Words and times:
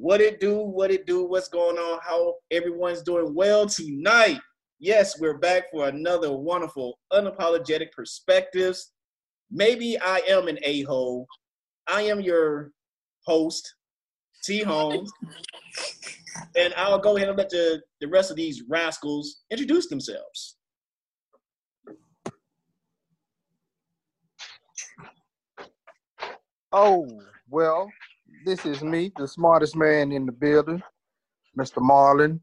What 0.00 0.20
it 0.20 0.38
do, 0.38 0.58
what 0.58 0.92
it 0.92 1.06
do, 1.06 1.24
what's 1.24 1.48
going 1.48 1.76
on, 1.76 1.98
how 2.06 2.34
everyone's 2.52 3.02
doing 3.02 3.34
well 3.34 3.66
tonight. 3.66 4.38
Yes, 4.78 5.18
we're 5.18 5.38
back 5.38 5.64
for 5.72 5.88
another 5.88 6.30
wonderful, 6.30 7.00
unapologetic 7.12 7.90
perspectives. 7.90 8.92
Maybe 9.50 9.98
I 9.98 10.22
am 10.28 10.46
an 10.46 10.60
a 10.62 10.82
hole. 10.82 11.26
I 11.88 12.02
am 12.02 12.20
your 12.20 12.70
host, 13.26 13.74
T 14.44 14.62
Holmes. 14.62 15.10
and 16.56 16.72
I'll 16.76 17.00
go 17.00 17.16
ahead 17.16 17.30
and 17.30 17.36
let 17.36 17.50
the, 17.50 17.82
the 18.00 18.06
rest 18.06 18.30
of 18.30 18.36
these 18.36 18.62
rascals 18.68 19.38
introduce 19.50 19.88
themselves. 19.88 20.58
Oh, 26.70 27.08
well, 27.50 27.90
this 28.48 28.64
is 28.64 28.82
me, 28.82 29.12
the 29.18 29.28
smartest 29.28 29.76
man 29.76 30.10
in 30.10 30.24
the 30.24 30.32
building, 30.32 30.82
Mr. 31.58 31.82
Marlon, 31.82 32.40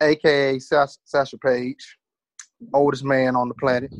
aka 0.00 0.60
Satchel, 0.60 1.00
Satchel 1.04 1.40
Paige, 1.40 1.98
oldest 2.72 3.02
man 3.02 3.34
on 3.34 3.48
the 3.48 3.54
planet. 3.54 3.92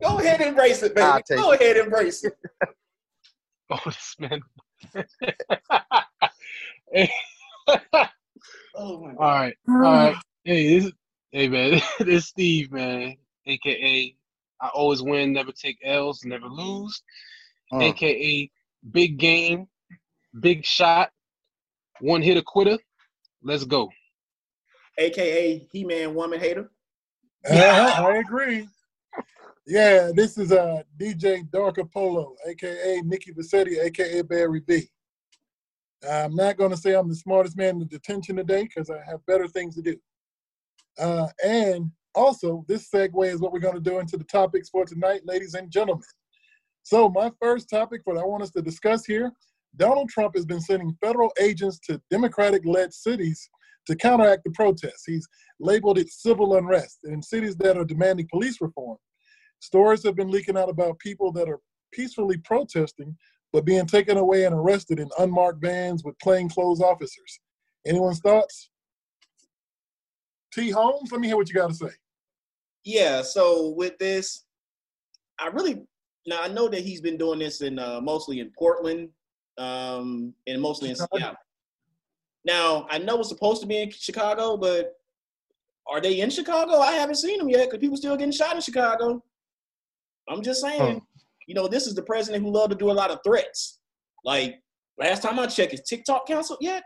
Go 0.00 0.18
ahead 0.18 0.40
and 0.40 0.48
embrace 0.48 0.82
it, 0.82 0.94
baby. 0.94 1.22
Go 1.28 1.52
it. 1.52 1.60
ahead 1.60 1.76
and 1.76 1.84
embrace 1.86 2.24
it. 2.24 2.38
oldest 3.70 4.18
man. 4.18 4.40
oh 8.74 8.98
my 8.98 9.12
God. 9.12 9.18
All 9.18 9.18
right, 9.18 9.56
all 9.68 9.76
right. 9.76 10.16
Hey, 10.44 10.78
this, 10.78 10.90
hey 11.32 11.48
man, 11.48 11.82
this 11.98 12.08
is 12.08 12.26
Steve, 12.28 12.72
man, 12.72 13.16
aka 13.46 14.16
I 14.62 14.68
always 14.68 15.02
win, 15.02 15.34
never 15.34 15.52
take 15.52 15.78
L's, 15.84 16.24
never 16.24 16.46
lose, 16.46 17.02
uh. 17.72 17.80
aka 17.80 18.50
Big 18.90 19.18
Game, 19.18 19.66
Big 20.40 20.64
Shot, 20.64 21.10
One 22.00 22.22
Hitter 22.22 22.42
Quitter. 22.42 22.78
Let's 23.42 23.64
go. 23.64 23.90
AKA 24.98 25.68
He 25.72 25.84
Man 25.84 26.14
Woman 26.14 26.40
Hater. 26.40 26.70
Uh, 27.48 27.54
I 27.98 28.16
agree. 28.16 28.68
Yeah, 29.66 30.10
this 30.14 30.38
is 30.38 30.52
uh, 30.52 30.82
DJ 30.98 31.50
Dark 31.50 31.78
Apollo, 31.78 32.36
aka 32.48 33.00
Nikki 33.04 33.32
Vassetti, 33.32 33.78
aka 33.82 34.22
Barry 34.22 34.60
B. 34.60 34.88
I'm 36.08 36.34
not 36.36 36.56
going 36.56 36.70
to 36.70 36.76
say 36.76 36.94
I'm 36.94 37.08
the 37.08 37.16
smartest 37.16 37.56
man 37.56 37.70
in 37.70 37.78
the 37.80 37.84
detention 37.86 38.36
today 38.36 38.62
because 38.62 38.90
I 38.90 39.02
have 39.08 39.24
better 39.26 39.48
things 39.48 39.74
to 39.74 39.82
do. 39.82 39.96
Uh, 40.98 41.26
and 41.44 41.90
also, 42.14 42.64
this 42.68 42.88
segue 42.90 43.26
is 43.26 43.40
what 43.40 43.52
we're 43.52 43.58
going 43.58 43.74
to 43.74 43.80
do 43.80 43.98
into 43.98 44.16
the 44.16 44.24
topics 44.24 44.68
for 44.68 44.84
tonight, 44.84 45.22
ladies 45.24 45.54
and 45.54 45.70
gentlemen. 45.70 46.04
So, 46.82 47.08
my 47.08 47.32
first 47.40 47.68
topic, 47.68 48.02
what 48.04 48.18
I 48.18 48.24
want 48.24 48.44
us 48.44 48.50
to 48.52 48.62
discuss 48.62 49.04
here 49.04 49.32
Donald 49.76 50.08
Trump 50.08 50.34
has 50.34 50.46
been 50.46 50.60
sending 50.60 50.96
federal 51.04 51.32
agents 51.40 51.78
to 51.80 52.00
Democratic 52.10 52.62
led 52.64 52.92
cities 52.92 53.48
to 53.86 53.96
counteract 53.96 54.42
the 54.44 54.50
protests. 54.50 55.04
He's 55.06 55.26
labeled 55.60 55.98
it 55.98 56.10
civil 56.10 56.56
unrest 56.56 56.98
in 57.04 57.22
cities 57.22 57.56
that 57.56 57.76
are 57.76 57.84
demanding 57.84 58.28
police 58.30 58.60
reform. 58.60 58.98
Stories 59.60 60.02
have 60.04 60.16
been 60.16 60.30
leaking 60.30 60.56
out 60.56 60.68
about 60.68 60.98
people 60.98 61.32
that 61.32 61.48
are 61.48 61.60
peacefully 61.92 62.38
protesting 62.38 63.16
but 63.52 63.64
being 63.64 63.86
taken 63.86 64.18
away 64.18 64.44
and 64.44 64.54
arrested 64.54 65.00
in 65.00 65.08
unmarked 65.18 65.62
vans 65.62 66.04
with 66.04 66.18
plainclothes 66.18 66.82
officers. 66.82 67.40
Anyone's 67.86 68.20
thoughts? 68.20 68.70
T. 70.52 70.70
Holmes, 70.70 71.10
let 71.10 71.20
me 71.20 71.28
hear 71.28 71.36
what 71.36 71.48
you 71.48 71.54
got 71.54 71.70
to 71.70 71.74
say. 71.74 71.90
Yeah, 72.84 73.22
so 73.22 73.70
with 73.70 73.96
this, 73.98 74.44
I 75.38 75.48
really 75.48 75.82
now 76.26 76.40
I 76.42 76.48
know 76.48 76.68
that 76.68 76.82
he's 76.82 77.00
been 77.00 77.16
doing 77.16 77.38
this 77.38 77.62
in 77.62 77.78
uh, 77.78 78.00
mostly 78.00 78.40
in 78.40 78.52
Portland, 78.58 79.08
um, 79.58 80.34
and 80.46 80.60
mostly 80.60 80.90
in 80.90 80.96
Seattle. 80.96 81.36
Now 82.44 82.86
I 82.90 82.98
know 82.98 83.20
it's 83.20 83.28
supposed 83.28 83.60
to 83.62 83.66
be 83.66 83.82
in 83.82 83.90
Chicago, 83.90 84.56
but 84.56 84.94
are 85.88 86.00
they 86.00 86.20
in 86.20 86.30
Chicago? 86.30 86.78
I 86.78 86.92
haven't 86.92 87.16
seen 87.16 87.38
them 87.38 87.48
yet 87.48 87.66
because 87.66 87.80
people 87.80 87.96
still 87.96 88.16
getting 88.16 88.32
shot 88.32 88.54
in 88.54 88.60
Chicago. 88.60 89.22
I'm 90.28 90.42
just 90.42 90.60
saying, 90.60 90.80
huh. 90.80 91.00
you 91.46 91.54
know, 91.54 91.68
this 91.68 91.86
is 91.86 91.94
the 91.94 92.02
president 92.02 92.44
who 92.44 92.50
loved 92.50 92.70
to 92.70 92.76
do 92.76 92.90
a 92.90 92.92
lot 92.92 93.10
of 93.10 93.20
threats. 93.24 93.80
Like 94.24 94.60
last 94.98 95.22
time 95.22 95.38
I 95.38 95.46
checked, 95.46 95.74
is 95.74 95.82
TikTok 95.82 96.26
canceled 96.26 96.58
yet? 96.60 96.82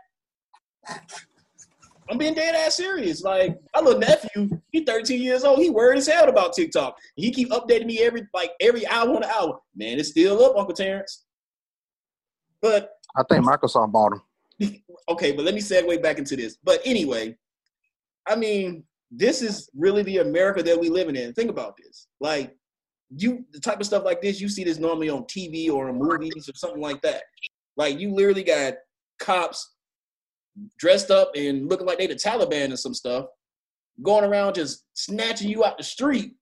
I'm 2.09 2.17
being 2.17 2.33
dead 2.33 2.55
ass 2.55 2.75
serious. 2.75 3.23
Like 3.23 3.57
my 3.73 3.81
little 3.81 3.99
nephew, 3.99 4.49
he 4.71 4.83
13 4.83 5.21
years 5.21 5.43
old. 5.43 5.59
He 5.59 5.69
worried 5.69 5.97
as 5.97 6.07
hell 6.07 6.27
about 6.27 6.53
TikTok. 6.53 6.97
He 7.15 7.31
keep 7.31 7.49
updating 7.51 7.85
me 7.85 7.99
every 7.99 8.27
like 8.33 8.51
every 8.59 8.85
hour 8.87 9.15
on 9.15 9.21
the 9.21 9.29
hour. 9.29 9.59
Man, 9.75 9.97
it's 9.97 10.09
still 10.09 10.43
up, 10.43 10.57
Uncle 10.57 10.75
Terrence. 10.75 11.25
But 12.61 12.91
I 13.15 13.23
think 13.29 13.45
Microsoft 13.45 13.91
bought 13.91 14.13
him. 14.13 14.81
okay, 15.09 15.31
but 15.31 15.45
let 15.45 15.55
me 15.55 15.61
segue 15.61 16.01
back 16.01 16.17
into 16.17 16.35
this. 16.35 16.57
But 16.63 16.81
anyway, 16.85 17.35
I 18.27 18.35
mean, 18.35 18.83
this 19.09 19.41
is 19.41 19.69
really 19.75 20.03
the 20.03 20.19
America 20.19 20.63
that 20.63 20.79
we 20.79 20.89
living 20.89 21.15
in. 21.15 21.33
Think 21.33 21.49
about 21.49 21.75
this. 21.77 22.07
Like 22.19 22.55
you 23.15 23.45
the 23.51 23.59
type 23.59 23.79
of 23.79 23.85
stuff 23.85 24.05
like 24.05 24.21
this, 24.21 24.39
you 24.39 24.47
see 24.47 24.63
this 24.63 24.79
normally 24.79 25.09
on 25.09 25.23
TV 25.23 25.69
or 25.69 25.89
in 25.89 25.97
movies 25.97 26.47
or 26.47 26.55
something 26.55 26.81
like 26.81 27.01
that. 27.01 27.23
Like 27.75 27.99
you 27.99 28.13
literally 28.13 28.43
got 28.43 28.75
cops 29.19 29.73
dressed 30.77 31.11
up 31.11 31.31
and 31.35 31.69
looking 31.69 31.87
like 31.87 31.97
they 31.97 32.07
the 32.07 32.15
Taliban 32.15 32.65
and 32.65 32.79
some 32.79 32.93
stuff, 32.93 33.25
going 34.01 34.23
around 34.23 34.55
just 34.55 34.85
snatching 34.93 35.49
you 35.49 35.63
out 35.65 35.77
the 35.77 35.83
street, 35.83 36.33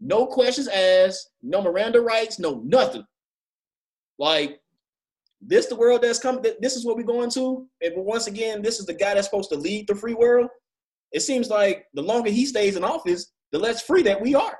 no 0.00 0.26
questions 0.26 0.68
asked, 0.68 1.30
no 1.42 1.62
Miranda 1.62 2.00
rights, 2.00 2.38
no 2.38 2.62
nothing. 2.64 3.04
Like 4.18 4.60
this 5.46 5.66
the 5.66 5.76
world 5.76 6.02
that's 6.02 6.18
coming. 6.18 6.42
This 6.60 6.76
is 6.76 6.84
what 6.84 6.96
we're 6.96 7.04
going 7.04 7.30
to. 7.30 7.66
And 7.82 7.92
once 7.96 8.26
again, 8.26 8.62
this 8.62 8.80
is 8.80 8.86
the 8.86 8.94
guy 8.94 9.14
that's 9.14 9.26
supposed 9.26 9.50
to 9.50 9.56
lead 9.56 9.86
the 9.86 9.94
free 9.94 10.14
world. 10.14 10.48
It 11.12 11.20
seems 11.20 11.48
like 11.48 11.86
the 11.94 12.02
longer 12.02 12.30
he 12.30 12.46
stays 12.46 12.76
in 12.76 12.84
office, 12.84 13.32
the 13.52 13.58
less 13.58 13.82
free 13.82 14.02
that 14.02 14.20
we 14.20 14.34
are. 14.34 14.58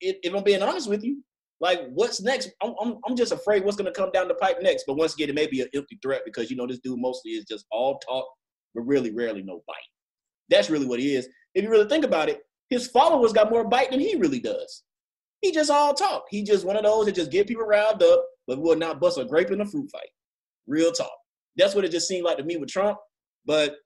If 0.00 0.34
I'm 0.34 0.44
being 0.44 0.62
honest 0.62 0.88
with 0.88 1.02
you, 1.02 1.22
like 1.60 1.80
what's 1.94 2.20
next? 2.20 2.50
I'm, 2.62 2.74
I'm, 2.80 2.98
I'm 3.06 3.16
just 3.16 3.32
afraid 3.32 3.64
what's 3.64 3.76
going 3.76 3.92
to 3.92 3.98
come 3.98 4.10
down 4.12 4.28
the 4.28 4.34
pipe 4.34 4.58
next. 4.60 4.84
But 4.86 4.96
once 4.96 5.14
again, 5.14 5.30
it 5.30 5.34
may 5.34 5.46
be 5.46 5.62
an 5.62 5.68
empty 5.74 5.98
threat 6.02 6.22
because 6.24 6.50
you 6.50 6.56
know 6.56 6.66
this 6.66 6.80
dude 6.80 7.00
mostly 7.00 7.32
is 7.32 7.44
just 7.44 7.64
all 7.70 7.98
talk, 7.98 8.26
but 8.74 8.82
really 8.82 9.10
rarely 9.10 9.42
no 9.42 9.62
bite. 9.66 9.76
That's 10.50 10.70
really 10.70 10.86
what 10.86 11.00
he 11.00 11.14
is. 11.14 11.28
If 11.54 11.64
you 11.64 11.70
really 11.70 11.88
think 11.88 12.04
about 12.04 12.28
it, 12.28 12.40
his 12.68 12.88
followers 12.88 13.32
got 13.32 13.50
more 13.50 13.64
bite 13.64 13.90
than 13.90 14.00
he 14.00 14.16
really 14.16 14.40
does. 14.40 14.82
He 15.40 15.52
just 15.52 15.70
all 15.70 15.94
talk. 15.94 16.24
He 16.30 16.42
just 16.42 16.64
one 16.64 16.76
of 16.76 16.84
those 16.84 17.06
that 17.06 17.14
just 17.14 17.30
get 17.30 17.46
people 17.46 17.64
riled 17.64 18.02
up, 18.02 18.24
but 18.46 18.60
will 18.60 18.76
not 18.76 19.00
bust 19.00 19.18
a 19.18 19.24
grape 19.24 19.50
in 19.50 19.60
a 19.60 19.66
fruit 19.66 19.90
fight. 19.90 20.08
Real 20.66 20.92
talk. 20.92 21.12
That's 21.56 21.74
what 21.74 21.84
it 21.84 21.90
just 21.90 22.08
seemed 22.08 22.24
like 22.24 22.36
to 22.38 22.44
me 22.44 22.56
with 22.56 22.68
Trump. 22.68 22.98
But 23.46 23.76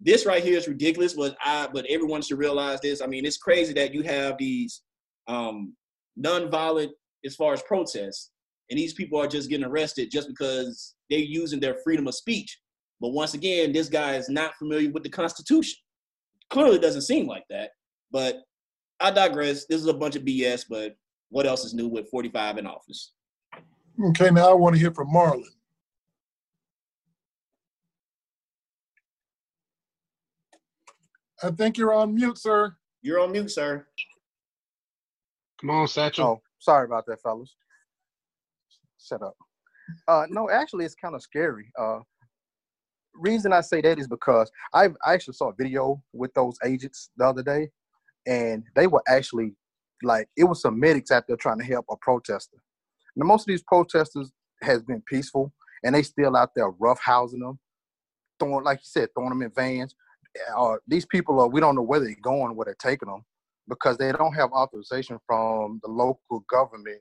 this 0.00 0.26
right 0.26 0.42
here 0.42 0.58
is 0.58 0.68
ridiculous. 0.68 1.14
But 1.14 1.36
I, 1.44 1.68
but 1.72 1.86
everyone 1.88 2.22
should 2.22 2.38
realize 2.38 2.80
this. 2.80 3.00
I 3.00 3.06
mean, 3.06 3.24
it's 3.24 3.38
crazy 3.38 3.72
that 3.74 3.94
you 3.94 4.02
have 4.02 4.36
these 4.38 4.82
um, 5.28 5.74
nonviolent 6.18 6.90
as 7.24 7.36
far 7.36 7.52
as 7.52 7.62
protests, 7.62 8.30
and 8.70 8.78
these 8.78 8.94
people 8.94 9.20
are 9.20 9.28
just 9.28 9.48
getting 9.48 9.66
arrested 9.66 10.10
just 10.10 10.28
because 10.28 10.94
they're 11.08 11.18
using 11.20 11.60
their 11.60 11.76
freedom 11.84 12.08
of 12.08 12.14
speech. 12.14 12.58
But 13.00 13.10
once 13.10 13.34
again, 13.34 13.72
this 13.72 13.88
guy 13.88 14.16
is 14.16 14.28
not 14.28 14.54
familiar 14.56 14.90
with 14.90 15.02
the 15.02 15.08
Constitution. 15.08 15.78
Clearly, 16.50 16.78
doesn't 16.78 17.02
seem 17.02 17.26
like 17.26 17.44
that. 17.50 17.70
But 18.10 18.42
I 19.00 19.10
digress. 19.10 19.66
This 19.66 19.80
is 19.80 19.86
a 19.86 19.94
bunch 19.94 20.16
of 20.16 20.22
BS. 20.22 20.64
But 20.68 20.94
what 21.30 21.46
else 21.46 21.64
is 21.64 21.74
new 21.74 21.88
with 21.88 22.08
45 22.10 22.58
in 22.58 22.66
office? 22.66 23.12
Okay, 24.00 24.30
now 24.30 24.50
I 24.50 24.54
want 24.54 24.74
to 24.74 24.80
hear 24.80 24.90
from 24.90 25.08
Marlon. 25.12 25.44
I 31.42 31.50
think 31.50 31.76
you're 31.76 31.92
on 31.92 32.14
mute, 32.14 32.38
sir. 32.38 32.74
You're 33.02 33.20
on 33.20 33.32
mute, 33.32 33.50
sir. 33.50 33.86
Come 35.60 35.70
on, 35.70 35.88
Satchel. 35.88 36.24
Oh, 36.24 36.42
sorry 36.58 36.86
about 36.86 37.04
that, 37.06 37.20
fellas. 37.20 37.54
Shut 39.00 39.22
up. 39.22 39.36
Uh, 40.06 40.26
no, 40.30 40.48
actually, 40.48 40.84
it's 40.84 40.94
kind 40.94 41.14
of 41.14 41.22
scary. 41.22 41.66
Uh, 41.78 41.98
reason 43.14 43.52
I 43.52 43.60
say 43.60 43.80
that 43.82 43.98
is 43.98 44.08
because 44.08 44.50
I 44.72 44.86
I 45.04 45.14
actually 45.14 45.34
saw 45.34 45.50
a 45.50 45.54
video 45.54 46.02
with 46.12 46.32
those 46.34 46.56
agents 46.64 47.10
the 47.16 47.26
other 47.26 47.42
day, 47.42 47.68
and 48.26 48.64
they 48.74 48.86
were 48.86 49.02
actually 49.08 49.54
like 50.02 50.28
it 50.36 50.44
was 50.44 50.62
some 50.62 50.78
medics 50.78 51.10
out 51.10 51.24
there 51.26 51.36
trying 51.36 51.58
to 51.58 51.64
help 51.64 51.86
a 51.90 51.96
protester. 51.96 52.58
Now, 53.16 53.26
most 53.26 53.42
of 53.42 53.46
these 53.46 53.62
protesters 53.62 54.30
has 54.62 54.82
been 54.82 55.02
peaceful, 55.02 55.52
and 55.84 55.94
they 55.94 56.02
still 56.02 56.36
out 56.36 56.50
there 56.54 56.70
roughhousing 56.72 57.40
them, 57.40 57.58
throwing 58.38 58.64
like 58.64 58.78
you 58.78 58.84
said, 58.84 59.08
throwing 59.14 59.30
them 59.30 59.42
in 59.42 59.50
vans. 59.54 59.94
Uh, 60.56 60.76
these 60.86 61.04
people 61.06 61.40
are 61.40 61.48
we 61.48 61.60
don't 61.60 61.74
know 61.74 61.82
where 61.82 62.00
they're 62.00 62.16
going, 62.22 62.56
where 62.56 62.64
they're 62.64 62.76
taking 62.80 63.08
them 63.08 63.24
because 63.68 63.98
they 63.98 64.10
don't 64.12 64.34
have 64.34 64.50
authorization 64.52 65.18
from 65.26 65.80
the 65.82 65.90
local 65.90 66.44
government 66.50 67.00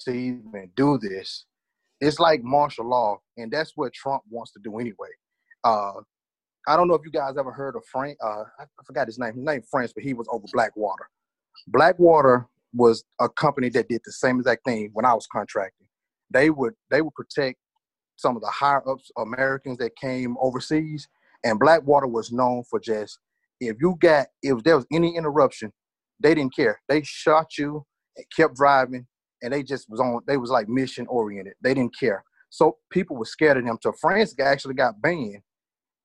to 0.00 0.12
even 0.12 0.70
do 0.76 0.98
this. 0.98 1.46
It's 2.00 2.18
like 2.18 2.42
martial 2.42 2.88
law, 2.88 3.18
and 3.36 3.50
that's 3.50 3.72
what 3.76 3.92
Trump 3.92 4.22
wants 4.28 4.52
to 4.52 4.60
do 4.62 4.78
anyway. 4.78 5.08
Uh, 5.62 5.92
I 6.66 6.76
don't 6.76 6.88
know 6.88 6.94
if 6.94 7.02
you 7.04 7.10
guys 7.10 7.34
ever 7.38 7.52
heard 7.52 7.76
of 7.76 7.84
Frank. 7.90 8.18
Uh, 8.22 8.44
I 8.58 8.64
forgot 8.84 9.06
his 9.06 9.18
name. 9.18 9.34
His 9.34 9.44
name 9.44 9.62
French, 9.70 9.92
but 9.94 10.02
he 10.02 10.14
was 10.14 10.26
over 10.30 10.44
Blackwater. 10.52 11.08
Blackwater 11.68 12.48
was 12.74 13.04
a 13.20 13.28
company 13.28 13.68
that 13.70 13.88
did 13.88 14.00
the 14.04 14.12
same 14.12 14.38
exact 14.38 14.64
thing 14.64 14.90
when 14.92 15.04
I 15.04 15.14
was 15.14 15.26
contracting. 15.30 15.86
They 16.30 16.50
would 16.50 16.74
they 16.90 17.02
would 17.02 17.14
protect 17.14 17.58
some 18.16 18.36
of 18.36 18.42
the 18.42 18.50
higher 18.50 18.88
ups 18.88 19.10
Americans 19.18 19.78
that 19.78 19.96
came 19.96 20.36
overseas, 20.40 21.08
and 21.44 21.58
Blackwater 21.58 22.06
was 22.06 22.32
known 22.32 22.64
for 22.68 22.80
just 22.80 23.18
if 23.60 23.76
you 23.80 23.96
got 24.00 24.26
if 24.42 24.62
there 24.64 24.76
was 24.76 24.86
any 24.92 25.16
interruption, 25.16 25.72
they 26.20 26.34
didn't 26.34 26.54
care. 26.54 26.80
They 26.88 27.02
shot 27.04 27.56
you 27.58 27.84
and 28.16 28.26
kept 28.36 28.56
driving, 28.56 29.06
and 29.42 29.52
they 29.52 29.62
just 29.62 29.88
was 29.88 30.00
on. 30.00 30.20
They 30.26 30.36
was 30.36 30.50
like 30.50 30.68
mission 30.68 31.06
oriented. 31.08 31.54
They 31.62 31.74
didn't 31.74 31.98
care. 31.98 32.24
So 32.50 32.76
people 32.90 33.16
were 33.16 33.24
scared 33.24 33.56
of 33.56 33.64
them. 33.64 33.78
So 33.82 33.92
France 34.00 34.34
actually 34.40 34.74
got 34.74 35.00
banned. 35.00 35.42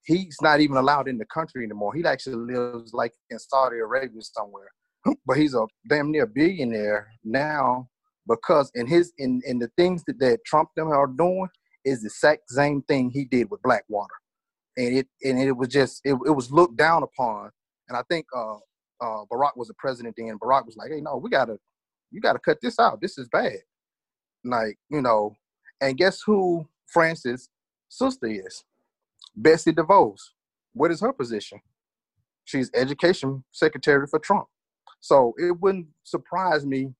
He's 0.04 0.36
not 0.42 0.60
even 0.60 0.76
allowed 0.76 1.08
in 1.08 1.18
the 1.18 1.26
country 1.26 1.64
anymore. 1.64 1.94
He 1.94 2.04
actually 2.04 2.36
lives 2.54 2.92
like 2.92 3.12
in 3.30 3.38
Saudi 3.38 3.78
Arabia 3.78 4.20
somewhere. 4.22 4.70
But 5.26 5.36
he's 5.36 5.54
a 5.54 5.66
damn 5.88 6.10
near 6.10 6.26
billionaire 6.26 7.08
now 7.24 7.88
because 8.28 8.70
in 8.74 8.86
his 8.86 9.12
in 9.18 9.42
in 9.46 9.58
the 9.58 9.68
things 9.76 10.04
that, 10.04 10.18
that 10.20 10.44
Trump 10.44 10.70
them 10.76 10.88
are 10.88 11.06
doing 11.06 11.48
is 11.84 12.02
the 12.02 12.06
exact 12.06 12.50
same 12.50 12.82
thing 12.82 13.10
he 13.10 13.24
did 13.24 13.50
with 13.50 13.62
Blackwater, 13.62 14.14
and 14.76 14.98
it 14.98 15.08
and 15.24 15.38
it 15.38 15.52
was 15.52 15.68
just 15.68 16.00
it, 16.04 16.14
it 16.26 16.30
was 16.30 16.50
looked 16.50 16.76
down 16.76 17.02
upon. 17.02 17.50
And 17.88 17.96
I 17.96 18.02
think 18.08 18.26
uh, 18.36 18.54
uh, 19.00 19.24
Barack 19.32 19.56
was 19.56 19.68
the 19.68 19.74
president 19.74 20.14
then. 20.16 20.38
Barack 20.38 20.66
was 20.66 20.76
like, 20.76 20.90
"Hey, 20.90 21.00
no, 21.00 21.16
we 21.16 21.30
gotta 21.30 21.58
you 22.10 22.20
gotta 22.20 22.38
cut 22.38 22.58
this 22.62 22.78
out. 22.78 23.00
This 23.00 23.18
is 23.18 23.28
bad." 23.28 23.58
Like 24.44 24.78
you 24.90 25.02
know, 25.02 25.34
and 25.80 25.96
guess 25.96 26.22
who 26.24 26.68
Francis' 26.86 27.48
sister 27.88 28.26
is? 28.26 28.64
Betsy 29.34 29.72
DeVos. 29.72 30.18
What 30.72 30.90
is 30.90 31.00
her 31.00 31.12
position? 31.12 31.60
She's 32.44 32.70
education 32.74 33.44
secretary 33.50 34.06
for 34.06 34.18
Trump. 34.18 34.46
So 35.00 35.34
it 35.38 35.58
wouldn't 35.60 35.86
surprise 36.04 36.66
me 36.66 36.92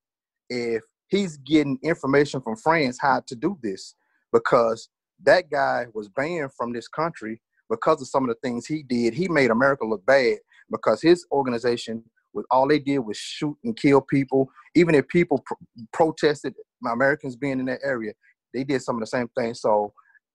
if 0.49 0.83
he's 1.09 1.37
getting 1.39 1.79
information 1.83 2.41
from 2.41 2.57
France 2.57 2.99
how 3.01 3.23
to 3.27 3.37
do 3.37 3.59
this 3.63 3.95
because 4.33 4.89
that 5.23 5.51
guy 5.51 5.87
was 5.93 6.09
banned 6.09 6.53
from 6.57 6.73
this 6.73 6.89
country 6.89 7.41
because 7.69 8.01
of 8.01 8.09
some 8.09 8.29
of 8.29 8.29
the 8.29 8.49
things 8.49 8.67
he 8.67 8.83
did. 8.83 9.15
He 9.15 9.29
made 9.29 9.51
America 9.51 9.85
look 9.85 10.05
bad 10.07 10.39
because 10.71 11.03
his 11.03 11.27
organization 11.31 12.03
was 12.33 12.45
all 12.51 12.69
they 12.69 12.79
did 12.79 12.99
was 12.99 13.17
shoot 13.17 13.57
and 13.65 13.77
kill 13.77 14.01
people. 14.01 14.51
Even 14.75 14.95
if 14.95 15.07
people 15.09 15.45
protested 15.93 16.55
my 16.81 16.93
Americans 16.93 17.37
being 17.37 17.61
in 17.61 17.67
that 17.67 17.81
area, 17.85 18.13
they 18.55 18.65
did 18.65 18.83
some 18.83 18.97
of 18.97 19.01
the 19.01 19.07
same 19.07 19.29
things. 19.37 19.61
So 19.61 19.93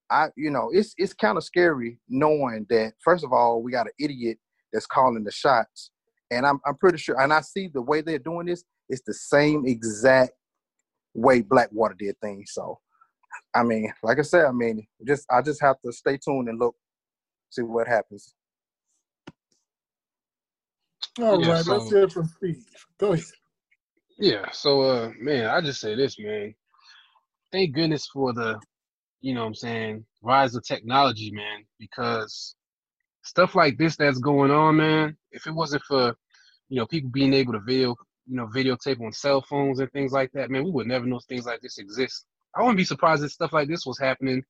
I, 0.10 0.28
you 0.36 0.52
know, 0.52 0.70
it's 0.72 0.94
it's 0.98 1.14
kind 1.14 1.38
of 1.38 1.44
scary 1.44 2.00
knowing 2.08 2.66
that 2.70 2.94
first 3.04 3.24
of 3.24 3.34
all 3.34 3.62
we 3.62 3.72
got 3.72 3.88
an 3.88 3.94
idiot 4.00 4.38
that's 4.72 4.86
calling 4.86 5.24
the 5.24 5.32
shots, 5.32 5.92
and 6.36 6.46
I'm 6.46 6.60
I'm 6.66 6.76
pretty 6.78 6.98
sure, 6.98 7.20
and 7.20 7.34
I 7.34 7.42
see 7.42 7.70
the 7.74 7.82
way 7.82 8.02
they're 8.02 8.20
doing 8.20 8.48
this. 8.48 8.64
It's 8.90 9.02
the 9.06 9.14
same 9.14 9.66
exact 9.66 10.32
way 11.14 11.42
Blackwater 11.42 11.96
did 11.98 12.16
things. 12.22 12.52
So, 12.54 12.80
I 13.56 13.64
mean, 13.64 13.92
like 14.04 14.20
I 14.20 14.24
said, 14.24 14.46
I 14.46 14.52
mean, 14.52 14.86
just 15.08 15.26
I 15.32 15.42
just 15.42 15.62
have 15.62 15.78
to 15.84 15.92
stay 15.92 16.18
tuned 16.18 16.50
and 16.50 16.60
look, 16.60 16.76
see 17.50 17.62
what 17.62 17.88
happens. 17.88 18.34
All 21.20 21.42
yeah, 21.42 21.54
right, 21.54 21.64
so, 21.64 21.78
let's 21.78 21.90
hear 21.90 22.10
from 22.10 22.26
Steve. 22.26 22.66
Go 22.98 23.14
ahead. 23.14 23.26
Yeah, 24.18 24.46
so 24.52 24.82
uh 24.82 25.12
man, 25.20 25.46
I 25.46 25.62
just 25.62 25.82
say 25.82 25.96
this, 25.96 26.18
man. 26.20 26.54
Thank 27.52 27.74
goodness 27.74 28.08
for 28.12 28.34
the, 28.34 28.60
you 29.22 29.34
know 29.34 29.42
what 29.42 29.48
I'm 29.48 29.56
saying, 29.56 30.06
rise 30.22 30.56
of 30.56 30.66
technology, 30.66 31.32
man, 31.32 31.66
because 31.80 32.56
stuff 33.24 33.56
like 33.56 33.78
this 33.78 33.96
that's 33.96 34.20
going 34.20 34.52
on, 34.52 34.78
man, 34.78 35.16
if 35.32 35.48
it 35.48 35.52
wasn't 35.52 35.84
for, 35.84 36.16
you 36.70 36.80
know, 36.80 36.86
people 36.86 37.10
being 37.10 37.34
able 37.34 37.54
to 37.54 37.60
video 37.60 37.96
you 38.28 38.36
know, 38.36 38.48
videotape 38.48 39.02
on 39.02 39.12
cell 39.12 39.42
phones 39.42 39.80
and 39.80 39.92
things 39.92 40.12
like 40.12 40.32
that, 40.34 40.50
man, 40.50 40.64
we 40.64 40.72
would 40.72 40.88
never 40.88 41.06
know 41.06 41.20
things 41.20 41.46
like 41.46 41.62
this 41.62 41.78
exist. 41.78 42.26
I 42.56 42.62
wouldn't 42.62 42.78
be 42.78 42.84
surprised 42.84 43.24
if 43.24 43.32
stuff 43.32 43.54
like 43.54 43.68
this 43.68 43.86
was 43.86 44.00
happening, 44.00 44.44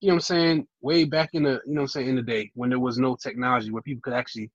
you 0.00 0.08
know 0.08 0.14
what 0.14 0.16
I'm 0.16 0.20
saying, 0.20 0.66
way 0.80 1.04
back 1.04 1.30
in 1.32 1.42
the, 1.42 1.60
you 1.66 1.74
know 1.74 1.82
I'm 1.82 1.88
saying, 1.88 2.08
in 2.08 2.16
the 2.16 2.22
day 2.22 2.50
when 2.54 2.70
there 2.70 2.78
was 2.78 2.98
no 2.98 3.16
technology 3.16 3.70
where 3.70 3.82
people 3.82 4.02
could 4.02 4.12
actually, 4.12 4.50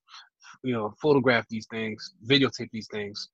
you 0.64 0.74
know, 0.74 0.94
photograph 1.02 1.46
these 1.50 1.68
things, 1.70 2.14
videotape 2.26 2.70
these 2.72 2.88
things. 2.88 3.30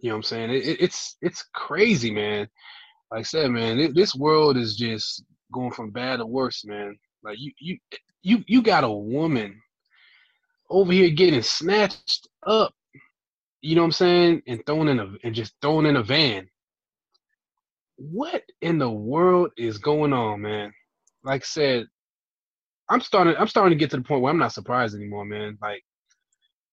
You 0.00 0.10
know 0.10 0.16
what 0.16 0.18
I'm 0.18 0.22
saying? 0.24 0.50
It, 0.50 0.80
it's 0.80 1.16
it's 1.22 1.44
crazy, 1.54 2.10
man. 2.10 2.48
Like 3.10 3.20
I 3.20 3.22
said, 3.22 3.50
man, 3.50 3.78
it, 3.78 3.94
this 3.94 4.14
world 4.14 4.56
is 4.56 4.76
just 4.76 5.24
going 5.52 5.72
from 5.72 5.90
bad 5.90 6.16
to 6.18 6.26
worse, 6.26 6.64
man. 6.64 6.96
Like 7.24 7.38
you 7.38 7.52
you 7.58 7.78
you 8.22 8.44
you 8.46 8.62
got 8.62 8.84
a 8.84 8.90
woman 8.90 9.60
over 10.70 10.92
here 10.92 11.10
getting 11.10 11.42
snatched 11.42 12.28
up 12.46 12.74
you 13.62 13.76
know 13.76 13.82
what 13.82 13.86
I'm 13.86 13.92
saying, 13.92 14.42
and 14.46 14.64
thrown 14.66 14.88
in 14.88 14.98
a 14.98 15.06
and 15.24 15.34
just 15.34 15.54
thrown 15.62 15.86
in 15.86 15.96
a 15.96 16.02
van. 16.02 16.48
What 17.96 18.42
in 18.60 18.78
the 18.78 18.90
world 18.90 19.52
is 19.56 19.78
going 19.78 20.12
on, 20.12 20.42
man? 20.42 20.72
Like 21.22 21.42
I 21.42 21.44
said, 21.44 21.86
I'm 22.90 23.00
starting 23.00 23.34
I'm 23.38 23.46
starting 23.46 23.78
to 23.78 23.80
get 23.80 23.90
to 23.92 23.96
the 23.96 24.02
point 24.02 24.20
where 24.20 24.32
I'm 24.32 24.38
not 24.38 24.52
surprised 24.52 24.96
anymore, 24.96 25.24
man. 25.24 25.56
Like, 25.62 25.82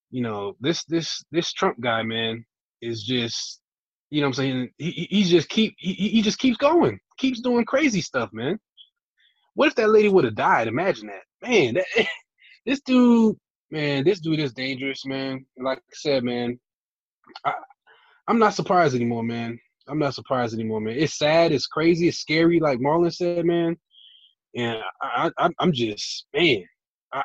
you 0.09 0.21
know, 0.21 0.55
this 0.59 0.83
this 0.85 1.23
this 1.31 1.53
Trump 1.53 1.79
guy, 1.79 2.01
man, 2.01 2.43
is 2.81 3.03
just 3.03 3.61
you 4.09 4.21
know 4.21 4.27
what 4.27 4.39
I'm 4.39 4.43
saying? 4.43 4.69
He 4.79 5.07
he 5.11 5.23
just 5.23 5.47
keep 5.47 5.75
he, 5.77 5.93
he 5.93 6.21
just 6.23 6.39
keeps 6.39 6.57
going, 6.57 6.99
keeps 7.17 7.39
doing 7.41 7.65
crazy 7.65 8.01
stuff, 8.01 8.31
man. 8.33 8.59
What 9.53 9.67
if 9.67 9.75
that 9.75 9.91
lady 9.91 10.09
would 10.09 10.23
have 10.23 10.35
died? 10.35 10.67
Imagine 10.67 11.07
that. 11.07 11.47
Man, 11.47 11.75
that 11.75 11.85
this 12.65 12.81
dude, 12.81 13.37
man, 13.69 14.03
this 14.03 14.19
dude 14.19 14.39
is 14.39 14.53
dangerous, 14.53 15.05
man. 15.05 15.45
Like 15.57 15.77
I 15.77 15.93
said, 15.93 16.23
man, 16.23 16.59
I, 17.45 17.53
I'm 18.27 18.39
not 18.39 18.53
surprised 18.53 18.95
anymore, 18.95 19.23
man. 19.23 19.59
I'm 19.87 19.99
not 19.99 20.13
surprised 20.13 20.53
anymore, 20.53 20.81
man. 20.81 20.95
It's 20.97 21.17
sad, 21.17 21.51
it's 21.51 21.67
crazy, 21.67 22.07
it's 22.07 22.19
scary, 22.19 22.59
like 22.59 22.79
Marlon 22.79 23.13
said, 23.13 23.45
man. 23.45 23.75
And 24.55 24.79
I, 25.01 25.31
I, 25.37 25.49
I'm 25.59 25.71
just, 25.71 26.27
man, 26.33 26.63
I, 27.13 27.23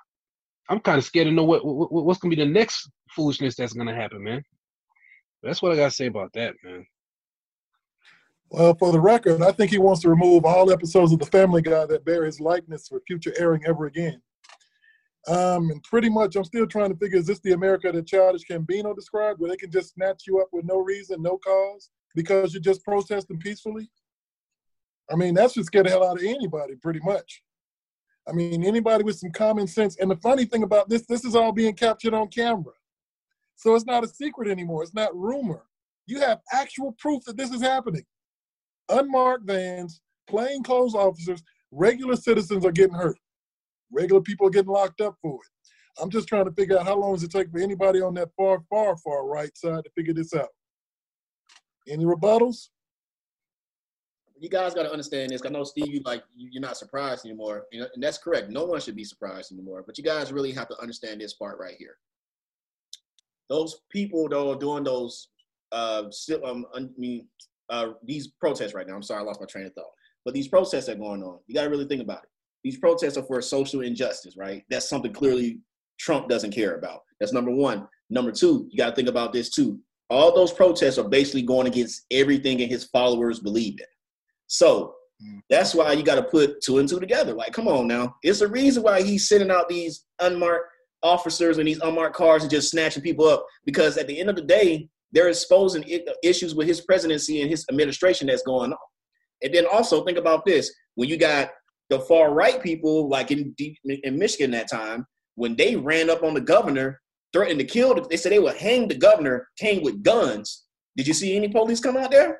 I'm 0.68 0.80
kind 0.80 0.98
of 0.98 1.04
scared 1.04 1.26
to 1.26 1.32
know 1.32 1.44
what, 1.44 1.64
what 1.64 1.90
what's 1.92 2.18
gonna 2.18 2.34
be 2.34 2.42
the 2.42 2.50
next 2.50 2.90
foolishness 3.10 3.56
that's 3.56 3.72
gonna 3.72 3.94
happen, 3.94 4.22
man. 4.22 4.42
That's 5.42 5.60
what 5.60 5.72
I 5.72 5.76
gotta 5.76 5.90
say 5.90 6.06
about 6.06 6.32
that, 6.34 6.54
man. 6.64 6.86
Well, 8.50 8.74
for 8.74 8.92
the 8.92 9.00
record, 9.00 9.42
I 9.42 9.52
think 9.52 9.70
he 9.70 9.78
wants 9.78 10.02
to 10.02 10.10
remove 10.10 10.44
all 10.44 10.70
episodes 10.70 11.12
of 11.12 11.18
The 11.18 11.26
Family 11.26 11.60
Guy 11.60 11.86
that 11.86 12.04
bear 12.04 12.24
his 12.24 12.40
likeness 12.40 12.88
for 12.88 13.00
future 13.06 13.34
airing 13.38 13.62
ever 13.66 13.86
again. 13.86 14.22
Um, 15.26 15.70
and 15.70 15.82
pretty 15.82 16.10
much, 16.10 16.36
I'm 16.36 16.44
still 16.44 16.66
trying 16.66 16.90
to 16.90 16.96
figure: 16.96 17.18
is 17.18 17.26
this 17.26 17.40
the 17.40 17.52
America 17.52 17.90
that 17.90 18.06
Childish 18.06 18.46
Gambino 18.46 18.94
described, 18.94 19.40
where 19.40 19.50
they 19.50 19.56
can 19.56 19.70
just 19.70 19.94
snatch 19.94 20.24
you 20.26 20.40
up 20.40 20.48
with 20.52 20.64
no 20.64 20.78
reason, 20.78 21.22
no 21.22 21.38
cause, 21.38 21.90
because 22.14 22.52
you're 22.52 22.62
just 22.62 22.84
protesting 22.84 23.38
peacefully? 23.38 23.90
I 25.10 25.16
mean, 25.16 25.34
that's 25.34 25.54
just 25.54 25.68
scare 25.68 25.82
the 25.82 25.90
hell 25.90 26.06
out 26.06 26.18
of 26.18 26.24
anybody, 26.24 26.76
pretty 26.76 27.00
much. 27.02 27.42
I 28.28 28.32
mean, 28.32 28.64
anybody 28.64 29.04
with 29.04 29.18
some 29.18 29.32
common 29.32 29.66
sense. 29.66 29.96
And 29.98 30.10
the 30.10 30.16
funny 30.16 30.46
thing 30.46 30.62
about 30.62 30.88
this, 30.88 31.04
this 31.06 31.24
is 31.24 31.34
all 31.34 31.52
being 31.52 31.74
captured 31.74 32.14
on 32.14 32.28
camera, 32.28 32.72
so 33.56 33.74
it's 33.74 33.86
not 33.86 34.04
a 34.04 34.08
secret 34.08 34.48
anymore. 34.50 34.82
It's 34.82 34.94
not 34.94 35.16
rumor. 35.16 35.62
You 36.06 36.20
have 36.20 36.40
actual 36.52 36.92
proof 36.98 37.24
that 37.24 37.36
this 37.36 37.50
is 37.50 37.62
happening. 37.62 38.04
Unmarked 38.90 39.46
vans, 39.46 40.02
plainclothes 40.26 40.94
officers, 40.94 41.42
regular 41.70 42.16
citizens 42.16 42.66
are 42.66 42.72
getting 42.72 42.94
hurt. 42.94 43.18
Regular 43.94 44.20
people 44.20 44.46
are 44.46 44.50
getting 44.50 44.72
locked 44.72 45.00
up 45.00 45.16
for 45.22 45.34
it. 45.36 46.02
I'm 46.02 46.10
just 46.10 46.26
trying 46.26 46.46
to 46.46 46.52
figure 46.52 46.76
out 46.76 46.84
how 46.84 46.96
long 46.96 47.14
does 47.14 47.22
it 47.22 47.30
take 47.30 47.50
for 47.50 47.60
anybody 47.60 48.02
on 48.02 48.14
that 48.14 48.30
far, 48.36 48.60
far, 48.68 48.96
far 48.96 49.26
right 49.26 49.56
side 49.56 49.84
to 49.84 49.90
figure 49.94 50.12
this 50.12 50.34
out. 50.34 50.48
Any 51.88 52.04
rebuttals? 52.04 52.68
You 54.40 54.48
guys 54.48 54.74
got 54.74 54.82
to 54.82 54.90
understand 54.90 55.30
this. 55.30 55.42
I 55.46 55.50
know 55.50 55.62
Steve, 55.62 55.94
you 55.94 56.00
like 56.04 56.24
you're 56.34 56.60
not 56.60 56.76
surprised 56.76 57.24
anymore, 57.24 57.66
and 57.72 57.88
that's 57.98 58.18
correct. 58.18 58.50
No 58.50 58.64
one 58.64 58.80
should 58.80 58.96
be 58.96 59.04
surprised 59.04 59.52
anymore. 59.52 59.84
But 59.86 59.96
you 59.96 60.02
guys 60.02 60.32
really 60.32 60.50
have 60.52 60.68
to 60.68 60.78
understand 60.80 61.20
this 61.20 61.34
part 61.34 61.58
right 61.58 61.76
here. 61.78 61.96
Those 63.48 63.80
people 63.90 64.28
though 64.28 64.56
doing 64.56 64.82
those, 64.82 65.28
uh, 65.70 66.04
um, 66.44 66.66
I 66.74 66.86
mean, 66.98 67.28
uh, 67.70 67.90
these 68.02 68.32
protests 68.40 68.74
right 68.74 68.88
now. 68.88 68.96
I'm 68.96 69.02
sorry, 69.02 69.20
I 69.20 69.24
lost 69.24 69.40
my 69.40 69.46
train 69.46 69.66
of 69.66 69.74
thought. 69.74 69.92
But 70.24 70.34
these 70.34 70.48
protests 70.48 70.88
are 70.88 70.94
going 70.96 71.22
on. 71.22 71.38
You 71.46 71.54
got 71.54 71.64
to 71.64 71.70
really 71.70 71.86
think 71.86 72.02
about 72.02 72.24
it 72.24 72.30
these 72.64 72.78
protests 72.78 73.18
are 73.18 73.22
for 73.22 73.40
social 73.42 73.82
injustice, 73.82 74.36
right? 74.36 74.64
That's 74.70 74.88
something 74.88 75.12
clearly 75.12 75.60
Trump 76.00 76.28
doesn't 76.28 76.52
care 76.52 76.76
about. 76.76 77.00
That's 77.20 77.32
number 77.32 77.50
one. 77.50 77.86
Number 78.10 78.32
two, 78.32 78.66
you 78.70 78.78
got 78.78 78.90
to 78.90 78.96
think 78.96 79.08
about 79.08 79.32
this 79.32 79.50
too. 79.50 79.78
All 80.10 80.34
those 80.34 80.52
protests 80.52 80.98
are 80.98 81.08
basically 81.08 81.42
going 81.42 81.66
against 81.66 82.06
everything 82.10 82.60
in 82.60 82.68
his 82.68 82.84
followers 82.84 83.40
believe 83.40 83.78
in. 83.78 83.86
So 84.46 84.94
mm. 85.22 85.40
that's 85.50 85.74
why 85.74 85.92
you 85.92 86.02
got 86.02 86.16
to 86.16 86.22
put 86.22 86.62
two 86.62 86.78
and 86.78 86.88
two 86.88 87.00
together. 87.00 87.34
Like, 87.34 87.52
come 87.52 87.68
on 87.68 87.86
now. 87.86 88.16
It's 88.22 88.40
a 88.40 88.48
reason 88.48 88.82
why 88.82 89.02
he's 89.02 89.28
sending 89.28 89.50
out 89.50 89.68
these 89.68 90.06
unmarked 90.20 90.66
officers 91.02 91.58
and 91.58 91.68
these 91.68 91.80
unmarked 91.80 92.16
cars 92.16 92.42
and 92.42 92.50
just 92.50 92.70
snatching 92.70 93.02
people 93.02 93.26
up. 93.26 93.46
Because 93.64 93.98
at 93.98 94.06
the 94.06 94.18
end 94.18 94.30
of 94.30 94.36
the 94.36 94.42
day, 94.42 94.88
they're 95.12 95.28
exposing 95.28 95.84
issues 96.22 96.54
with 96.54 96.66
his 96.66 96.80
presidency 96.80 97.40
and 97.40 97.50
his 97.50 97.64
administration 97.70 98.26
that's 98.26 98.42
going 98.42 98.72
on. 98.72 98.78
And 99.42 99.54
then 99.54 99.64
also 99.70 100.04
think 100.04 100.18
about 100.18 100.44
this: 100.44 100.72
when 100.94 101.08
you 101.08 101.16
got 101.16 101.50
the 101.90 102.00
far 102.00 102.32
right 102.32 102.62
people, 102.62 103.08
like 103.08 103.30
in 103.30 103.54
in 103.84 104.18
Michigan 104.18 104.50
that 104.52 104.70
time, 104.70 105.06
when 105.34 105.56
they 105.56 105.76
ran 105.76 106.10
up 106.10 106.22
on 106.22 106.34
the 106.34 106.40
governor, 106.40 107.00
threatened 107.32 107.58
to 107.58 107.66
kill, 107.66 107.94
they 108.08 108.16
said 108.16 108.32
they 108.32 108.38
would 108.38 108.56
hang 108.56 108.88
the 108.88 108.96
governor, 108.96 109.48
came 109.58 109.82
with 109.82 110.02
guns. 110.02 110.64
Did 110.96 111.06
you 111.06 111.14
see 111.14 111.36
any 111.36 111.48
police 111.48 111.80
come 111.80 111.96
out 111.96 112.10
there? 112.10 112.38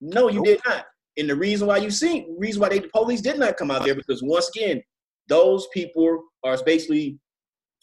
No, 0.00 0.28
you 0.28 0.36
nope. 0.36 0.46
did 0.46 0.60
not. 0.66 0.84
And 1.18 1.28
the 1.28 1.36
reason 1.36 1.68
why 1.68 1.76
you 1.76 1.90
see, 1.90 2.26
reason 2.38 2.60
why 2.60 2.70
they, 2.70 2.78
the 2.78 2.88
police 2.88 3.20
did 3.20 3.38
not 3.38 3.56
come 3.56 3.70
out 3.70 3.84
there 3.84 3.94
because 3.94 4.22
once 4.22 4.50
again, 4.56 4.82
those 5.28 5.66
people 5.74 6.22
are 6.42 6.56
basically 6.64 7.18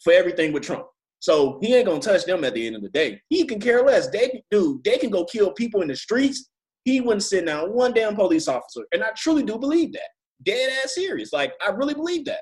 for 0.02 0.12
everything 0.12 0.52
with 0.52 0.64
Trump. 0.64 0.86
So 1.20 1.58
he 1.62 1.74
ain't 1.74 1.86
gonna 1.86 2.00
touch 2.00 2.24
them 2.24 2.44
at 2.44 2.54
the 2.54 2.66
end 2.66 2.76
of 2.76 2.82
the 2.82 2.88
day. 2.88 3.20
He 3.28 3.44
can 3.44 3.60
care 3.60 3.82
less. 3.82 4.08
They 4.10 4.42
do. 4.50 4.80
They 4.84 4.96
can 4.96 5.10
go 5.10 5.24
kill 5.24 5.52
people 5.52 5.82
in 5.82 5.88
the 5.88 5.96
streets. 5.96 6.50
He 6.84 7.00
wouldn't 7.00 7.22
sit 7.22 7.46
down 7.46 7.72
one 7.72 7.92
damn 7.92 8.16
police 8.16 8.48
officer. 8.48 8.86
And 8.92 9.04
I 9.04 9.10
truly 9.16 9.42
do 9.42 9.58
believe 9.58 9.92
that. 9.92 10.08
Dead 10.44 10.70
ass 10.82 10.94
serious. 10.94 11.32
Like 11.32 11.52
I 11.64 11.70
really 11.70 11.94
believe 11.94 12.24
that. 12.26 12.40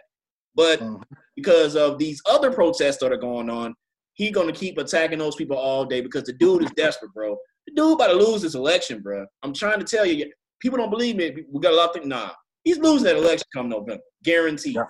But 0.54 0.80
Mhm. 0.80 1.02
because 1.36 1.76
of 1.76 1.98
these 1.98 2.20
other 2.26 2.50
protests 2.52 2.98
that 2.98 3.12
are 3.12 3.16
going 3.16 3.48
on, 3.50 3.74
he 4.14 4.30
gonna 4.30 4.52
keep 4.52 4.78
attacking 4.78 5.18
those 5.18 5.36
people 5.36 5.56
all 5.56 5.84
day 5.84 6.00
because 6.00 6.24
the 6.24 6.32
dude 6.32 6.64
is 6.64 6.70
desperate, 6.76 7.12
bro. 7.14 7.36
The 7.66 7.74
dude 7.74 7.92
about 7.94 8.08
to 8.08 8.14
lose 8.14 8.42
this 8.42 8.54
election, 8.54 9.00
bro. 9.02 9.26
I'm 9.42 9.52
trying 9.52 9.78
to 9.78 9.84
tell 9.84 10.04
you, 10.06 10.30
people 10.60 10.78
don't 10.78 10.90
believe 10.90 11.16
me. 11.16 11.44
We 11.50 11.60
got 11.60 11.72
a 11.72 11.76
lot 11.76 11.88
of 11.90 11.94
things. 11.94 12.06
Nah, 12.06 12.32
he's 12.64 12.78
losing 12.78 13.04
that 13.04 13.16
election 13.16 13.46
come 13.54 13.68
November, 13.68 14.02
guaranteed. 14.24 14.74
Yeah. 14.76 14.86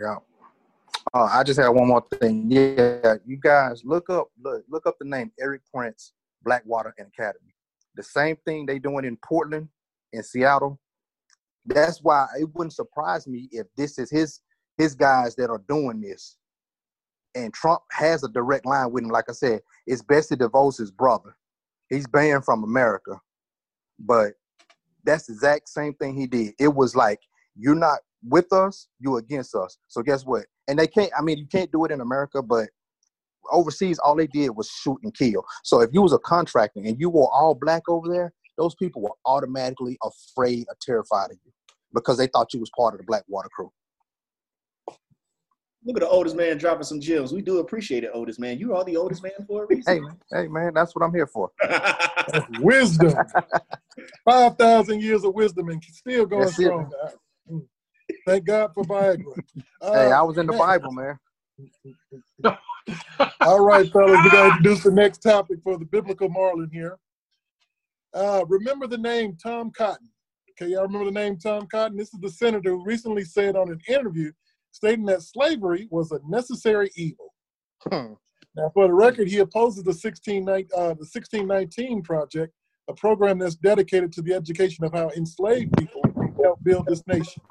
Yeah. 0.00 0.16
Uh, 1.14 1.28
I 1.32 1.42
just 1.42 1.58
had 1.58 1.68
one 1.68 1.88
more 1.88 2.04
thing. 2.20 2.50
Yeah, 2.50 3.14
you 3.24 3.38
guys 3.38 3.82
look 3.84 4.10
up 4.10 4.28
look, 4.42 4.64
look 4.68 4.86
up 4.86 4.96
the 4.98 5.06
name 5.06 5.32
Erik 5.40 5.62
Prince, 5.74 6.12
Blackwater 6.42 6.94
and 6.98 7.08
Academi. 7.12 7.54
The 7.96 8.02
same 8.02 8.36
thing 8.44 8.66
they 8.66 8.78
doing 8.78 9.04
in 9.04 9.16
Portland, 9.16 9.68
in 10.12 10.22
Seattle. 10.22 10.78
That's 11.66 12.02
why 12.02 12.26
it 12.38 12.48
wouldn't 12.54 12.74
surprise 12.74 13.26
me 13.26 13.48
if 13.52 13.66
this 13.76 13.98
is 13.98 14.10
his 14.10 14.40
his 14.78 14.94
guys 14.94 15.34
that 15.36 15.50
are 15.50 15.62
doing 15.68 16.00
this. 16.00 16.36
And 17.34 17.52
Trump 17.52 17.82
has 17.92 18.24
a 18.24 18.28
direct 18.28 18.66
line 18.66 18.90
with 18.90 19.04
him. 19.04 19.10
Like 19.10 19.26
I 19.28 19.32
said, 19.32 19.60
it's 19.86 20.02
Betsy 20.02 20.36
DeVos' 20.36 20.92
brother. 20.92 21.36
He's 21.90 22.06
banned 22.06 22.44
from 22.44 22.64
America. 22.64 23.20
But 23.98 24.32
that's 25.04 25.26
the 25.26 25.34
exact 25.34 25.68
same 25.68 25.94
thing 25.94 26.16
he 26.16 26.26
did. 26.26 26.54
It 26.58 26.74
was 26.74 26.96
like, 26.96 27.20
you're 27.56 27.74
not 27.74 28.00
with 28.22 28.52
us, 28.52 28.88
you're 28.98 29.18
against 29.18 29.54
us. 29.54 29.78
So 29.88 30.02
guess 30.02 30.24
what? 30.24 30.46
And 30.68 30.78
they 30.78 30.86
can't, 30.86 31.12
I 31.16 31.22
mean, 31.22 31.38
you 31.38 31.46
can't 31.46 31.70
do 31.70 31.84
it 31.84 31.90
in 31.90 32.00
America, 32.00 32.42
but 32.42 32.68
overseas, 33.50 33.98
all 33.98 34.16
they 34.16 34.26
did 34.26 34.50
was 34.50 34.68
shoot 34.68 34.98
and 35.02 35.14
kill. 35.14 35.44
So 35.64 35.80
if 35.80 35.90
you 35.92 36.02
was 36.02 36.12
a 36.12 36.18
contractor 36.18 36.80
and 36.80 36.98
you 36.98 37.10
were 37.10 37.28
all 37.28 37.54
black 37.54 37.82
over 37.88 38.08
there, 38.08 38.32
those 38.60 38.74
people 38.74 39.00
were 39.00 39.14
automatically 39.24 39.98
afraid 40.04 40.66
or 40.68 40.76
terrified 40.82 41.30
of 41.30 41.38
you 41.44 41.50
because 41.94 42.18
they 42.18 42.26
thought 42.26 42.52
you 42.52 42.60
was 42.60 42.70
part 42.76 42.92
of 42.92 42.98
the 42.98 43.04
Blackwater 43.04 43.48
crew. 43.48 43.72
Look 45.86 45.96
at 45.96 46.00
the 46.00 46.08
oldest 46.08 46.36
man 46.36 46.58
dropping 46.58 46.82
some 46.82 47.00
gems. 47.00 47.32
We 47.32 47.40
do 47.40 47.60
appreciate 47.60 48.04
it, 48.04 48.10
oldest 48.12 48.38
man. 48.38 48.58
You 48.58 48.76
are 48.76 48.84
the 48.84 48.98
oldest 48.98 49.22
man 49.22 49.32
for 49.48 49.64
a 49.64 49.66
reason. 49.66 49.94
Hey, 49.94 50.00
man, 50.00 50.18
hey 50.30 50.46
man, 50.46 50.74
that's 50.74 50.94
what 50.94 51.02
I'm 51.02 51.14
here 51.14 51.26
for. 51.26 51.50
wisdom. 52.50 53.14
5,000 54.26 55.00
years 55.00 55.24
of 55.24 55.34
wisdom 55.34 55.70
and 55.70 55.82
still 55.82 56.26
going 56.26 56.42
That's 56.42 56.56
strong. 56.56 56.92
Mm. 57.50 57.66
Thank 58.26 58.44
God 58.44 58.72
for 58.74 58.84
Viagra. 58.84 59.38
Uh, 59.80 59.92
hey, 59.94 60.12
I 60.12 60.20
was 60.20 60.36
in 60.36 60.46
the 60.46 60.52
man. 60.52 60.58
Bible, 60.58 60.92
man. 60.92 61.18
All 63.40 63.60
right, 63.60 63.90
fellas, 63.90 64.20
we 64.22 64.30
got 64.30 64.42
to 64.42 64.48
introduce 64.48 64.82
the 64.82 64.90
next 64.90 65.18
topic 65.18 65.60
for 65.64 65.78
the 65.78 65.86
biblical 65.86 66.28
Marlon 66.28 66.70
here. 66.70 66.98
Uh, 68.14 68.44
remember 68.48 68.86
the 68.86 68.98
name 68.98 69.36
Tom 69.42 69.70
Cotton. 69.70 70.08
Okay, 70.50 70.72
y'all 70.72 70.82
remember 70.82 71.06
the 71.06 71.10
name 71.12 71.38
Tom 71.38 71.66
Cotton? 71.70 71.96
This 71.96 72.12
is 72.12 72.20
the 72.20 72.30
senator 72.30 72.70
who 72.70 72.84
recently 72.84 73.24
said 73.24 73.56
on 73.56 73.70
an 73.70 73.80
interview 73.88 74.32
stating 74.72 75.04
that 75.06 75.22
slavery 75.22 75.88
was 75.90 76.12
a 76.12 76.20
necessary 76.28 76.90
evil. 76.96 77.34
Hmm. 77.90 78.14
Now, 78.56 78.70
for 78.74 78.86
the 78.86 78.92
record, 78.92 79.28
he 79.28 79.38
opposes 79.38 79.84
the 79.84 79.94
16, 79.94 80.48
uh, 80.48 80.54
the 80.54 81.06
1619 81.06 82.02
Project, 82.02 82.52
a 82.88 82.94
program 82.94 83.38
that's 83.38 83.54
dedicated 83.54 84.12
to 84.12 84.22
the 84.22 84.34
education 84.34 84.84
of 84.84 84.92
how 84.92 85.10
enslaved 85.10 85.76
people 85.78 86.02
help 86.42 86.62
build 86.62 86.86
this 86.86 87.06
nation. 87.06 87.42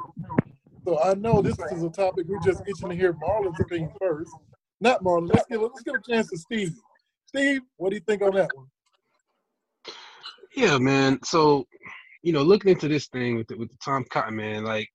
So 0.86 1.01
I 1.01 1.13
know 1.13 1.42
this 1.42 1.58
is 1.72 1.84
a 1.84 1.89
topic 1.89 2.25
we're 2.28 2.39
just 2.39 2.63
itching 2.68 2.89
to 2.89 2.96
hear 2.96 3.13
Marlon's 3.13 3.60
opinion 3.60 3.92
first. 4.00 4.32
Not 4.82 5.04
Marlon. 5.04 5.30
Let's 5.34 5.46
give 5.50 5.62
let's 5.62 5.82
give 5.84 5.96
a 5.96 6.12
chance 6.12 6.30
to 6.30 6.38
Steve. 6.38 6.74
Steve, 7.25 7.62
what 7.78 7.89
do 7.89 7.96
you 7.96 8.01
think 8.01 8.22
on 8.22 8.34
that 8.36 8.50
one? 8.56 8.68
Yeah, 10.56 10.77
man. 10.77 11.20
So, 11.24 11.68
you 12.22 12.34
know, 12.34 12.44
looking 12.44 12.72
into 12.72 12.88
this 12.88 13.08
thing 13.08 13.36
with 13.36 13.48
the, 13.48 13.58
with 13.58 13.70
the 13.70 13.77
Tom 13.84 14.06
Cotton, 14.10 14.36
man, 14.36 14.63
like, 14.63 14.89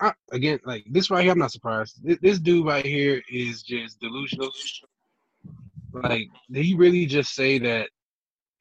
I, 0.00 0.12
again, 0.32 0.58
like 0.64 0.84
this 0.90 1.10
right 1.10 1.22
here, 1.22 1.32
I'm 1.32 1.38
not 1.38 1.52
surprised. 1.52 2.00
This, 2.02 2.18
this 2.22 2.38
dude 2.38 2.66
right 2.66 2.84
here 2.84 3.22
is 3.30 3.62
just 3.62 4.00
delusional. 4.00 4.50
Like, 5.92 6.28
did 6.50 6.64
he 6.64 6.74
really 6.74 7.06
just 7.06 7.34
say 7.34 7.58
that 7.58 7.90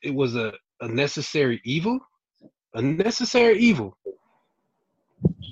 it 0.01 0.13
was 0.13 0.35
a, 0.35 0.53
a 0.81 0.87
necessary 0.87 1.61
evil? 1.63 1.99
A 2.73 2.81
necessary 2.81 3.57
evil. 3.59 3.97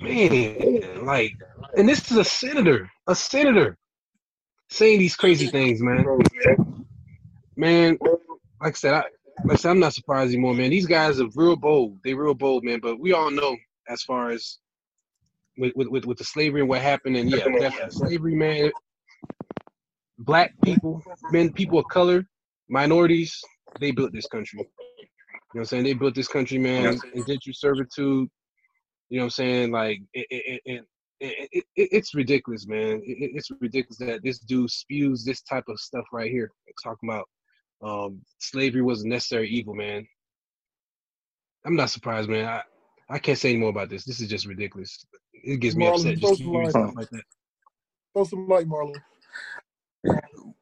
Man, 0.00 1.04
like, 1.04 1.32
and 1.76 1.88
this 1.88 2.10
is 2.10 2.16
a 2.16 2.24
senator, 2.24 2.90
a 3.06 3.14
senator 3.14 3.76
saying 4.70 4.98
these 4.98 5.16
crazy 5.16 5.48
things, 5.48 5.80
man. 5.80 6.04
Man, 7.56 7.98
like 8.60 8.72
I 8.74 8.76
said, 8.76 8.94
I, 8.94 9.04
said, 9.56 9.70
I'm 9.70 9.80
not 9.80 9.94
surprised 9.94 10.32
anymore, 10.32 10.54
man. 10.54 10.70
These 10.70 10.86
guys 10.86 11.20
are 11.20 11.28
real 11.34 11.56
bold. 11.56 11.98
They 12.04 12.14
real 12.14 12.34
bold, 12.34 12.64
man. 12.64 12.80
But 12.80 13.00
we 13.00 13.12
all 13.12 13.30
know 13.30 13.56
as 13.88 14.02
far 14.02 14.30
as 14.30 14.58
with 15.58 15.72
with, 15.76 15.88
with, 15.88 16.18
the 16.18 16.24
slavery 16.24 16.60
and 16.60 16.68
what 16.70 16.80
happened, 16.82 17.16
and 17.16 17.30
yeah, 17.30 17.44
definitely 17.58 17.90
slavery, 17.90 18.34
man. 18.36 18.72
Black 20.18 20.52
people, 20.62 21.02
men, 21.30 21.52
people 21.52 21.78
of 21.78 21.88
color, 21.88 22.24
minorities, 22.68 23.40
they 23.80 23.90
built 23.92 24.12
this 24.12 24.26
country. 24.26 24.60
You 24.60 24.64
know 24.64 24.68
what 25.52 25.60
I'm 25.60 25.64
saying? 25.66 25.84
They 25.84 25.94
built 25.94 26.14
this 26.14 26.28
country, 26.28 26.58
man. 26.58 27.00
Indentured 27.14 27.56
servitude. 27.56 28.28
You 29.10 29.18
know 29.18 29.24
what 29.24 29.26
I'm 29.26 29.30
saying? 29.30 29.72
Like 29.72 30.00
it, 30.14 30.26
it, 30.30 30.62
it, 30.64 30.84
it, 31.20 31.48
it, 31.52 31.64
it, 31.76 31.88
it's 31.92 32.14
ridiculous, 32.14 32.66
man. 32.68 33.00
It- 33.04 33.32
it's 33.36 33.50
ridiculous 33.60 33.98
that 33.98 34.22
this 34.24 34.38
dude 34.40 34.70
spews 34.70 35.24
this 35.24 35.42
type 35.42 35.64
of 35.68 35.78
stuff 35.80 36.04
right 36.12 36.30
here. 36.30 36.52
Talking 36.84 37.08
about 37.08 37.28
um, 37.82 38.20
slavery 38.38 38.82
was 38.82 39.02
a 39.02 39.08
necessary 39.08 39.48
evil, 39.48 39.74
man. 39.74 40.06
I'm 41.64 41.76
not 41.76 41.90
surprised, 41.90 42.28
man. 42.28 42.46
I, 42.46 42.62
I 43.10 43.18
can't 43.18 43.38
say 43.38 43.50
any 43.50 43.58
more 43.58 43.70
about 43.70 43.88
this. 43.88 44.04
This 44.04 44.20
is 44.20 44.28
just 44.28 44.46
ridiculous. 44.46 45.06
It 45.32 45.60
gets 45.60 45.76
me 45.76 45.86
Marlon, 45.86 45.94
upset 45.94 46.18
throw 46.18 46.30
just 46.30 46.42
some 46.42 46.70
stuff 46.70 46.96
like 46.96 47.10
that. 47.10 47.22
Throw 48.14 48.24
some 48.24 48.48
light, 48.48 48.66
Marlon. 48.66 48.94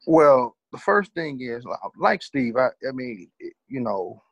Well, 0.06 0.56
the 0.72 0.78
first 0.78 1.12
thing 1.14 1.40
is, 1.40 1.64
like 1.98 2.22
Steve, 2.22 2.56
I, 2.56 2.68
I 2.88 2.92
mean, 2.92 3.30
you 3.68 3.80
know, 3.80 4.22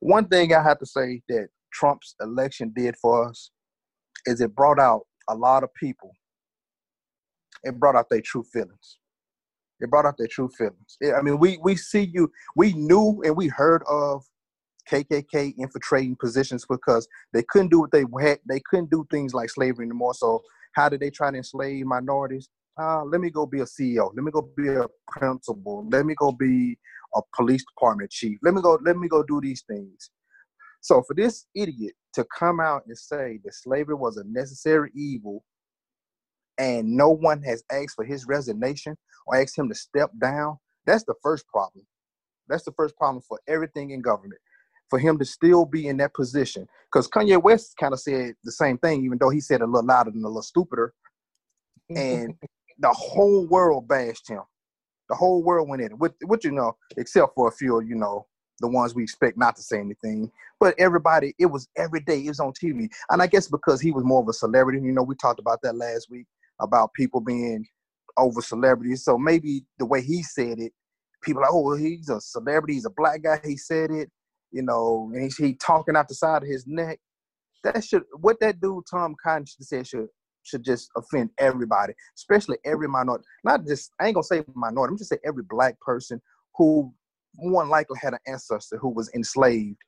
one 0.00 0.28
thing 0.28 0.54
I 0.54 0.62
have 0.62 0.78
to 0.80 0.86
say 0.86 1.22
that 1.28 1.48
Trump's 1.72 2.14
election 2.20 2.72
did 2.76 2.96
for 2.96 3.28
us 3.28 3.50
is 4.26 4.40
it 4.40 4.54
brought 4.54 4.78
out 4.78 5.02
a 5.28 5.34
lot 5.34 5.64
of 5.64 5.72
people. 5.74 6.12
It 7.62 7.78
brought 7.78 7.96
out 7.96 8.10
their 8.10 8.20
true 8.20 8.44
feelings. 8.52 8.98
It 9.80 9.90
brought 9.90 10.06
out 10.06 10.16
their 10.18 10.28
true 10.28 10.48
feelings. 10.56 10.96
I 11.16 11.20
mean, 11.22 11.38
we 11.38 11.58
we 11.62 11.76
see 11.76 12.10
you. 12.12 12.30
We 12.56 12.72
knew 12.72 13.22
and 13.24 13.36
we 13.36 13.48
heard 13.48 13.82
of 13.88 14.24
KKK 14.90 15.54
infiltrating 15.58 16.16
positions 16.16 16.64
because 16.68 17.08
they 17.32 17.42
couldn't 17.42 17.70
do 17.70 17.80
what 17.80 17.90
they 17.90 18.04
had. 18.20 18.38
They 18.48 18.60
couldn't 18.68 18.90
do 18.90 19.06
things 19.10 19.34
like 19.34 19.50
slavery 19.50 19.86
anymore. 19.86 20.14
So 20.14 20.42
how 20.74 20.88
did 20.88 21.00
they 21.00 21.10
try 21.10 21.30
to 21.30 21.36
enslave 21.36 21.86
minorities? 21.86 22.48
uh, 22.80 23.04
let 23.04 23.20
me 23.20 23.30
go 23.30 23.46
be 23.46 23.60
a 23.60 23.64
CEO. 23.64 24.10
Let 24.14 24.24
me 24.24 24.30
go 24.30 24.48
be 24.56 24.68
a 24.68 24.86
principal. 25.08 25.86
Let 25.90 26.06
me 26.06 26.14
go 26.14 26.32
be 26.32 26.76
a 27.14 27.20
police 27.34 27.64
department 27.64 28.10
chief. 28.10 28.38
Let 28.42 28.54
me 28.54 28.62
go. 28.62 28.78
Let 28.84 28.96
me 28.96 29.08
go 29.08 29.22
do 29.22 29.40
these 29.40 29.62
things. 29.62 30.10
So 30.80 31.02
for 31.06 31.14
this 31.14 31.46
idiot 31.54 31.94
to 32.14 32.26
come 32.36 32.60
out 32.60 32.82
and 32.86 32.98
say 32.98 33.38
that 33.44 33.54
slavery 33.54 33.94
was 33.94 34.16
a 34.16 34.24
necessary 34.24 34.90
evil, 34.94 35.44
and 36.58 36.96
no 36.96 37.10
one 37.10 37.42
has 37.42 37.64
asked 37.70 37.94
for 37.96 38.04
his 38.04 38.26
resignation 38.26 38.96
or 39.26 39.36
asked 39.36 39.58
him 39.58 39.68
to 39.68 39.74
step 39.74 40.10
down, 40.20 40.58
that's 40.86 41.04
the 41.04 41.14
first 41.22 41.46
problem. 41.48 41.86
That's 42.48 42.64
the 42.64 42.72
first 42.72 42.96
problem 42.96 43.22
for 43.26 43.40
everything 43.48 43.90
in 43.90 44.02
government. 44.02 44.40
For 44.90 44.98
him 44.98 45.18
to 45.18 45.24
still 45.24 45.64
be 45.64 45.88
in 45.88 45.96
that 45.96 46.14
position, 46.14 46.68
because 46.92 47.08
Kanye 47.08 47.42
West 47.42 47.74
kind 47.80 47.94
of 47.94 48.00
said 48.00 48.34
the 48.44 48.52
same 48.52 48.78
thing, 48.78 49.04
even 49.04 49.18
though 49.18 49.30
he 49.30 49.40
said 49.40 49.62
a 49.62 49.66
little 49.66 49.84
louder 49.84 50.10
and 50.10 50.24
a 50.24 50.28
little 50.28 50.42
stupider 50.42 50.92
and 51.90 52.34
the 52.78 52.90
whole 52.90 53.46
world 53.46 53.88
bashed 53.88 54.28
him. 54.28 54.42
The 55.08 55.14
whole 55.14 55.42
world 55.42 55.68
went 55.68 55.82
in 55.82 55.92
it. 55.92 55.98
With, 55.98 56.14
with 56.24 56.44
you 56.44 56.52
know, 56.52 56.76
except 56.96 57.34
for 57.34 57.48
a 57.48 57.52
few, 57.52 57.80
you 57.80 57.94
know, 57.94 58.26
the 58.60 58.68
ones 58.68 58.94
we 58.94 59.02
expect 59.02 59.36
not 59.36 59.56
to 59.56 59.62
say 59.62 59.78
anything. 59.78 60.30
But 60.60 60.74
everybody, 60.78 61.34
it 61.38 61.46
was 61.46 61.68
every 61.76 62.00
day. 62.00 62.20
It 62.20 62.28
was 62.28 62.40
on 62.40 62.52
TV, 62.52 62.88
and 63.10 63.20
I 63.20 63.26
guess 63.26 63.48
because 63.48 63.80
he 63.80 63.90
was 63.90 64.04
more 64.04 64.22
of 64.22 64.28
a 64.28 64.32
celebrity. 64.32 64.80
You 64.80 64.92
know, 64.92 65.02
we 65.02 65.14
talked 65.16 65.40
about 65.40 65.60
that 65.62 65.76
last 65.76 66.08
week 66.10 66.26
about 66.60 66.92
people 66.94 67.20
being 67.20 67.66
over 68.16 68.40
celebrities. 68.40 69.04
So 69.04 69.18
maybe 69.18 69.64
the 69.78 69.86
way 69.86 70.02
he 70.02 70.22
said 70.22 70.58
it, 70.58 70.72
people 71.22 71.42
like, 71.42 71.50
oh, 71.52 71.76
he's 71.76 72.08
a 72.08 72.20
celebrity. 72.20 72.74
He's 72.74 72.84
a 72.84 72.90
black 72.90 73.22
guy. 73.22 73.40
He 73.44 73.56
said 73.56 73.90
it. 73.90 74.10
You 74.52 74.62
know, 74.62 75.10
and 75.12 75.24
he's 75.24 75.36
he 75.36 75.54
talking 75.54 75.96
out 75.96 76.08
the 76.08 76.14
side 76.14 76.42
of 76.42 76.48
his 76.48 76.64
neck. 76.66 77.00
That 77.64 77.82
should 77.82 78.04
what 78.20 78.38
that 78.40 78.60
dude 78.60 78.84
Tom 78.88 79.16
Cotton 79.22 79.46
said 79.46 79.86
should 79.86 80.06
should 80.44 80.62
just 80.62 80.90
offend 80.96 81.30
everybody, 81.38 81.94
especially 82.16 82.58
every 82.64 82.86
minority. 82.86 83.24
Not 83.42 83.66
just 83.66 83.90
I 84.00 84.06
ain't 84.06 84.14
gonna 84.14 84.22
say 84.22 84.44
minority. 84.54 84.92
I'm 84.92 84.98
just 84.98 85.10
say 85.10 85.18
every 85.24 85.42
black 85.42 85.80
person 85.80 86.20
who 86.56 86.94
more 87.34 87.66
likely 87.66 87.98
had 88.00 88.12
an 88.12 88.20
ancestor 88.28 88.78
who 88.78 88.90
was 88.90 89.10
enslaved 89.12 89.78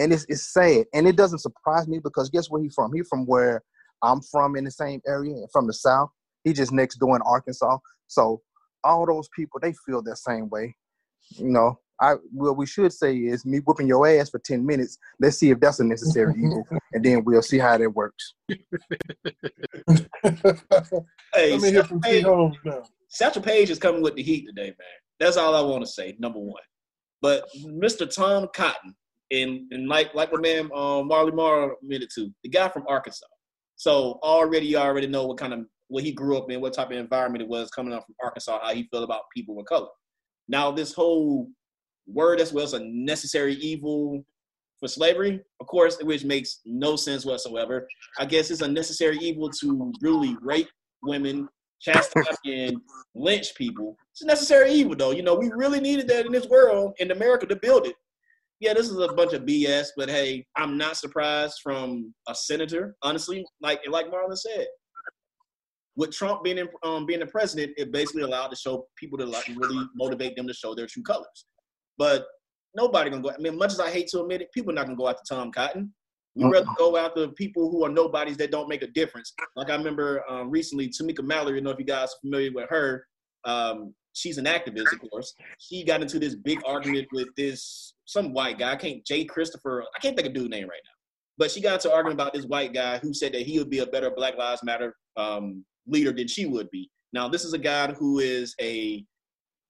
and 0.00 0.14
it's 0.14 0.24
it's 0.28 0.42
sad, 0.42 0.86
and 0.94 1.06
it 1.06 1.14
doesn't 1.14 1.40
surprise 1.40 1.86
me 1.86 2.00
because 2.02 2.30
guess 2.30 2.50
where 2.50 2.62
he 2.62 2.70
from? 2.70 2.90
He 2.92 3.02
from 3.02 3.26
where 3.26 3.62
I'm 4.02 4.20
from 4.22 4.56
in 4.56 4.64
the 4.64 4.70
same 4.70 5.00
area, 5.06 5.34
from 5.52 5.66
the 5.66 5.72
south. 5.72 6.10
He 6.44 6.52
just 6.52 6.72
next 6.72 6.96
door 6.96 7.16
in 7.16 7.22
Arkansas. 7.22 7.78
So 8.06 8.40
all 8.82 9.06
those 9.06 9.28
people 9.36 9.60
they 9.60 9.74
feel 9.86 10.02
that 10.02 10.16
same 10.16 10.48
way. 10.48 10.74
You 11.36 11.50
know, 11.50 11.78
I 12.00 12.14
what 12.32 12.56
we 12.56 12.66
should 12.66 12.92
say 12.92 13.14
is 13.14 13.44
me 13.44 13.58
whooping 13.58 13.86
your 13.86 14.06
ass 14.06 14.30
for 14.30 14.38
ten 14.38 14.64
minutes. 14.64 14.98
Let's 15.20 15.36
see 15.36 15.50
if 15.50 15.60
that's 15.60 15.80
a 15.80 15.84
necessary 15.84 16.34
evil, 16.38 16.66
and 16.92 17.04
then 17.04 17.24
we'll 17.24 17.42
see 17.42 17.58
how 17.58 17.76
that 17.76 17.90
works. 17.90 18.34
Hey, 21.32 21.52
Let 21.52 21.60
me 21.60 21.70
hear 21.70 21.84
from 21.84 22.00
T 22.02 22.10
Page, 22.10 22.24
Holmes 22.24 22.56
now. 22.64 22.82
Satchel 23.08 23.42
Paige 23.42 23.70
is 23.70 23.78
coming 23.78 24.02
with 24.02 24.16
the 24.16 24.22
heat 24.22 24.46
today, 24.46 24.66
man. 24.66 24.98
That's 25.20 25.36
all 25.36 25.54
I 25.54 25.60
want 25.60 25.84
to 25.84 25.90
say. 25.90 26.16
Number 26.18 26.40
one, 26.40 26.62
but 27.22 27.48
Mr. 27.64 28.12
Tom 28.12 28.48
Cotton 28.52 28.96
and 29.30 29.60
and 29.70 29.88
like 29.88 30.14
like 30.14 30.32
my 30.32 30.40
man 30.40 30.70
um, 30.74 31.06
Marley 31.06 31.32
Marr 31.32 31.76
admitted 31.82 32.10
to, 32.14 32.32
the 32.42 32.48
guy 32.48 32.68
from 32.68 32.84
Arkansas. 32.88 33.26
So 33.80 34.18
already 34.22 34.66
you 34.66 34.76
already 34.76 35.06
know 35.06 35.24
what 35.24 35.38
kind 35.38 35.54
of 35.54 35.60
what 35.88 36.04
he 36.04 36.12
grew 36.12 36.36
up 36.36 36.50
in, 36.50 36.60
what 36.60 36.74
type 36.74 36.90
of 36.90 36.98
environment 36.98 37.40
it 37.40 37.48
was 37.48 37.70
coming 37.70 37.94
up 37.94 38.04
from 38.04 38.14
Arkansas, 38.22 38.60
how 38.62 38.74
he 38.74 38.86
felt 38.90 39.04
about 39.04 39.22
people 39.34 39.58
of 39.58 39.64
color. 39.64 39.88
Now 40.48 40.70
this 40.70 40.92
whole 40.92 41.48
word 42.06 42.42
as 42.42 42.52
well 42.52 42.64
as 42.64 42.74
a 42.74 42.84
necessary 42.84 43.54
evil 43.54 44.22
for 44.80 44.86
slavery, 44.86 45.40
of 45.60 45.66
course, 45.66 45.96
which 46.02 46.26
makes 46.26 46.60
no 46.66 46.94
sense 46.94 47.24
whatsoever. 47.24 47.88
I 48.18 48.26
guess 48.26 48.50
it's 48.50 48.60
a 48.60 48.68
necessary 48.68 49.16
evil 49.16 49.48
to 49.62 49.90
really 50.02 50.36
rape 50.42 50.68
women, 51.02 51.48
chastise 51.80 52.36
and 52.44 52.76
lynch 53.14 53.54
people. 53.54 53.96
It's 54.12 54.20
a 54.20 54.26
necessary 54.26 54.72
evil, 54.72 54.94
though. 54.94 55.12
You 55.12 55.22
know, 55.22 55.36
we 55.36 55.50
really 55.54 55.80
needed 55.80 56.06
that 56.08 56.26
in 56.26 56.32
this 56.32 56.48
world, 56.48 56.92
in 56.98 57.12
America, 57.12 57.46
to 57.46 57.56
build 57.56 57.86
it. 57.86 57.94
Yeah, 58.60 58.74
this 58.74 58.90
is 58.90 58.98
a 58.98 59.08
bunch 59.08 59.32
of 59.32 59.42
BS, 59.42 59.88
but 59.96 60.10
hey, 60.10 60.44
I'm 60.54 60.76
not 60.76 60.98
surprised 60.98 61.60
from 61.62 62.14
a 62.28 62.34
senator, 62.34 62.94
honestly. 63.02 63.44
Like 63.62 63.80
like 63.88 64.06
Marlon 64.06 64.36
said, 64.36 64.66
with 65.96 66.12
Trump 66.12 66.44
being 66.44 66.58
in, 66.58 66.68
um, 66.82 67.06
being 67.06 67.20
the 67.20 67.26
president, 67.26 67.72
it 67.78 67.90
basically 67.90 68.22
allowed 68.22 68.48
to 68.48 68.56
show 68.56 68.86
people 68.96 69.18
to 69.18 69.24
like 69.24 69.48
really 69.56 69.86
motivate 69.94 70.36
them 70.36 70.46
to 70.46 70.52
show 70.52 70.74
their 70.74 70.86
true 70.86 71.02
colors. 71.02 71.46
But 71.96 72.26
nobody 72.76 73.08
gonna 73.08 73.22
go. 73.22 73.30
I 73.30 73.38
mean, 73.38 73.56
much 73.56 73.72
as 73.72 73.80
I 73.80 73.90
hate 73.90 74.08
to 74.08 74.20
admit 74.20 74.42
it, 74.42 74.52
people 74.52 74.72
are 74.72 74.74
not 74.74 74.86
gonna 74.86 74.96
go 74.96 75.08
after 75.08 75.22
Tom 75.26 75.50
Cotton. 75.50 75.92
We 76.34 76.44
rather 76.44 76.66
go 76.78 76.96
after 76.96 77.28
people 77.28 77.70
who 77.70 77.84
are 77.84 77.88
nobodies 77.88 78.36
that 78.36 78.52
don't 78.52 78.68
make 78.68 78.82
a 78.82 78.86
difference. 78.88 79.32
Like 79.56 79.70
I 79.70 79.74
remember 79.74 80.22
um, 80.30 80.50
recently, 80.50 80.88
Tamika 80.88 81.24
Mallory. 81.24 81.56
You 81.56 81.62
know 81.62 81.70
if 81.70 81.78
you 81.78 81.84
guys 81.84 82.08
are 82.08 82.20
familiar 82.20 82.50
with 82.54 82.68
her. 82.68 83.06
Um, 83.44 83.94
she's 84.12 84.38
an 84.38 84.44
activist, 84.44 84.92
of 84.92 85.10
course. 85.10 85.34
She 85.58 85.84
got 85.84 86.02
into 86.02 86.18
this 86.18 86.34
big 86.34 86.60
argument 86.66 87.08
with 87.12 87.28
this 87.36 87.94
some 88.10 88.32
white 88.32 88.58
guy. 88.58 88.72
I 88.72 88.76
can't 88.76 89.04
Jay 89.06 89.24
Christopher. 89.24 89.84
I 89.96 90.00
can't 90.00 90.16
think 90.16 90.26
of 90.26 90.34
dude's 90.34 90.50
name 90.50 90.68
right 90.68 90.80
now. 90.84 90.96
But 91.38 91.50
she 91.50 91.60
got 91.60 91.80
to 91.80 91.92
arguing 91.92 92.14
about 92.14 92.34
this 92.34 92.44
white 92.44 92.74
guy 92.74 92.98
who 92.98 93.14
said 93.14 93.32
that 93.32 93.42
he 93.42 93.58
would 93.58 93.70
be 93.70 93.78
a 93.78 93.86
better 93.86 94.10
Black 94.10 94.36
Lives 94.36 94.62
Matter 94.64 94.94
um, 95.16 95.64
leader 95.86 96.12
than 96.12 96.26
she 96.26 96.44
would 96.44 96.68
be. 96.70 96.90
Now, 97.12 97.28
this 97.28 97.44
is 97.44 97.52
a 97.52 97.58
guy 97.58 97.92
who 97.92 98.18
is 98.18 98.54
a 98.60 99.04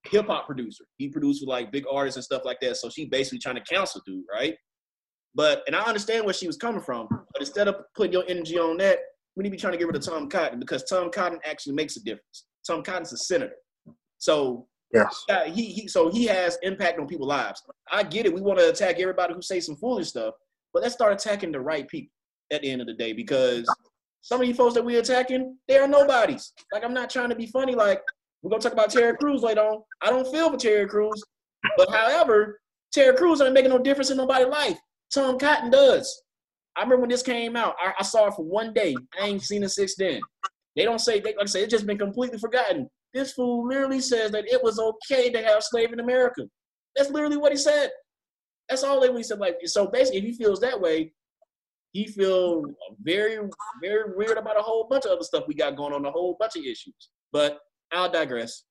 hip 0.05 0.27
hop 0.27 0.47
producer. 0.47 0.85
He 0.97 1.09
produced 1.09 1.43
with 1.43 1.49
like 1.49 1.71
big 1.71 1.85
artists 1.91 2.17
and 2.17 2.25
stuff 2.25 2.43
like 2.45 2.59
that. 2.61 2.79
So 2.79 2.89
she 2.89 3.07
basically 3.07 3.39
trying 3.39 3.57
to 3.57 3.63
counsel 3.63 4.01
dude, 4.07 4.25
right? 4.33 4.57
But 5.35 5.63
and 5.67 5.77
I 5.77 5.83
understand 5.83 6.25
where 6.25 6.35
she 6.35 6.47
was 6.47 6.57
coming 6.57 6.81
from. 6.81 7.09
But 7.11 7.43
instead 7.43 7.69
of 7.69 7.77
putting 7.95 8.15
your 8.15 8.25
energy 8.27 8.59
on 8.59 8.79
that, 8.79 8.99
we 9.37 9.43
need 9.43 9.51
to 9.51 9.57
be 9.57 9.61
trying 9.61 9.73
to 9.73 9.79
get 9.79 9.87
rid 9.87 9.97
of 9.97 10.05
Tom 10.05 10.29
Cotton 10.29 10.59
because 10.59 10.83
Tom 10.85 11.11
Cotton 11.11 11.39
actually 11.45 11.75
makes 11.75 11.97
a 11.97 12.01
difference. 12.03 12.47
Tom 12.67 12.83
Cotton's 12.83 13.13
a 13.13 13.19
senator. 13.19 13.55
So 14.19 14.67
Yes. 14.93 15.25
yeah, 15.29 15.47
he, 15.47 15.67
he 15.67 15.89
so 15.89 16.11
he 16.11 16.27
has 16.27 16.59
impact 16.63 16.99
on 16.99 17.07
people's 17.07 17.29
lives. 17.29 17.63
I 17.93 18.03
get 18.03 18.27
it. 18.27 18.35
We 18.35 18.41
want 18.41 18.59
to 18.59 18.69
attack 18.69 18.99
everybody 18.99 19.35
who 19.35 19.43
say 19.43 19.61
some 19.61 19.77
foolish 19.77 20.09
stuff, 20.09 20.35
but 20.73 20.83
let's 20.83 20.95
start 20.95 21.13
attacking 21.13 21.53
the 21.53 21.61
right 21.61 21.87
people 21.89 22.13
at 22.53 22.63
the 22.63 22.71
end 22.71 22.81
of 22.81 22.89
the 22.89 22.95
day 22.95 23.13
because 23.13 23.73
some 24.21 24.41
of 24.41 24.49
you 24.49 24.55
folks 24.55 24.75
that 24.75 24.85
we're 24.85 25.01
attacking, 25.01 25.57
they 25.69 25.79
are 25.79 25.87
nobodies. 25.87 26.53
Like 26.73 26.85
I'm 26.85 26.95
not 26.95 27.11
trying 27.11 27.29
to 27.31 27.37
be 27.37 27.47
funny. 27.47 27.75
Like 27.75 28.03
we're 28.43 28.51
gonna 28.51 28.63
talk 28.63 28.73
about 28.73 28.91
Terry 28.91 29.17
Crews 29.17 29.43
later 29.43 29.61
on. 29.61 29.83
I 30.01 30.11
don't 30.11 30.31
feel 30.31 30.51
for 30.51 30.57
Terry 30.57 30.87
Crews, 30.87 31.23
but 31.77 31.91
however, 31.91 32.61
Terry 32.93 33.17
Crews 33.17 33.41
ain't 33.41 33.55
making 33.55 33.71
no 33.71 33.79
difference 33.79 34.11
in 34.11 34.17
nobody's 34.17 34.49
life. 34.49 34.79
Tom 35.15 35.39
Cotton 35.39 35.71
does. 35.71 36.23
I 36.77 36.83
remember 36.83 37.03
when 37.03 37.11
this 37.11 37.23
came 37.23 37.57
out. 37.57 37.75
I, 37.85 37.93
I 37.99 38.03
saw 38.03 38.27
it 38.27 38.35
for 38.35 38.45
one 38.45 38.73
day. 38.73 38.97
I 39.21 39.27
ain't 39.27 39.43
seen 39.43 39.63
it 39.63 39.71
since 39.71 39.95
then. 39.97 40.21
They 40.77 40.85
don't 40.85 41.01
say 41.01 41.21
they 41.21 41.35
like 41.35 41.43
I 41.43 41.47
say 41.47 41.63
it's 41.63 41.71
just 41.71 41.87
been 41.87 41.99
completely 41.99 42.39
forgotten. 42.39 42.89
This 43.13 43.33
fool 43.33 43.67
literally 43.67 44.01
says 44.01 44.31
that 44.33 44.47
it 44.47 44.63
was 44.63 44.79
okay 44.79 45.31
to 45.31 45.43
have 45.43 45.63
slaves 45.63 45.93
in 45.93 46.01
America. 46.01 46.43
That's 46.97 47.11
literally 47.11 47.37
what 47.37 47.53
he 47.53 47.59
said. 47.59 47.91
That's 48.69 48.85
all 48.85 49.01
that 49.01 49.13
we 49.13 49.23
said. 49.23 49.39
Like 49.39 49.57
so, 49.65 49.87
basically, 49.87 50.19
if 50.19 50.25
he 50.25 50.33
feels 50.33 50.61
that 50.61 50.81
way, 50.81 51.13
he 51.93 52.07
feel 52.07 52.65
very, 53.03 53.39
very 53.83 54.15
weird 54.17 54.39
about 54.39 54.59
a 54.59 54.63
whole 54.63 54.87
bunch 54.89 55.05
of 55.07 55.13
other 55.13 55.25
stuff 55.25 55.45
we 55.49 55.55
got 55.55 55.77
going 55.77 55.93
on, 55.93 56.05
a 56.05 56.11
whole 56.11 56.37
bunch 56.39 56.57
of 56.57 56.63
issues. 56.63 57.11
But 57.33 57.59
I'll 57.93 58.11
digress. 58.11 58.65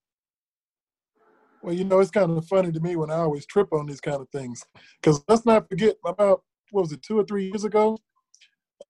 Well, 1.62 1.73
you 1.73 1.84
know, 1.84 1.99
it's 1.99 2.12
kind 2.12 2.38
of 2.38 2.47
funny 2.47 2.71
to 2.71 2.80
me 2.80 2.95
when 2.95 3.12
I 3.12 3.15
always 3.15 3.45
trip 3.45 3.73
on 3.73 3.86
these 3.86 3.99
kind 3.99 4.21
of 4.21 4.30
things. 4.30 4.63
Because 5.02 5.21
let's 5.28 5.45
not 5.45 5.67
forget, 5.67 5.95
about, 6.06 6.43
what 6.71 6.84
was 6.84 6.93
it, 6.93 7.02
two 7.02 7.19
or 7.19 7.25
three 7.25 7.47
years 7.47 7.65
ago? 7.65 7.97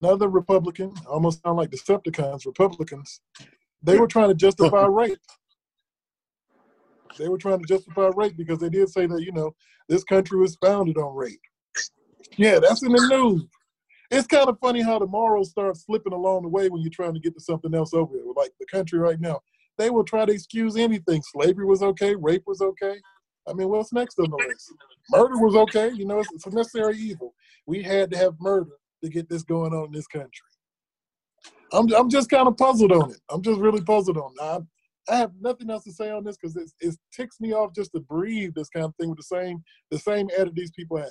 Another 0.02 0.28
Republican, 0.28 0.94
almost 1.08 1.42
sound 1.42 1.58
like 1.58 1.72
Decepticons, 1.72 2.46
Republicans, 2.46 3.22
they 3.82 3.98
were 3.98 4.08
trying 4.08 4.30
to 4.30 4.36
justify 4.36 4.86
rape. 4.90 5.18
They 7.18 7.28
were 7.28 7.38
trying 7.38 7.60
to 7.60 7.66
justify 7.66 8.10
rape 8.16 8.38
because 8.38 8.60
they 8.60 8.70
did 8.70 8.90
say 8.90 9.06
that, 9.08 9.24
you 9.24 9.32
know, 9.32 9.56
this 9.88 10.04
country 10.04 10.40
was 10.40 10.58
founded 10.64 10.98
on 10.98 11.16
rape. 11.16 11.42
Yeah, 12.38 12.60
that's 12.60 12.84
in 12.84 12.92
the 12.92 13.08
news. 13.08 13.46
It's 14.12 14.28
kind 14.28 14.50
of 14.50 14.58
funny 14.60 14.82
how 14.82 15.00
the 15.00 15.08
morals 15.08 15.52
start 15.52 15.78
slipping 15.78 16.14
along 16.14 16.44
the 16.44 16.50
way 16.50 16.70
when 16.70 16.82
you're 16.82 16.92
trying 16.92 17.14
to 17.14 17.20
get 17.20 17.34
to 17.36 17.42
something 17.42 17.74
else 17.74 17.94
over 17.94 18.16
it. 18.16 18.24
Like 18.36 18.52
the 18.60 18.66
country 18.66 19.00
right 19.00 19.20
now 19.20 19.40
they 19.80 19.90
will 19.90 20.04
try 20.04 20.26
to 20.26 20.34
excuse 20.34 20.76
anything. 20.76 21.24
Slavery 21.24 21.66
was 21.66 21.82
okay, 21.82 22.14
rape 22.14 22.44
was 22.46 22.62
okay. 22.62 23.02
I 23.48 23.54
mean, 23.54 23.70
what's 23.70 23.94
next 23.94 24.20
on 24.20 24.30
the 24.30 24.36
list? 24.36 24.74
Murder 25.10 25.38
was 25.38 25.56
okay. 25.56 25.90
You 25.92 26.06
know, 26.06 26.20
it's, 26.20 26.32
it's 26.34 26.46
a 26.46 26.52
necessary 26.52 26.98
evil. 26.98 27.34
We 27.66 27.82
had 27.82 28.12
to 28.12 28.18
have 28.18 28.36
murder 28.40 28.74
to 29.04 29.10
get 29.10 29.28
this 29.30 29.42
going 29.42 29.74
on 29.74 29.86
in 29.86 29.92
this 29.92 30.06
country. 30.06 30.30
I'm, 31.72 31.92
I'm 31.94 32.10
just 32.10 32.30
kind 32.30 32.48
of 32.48 32.58
puzzled 32.58 32.92
on 32.92 33.12
it. 33.12 33.20
I'm 33.32 33.42
just 33.42 33.60
really 33.60 33.82
puzzled 33.82 34.18
on 34.18 34.34
it. 34.34 34.68
I, 35.08 35.16
have 35.18 35.32
nothing 35.40 35.70
else 35.70 35.84
to 35.86 35.92
say 35.92 36.12
on 36.12 36.24
this 36.24 36.38
because 36.38 36.56
it, 36.56 36.72
it 36.82 36.96
ticks 37.16 37.40
me 37.40 37.54
off 37.54 37.74
just 37.74 37.92
to 37.94 38.00
breathe 38.02 38.54
this 38.56 38.70
kind 38.70 38.86
of 38.86 38.94
thing 39.00 39.10
with 39.10 39.18
the 39.18 39.24
same 39.24 39.64
the 39.92 40.00
same 40.00 40.30
attitude 40.38 40.56
these 40.56 40.72
people 40.72 40.98
have. 40.98 41.10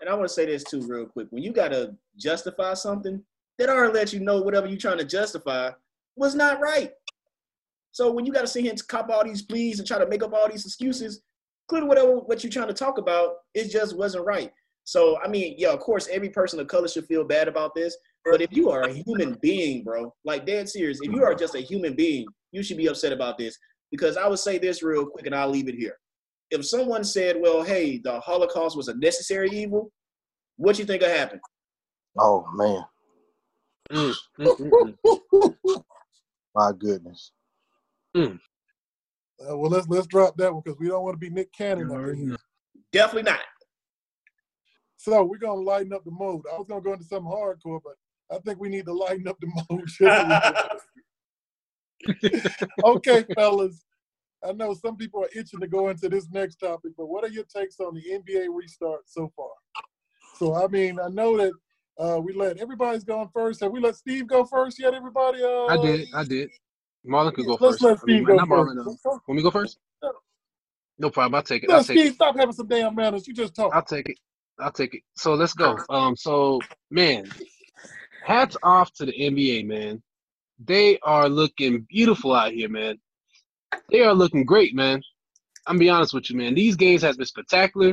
And 0.00 0.10
I 0.10 0.14
want 0.14 0.28
to 0.28 0.34
say 0.34 0.46
this 0.46 0.64
too, 0.64 0.82
real 0.86 1.06
quick. 1.06 1.28
When 1.30 1.42
you 1.42 1.52
gotta 1.52 1.94
justify 2.16 2.74
something, 2.74 3.22
that 3.58 3.68
already 3.68 3.92
let 3.92 4.12
you 4.12 4.20
know 4.20 4.42
whatever 4.42 4.66
you're 4.66 4.76
trying 4.76 4.98
to 4.98 5.04
justify 5.04 5.70
was 6.16 6.34
not 6.34 6.60
right. 6.60 6.92
So 7.92 8.10
when 8.10 8.26
you 8.26 8.32
got 8.32 8.40
to 8.40 8.48
sit 8.48 8.62
here 8.62 8.72
and 8.72 8.88
cop 8.88 9.08
all 9.08 9.24
these 9.24 9.42
pleas 9.42 9.78
and 9.78 9.86
try 9.86 9.98
to 9.98 10.06
make 10.08 10.22
up 10.22 10.32
all 10.32 10.48
these 10.50 10.66
excuses, 10.66 11.22
clearly 11.68 11.86
whatever 11.86 12.18
what 12.18 12.42
you're 12.42 12.50
trying 12.50 12.68
to 12.68 12.74
talk 12.74 12.98
about, 12.98 13.36
it 13.54 13.70
just 13.70 13.96
wasn't 13.96 14.26
right. 14.26 14.52
So 14.82 15.18
I 15.22 15.28
mean, 15.28 15.54
yeah, 15.58 15.70
of 15.70 15.80
course, 15.80 16.08
every 16.10 16.28
person 16.28 16.58
of 16.58 16.66
color 16.66 16.88
should 16.88 17.06
feel 17.06 17.24
bad 17.24 17.46
about 17.46 17.74
this. 17.74 17.96
But 18.24 18.40
if 18.40 18.56
you 18.56 18.70
are 18.70 18.82
a 18.82 18.92
human 18.92 19.36
being, 19.42 19.84
bro, 19.84 20.14
like 20.24 20.46
dead 20.46 20.68
serious, 20.68 21.00
if 21.02 21.12
you 21.12 21.22
are 21.24 21.34
just 21.34 21.54
a 21.54 21.60
human 21.60 21.94
being, 21.94 22.26
you 22.52 22.62
should 22.62 22.78
be 22.78 22.86
upset 22.86 23.12
about 23.12 23.36
this. 23.38 23.58
Because 23.90 24.16
I 24.16 24.26
would 24.26 24.38
say 24.38 24.58
this 24.58 24.82
real 24.82 25.06
quick, 25.06 25.26
and 25.26 25.34
I'll 25.34 25.50
leave 25.50 25.68
it 25.68 25.74
here. 25.74 25.96
If 26.50 26.66
someone 26.66 27.04
said, 27.04 27.36
"Well, 27.38 27.62
hey, 27.62 27.98
the 27.98 28.20
Holocaust 28.20 28.76
was 28.76 28.88
a 28.88 28.96
necessary 28.96 29.50
evil," 29.50 29.92
what 30.56 30.78
you 30.78 30.84
think 30.84 31.02
will 31.02 31.10
happen? 31.10 31.40
Oh 32.18 32.46
man, 32.54 32.84
Mm, 33.90 34.14
mm, 34.38 34.56
mm, 34.56 34.96
mm. 35.04 35.84
my 36.54 36.72
goodness. 36.78 37.32
Uh, 39.46 39.56
well, 39.56 39.70
let's 39.70 39.88
let's 39.88 40.06
drop 40.06 40.36
that 40.36 40.52
one 40.52 40.62
because 40.64 40.78
we 40.78 40.88
don't 40.88 41.02
want 41.02 41.14
to 41.14 41.18
be 41.18 41.30
Nick 41.30 41.52
Cannon. 41.52 41.88
You 41.88 41.94
up 41.94 42.00
already 42.00 42.18
here. 42.20 42.36
Definitely 42.92 43.30
not. 43.30 43.40
So 44.96 45.22
we're 45.24 45.38
gonna 45.38 45.60
lighten 45.60 45.92
up 45.92 46.04
the 46.04 46.10
mode. 46.10 46.42
I 46.50 46.56
was 46.56 46.66
gonna 46.68 46.80
go 46.80 46.92
into 46.94 47.04
something 47.04 47.30
hardcore, 47.30 47.80
but 47.84 47.94
I 48.34 48.38
think 48.40 48.58
we 48.60 48.68
need 48.68 48.86
to 48.86 48.92
lighten 48.92 49.28
up 49.28 49.38
the 49.40 49.46
mode. 49.70 49.86
just 49.86 50.00
a 50.00 50.78
little 52.10 52.20
bit. 52.22 52.70
okay, 52.84 53.24
fellas. 53.34 53.84
I 54.46 54.52
know 54.52 54.74
some 54.74 54.96
people 54.96 55.22
are 55.24 55.28
itching 55.34 55.60
to 55.60 55.66
go 55.66 55.88
into 55.88 56.08
this 56.08 56.28
next 56.30 56.56
topic, 56.56 56.92
but 56.98 57.06
what 57.06 57.24
are 57.24 57.28
your 57.30 57.44
takes 57.44 57.80
on 57.80 57.94
the 57.94 58.02
NBA 58.02 58.48
restart 58.52 59.02
so 59.06 59.32
far? 59.34 59.48
So 60.36 60.54
I 60.54 60.66
mean, 60.68 60.98
I 61.00 61.08
know 61.08 61.36
that 61.38 61.52
uh, 61.98 62.20
we 62.20 62.32
let 62.34 62.58
everybody's 62.58 63.04
gone 63.04 63.28
first. 63.32 63.60
Have 63.60 63.72
we 63.72 63.80
let 63.80 63.96
Steve 63.96 64.26
go 64.26 64.44
first 64.44 64.78
yet? 64.80 64.92
Everybody? 64.94 65.42
Uh, 65.42 65.66
I 65.66 65.76
did. 65.80 66.08
I 66.14 66.24
did. 66.24 66.50
Marlon 67.06 67.32
could 67.34 67.46
go 67.46 67.56
Let's 67.60 67.78
first. 67.78 67.82
let 67.82 67.90
I 67.90 68.04
mean, 68.06 68.16
Steve 68.16 68.26
go 68.26 68.34
not 68.36 68.48
first. 68.48 68.76
Marlon. 68.76 68.86
Uh, 68.86 69.18
want 69.26 69.28
me 69.28 69.42
go 69.42 69.50
first? 69.50 69.78
No 70.98 71.10
problem. 71.10 71.34
I'll 71.34 71.42
take 71.42 71.64
it. 71.64 71.68
No, 71.68 71.76
I'll 71.76 71.84
take 71.84 71.98
Steve, 71.98 72.12
it. 72.12 72.14
stop 72.14 72.36
having 72.36 72.52
some 72.54 72.68
damn 72.68 72.94
manners. 72.94 73.26
You 73.26 73.34
just 73.34 73.54
talk. 73.54 73.74
I'll 73.74 73.82
take 73.82 74.08
it. 74.08 74.18
I'll 74.60 74.70
take 74.70 74.94
it. 74.94 75.02
So 75.16 75.34
let's 75.34 75.54
go. 75.54 75.76
Um. 75.90 76.16
So 76.16 76.60
man, 76.90 77.28
hats 78.24 78.56
off 78.62 78.92
to 78.94 79.06
the 79.06 79.12
NBA, 79.12 79.66
man. 79.66 80.02
They 80.58 80.98
are 81.00 81.28
looking 81.28 81.86
beautiful 81.88 82.34
out 82.34 82.52
here, 82.52 82.68
man. 82.68 82.98
They 83.90 84.00
are 84.00 84.14
looking 84.14 84.44
great, 84.44 84.74
man. 84.74 85.02
I'm 85.66 85.78
be 85.78 85.90
honest 85.90 86.14
with 86.14 86.30
you, 86.30 86.36
man. 86.36 86.54
These 86.54 86.76
games 86.76 87.02
has 87.02 87.16
been 87.16 87.26
spectacular. 87.26 87.92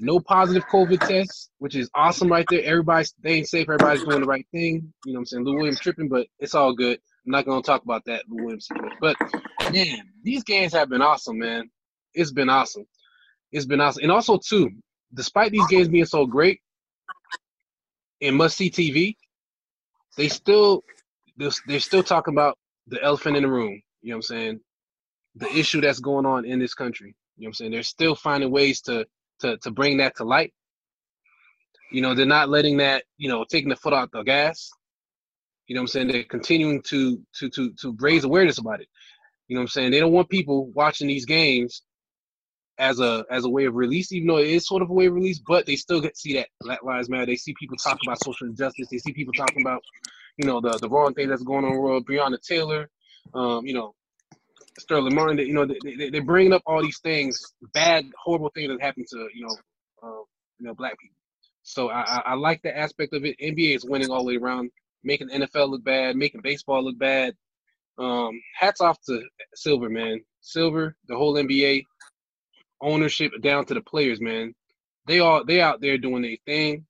no 0.00 0.20
positive 0.20 0.66
COVID 0.66 1.00
tests, 1.06 1.50
which 1.58 1.76
is 1.76 1.90
awesome 1.94 2.28
right 2.28 2.46
there. 2.50 2.62
Everybody's 2.64 3.08
staying 3.08 3.44
safe. 3.44 3.68
Everybody's 3.68 4.04
doing 4.04 4.20
the 4.20 4.26
right 4.26 4.46
thing. 4.52 4.92
You 5.04 5.12
know 5.12 5.18
what 5.18 5.20
I'm 5.20 5.26
saying? 5.26 5.44
Lou 5.44 5.56
Williams 5.56 5.80
tripping, 5.80 6.08
but 6.08 6.26
it's 6.38 6.54
all 6.54 6.74
good. 6.74 6.98
I'm 7.24 7.32
not 7.32 7.44
to 7.44 7.62
talk 7.62 7.82
about 7.82 8.04
that, 8.06 8.24
Lou 8.28 8.44
Williams. 8.44 8.68
But, 9.00 9.16
man, 9.72 10.02
these 10.22 10.44
games 10.44 10.72
have 10.72 10.88
been 10.88 11.02
awesome, 11.02 11.38
man. 11.38 11.70
It's 12.14 12.32
been 12.32 12.48
awesome. 12.48 12.86
It's 13.52 13.66
been 13.66 13.80
awesome. 13.80 14.02
And 14.02 14.12
also, 14.12 14.38
too, 14.38 14.70
despite 15.14 15.52
these 15.52 15.66
games 15.68 15.88
being 15.88 16.04
so 16.04 16.26
great 16.26 16.60
and 18.20 18.36
must-see 18.36 18.70
TV, 18.70 19.16
they 20.16 20.28
still 20.28 20.84
they're 21.36 21.80
still 21.80 22.02
talking 22.02 22.34
about 22.34 22.58
the 22.86 23.02
elephant 23.02 23.36
in 23.36 23.42
the 23.42 23.48
room. 23.48 23.82
You 24.02 24.10
know 24.10 24.16
what 24.16 24.18
I'm 24.18 24.22
saying? 24.22 24.60
The 25.36 25.52
issue 25.54 25.80
that's 25.80 26.00
going 26.00 26.24
on 26.26 26.44
in 26.44 26.58
this 26.58 26.74
country. 26.74 27.14
You 27.36 27.42
know 27.42 27.46
what 27.46 27.50
I'm 27.50 27.54
saying? 27.54 27.70
They're 27.72 27.82
still 27.82 28.14
finding 28.14 28.50
ways 28.50 28.80
to 28.82 29.06
to 29.40 29.58
to 29.58 29.70
bring 29.70 29.98
that 29.98 30.16
to 30.16 30.24
light. 30.24 30.52
You 31.92 32.00
know, 32.02 32.14
they're 32.14 32.26
not 32.26 32.48
letting 32.48 32.78
that, 32.78 33.04
you 33.16 33.28
know, 33.28 33.44
taking 33.48 33.68
the 33.68 33.76
foot 33.76 33.92
out 33.92 34.10
the 34.12 34.22
gas. 34.22 34.70
You 35.66 35.74
know 35.74 35.80
what 35.80 35.84
I'm 35.84 35.88
saying? 35.88 36.08
They're 36.08 36.24
continuing 36.24 36.82
to 36.84 37.20
to 37.38 37.50
to 37.50 37.72
to 37.80 37.96
raise 38.00 38.24
awareness 38.24 38.58
about 38.58 38.80
it. 38.80 38.88
You 39.48 39.56
know 39.56 39.60
what 39.60 39.64
I'm 39.64 39.68
saying? 39.68 39.90
They 39.92 40.00
don't 40.00 40.12
want 40.12 40.28
people 40.28 40.70
watching 40.72 41.08
these 41.08 41.26
games 41.26 41.82
as 42.78 43.00
a 43.00 43.24
as 43.30 43.44
a 43.44 43.48
way 43.48 43.64
of 43.64 43.74
release, 43.74 44.12
even 44.12 44.28
though 44.28 44.38
it 44.38 44.48
is 44.48 44.66
sort 44.66 44.82
of 44.82 44.90
a 44.90 44.92
way 44.92 45.06
of 45.06 45.14
release, 45.14 45.38
but 45.38 45.66
they 45.66 45.76
still 45.76 46.00
get 46.00 46.16
see 46.16 46.34
that 46.34 46.48
Black 46.60 46.82
Lives 46.82 47.08
Matter. 47.08 47.26
They 47.26 47.36
see 47.36 47.54
people 47.58 47.76
talking 47.76 48.06
about 48.06 48.22
social 48.22 48.46
injustice. 48.46 48.88
They 48.90 48.98
see 48.98 49.12
people 49.12 49.32
talking 49.32 49.62
about, 49.62 49.82
you 50.36 50.46
know, 50.46 50.60
the 50.60 50.78
the 50.78 50.88
wrong 50.88 51.14
thing 51.14 51.28
that's 51.28 51.42
going 51.42 51.64
on 51.64 51.70
in 51.70 51.76
the 51.76 51.80
world. 51.80 52.06
Breonna 52.06 52.40
Taylor, 52.40 52.88
um, 53.34 53.66
you 53.66 53.74
know, 53.74 53.94
Sterling 54.78 55.14
Martin. 55.14 55.38
You 55.38 55.54
know, 55.54 55.66
they, 55.66 55.78
they, 55.96 56.10
they're 56.10 56.22
bringing 56.22 56.52
up 56.52 56.62
all 56.66 56.82
these 56.82 57.00
things, 57.00 57.40
bad, 57.72 58.06
horrible 58.22 58.50
things 58.54 58.68
that 58.68 58.82
happen 58.82 59.04
to 59.10 59.28
you 59.34 59.46
know, 59.46 59.56
uh, 60.02 60.22
you 60.58 60.66
know, 60.66 60.74
black 60.74 60.98
people. 60.98 61.16
So 61.62 61.90
I, 61.90 62.02
I, 62.02 62.22
I 62.26 62.34
like 62.34 62.62
the 62.62 62.76
aspect 62.76 63.12
of 63.12 63.24
it. 63.24 63.36
NBA 63.40 63.74
is 63.74 63.84
winning 63.84 64.10
all 64.10 64.24
the 64.24 64.28
way 64.28 64.36
around, 64.36 64.70
making 65.02 65.30
NFL 65.30 65.70
look 65.70 65.82
bad, 65.82 66.16
making 66.16 66.42
baseball 66.42 66.84
look 66.84 66.98
bad. 66.98 67.34
Um, 67.98 68.40
hats 68.54 68.80
off 68.80 68.98
to 69.06 69.22
Silver, 69.54 69.88
man. 69.88 70.20
Silver, 70.42 70.94
the 71.08 71.16
whole 71.16 71.34
NBA, 71.34 71.82
ownership 72.80 73.32
down 73.42 73.64
to 73.66 73.74
the 73.74 73.80
players, 73.80 74.20
man. 74.20 74.54
They 75.06 75.20
all 75.20 75.44
they 75.44 75.60
out 75.60 75.80
there 75.80 75.98
doing 75.98 76.22
their 76.22 76.36
thing, 76.46 76.84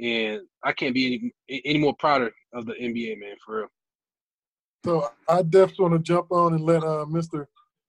and 0.00 0.42
I 0.64 0.72
can't 0.72 0.94
be 0.94 1.32
any 1.48 1.60
any 1.64 1.78
more 1.78 1.94
prouder 1.98 2.32
of 2.52 2.66
the 2.66 2.74
NBA, 2.74 3.18
man, 3.18 3.36
for 3.44 3.58
real. 3.58 3.68
So 4.84 5.08
I 5.28 5.42
definitely 5.42 5.82
want 5.88 5.94
to 5.94 6.12
jump 6.12 6.30
on 6.30 6.54
and 6.54 6.64
let 6.64 6.82
uh, 6.82 7.06
Mr. 7.08 7.46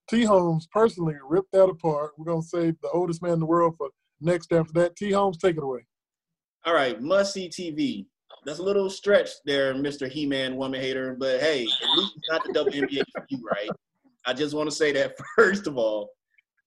T. 0.09 0.23
Holmes 0.23 0.67
personally 0.71 1.15
rip 1.27 1.45
that 1.53 1.65
apart. 1.65 2.11
We're 2.17 2.25
gonna 2.31 2.41
save 2.41 2.75
the 2.81 2.89
oldest 2.89 3.21
man 3.21 3.33
in 3.33 3.39
the 3.39 3.45
world 3.45 3.75
for 3.77 3.89
next 4.21 4.51
after 4.51 4.73
that. 4.73 4.95
T. 4.95 5.11
Holmes, 5.11 5.37
take 5.37 5.57
it 5.57 5.63
away. 5.63 5.85
All 6.65 6.73
right, 6.73 7.01
must 7.01 7.33
see 7.33 7.49
TV. 7.49 8.05
That's 8.45 8.59
a 8.59 8.63
little 8.63 8.89
stretch 8.89 9.29
there, 9.45 9.73
Mr. 9.73 10.09
He 10.09 10.25
Man 10.25 10.55
woman 10.55 10.81
hater, 10.81 11.15
but 11.17 11.39
hey, 11.39 11.61
at 11.61 11.97
least 11.97 12.13
it's 12.17 12.29
not 12.29 12.43
the 12.43 12.53
WNBA 12.53 13.03
for 13.13 13.25
you, 13.29 13.41
right? 13.49 13.69
I 14.25 14.33
just 14.33 14.55
want 14.55 14.69
to 14.69 14.75
say 14.75 14.91
that 14.93 15.15
first 15.35 15.67
of 15.67 15.77
all 15.77 16.09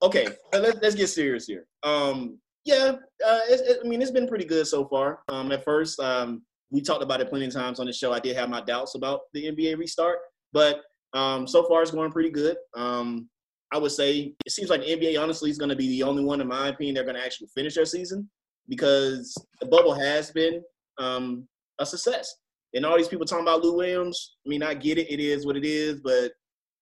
okay, 0.03 0.27
let's 0.53 0.79
let's 0.83 0.95
get 0.95 1.09
serious 1.09 1.47
here. 1.47 1.67
Um, 1.83 2.39
yeah, 2.65 2.97
uh, 3.25 3.41
it, 3.49 3.79
I 3.85 3.89
mean, 3.89 4.03
it's 4.03 4.11
been 4.11 4.29
pretty 4.29 4.45
good 4.45 4.67
so 4.67 4.87
far. 4.87 5.21
Um, 5.29 5.53
at 5.53 5.65
first, 5.65 6.01
um, 6.01 6.43
we 6.71 6.81
talked 6.81 7.03
about 7.03 7.21
it 7.21 7.29
plenty 7.29 7.47
of 7.47 7.53
times 7.53 7.79
on 7.79 7.87
the 7.87 7.93
show. 7.93 8.13
I 8.13 8.19
did 8.19 8.37
have 8.37 8.51
my 8.51 8.61
doubts 8.61 8.97
about 8.97 9.21
the 9.33 9.45
NBA 9.45 9.79
restart, 9.79 10.19
but 10.53 10.81
um, 11.15 11.47
so 11.47 11.65
far 11.65 11.83
it's 11.83 11.93
going 11.93 12.11
pretty 12.11 12.31
good. 12.31 12.57
Um, 12.77 13.29
I 13.73 13.79
would 13.79 13.93
say 13.93 14.35
it 14.45 14.53
seems 14.53 14.71
like 14.71 14.83
the 14.83 14.97
NBA 14.97 15.21
honestly 15.21 15.51
is 15.51 15.59
going 15.59 15.69
to 15.71 15.77
be 15.77 15.89
the 15.89 16.03
only 16.03 16.25
one, 16.25 16.41
in 16.41 16.49
my 16.49 16.69
opinion, 16.69 16.95
they're 16.95 17.05
going 17.05 17.17
to 17.17 17.25
actually 17.25 17.49
finish 17.55 17.75
their 17.75 17.85
season 17.85 18.29
because 18.69 19.35
the 19.61 19.67
bubble 19.67 19.95
has 19.95 20.31
been 20.31 20.63
um, 20.99 21.47
a 21.79 21.87
success. 21.87 22.35
And 22.75 22.85
all 22.85 22.97
these 22.97 23.09
people 23.09 23.27
talking 23.27 23.45
about 23.45 23.63
Lou 23.63 23.77
Williams, 23.77 24.37
I 24.45 24.49
mean, 24.49 24.63
I 24.63 24.75
get 24.75 24.99
it. 24.99 25.11
It 25.11 25.21
is 25.21 25.47
what 25.47 25.57
it 25.57 25.65
is, 25.65 26.01
but 26.01 26.33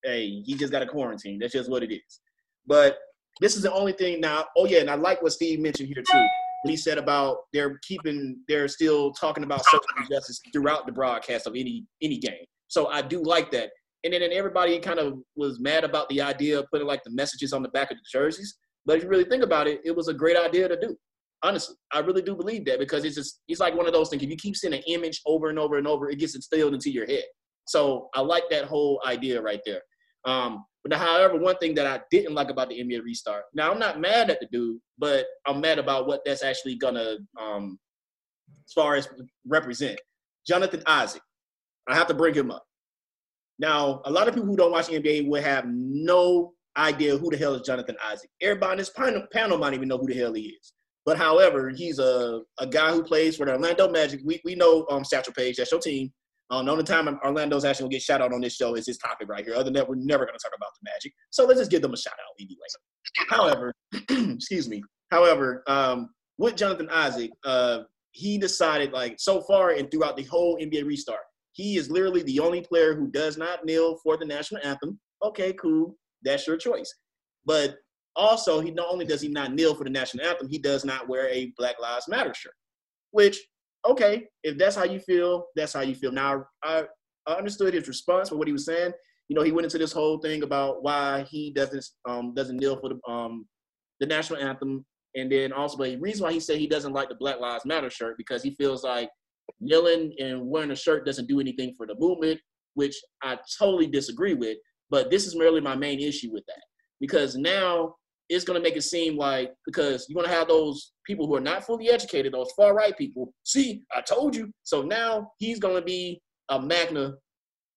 hey, 0.03 0.43
he 0.45 0.55
just 0.55 0.73
got 0.73 0.83
a 0.83 0.87
quarantine. 0.87 1.39
That's 1.39 1.53
just 1.53 1.71
what 1.71 1.83
it 1.83 1.93
is. 1.93 2.21
But 2.67 2.99
this 3.41 3.57
is 3.57 3.63
the 3.63 3.73
only 3.73 3.93
thing 3.93 4.21
now. 4.21 4.47
Oh 4.57 4.67
yeah, 4.67 4.81
and 4.81 4.91
I 4.91 4.95
like 4.95 5.23
what 5.23 5.33
Steve 5.33 5.61
mentioned 5.61 5.89
here 5.89 6.03
too. 6.03 6.27
What 6.63 6.71
he 6.71 6.77
said 6.77 6.99
about 6.99 7.39
they're 7.53 7.79
keeping, 7.87 8.39
they're 8.49 8.69
still 8.69 9.13
talking 9.13 9.45
about 9.45 9.65
social 9.65 9.85
injustice 9.99 10.41
throughout 10.53 10.87
the 10.87 10.93
broadcast 10.93 11.47
of 11.47 11.55
any 11.55 11.85
any 12.03 12.19
game. 12.19 12.45
So 12.69 12.87
I 12.89 13.03
do 13.03 13.23
like 13.23 13.51
that. 13.53 13.71
And 14.05 14.13
then 14.13 14.23
and 14.23 14.33
everybody 14.33 14.79
kind 14.81 14.99
of 14.99 15.15
was 15.37 15.61
mad 15.61 15.85
about 15.85 16.09
the 16.09 16.21
idea 16.21 16.59
of 16.59 16.67
putting 16.71 16.87
like 16.87 17.03
the 17.05 17.11
messages 17.11 17.53
on 17.53 17.63
the 17.63 17.69
back 17.71 17.91
of 17.91 17.97
the 17.97 18.05
jerseys. 18.11 18.57
But 18.87 18.99
if 18.99 19.05
you 19.05 19.09
really 19.09 19.25
think 19.25 19.43
about 19.43 19.67
it, 19.67 19.81
it 19.85 19.97
was 19.97 20.09
a 20.09 20.15
great 20.15 20.37
idea 20.37 20.69
to 20.69 20.79
do. 20.79 20.97
Honestly, 21.43 21.75
I 21.93 22.01
really 22.01 22.23
do 22.23 22.35
believe 22.35 22.65
that 22.67 22.79
because 22.79 23.05
it's 23.05 23.17
just 23.17 23.41
it's 23.49 23.61
like 23.61 23.75
one 23.75 23.87
of 23.87 23.93
those 23.93 24.09
things. 24.09 24.23
If 24.23 24.31
you 24.31 24.37
keep 24.37 24.57
seeing 24.57 24.75
an 24.75 24.83
image 24.87 25.21
over 25.27 25.49
and 25.49 25.59
over 25.59 25.77
and 25.77 25.87
over, 25.87 26.09
it 26.09 26.19
gets 26.19 26.35
instilled 26.35 26.75
into 26.75 26.91
your 26.91 27.07
head. 27.07 27.25
So 27.67 28.09
I 28.15 28.21
like 28.21 28.45
that 28.51 28.65
whole 28.65 29.01
idea 29.07 29.41
right 29.41 29.61
there. 29.65 29.81
Um, 30.25 30.65
but 30.83 30.97
however, 30.99 31.37
one 31.37 31.57
thing 31.57 31.75
that 31.75 31.87
I 31.87 32.01
didn't 32.11 32.35
like 32.35 32.51
about 32.51 32.69
the 32.69 32.81
NBA 32.81 33.03
restart. 33.03 33.45
Now 33.55 33.71
I'm 33.71 33.79
not 33.79 34.01
mad 34.01 34.31
at 34.31 34.41
the 34.41 34.47
dude, 34.53 34.79
but 34.99 35.27
I'm 35.47 35.61
mad 35.61 35.79
about 35.79 36.07
what 36.07 36.21
that's 36.25 36.43
actually 36.43 36.77
gonna, 36.77 37.17
um, 37.41 37.79
as 38.67 38.73
far 38.73 38.95
as 38.95 39.09
represent. 39.47 39.99
Jonathan 40.47 40.83
Isaac. 40.87 41.23
I 41.89 41.95
have 41.95 42.07
to 42.09 42.15
bring 42.15 42.35
him 42.35 42.51
up. 42.51 42.65
Now, 43.59 44.03
a 44.05 44.11
lot 44.11 44.29
of 44.29 44.35
people 44.35 44.49
who 44.49 44.57
don't 44.57 44.73
watch 44.73 44.89
the 44.89 45.01
NBA 45.01 45.29
will 45.29 45.43
have 45.43 45.65
no 45.69 46.53
idea 46.77 47.17
who 47.17 47.31
the 47.31 47.37
hell 47.37 47.55
is 47.55 47.63
Jonathan 47.63 47.97
Isaac. 48.05 48.29
Everybody 48.41 48.73
in 48.73 48.79
this 48.79 48.91
panel, 48.91 49.23
panel 49.33 49.59
might 49.59 49.75
even 49.75 49.89
know 49.89 49.99
who 49.99 50.09
the 50.09 50.15
hell 50.15 50.33
he 50.33 50.57
is. 50.61 50.73
But 51.07 51.19
however, 51.19 51.71
he's 51.71 51.99
a, 51.99 52.41
a 52.59 52.67
guy 52.67 52.91
who 52.91 53.05
plays 53.05 53.37
for 53.37 53.47
the 53.47 53.53
Orlando 53.53 53.91
Magic. 53.91 54.21
We, 54.25 54.41
we 54.45 54.55
know 54.55 54.87
um, 54.91 55.05
Satchel 55.05 55.35
Paige, 55.35 55.57
that's 55.57 55.71
your 55.71 55.81
team. 55.81 56.13
Um, 56.51 56.67
the 56.67 56.73
only 56.73 56.85
time 56.85 57.09
Orlando's 57.25 57.65
actually 57.65 57.85
gonna 57.85 57.93
get 57.93 58.03
shout 58.03 58.21
out 58.21 58.33
on 58.33 58.41
this 58.41 58.55
show 58.55 58.75
is 58.75 58.85
this 58.85 58.99
topic 58.99 59.29
right 59.29 59.45
here. 59.45 59.55
Other 59.55 59.65
than 59.65 59.73
that, 59.75 59.89
we're 59.89 59.97
never 59.97 60.27
gonna 60.27 60.39
talk 60.39 60.53
about 60.57 60.71
the 60.81 60.91
Magic. 60.91 61.13
So 61.31 61.45
let's 61.45 61.61
just 61.61 61.71
give 61.71 61.83
them 61.83 61.95
a 61.95 61.97
shout 61.97 62.15
out 62.15 62.35
anyway. 62.39 62.67
However, 63.29 63.73
excuse 64.35 64.69
me. 64.69 64.83
However, 65.11 65.63
um, 65.67 66.11
with 66.39 66.57
Jonathan 66.57 66.89
Isaac, 66.91 67.31
uh, 67.45 67.81
he 68.13 68.39
decided 68.39 68.93
like 68.93 69.17
so 69.19 69.41
far 69.43 69.71
and 69.71 69.91
throughout 69.91 70.17
the 70.17 70.25
whole 70.25 70.59
NBA 70.59 70.85
restart, 70.85 71.21
he 71.53 71.77
is 71.77 71.91
literally 71.91 72.23
the 72.23 72.41
only 72.41 72.61
player 72.61 72.95
who 72.95 73.11
does 73.11 73.37
not 73.37 73.65
kneel 73.65 73.97
for 74.03 74.17
the 74.17 74.25
national 74.25 74.61
anthem. 74.65 74.99
Okay, 75.23 75.53
cool. 75.55 75.97
That's 76.23 76.47
your 76.47 76.57
choice. 76.57 76.93
But 77.45 77.77
also, 78.17 78.61
he 78.61 78.71
not 78.71 78.89
only 78.91 79.05
does 79.05 79.21
he 79.21 79.29
not 79.29 79.55
kneel 79.55 79.75
for 79.75 79.85
the 79.85 79.91
national 79.91 80.27
anthem, 80.27 80.49
he 80.49 80.59
does 80.59 80.85
not 80.85 81.09
wear 81.09 81.29
a 81.29 81.53
Black 81.57 81.81
Lives 81.81 82.09
Matter 82.09 82.35
shirt, 82.35 82.55
which 83.11 83.39
okay, 83.87 84.27
if 84.43 84.59
that's 84.59 84.77
how 84.77 84.85
you 84.85 84.99
feel, 84.99 85.47
that's 85.57 85.73
how 85.73 85.81
you 85.83 85.95
feel. 85.95 86.13
Now, 86.13 86.45
I, 86.63 86.85
I 87.27 87.35
understood 87.35 87.75
his 87.75 87.89
response 87.89 88.29
for 88.29 88.37
what 88.37 88.47
he 88.47 88.53
was 88.53 88.67
saying. 88.67 88.93
You 89.29 89.37
know, 89.37 89.43
he 89.43 89.53
went 89.53 89.65
into 89.65 89.79
this 89.79 89.93
whole 89.93 90.19
thing 90.19 90.43
about 90.43 90.83
why 90.83 91.25
he 91.31 91.51
doesn't 91.53 91.85
um, 92.09 92.35
doesn't 92.35 92.59
kneel 92.59 92.77
for 92.77 92.91
the 92.91 93.11
um, 93.11 93.47
the 94.01 94.07
national 94.07 94.41
anthem, 94.41 94.85
and 95.15 95.31
then 95.31 95.53
also 95.53 95.83
the 95.83 95.97
reason 95.97 96.25
why 96.25 96.33
he 96.33 96.41
said 96.41 96.59
he 96.59 96.67
doesn't 96.67 96.93
like 96.93 97.09
the 97.09 97.15
Black 97.15 97.41
Lives 97.41 97.65
Matter 97.65 97.91
shirt 97.91 98.17
because 98.19 98.43
he 98.43 98.51
feels 98.51 98.85
like 98.85 99.09
kneeling 99.61 100.15
and 100.19 100.47
wearing 100.47 100.71
a 100.71 100.77
shirt 100.77 101.07
doesn't 101.07 101.29
do 101.29 101.41
anything 101.41 101.75
for 101.77 101.87
the 101.87 101.95
movement, 101.99 102.41
which 102.75 102.97
I 103.23 103.39
totally 103.59 103.87
disagree 103.87 104.35
with. 104.35 104.59
But 104.91 105.11
this 105.11 105.27
is 105.27 105.35
merely 105.35 105.61
my 105.61 105.75
main 105.75 106.01
issue 106.01 106.31
with 106.33 106.45
that 106.47 106.63
because 107.01 107.37
now 107.37 107.95
it's 108.29 108.45
going 108.45 108.59
to 108.59 108.63
make 108.63 108.77
it 108.77 108.83
seem 108.83 109.17
like 109.17 109.53
because 109.67 110.07
you're 110.09 110.15
going 110.15 110.29
to 110.29 110.35
have 110.35 110.49
those 110.49 110.93
people 111.07 111.27
who 111.27 111.35
are 111.35 111.41
not 111.41 111.65
fully 111.65 111.91
educated, 111.91 112.33
those 112.33 112.53
far 112.57 112.75
right 112.75 112.97
people. 112.97 113.33
See, 113.45 113.83
I 113.95 114.01
told 114.01 114.35
you. 114.35 114.51
So 114.63 114.83
now 114.83 115.33
he's 115.39 115.59
going 115.59 115.77
to 115.77 115.83
be 115.83 116.21
a 116.49 116.61
MAGA 116.61 117.15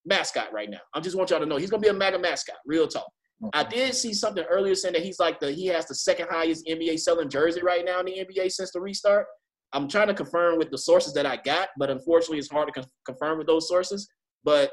mascot 0.05 0.53
right 0.53 0.69
now. 0.69 0.79
I 0.93 0.99
just 1.01 1.17
want 1.17 1.29
y'all 1.29 1.39
to 1.39 1.45
know 1.45 1.57
he's 1.57 1.69
going 1.69 1.83
to 1.83 1.89
be 1.89 1.95
a 1.95 1.97
MAGA 1.97 2.19
mascot. 2.19 2.57
Real 2.65 2.87
talk. 2.87 3.07
I 3.53 3.63
did 3.63 3.93
see 3.93 4.13
something 4.13 4.43
earlier 4.45 4.73
saying 4.73 4.93
that 4.93 5.03
he's 5.03 5.19
like 5.19 5.39
the 5.39 5.51
he 5.51 5.67
has 5.67 5.85
the 5.85 5.93
second 5.93 6.27
highest 6.31 6.65
NBA 6.65 6.99
selling 6.99 7.29
jersey 7.29 7.61
right 7.61 7.85
now 7.85 7.99
in 7.99 8.07
the 8.07 8.25
NBA 8.25 8.51
since 8.51 8.71
the 8.71 8.81
restart. 8.81 9.27
I'm 9.73 9.87
trying 9.87 10.07
to 10.07 10.13
confirm 10.13 10.57
with 10.57 10.71
the 10.71 10.77
sources 10.77 11.13
that 11.13 11.25
I 11.25 11.37
got, 11.37 11.69
but 11.77 11.89
unfortunately, 11.89 12.39
it's 12.39 12.49
hard 12.49 12.67
to 12.67 12.81
con- 12.81 12.89
confirm 13.05 13.37
with 13.37 13.47
those 13.47 13.67
sources. 13.67 14.07
But 14.43 14.71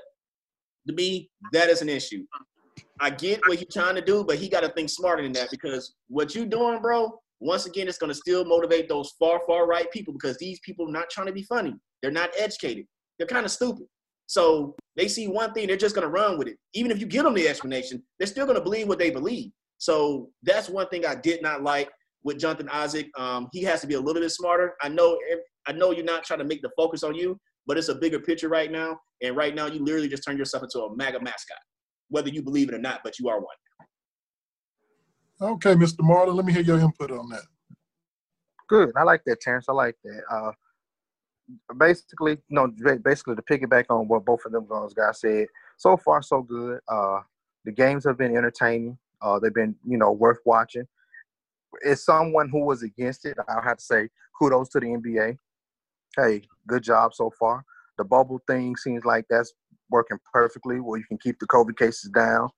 to 0.87 0.95
me, 0.95 1.31
that 1.53 1.69
is 1.69 1.83
an 1.83 1.89
issue. 1.89 2.25
I 3.01 3.11
get 3.11 3.41
what 3.47 3.59
you're 3.59 3.69
trying 3.71 3.97
to 3.97 4.03
do, 4.03 4.25
but 4.25 4.37
he 4.37 4.49
got 4.49 4.61
to 4.61 4.69
think 4.71 4.89
smarter 4.89 5.23
than 5.23 5.33
that 5.33 5.51
because 5.51 5.95
what 6.09 6.35
you're 6.35 6.47
doing, 6.47 6.81
bro, 6.81 7.19
once 7.41 7.67
again, 7.67 7.89
it's 7.89 7.99
going 7.99 8.09
to 8.09 8.15
still 8.15 8.45
motivate 8.45 8.89
those 8.89 9.13
far, 9.19 9.41
far 9.47 9.67
right 9.67 9.91
people 9.91 10.15
because 10.15 10.39
these 10.39 10.61
people 10.61 10.89
are 10.89 10.93
not 10.93 11.11
trying 11.11 11.27
to 11.27 11.33
be 11.33 11.43
funny. 11.43 11.75
They're 12.03 12.11
not 12.11 12.31
educated. 12.39 12.87
They're 13.19 13.27
kind 13.27 13.45
of 13.45 13.51
stupid. 13.51 13.87
So 14.27 14.75
they 14.97 15.09
see 15.09 15.29
one 15.29 15.53
thing, 15.53 15.67
they're 15.67 15.77
just 15.77 15.95
going 15.95 16.07
to 16.07 16.11
run 16.11 16.39
with 16.39 16.49
it. 16.49 16.57
Even 16.73 16.91
if 16.91 16.99
you 16.99 17.07
give 17.07 17.25
them 17.25 17.35
the 17.35 17.49
explanation, 17.49 18.03
they're 18.19 18.27
still 18.27 18.47
going 18.47 18.59
to 18.59 18.65
believe 18.65 18.89
what 18.89 18.99
they 18.99 19.11
believe. 19.11 19.51
So 19.79 20.31
that's 20.43 20.69
one 20.69 20.89
thing 20.89 21.05
I 21.05 21.15
did 21.15 21.43
not 21.43 21.63
like 21.63 21.91
with 22.23 22.39
Jonathan 22.39 22.71
Isaac. 22.71 23.11
Um, 23.19 23.49
he 23.53 23.63
has 23.65 23.81
to 23.83 23.87
be 23.87 23.95
a 23.95 24.01
little 24.01 24.23
bit 24.23 24.31
smarter. 24.31 24.75
I 24.81 24.89
know, 24.89 25.19
I 25.67 25.73
know 25.73 25.91
you're 25.91 26.05
not 26.05 26.25
trying 26.25 26.39
to 26.39 26.45
make 26.47 26.63
the 26.63 26.71
focus 26.77 27.03
on 27.03 27.15
you, 27.15 27.39
but 27.67 27.77
it's 27.77 27.89
a 27.89 27.95
bigger 27.95 28.21
picture 28.21 28.49
right 28.49 28.73
now. 28.73 28.99
And 29.23 29.37
right 29.37 29.55
now, 29.55 29.67
you 29.67 29.85
literally 29.85 30.09
just 30.09 30.25
turn 30.25 30.39
yourself 30.39 30.63
into 30.63 30.79
a 30.81 30.97
MAGA 30.97 31.21
mascot 31.21 31.59
whether 32.09 32.29
you 32.29 32.43
believe 32.43 32.69
it 32.69 32.75
or 32.75 32.79
not, 32.79 33.01
but 33.03 33.19
you 33.19 33.29
are 33.29 33.41
one. 33.41 33.57
Okay, 35.41 35.75
Mr. 35.75 36.01
Marlon, 36.01 36.35
let 36.35 36.45
me 36.45 36.53
hear 36.53 36.63
your 36.63 36.79
input 36.79 37.11
on 37.11 37.29
that. 37.31 37.43
Good. 38.69 38.93
I 38.97 39.03
like 39.03 39.23
that, 39.27 39.41
Terrence. 39.41 39.67
I 39.69 39.73
like 39.73 39.97
that. 40.05 40.23
Uh, 40.31 40.53
basically, 41.77 42.39
no, 42.49 42.69
basically 43.03 43.37
to 43.37 43.43
piggyback 43.43 43.87
on 43.91 44.09
what 44.09 44.25
both 44.25 44.45
of 44.47 44.53
them 44.53 44.67
guys 44.97 45.21
said. 45.21 45.49
So 45.77 45.97
far, 45.97 46.23
so 46.23 46.43
good. 46.43 46.81
Uh, 46.89 47.21
the 47.65 47.73
games 47.73 48.05
have 48.05 48.17
been 48.17 48.37
entertaining. 48.37 48.97
Uh, 49.21 49.39
they've 49.39 49.55
been, 49.55 49.75
you 49.87 49.99
know, 49.99 50.13
worth 50.13 50.39
watching. 50.45 50.87
As 51.85 52.05
someone 52.05 52.49
who 52.49 52.65
was 52.65 52.83
against 52.83 53.25
it, 53.25 53.37
I 53.49 53.61
have 53.65 53.79
to 53.79 53.85
say 53.85 54.09
kudos 54.39 54.69
to 54.71 54.81
the 54.81 54.87
NBA. 54.87 55.37
Hey, 56.17 56.43
good 56.67 56.83
job 56.83 57.15
so 57.15 57.33
far. 57.39 57.65
The 57.99 58.05
bubble 58.05 58.41
thing 58.47 58.77
seems 58.77 59.05
like 59.05 59.25
that's 59.29 59.53
working 59.91 60.19
perfectly, 60.33 60.81
where 60.81 60.99
you 60.99 61.05
can 61.07 61.19
keep 61.19 61.39
the 61.39 61.47
COVID 61.47 61.77
cases 61.77 62.11
down. 62.11 62.49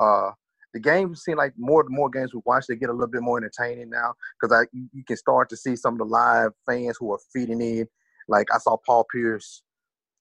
Uh, 0.00 0.30
the 0.72 0.80
games 0.80 1.22
seem 1.22 1.36
like 1.36 1.52
more 1.56 1.82
and 1.82 1.94
more 1.94 2.10
games 2.10 2.34
we 2.34 2.40
watch, 2.44 2.66
they 2.66 2.74
get 2.74 2.90
a 2.90 2.92
little 2.92 3.06
bit 3.06 3.22
more 3.22 3.38
entertaining 3.38 3.90
now 3.90 4.12
because 4.40 4.54
I 4.54 4.66
you 4.72 5.04
can 5.04 5.16
start 5.16 5.48
to 5.50 5.56
see 5.56 5.76
some 5.76 5.94
of 5.94 5.98
the 5.98 6.04
live 6.04 6.50
fans 6.66 6.96
who 6.98 7.12
are 7.12 7.18
feeding 7.32 7.60
in. 7.60 7.86
Like 8.28 8.48
I 8.52 8.58
saw 8.58 8.76
Paul 8.84 9.06
Pierce 9.12 9.62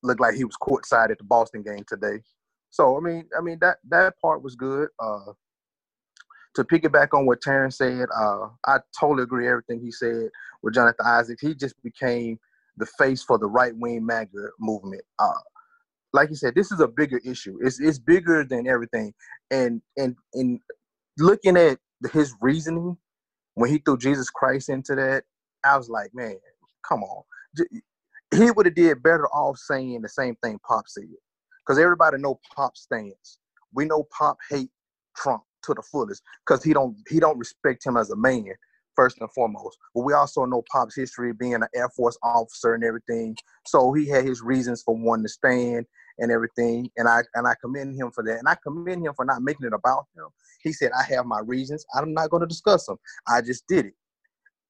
look 0.04 0.20
like 0.20 0.36
he 0.36 0.44
was 0.44 0.58
courtside 0.62 1.10
at 1.10 1.18
the 1.18 1.24
Boston 1.24 1.64
game 1.64 1.84
today. 1.88 2.22
So 2.70 2.96
I 2.96 3.00
mean, 3.00 3.26
I 3.38 3.42
mean 3.42 3.58
that 3.62 3.78
that 3.90 4.14
part 4.22 4.44
was 4.44 4.56
good. 4.56 4.90
Uh, 5.00 5.34
to 6.56 6.64
piggyback 6.64 7.18
on 7.18 7.26
what 7.26 7.42
Terrence 7.42 7.78
said, 7.78 8.06
uh, 8.16 8.50
I 8.68 8.78
totally 9.00 9.24
agree 9.24 9.48
everything 9.48 9.82
he 9.82 9.92
said 9.92 10.30
with 10.62 10.76
Jonathan 10.76 11.06
Isaac. 11.06 11.40
He 11.42 11.56
just 11.56 11.82
became 11.82 12.40
the 12.78 12.86
face 12.86 13.24
for 13.24 13.40
the 13.40 13.48
right 13.48 13.76
wing 13.76 14.06
MAGA 14.06 14.50
movement. 14.60 15.02
Uh, 15.18 15.32
like 16.14 16.30
you 16.30 16.36
said, 16.36 16.56
this 16.56 16.72
is 16.72 16.80
a 16.80 16.88
bigger 16.88 17.20
issue. 17.26 17.58
It's 17.62 17.80
it's 17.80 18.00
bigger 18.00 18.46
than 18.46 18.68
everything. 18.68 19.14
And 19.52 19.82
and 19.98 20.16
and 20.34 20.60
looking 21.20 21.58
at 21.58 21.80
his 22.14 22.34
reasoning 22.42 22.98
when 23.56 23.70
he 23.70 23.80
threw 23.80 23.98
Jesus 23.98 24.30
Christ 24.30 24.70
into 24.70 24.96
that, 24.96 25.24
I 25.66 25.78
was 25.78 25.90
like, 25.90 26.12
man, 26.14 26.38
come 26.88 27.04
on. 27.04 27.24
He 28.36 28.52
would 28.52 28.66
have 28.66 28.76
did 28.76 29.04
better 29.04 29.28
off 29.30 29.58
saying 29.58 30.02
the 30.02 30.10
same 30.10 30.36
thing 30.44 30.60
Pop 30.68 30.86
said, 30.88 31.06
because 31.66 31.80
everybody 31.80 32.18
know 32.18 32.40
Pop 32.56 32.78
stands. 32.78 33.40
We 33.74 33.86
know 33.86 34.08
Pop 34.18 34.38
hate 34.50 34.70
Trump 35.16 35.44
to 35.64 35.74
the 35.74 35.84
fullest 35.84 36.24
because 36.46 36.64
he 36.64 36.74
don't 36.74 36.98
he 37.10 37.20
don't 37.20 37.38
respect 37.40 37.86
him 37.86 37.98
as 37.98 38.10
a 38.12 38.16
man 38.16 38.54
first 38.96 39.18
and 39.22 39.32
foremost. 39.34 39.78
But 39.96 40.04
we 40.04 40.14
also 40.14 40.46
know 40.46 40.64
Pop's 40.72 40.96
history 40.96 41.34
being 41.34 41.56
an 41.56 41.66
Air 41.76 41.90
Force 41.90 42.18
officer 42.24 42.74
and 42.76 42.84
everything. 42.84 43.36
So 43.68 43.94
he 43.94 44.08
had 44.10 44.26
his 44.26 44.42
reasons 44.42 44.84
for 44.84 44.96
wanting 44.96 45.26
to 45.26 45.30
stand 45.30 45.86
and 46.20 46.32
everything. 46.32 46.90
And 46.98 47.08
I 47.08 47.22
and 47.36 47.48
I 47.48 47.54
commend 47.62 47.96
him 47.96 48.12
for 48.12 48.24
that. 48.24 48.40
And 48.40 48.48
I 48.48 48.56
commend 48.64 49.06
him 49.06 49.14
for 49.16 49.26
not 49.26 49.42
making 49.42 49.68
it 49.68 49.74
about 49.74 50.06
him. 50.16 50.26
He 50.62 50.72
said, 50.72 50.92
I 50.98 51.04
have 51.14 51.26
my 51.26 51.40
reasons. 51.40 51.86
I'm 51.96 52.14
not 52.14 52.30
going 52.30 52.42
to 52.42 52.48
discuss 52.48 52.86
them. 52.86 52.98
I 53.28 53.42
just 53.42 53.68
did 53.68 53.88
it. 53.88 53.94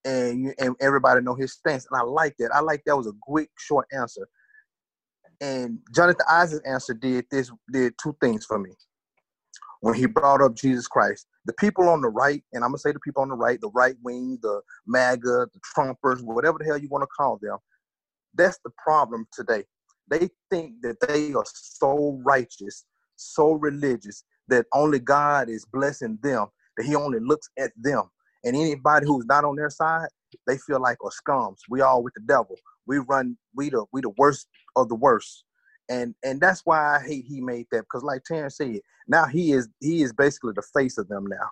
And 0.05 0.43
you 0.43 0.53
and 0.59 0.75
everybody 0.81 1.21
know 1.21 1.35
his 1.35 1.53
stance. 1.53 1.87
And 1.89 1.99
I 1.99 2.03
like 2.03 2.35
that. 2.39 2.51
I 2.53 2.59
like 2.59 2.83
that 2.85 2.97
was 2.97 3.07
a 3.07 3.13
quick, 3.21 3.49
short 3.57 3.87
answer. 3.93 4.27
And 5.41 5.79
Jonathan 5.93 6.25
Isaac's 6.29 6.67
answer 6.67 6.93
did 6.93 7.25
this 7.31 7.51
did 7.71 7.93
two 8.01 8.15
things 8.21 8.45
for 8.45 8.59
me. 8.59 8.71
When 9.81 9.93
he 9.93 10.05
brought 10.05 10.41
up 10.41 10.55
Jesus 10.55 10.87
Christ, 10.87 11.27
the 11.45 11.53
people 11.53 11.89
on 11.89 11.99
the 11.99 12.07
right, 12.07 12.41
and 12.53 12.63
I'm 12.63 12.69
gonna 12.69 12.77
say 12.77 12.93
the 12.93 12.99
people 12.99 13.21
on 13.21 13.29
the 13.29 13.35
right, 13.35 13.59
the 13.59 13.71
right 13.73 13.95
wing, 14.01 14.39
the 14.41 14.61
MAGA, 14.87 15.47
the 15.53 15.59
Trumpers, 15.75 16.21
whatever 16.21 16.57
the 16.57 16.65
hell 16.65 16.77
you 16.77 16.87
want 16.87 17.01
to 17.01 17.07
call 17.07 17.37
them, 17.41 17.57
that's 18.33 18.59
the 18.63 18.71
problem 18.81 19.27
today. 19.33 19.65
They 20.09 20.29
think 20.49 20.81
that 20.81 20.97
they 21.07 21.33
are 21.33 21.45
so 21.45 22.19
righteous, 22.25 22.85
so 23.15 23.53
religious, 23.53 24.23
that 24.49 24.65
only 24.73 24.99
God 24.99 25.49
is 25.49 25.65
blessing 25.65 26.19
them, 26.21 26.47
that 26.77 26.85
He 26.85 26.95
only 26.95 27.19
looks 27.19 27.49
at 27.57 27.71
them. 27.77 28.03
And 28.43 28.55
anybody 28.55 29.05
who's 29.05 29.25
not 29.25 29.45
on 29.45 29.55
their 29.55 29.69
side, 29.69 30.07
they 30.47 30.57
feel 30.57 30.81
like 30.81 30.97
are 31.03 31.11
scums. 31.11 31.57
We 31.69 31.81
all 31.81 32.03
with 32.03 32.13
the 32.15 32.21
devil. 32.21 32.55
We 32.85 32.97
run, 32.99 33.37
we 33.55 33.69
the 33.69 33.85
we 33.93 34.01
the 34.01 34.11
worst 34.17 34.47
of 34.75 34.89
the 34.89 34.95
worst. 34.95 35.45
And 35.89 36.15
and 36.23 36.41
that's 36.41 36.61
why 36.65 36.97
I 36.97 36.99
hate 37.05 37.25
he 37.27 37.41
made 37.41 37.67
that 37.71 37.81
because 37.81 38.03
like 38.03 38.23
Terrence 38.23 38.57
said, 38.57 38.79
now 39.07 39.25
he 39.25 39.53
is 39.53 39.69
he 39.79 40.01
is 40.01 40.13
basically 40.13 40.53
the 40.55 40.63
face 40.73 40.97
of 40.97 41.07
them 41.07 41.25
now. 41.27 41.49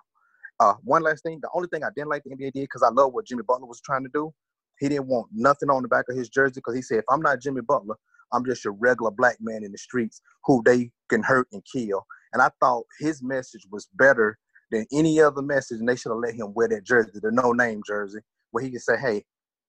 Uh, 0.60 0.74
one 0.84 1.02
last 1.02 1.22
thing, 1.22 1.38
the 1.42 1.50
only 1.54 1.68
thing 1.68 1.82
I 1.82 1.88
didn't 1.94 2.10
like 2.10 2.22
the 2.24 2.30
NBA 2.30 2.52
did 2.52 2.62
because 2.62 2.82
I 2.82 2.90
love 2.90 3.12
what 3.12 3.26
Jimmy 3.26 3.42
Butler 3.46 3.66
was 3.66 3.80
trying 3.80 4.04
to 4.04 4.10
do. 4.12 4.32
He 4.78 4.88
didn't 4.88 5.06
want 5.06 5.28
nothing 5.32 5.70
on 5.70 5.82
the 5.82 5.88
back 5.88 6.04
of 6.08 6.16
his 6.16 6.28
jersey 6.28 6.54
because 6.56 6.74
he 6.74 6.82
said, 6.82 6.98
if 6.98 7.04
I'm 7.10 7.20
not 7.20 7.40
Jimmy 7.40 7.62
Butler, 7.62 7.96
I'm 8.32 8.44
just 8.44 8.66
a 8.66 8.70
regular 8.70 9.10
black 9.10 9.36
man 9.40 9.64
in 9.64 9.72
the 9.72 9.78
streets 9.78 10.20
who 10.44 10.62
they 10.64 10.90
can 11.08 11.22
hurt 11.22 11.48
and 11.52 11.62
kill. 11.70 12.04
And 12.32 12.42
I 12.42 12.50
thought 12.60 12.86
his 12.98 13.22
message 13.22 13.66
was 13.70 13.88
better 13.94 14.38
than 14.70 14.86
any 14.92 15.20
other 15.20 15.42
message, 15.42 15.80
and 15.80 15.88
they 15.88 15.96
should 15.96 16.10
have 16.10 16.18
let 16.18 16.34
him 16.34 16.54
wear 16.54 16.68
that 16.68 16.84
jersey, 16.84 17.10
the 17.14 17.30
no 17.30 17.52
name 17.52 17.82
jersey, 17.86 18.20
where 18.50 18.64
he 18.64 18.70
could 18.70 18.80
say, 18.80 18.96
Hey, 18.98 19.24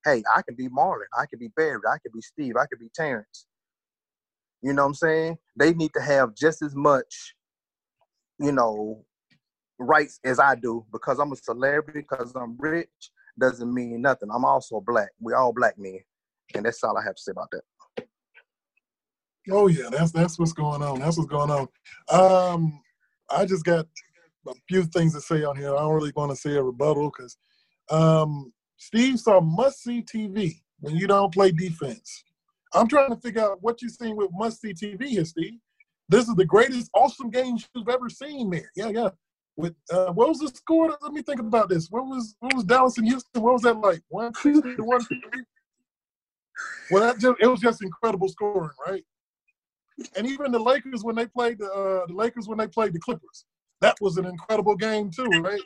hey, 0.06 0.24
I 0.34 0.42
can 0.42 0.56
be 0.56 0.70
Marlon, 0.70 1.06
I 1.18 1.26
can 1.26 1.40
be 1.40 1.50
Barry, 1.56 1.80
I 1.88 1.98
can 2.02 2.12
be 2.14 2.22
Steve, 2.22 2.56
I 2.56 2.66
can 2.72 2.80
be 2.80 2.90
Terrence. 2.96 3.48
You 4.62 4.74
know 4.74 4.84
what 4.84 4.90
I'm 4.90 4.94
saying? 4.96 5.38
They 5.58 5.74
need 5.74 5.92
to 5.94 6.02
have 6.02 6.36
just 6.36 6.62
as 6.62 6.74
much, 6.74 7.36
you 8.40 8.54
know, 8.54 9.04
rights 9.78 10.20
as 10.24 10.40
I 10.40 10.56
do 10.56 10.86
because 10.92 11.20
I'm 11.20 11.34
a 11.34 11.36
celebrity, 11.36 12.00
because 12.02 12.34
I'm 12.36 12.56
rich, 12.58 12.88
doesn't 13.40 13.74
mean 13.74 14.02
nothing. 14.02 14.30
I'm 14.34 14.46
also 14.46 14.80
black. 14.80 15.10
We 15.20 15.34
all 15.34 15.54
black 15.54 15.78
men. 15.78 16.00
And 16.56 16.66
that's 16.66 16.84
all 16.84 16.98
I 16.98 17.04
have 17.04 17.16
to 17.16 17.22
say 17.22 17.32
about 17.32 17.50
that. 17.52 17.62
Oh 19.52 19.68
yeah, 19.68 19.90
that's 19.92 20.12
that's 20.12 20.40
what's 20.40 20.54
going 20.54 20.82
on. 20.82 21.00
That's 21.00 21.18
what's 21.18 21.30
going 21.30 21.52
on. 21.52 21.68
Um, 22.10 22.82
I 23.30 23.46
just 23.46 23.66
got 23.66 23.86
a 24.48 24.54
few 24.68 24.84
things 24.84 25.14
to 25.14 25.22
say 25.22 25.44
on 25.44 25.58
here. 25.58 25.76
I 25.76 25.80
don't 25.80 25.94
really 25.94 26.14
want 26.16 26.32
to 26.32 26.36
say 26.36 26.56
a 26.56 26.64
rebuttal 26.64 27.12
because 27.12 27.38
um, 27.90 28.54
Steve 28.78 29.20
saw 29.20 29.42
must 29.42 29.84
see 29.84 30.02
TV 30.02 30.62
when 30.80 30.96
you 30.96 31.08
don't 31.08 31.34
play 31.34 31.52
defense. 31.52 32.24
I'm 32.74 32.88
trying 32.88 33.10
to 33.10 33.18
figure 33.18 33.42
out 33.42 33.62
what 33.62 33.82
you've 33.82 33.92
seen 33.92 34.16
with 34.16 34.30
must 34.34 34.62
see 34.62 34.74
TV 34.74 35.04
here, 35.06 35.26
Steve. 35.26 35.60
This 36.10 36.28
is 36.28 36.36
the 36.36 36.46
greatest 36.46 36.90
awesome 36.94 37.30
game 37.30 37.58
you've 37.76 37.90
ever 37.90 38.10
seen, 38.10 38.50
man. 38.50 38.66
Yeah, 38.76 38.90
yeah. 38.90 39.10
With 39.56 39.76
uh, 39.92 40.12
what 40.14 40.30
was 40.30 40.40
the 40.40 40.48
score? 40.48 40.98
Let 41.02 41.14
me 41.14 41.22
think 41.22 41.40
about 41.40 41.70
this. 41.70 41.88
What 41.90 42.06
was 42.06 42.36
what 42.40 42.56
was 42.56 42.64
Dallas 42.64 42.98
and 42.98 43.08
Houston? 43.08 43.42
What 43.42 43.54
was 43.54 43.62
that 43.64 43.78
like? 43.78 44.02
One 44.10 44.34
sixty 44.34 44.76
to 44.76 44.84
one 44.84 45.02
fifty. 45.02 45.40
Well, 46.90 47.02
that 47.04 47.20
just 47.20 47.36
it 47.40 47.48
was 47.48 47.60
just 47.60 47.84
incredible 47.84 48.30
scoring, 48.30 48.72
right? 48.86 49.04
And 50.16 50.28
even 50.28 50.52
the 50.52 50.60
Lakers 50.60 51.04
when 51.04 51.16
they 51.16 51.28
played 51.28 51.60
the 51.60 51.72
uh, 51.72 52.06
the 52.08 52.14
Lakers 52.14 52.48
when 52.48 52.58
they 52.58 52.68
played 52.68 52.94
the 52.94 53.00
Clippers, 53.00 53.46
that 53.82 53.96
was 54.02 54.18
an 54.18 54.26
incredible 54.26 54.76
game 54.76 55.12
too, 55.12 55.30
right? 55.42 55.62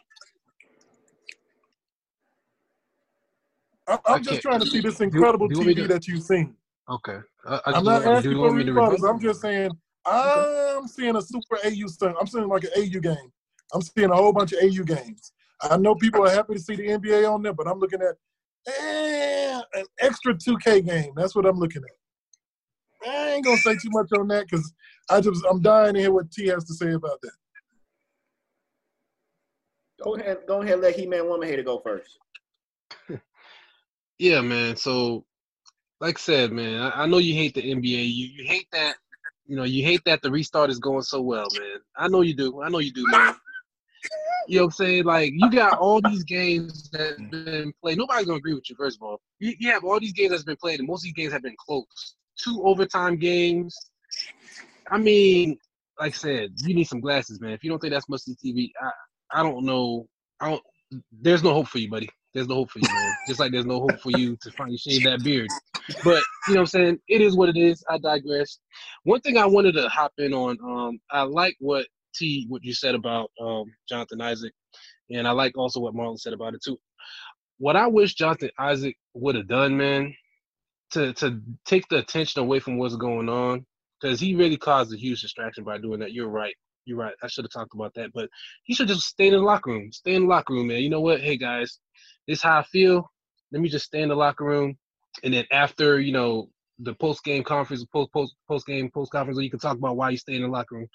I, 3.88 4.16
am 4.16 4.24
just 4.24 4.42
trying 4.42 4.60
to 4.60 4.66
see 4.66 4.82
this 4.82 5.00
incredible 5.00 5.48
do, 5.48 5.64
do 5.64 5.74
TV 5.74 5.88
that 5.88 6.08
you've 6.08 6.24
seen. 6.24 6.56
Okay. 6.90 7.20
I, 7.46 7.62
am 7.68 7.86
not 7.86 8.06
asking 8.06 8.34
for 8.34 8.52
rebuttals. 8.52 9.10
I'm 9.10 9.20
just 9.20 9.42
saying 9.42 9.72
I'm 10.06 10.88
seeing 10.88 11.16
a 11.16 11.22
super 11.22 11.58
AU 11.66 11.88
thing. 11.88 12.16
I'm 12.20 12.28
seeing 12.28 12.48
like 12.48 12.64
an 12.66 12.72
AU 12.78 13.00
game. 13.00 13.32
I'm 13.74 13.82
seeing 13.82 14.10
a 14.10 14.16
whole 14.16 14.34
bunch 14.34 14.54
of 14.54 14.60
AU 14.62 14.84
games. 14.84 15.32
I 15.62 15.78
know 15.78 15.96
people 15.96 16.26
are 16.26 16.30
happy 16.30 16.54
to 16.54 16.60
see 16.60 16.76
the 16.76 16.88
NBA 16.88 17.32
on 17.32 17.42
there, 17.42 17.54
but 17.54 17.68
I'm 17.68 17.80
looking 17.80 18.02
at 18.02 18.16
eh, 18.68 19.62
an 19.74 19.86
extra 20.00 20.34
2K 20.34 20.86
game. 20.86 21.14
That's 21.16 21.36
what 21.36 21.46
I'm 21.46 21.58
looking 21.58 21.82
at. 21.82 22.07
I 23.06 23.34
ain't 23.34 23.46
gonna 23.46 23.58
say 23.58 23.76
too 23.76 23.90
much 23.90 24.10
on 24.18 24.28
that 24.30 24.46
because 24.50 24.74
I 25.10 25.22
just 25.22 25.46
I'm 25.50 25.62
dying 25.62 25.94
to 25.94 26.00
hear 26.00 26.12
what 26.12 26.32
T 26.32 26.48
has 26.48 26.66
to 26.66 26.74
say 26.74 26.94
about 26.94 27.22
that. 27.22 27.32
Go 30.04 30.16
ahead, 30.16 30.38
go 30.48 30.62
ahead, 30.62 30.80
let 30.80 30.96
He 30.96 31.06
Man 31.06 31.28
Woman 31.28 31.48
Hater 31.48 31.64
go 31.64 31.80
first. 31.80 32.18
yeah, 34.20 34.42
man. 34.42 34.76
So, 34.76 35.26
like 36.00 36.18
I 36.18 36.22
said, 36.22 36.52
man, 36.52 36.82
I, 36.82 37.04
I, 37.04 37.06
know 37.08 37.18
you 37.18 37.34
hate 37.34 37.56
the 37.56 37.64
NBA. 37.64 37.84
You 37.84 38.28
you 38.28 38.46
hate 38.46 38.68
that, 38.74 38.96
you 39.46 39.56
know, 39.56 39.64
you 39.64 39.84
hate 39.84 40.02
that 40.06 40.22
the 40.22 40.30
restart 40.30 40.70
is 40.70 40.80
going 40.80 41.02
so 41.02 41.22
well, 41.22 41.48
man. 41.58 41.80
I 41.96 42.08
know 42.08 42.22
you 42.22 42.36
do. 42.36 42.62
I 42.62 42.70
know 42.70 42.80
you 42.80 42.94
do, 42.94 43.06
man. 43.08 43.36
You 44.48 44.58
know 44.60 44.64
what 44.64 44.68
I'm 44.68 44.72
saying? 44.72 45.04
Like 45.04 45.34
you 45.36 45.50
got 45.52 45.80
all 45.80 46.00
these 46.02 46.24
games 46.24 46.90
that 46.92 47.20
have 47.20 47.32
been 47.32 47.74
played. 47.82 47.98
Nobody's 47.98 48.28
gonna 48.28 48.38
agree 48.38 48.54
with 48.54 48.70
you, 48.70 48.76
first 48.76 48.98
of 48.98 49.04
all. 49.04 49.20
You, 49.40 49.54
you 49.60 49.72
have 49.72 49.84
all 49.84 50.00
these 50.00 50.14
games 50.14 50.32
that's 50.32 50.44
been 50.44 50.56
played, 50.58 50.80
and 50.80 50.88
most 50.88 51.02
of 51.02 51.04
these 51.06 51.14
games 51.14 51.34
have 51.34 51.42
been 51.42 51.56
close 51.58 52.16
two 52.44 52.62
overtime 52.64 53.18
games. 53.18 53.76
I 54.90 54.98
mean, 54.98 55.58
like 56.00 56.14
I 56.14 56.18
said, 56.18 56.52
you 56.58 56.74
need 56.74 56.88
some 56.88 57.02
glasses, 57.02 57.42
man. 57.42 57.52
If 57.52 57.64
you 57.64 57.70
don't 57.70 57.80
think 57.80 57.94
that's 57.94 58.10
must 58.10 58.30
TV, 58.44 58.70
I, 58.82 59.40
I 59.40 59.44
don't 59.44 59.66
know. 59.66 60.08
I 60.40 60.52
don't. 60.52 60.64
There's 61.12 61.44
no 61.44 61.54
hope 61.54 61.68
for 61.68 61.80
you, 61.80 61.90
buddy. 61.90 62.10
There's 62.34 62.48
no 62.48 62.56
hope 62.56 62.72
for 62.72 62.80
you, 62.80 62.88
man. 62.88 63.14
Just 63.28 63.40
like 63.40 63.52
there's 63.52 63.66
no 63.66 63.80
hope 63.80 64.00
for 64.00 64.12
you 64.12 64.38
to 64.42 64.52
finally 64.52 64.78
shave 64.78 65.04
that 65.04 65.24
beard. 65.24 65.48
But 66.04 66.22
you 66.48 66.54
know 66.54 66.56
what 66.56 66.60
I'm 66.60 66.66
saying? 66.68 67.00
It 67.08 67.22
is 67.22 67.36
what 67.36 67.50
it 67.50 67.58
is. 67.58 67.84
I 67.90 67.98
digress. 67.98 68.60
One 69.04 69.22
thing 69.22 69.38
I 69.38 69.46
wanted 69.46 69.74
to 69.74 69.90
hop 69.90 70.14
in 70.18 70.34
on, 70.34 70.58
um, 70.64 71.00
I 71.12 71.24
like 71.24 71.56
what 71.60 71.88
T 72.16 72.46
what 72.48 72.64
you 72.64 72.74
said 72.74 72.96
about 72.96 73.32
um, 73.42 73.66
Jonathan 73.90 74.22
Isaac, 74.22 74.54
and 75.10 75.28
I 75.28 75.32
like 75.32 75.58
also 75.58 75.80
what 75.80 75.94
Marlon 75.94 76.20
said 76.20 76.34
about 76.34 76.54
it 76.54 76.62
too. 76.64 76.78
What 77.58 77.76
I 77.76 77.88
wish 77.88 78.14
Jonathan 78.14 78.52
Isaac 78.60 78.96
would 79.16 79.36
have 79.36 79.48
done, 79.48 79.76
man, 79.76 80.14
to 80.92 81.14
to 81.14 81.42
take 81.66 81.88
the 81.90 81.98
attention 81.98 82.42
away 82.42 82.60
from 82.60 82.78
what's 82.78 82.96
going 82.96 83.30
on 83.30 83.66
because 84.00 84.20
he 84.20 84.36
really 84.36 84.58
caused 84.58 84.94
a 84.94 84.98
huge 84.98 85.22
distraction 85.22 85.64
by 85.64 85.78
doing 85.78 86.00
that. 86.00 86.14
You're 86.14 86.30
right. 86.30 86.56
You're 86.86 86.98
right. 86.98 87.14
I 87.22 87.28
should 87.28 87.46
have 87.46 87.52
talked 87.52 87.74
about 87.74 87.94
that, 87.96 88.12
but 88.14 88.30
he 88.64 88.74
should 88.74 88.88
just 88.88 89.02
stay 89.08 89.28
in 89.28 89.34
the 89.34 89.40
locker 89.40 89.72
room. 89.72 89.92
Stay 89.92 90.16
in 90.16 90.24
the 90.24 90.28
locker 90.28 90.54
room, 90.54 90.68
man. 90.68 90.82
You 90.82 90.90
know 90.90 91.02
what? 91.02 91.20
Hey 91.20 91.38
guys, 91.38 91.80
this 92.28 92.40
is 92.40 92.44
how 92.44 92.60
I 92.60 92.64
feel. 92.64 93.10
let 93.52 93.62
me 93.62 93.70
just 93.70 93.86
stay 93.86 94.02
in 94.02 94.10
the 94.10 94.16
locker 94.16 94.46
room, 94.46 94.78
and 95.24 95.34
then 95.34 95.46
after 95.52 96.00
you 96.00 96.14
know 96.14 96.50
the 96.80 96.94
post 96.94 97.24
game 97.24 97.44
conference, 97.44 97.84
post 97.86 98.12
post 98.14 98.36
post 98.48 98.66
game 98.66 98.90
post 98.94 99.12
conference, 99.12 99.40
you 99.40 99.50
can 99.50 99.60
talk 99.60 99.78
about 99.78 99.98
why 99.98 100.12
you 100.12 100.18
stay 100.18 100.36
in 100.36 100.44
the 100.44 100.48
locker 100.48 100.76
room. 100.76 100.88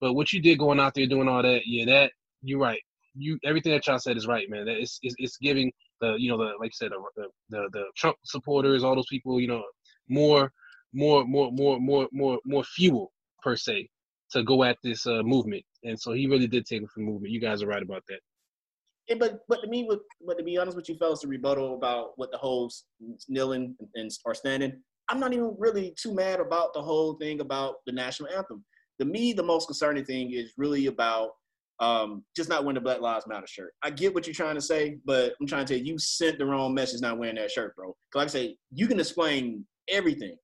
But 0.00 0.14
what 0.14 0.32
you 0.32 0.40
did 0.40 0.58
going 0.58 0.80
out 0.80 0.94
there 0.94 1.06
doing 1.06 1.28
all 1.28 1.42
that, 1.42 1.62
yeah, 1.66 1.84
that 1.86 2.12
you're 2.42 2.58
right. 2.58 2.80
You 3.16 3.38
everything 3.44 3.72
that 3.72 3.86
y'all 3.86 3.98
said 3.98 4.16
is 4.16 4.26
right, 4.26 4.48
man. 4.48 4.66
That 4.66 4.78
it's, 4.78 4.98
it's, 5.02 5.14
it's 5.18 5.36
giving 5.36 5.72
the 6.04 6.16
you 6.18 6.30
know 6.30 6.38
the 6.38 6.52
like 6.60 6.72
I 6.72 6.74
said 6.74 6.90
the, 7.16 7.28
the 7.50 7.68
the 7.72 7.84
Trump 7.96 8.16
supporters, 8.24 8.84
all 8.84 8.94
those 8.94 9.06
people, 9.10 9.40
you 9.40 9.48
know, 9.48 9.62
more 10.08 10.52
more 10.92 11.24
more 11.24 11.50
more 11.52 11.78
more 11.80 12.08
more 12.12 12.38
more 12.44 12.64
fuel 12.64 13.12
per 13.42 13.56
se 13.56 13.88
to 14.30 14.42
go 14.42 14.64
at 14.64 14.78
this 14.82 15.06
uh, 15.06 15.22
movement. 15.22 15.64
And 15.84 15.98
so 16.00 16.12
he 16.12 16.26
really 16.26 16.46
did 16.46 16.66
take 16.66 16.82
it 16.82 16.88
from 16.92 17.04
the 17.04 17.10
movement. 17.10 17.32
You 17.32 17.40
guys 17.40 17.62
are 17.62 17.66
right 17.66 17.82
about 17.82 18.02
that. 18.08 18.20
Yeah, 19.08 19.16
but 19.18 19.40
but 19.48 19.60
to 19.62 19.68
me, 19.68 19.84
with, 19.84 20.00
but 20.26 20.38
to 20.38 20.44
be 20.44 20.56
honest 20.56 20.76
with 20.76 20.88
you, 20.88 20.96
fellas, 20.96 21.20
to 21.20 21.28
rebuttal 21.28 21.74
about 21.74 22.12
what 22.16 22.30
the 22.30 22.38
whole 22.38 22.70
kneeling 23.28 23.76
and 23.94 24.10
or 24.24 24.34
standing, 24.34 24.80
I'm 25.08 25.20
not 25.20 25.32
even 25.32 25.54
really 25.58 25.94
too 26.00 26.14
mad 26.14 26.40
about 26.40 26.72
the 26.72 26.82
whole 26.82 27.14
thing 27.14 27.40
about 27.40 27.76
the 27.86 27.92
national 27.92 28.30
anthem. 28.30 28.64
To 29.00 29.04
me, 29.04 29.32
the 29.32 29.42
most 29.42 29.66
concerning 29.66 30.04
thing 30.04 30.32
is 30.32 30.52
really 30.56 30.86
about 30.86 31.30
um, 31.80 32.24
just 32.36 32.48
not 32.48 32.64
wearing 32.64 32.74
the 32.74 32.80
Black 32.80 33.00
Lives 33.00 33.26
Matter 33.26 33.46
shirt. 33.46 33.72
I 33.82 33.90
get 33.90 34.14
what 34.14 34.26
you're 34.26 34.34
trying 34.34 34.54
to 34.54 34.60
say, 34.60 34.98
but 35.04 35.34
I'm 35.40 35.46
trying 35.46 35.66
to 35.66 35.74
tell 35.74 35.82
you, 35.82 35.92
you 35.92 35.98
sent 35.98 36.38
the 36.38 36.46
wrong 36.46 36.74
message 36.74 37.00
not 37.00 37.18
wearing 37.18 37.36
that 37.36 37.50
shirt, 37.50 37.74
bro. 37.76 37.88
Cause 38.12 38.20
like 38.20 38.26
I 38.26 38.30
say, 38.30 38.56
you 38.72 38.86
can 38.86 39.00
explain 39.00 39.64
everything, 39.88 40.36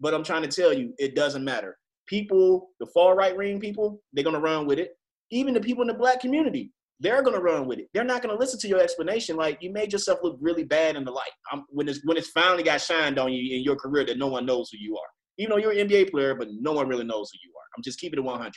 but 0.00 0.14
I'm 0.14 0.24
trying 0.24 0.42
to 0.42 0.48
tell 0.48 0.72
you, 0.72 0.94
it 0.98 1.14
doesn't 1.14 1.44
matter. 1.44 1.76
People, 2.06 2.70
the 2.80 2.86
far 2.86 3.14
right 3.14 3.36
wing 3.36 3.60
people, 3.60 4.00
they're 4.12 4.24
gonna 4.24 4.40
run 4.40 4.66
with 4.66 4.78
it. 4.78 4.92
Even 5.30 5.54
the 5.54 5.60
people 5.60 5.82
in 5.82 5.88
the 5.88 5.94
black 5.94 6.20
community, 6.20 6.72
they're 7.00 7.22
gonna 7.22 7.40
run 7.40 7.66
with 7.66 7.78
it. 7.78 7.88
They're 7.92 8.04
not 8.04 8.22
gonna 8.22 8.38
listen 8.38 8.58
to 8.60 8.68
your 8.68 8.80
explanation. 8.80 9.36
Like 9.36 9.58
you 9.60 9.70
made 9.72 9.92
yourself 9.92 10.20
look 10.22 10.38
really 10.40 10.64
bad 10.64 10.96
in 10.96 11.04
the 11.04 11.10
light. 11.10 11.30
I'm, 11.50 11.64
when 11.68 11.88
it's 11.88 12.00
when 12.04 12.16
it's 12.16 12.30
finally 12.30 12.62
got 12.62 12.80
shined 12.80 13.18
on 13.18 13.32
you 13.32 13.56
in 13.56 13.62
your 13.62 13.76
career 13.76 14.04
that 14.06 14.18
no 14.18 14.28
one 14.28 14.46
knows 14.46 14.70
who 14.70 14.78
you 14.78 14.96
are. 14.96 15.06
Even 15.38 15.50
though 15.50 15.56
you're 15.58 15.72
an 15.72 15.88
NBA 15.88 16.10
player, 16.10 16.34
but 16.34 16.48
no 16.60 16.72
one 16.72 16.88
really 16.88 17.04
knows 17.04 17.30
who 17.32 17.38
you 17.42 17.50
are. 17.50 17.66
I'm 17.76 17.82
just 17.82 17.98
keeping 17.98 18.18
it 18.18 18.24
100. 18.24 18.52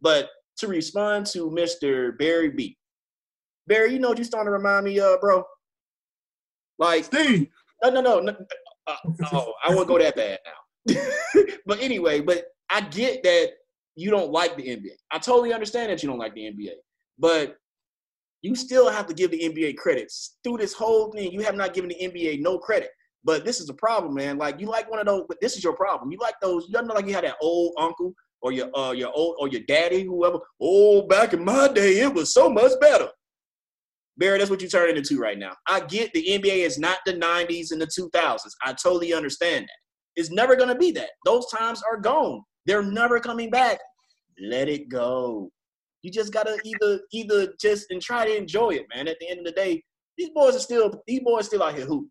But 0.00 0.28
to 0.58 0.68
respond 0.68 1.26
to 1.26 1.50
Mr. 1.50 2.16
Barry 2.18 2.50
B. 2.50 2.76
Barry, 3.66 3.92
you 3.92 3.98
know 3.98 4.08
what 4.08 4.18
you're 4.18 4.24
starting 4.24 4.46
to 4.46 4.52
remind 4.52 4.84
me 4.84 4.98
of, 5.00 5.20
bro? 5.20 5.44
Like 6.78 7.04
Steve. 7.04 7.48
No, 7.82 7.90
no, 7.90 8.00
no. 8.00 8.20
no 8.20 8.36
uh, 8.86 8.96
oh, 9.32 9.52
I 9.62 9.74
won't 9.74 9.88
go 9.88 9.98
that 9.98 10.16
bad 10.16 10.38
now. 10.44 10.94
but 11.66 11.80
anyway, 11.80 12.20
but 12.20 12.44
I 12.70 12.80
get 12.80 13.22
that 13.22 13.50
you 13.94 14.10
don't 14.10 14.30
like 14.30 14.56
the 14.56 14.62
NBA. 14.62 14.92
I 15.10 15.18
totally 15.18 15.52
understand 15.52 15.90
that 15.90 16.02
you 16.02 16.08
don't 16.08 16.18
like 16.18 16.34
the 16.34 16.42
NBA. 16.42 16.72
But 17.18 17.56
you 18.42 18.54
still 18.54 18.88
have 18.88 19.06
to 19.06 19.14
give 19.14 19.30
the 19.30 19.40
NBA 19.40 19.76
credits. 19.76 20.38
Through 20.44 20.58
this 20.58 20.72
whole 20.72 21.10
thing, 21.10 21.32
you 21.32 21.40
have 21.42 21.56
not 21.56 21.74
given 21.74 21.88
the 21.90 21.96
NBA 21.96 22.40
no 22.40 22.58
credit. 22.58 22.90
But 23.24 23.44
this 23.44 23.60
is 23.60 23.68
a 23.68 23.74
problem, 23.74 24.14
man. 24.14 24.38
Like 24.38 24.60
you 24.60 24.66
like 24.66 24.88
one 24.90 25.00
of 25.00 25.06
those, 25.06 25.24
but 25.28 25.40
this 25.40 25.56
is 25.56 25.64
your 25.64 25.74
problem. 25.74 26.12
You 26.12 26.18
like 26.20 26.36
those, 26.40 26.66
you 26.66 26.72
don't 26.72 26.86
know, 26.86 26.94
like 26.94 27.06
you 27.06 27.14
had 27.14 27.24
that 27.24 27.36
old 27.42 27.74
uncle 27.78 28.14
or 28.42 28.52
your 28.52 28.76
uh 28.76 28.92
your 28.92 29.12
old 29.12 29.36
or 29.38 29.48
your 29.48 29.62
daddy, 29.66 30.04
whoever. 30.04 30.38
Oh, 30.60 31.02
back 31.02 31.32
in 31.32 31.44
my 31.44 31.68
day, 31.68 32.00
it 32.00 32.12
was 32.12 32.32
so 32.32 32.48
much 32.48 32.72
better. 32.80 33.08
Barry, 34.16 34.38
that's 34.38 34.50
what 34.50 34.60
you're 34.60 34.70
turning 34.70 34.96
into 34.96 35.18
right 35.18 35.38
now. 35.38 35.52
I 35.68 35.80
get 35.80 36.12
the 36.12 36.26
NBA 36.26 36.66
is 36.66 36.78
not 36.78 36.98
the 37.06 37.14
90s 37.14 37.70
and 37.70 37.80
the 37.80 37.86
2000s. 37.86 38.38
I 38.64 38.72
totally 38.72 39.14
understand 39.14 39.64
that. 39.64 40.20
It's 40.20 40.30
never 40.30 40.56
gonna 40.56 40.76
be 40.76 40.90
that. 40.92 41.10
Those 41.24 41.46
times 41.50 41.82
are 41.88 41.96
gone. 41.96 42.42
They're 42.66 42.82
never 42.82 43.20
coming 43.20 43.50
back. 43.50 43.78
Let 44.40 44.68
it 44.68 44.88
go. 44.88 45.50
You 46.02 46.10
just 46.10 46.32
gotta 46.32 46.58
either 46.64 47.00
either 47.12 47.54
just 47.60 47.86
and 47.90 48.02
try 48.02 48.26
to 48.26 48.36
enjoy 48.36 48.70
it, 48.70 48.86
man. 48.94 49.08
At 49.08 49.18
the 49.20 49.28
end 49.28 49.40
of 49.40 49.46
the 49.46 49.52
day, 49.52 49.82
these 50.16 50.30
boys 50.30 50.56
are 50.56 50.60
still 50.60 50.92
these 51.06 51.20
boys 51.20 51.46
still 51.46 51.62
out 51.62 51.74
here 51.74 51.86
hooping. 51.86 52.10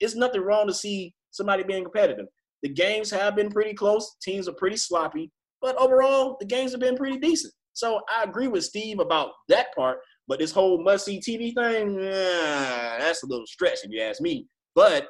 It's 0.00 0.14
nothing 0.14 0.42
wrong 0.42 0.66
to 0.66 0.74
see 0.74 1.14
somebody 1.30 1.62
being 1.62 1.84
competitive. 1.84 2.26
The 2.62 2.68
games 2.68 3.10
have 3.10 3.36
been 3.36 3.50
pretty 3.50 3.74
close. 3.74 4.16
Teams 4.22 4.48
are 4.48 4.54
pretty 4.54 4.76
sloppy, 4.76 5.30
but 5.60 5.76
overall, 5.76 6.36
the 6.40 6.46
games 6.46 6.72
have 6.72 6.80
been 6.80 6.96
pretty 6.96 7.18
decent. 7.18 7.52
So 7.72 8.00
I 8.14 8.22
agree 8.22 8.48
with 8.48 8.64
Steve 8.64 9.00
about 9.00 9.32
that 9.48 9.74
part. 9.74 9.98
But 10.28 10.40
this 10.40 10.50
whole 10.50 10.82
must-see 10.82 11.20
TV 11.20 11.54
thing, 11.54 11.98
eh, 12.00 12.98
that's 12.98 13.22
a 13.22 13.26
little 13.26 13.46
stretch 13.46 13.78
if 13.84 13.90
you 13.90 14.00
ask 14.02 14.20
me. 14.20 14.46
But 14.74 15.06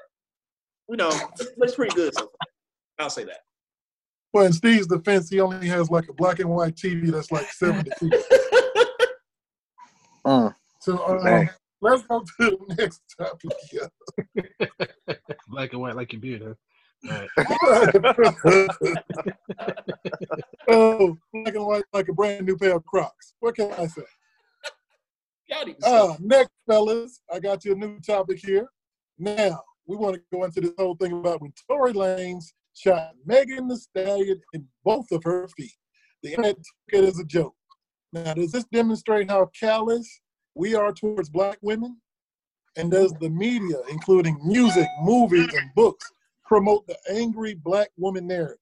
you 0.88 0.96
know, 0.96 1.10
it's 1.38 1.74
pretty 1.74 1.94
good 1.94 2.12
so. 2.16 2.30
I'll 2.98 3.10
say 3.10 3.24
that. 3.24 3.38
Well, 4.32 4.46
in 4.46 4.52
Steve's 4.52 4.86
defense, 4.86 5.30
he 5.30 5.40
only 5.40 5.66
has 5.68 5.90
like 5.90 6.08
a 6.08 6.12
black 6.12 6.38
and 6.40 6.50
white 6.50 6.76
TV 6.76 7.10
that's 7.10 7.32
like 7.32 7.50
70 7.52 7.90
feet. 7.98 8.14
Uh, 10.26 10.50
So 10.80 10.96
uh, 10.98 11.44
let's 11.80 12.02
go 12.02 12.20
to 12.40 12.58
the 12.68 12.74
next 12.74 13.00
topic. 13.16 13.52
Yeah. 13.72 15.14
Black 15.48 15.72
and 15.72 15.80
white 15.80 15.94
like 15.94 16.12
your 16.12 16.20
beard, 16.20 16.42
huh? 16.44 16.54
All 17.08 17.10
right. 17.10 17.28
oh, 20.68 21.16
black 21.32 21.54
and 21.54 21.66
white 21.66 21.84
like 21.92 22.08
a 22.08 22.12
brand 22.12 22.46
new 22.46 22.56
pair 22.56 22.76
of 22.76 22.84
Crocs. 22.84 23.34
What 23.40 23.56
can 23.56 23.72
I 23.72 23.86
say? 23.86 24.02
Y'all 25.48 25.64
need 25.64 25.76
to 25.76 25.82
stop. 25.82 26.10
Uh, 26.10 26.16
next, 26.20 26.50
fellas, 26.66 27.20
I 27.32 27.38
got 27.38 27.64
you 27.64 27.72
a 27.72 27.76
new 27.76 28.00
topic 28.00 28.38
here. 28.38 28.68
Now, 29.18 29.62
we 29.86 29.96
want 29.96 30.14
to 30.14 30.22
go 30.32 30.44
into 30.44 30.60
this 30.60 30.72
whole 30.76 30.96
thing 30.96 31.12
about 31.12 31.40
when 31.40 31.52
Tory 31.68 31.92
Lanez 31.92 32.44
shot 32.74 33.12
Megan 33.24 33.68
Thee 33.68 33.76
Stallion 33.76 34.40
in 34.52 34.66
both 34.84 35.10
of 35.12 35.22
her 35.24 35.48
feet. 35.56 35.72
The 36.22 36.30
internet 36.30 36.56
took 36.56 37.00
it 37.00 37.04
as 37.04 37.18
a 37.18 37.24
joke. 37.24 37.54
Now, 38.12 38.34
does 38.34 38.52
this 38.52 38.64
demonstrate 38.72 39.30
how 39.30 39.50
callous 39.58 40.20
we 40.54 40.74
are 40.74 40.92
towards 40.92 41.28
black 41.28 41.58
women? 41.62 41.98
And 42.76 42.90
does 42.90 43.12
the 43.20 43.30
media, 43.30 43.76
including 43.88 44.38
music, 44.44 44.86
movies, 45.00 45.48
and 45.54 45.70
books, 45.74 46.10
promote 46.46 46.86
the 46.86 46.96
angry 47.10 47.54
black 47.54 47.88
woman 47.96 48.26
narrative? 48.26 48.58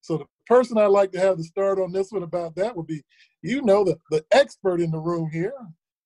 So 0.00 0.18
the 0.18 0.26
person 0.46 0.78
I'd 0.78 0.86
like 0.86 1.12
to 1.12 1.20
have 1.20 1.38
the 1.38 1.44
start 1.44 1.78
on 1.78 1.92
this 1.92 2.12
one 2.12 2.22
about 2.22 2.54
that 2.56 2.76
would 2.76 2.86
be, 2.86 3.02
you 3.42 3.62
know, 3.62 3.84
the, 3.84 3.98
the 4.10 4.24
expert 4.30 4.80
in 4.80 4.90
the 4.90 5.00
room 5.00 5.28
here, 5.30 5.54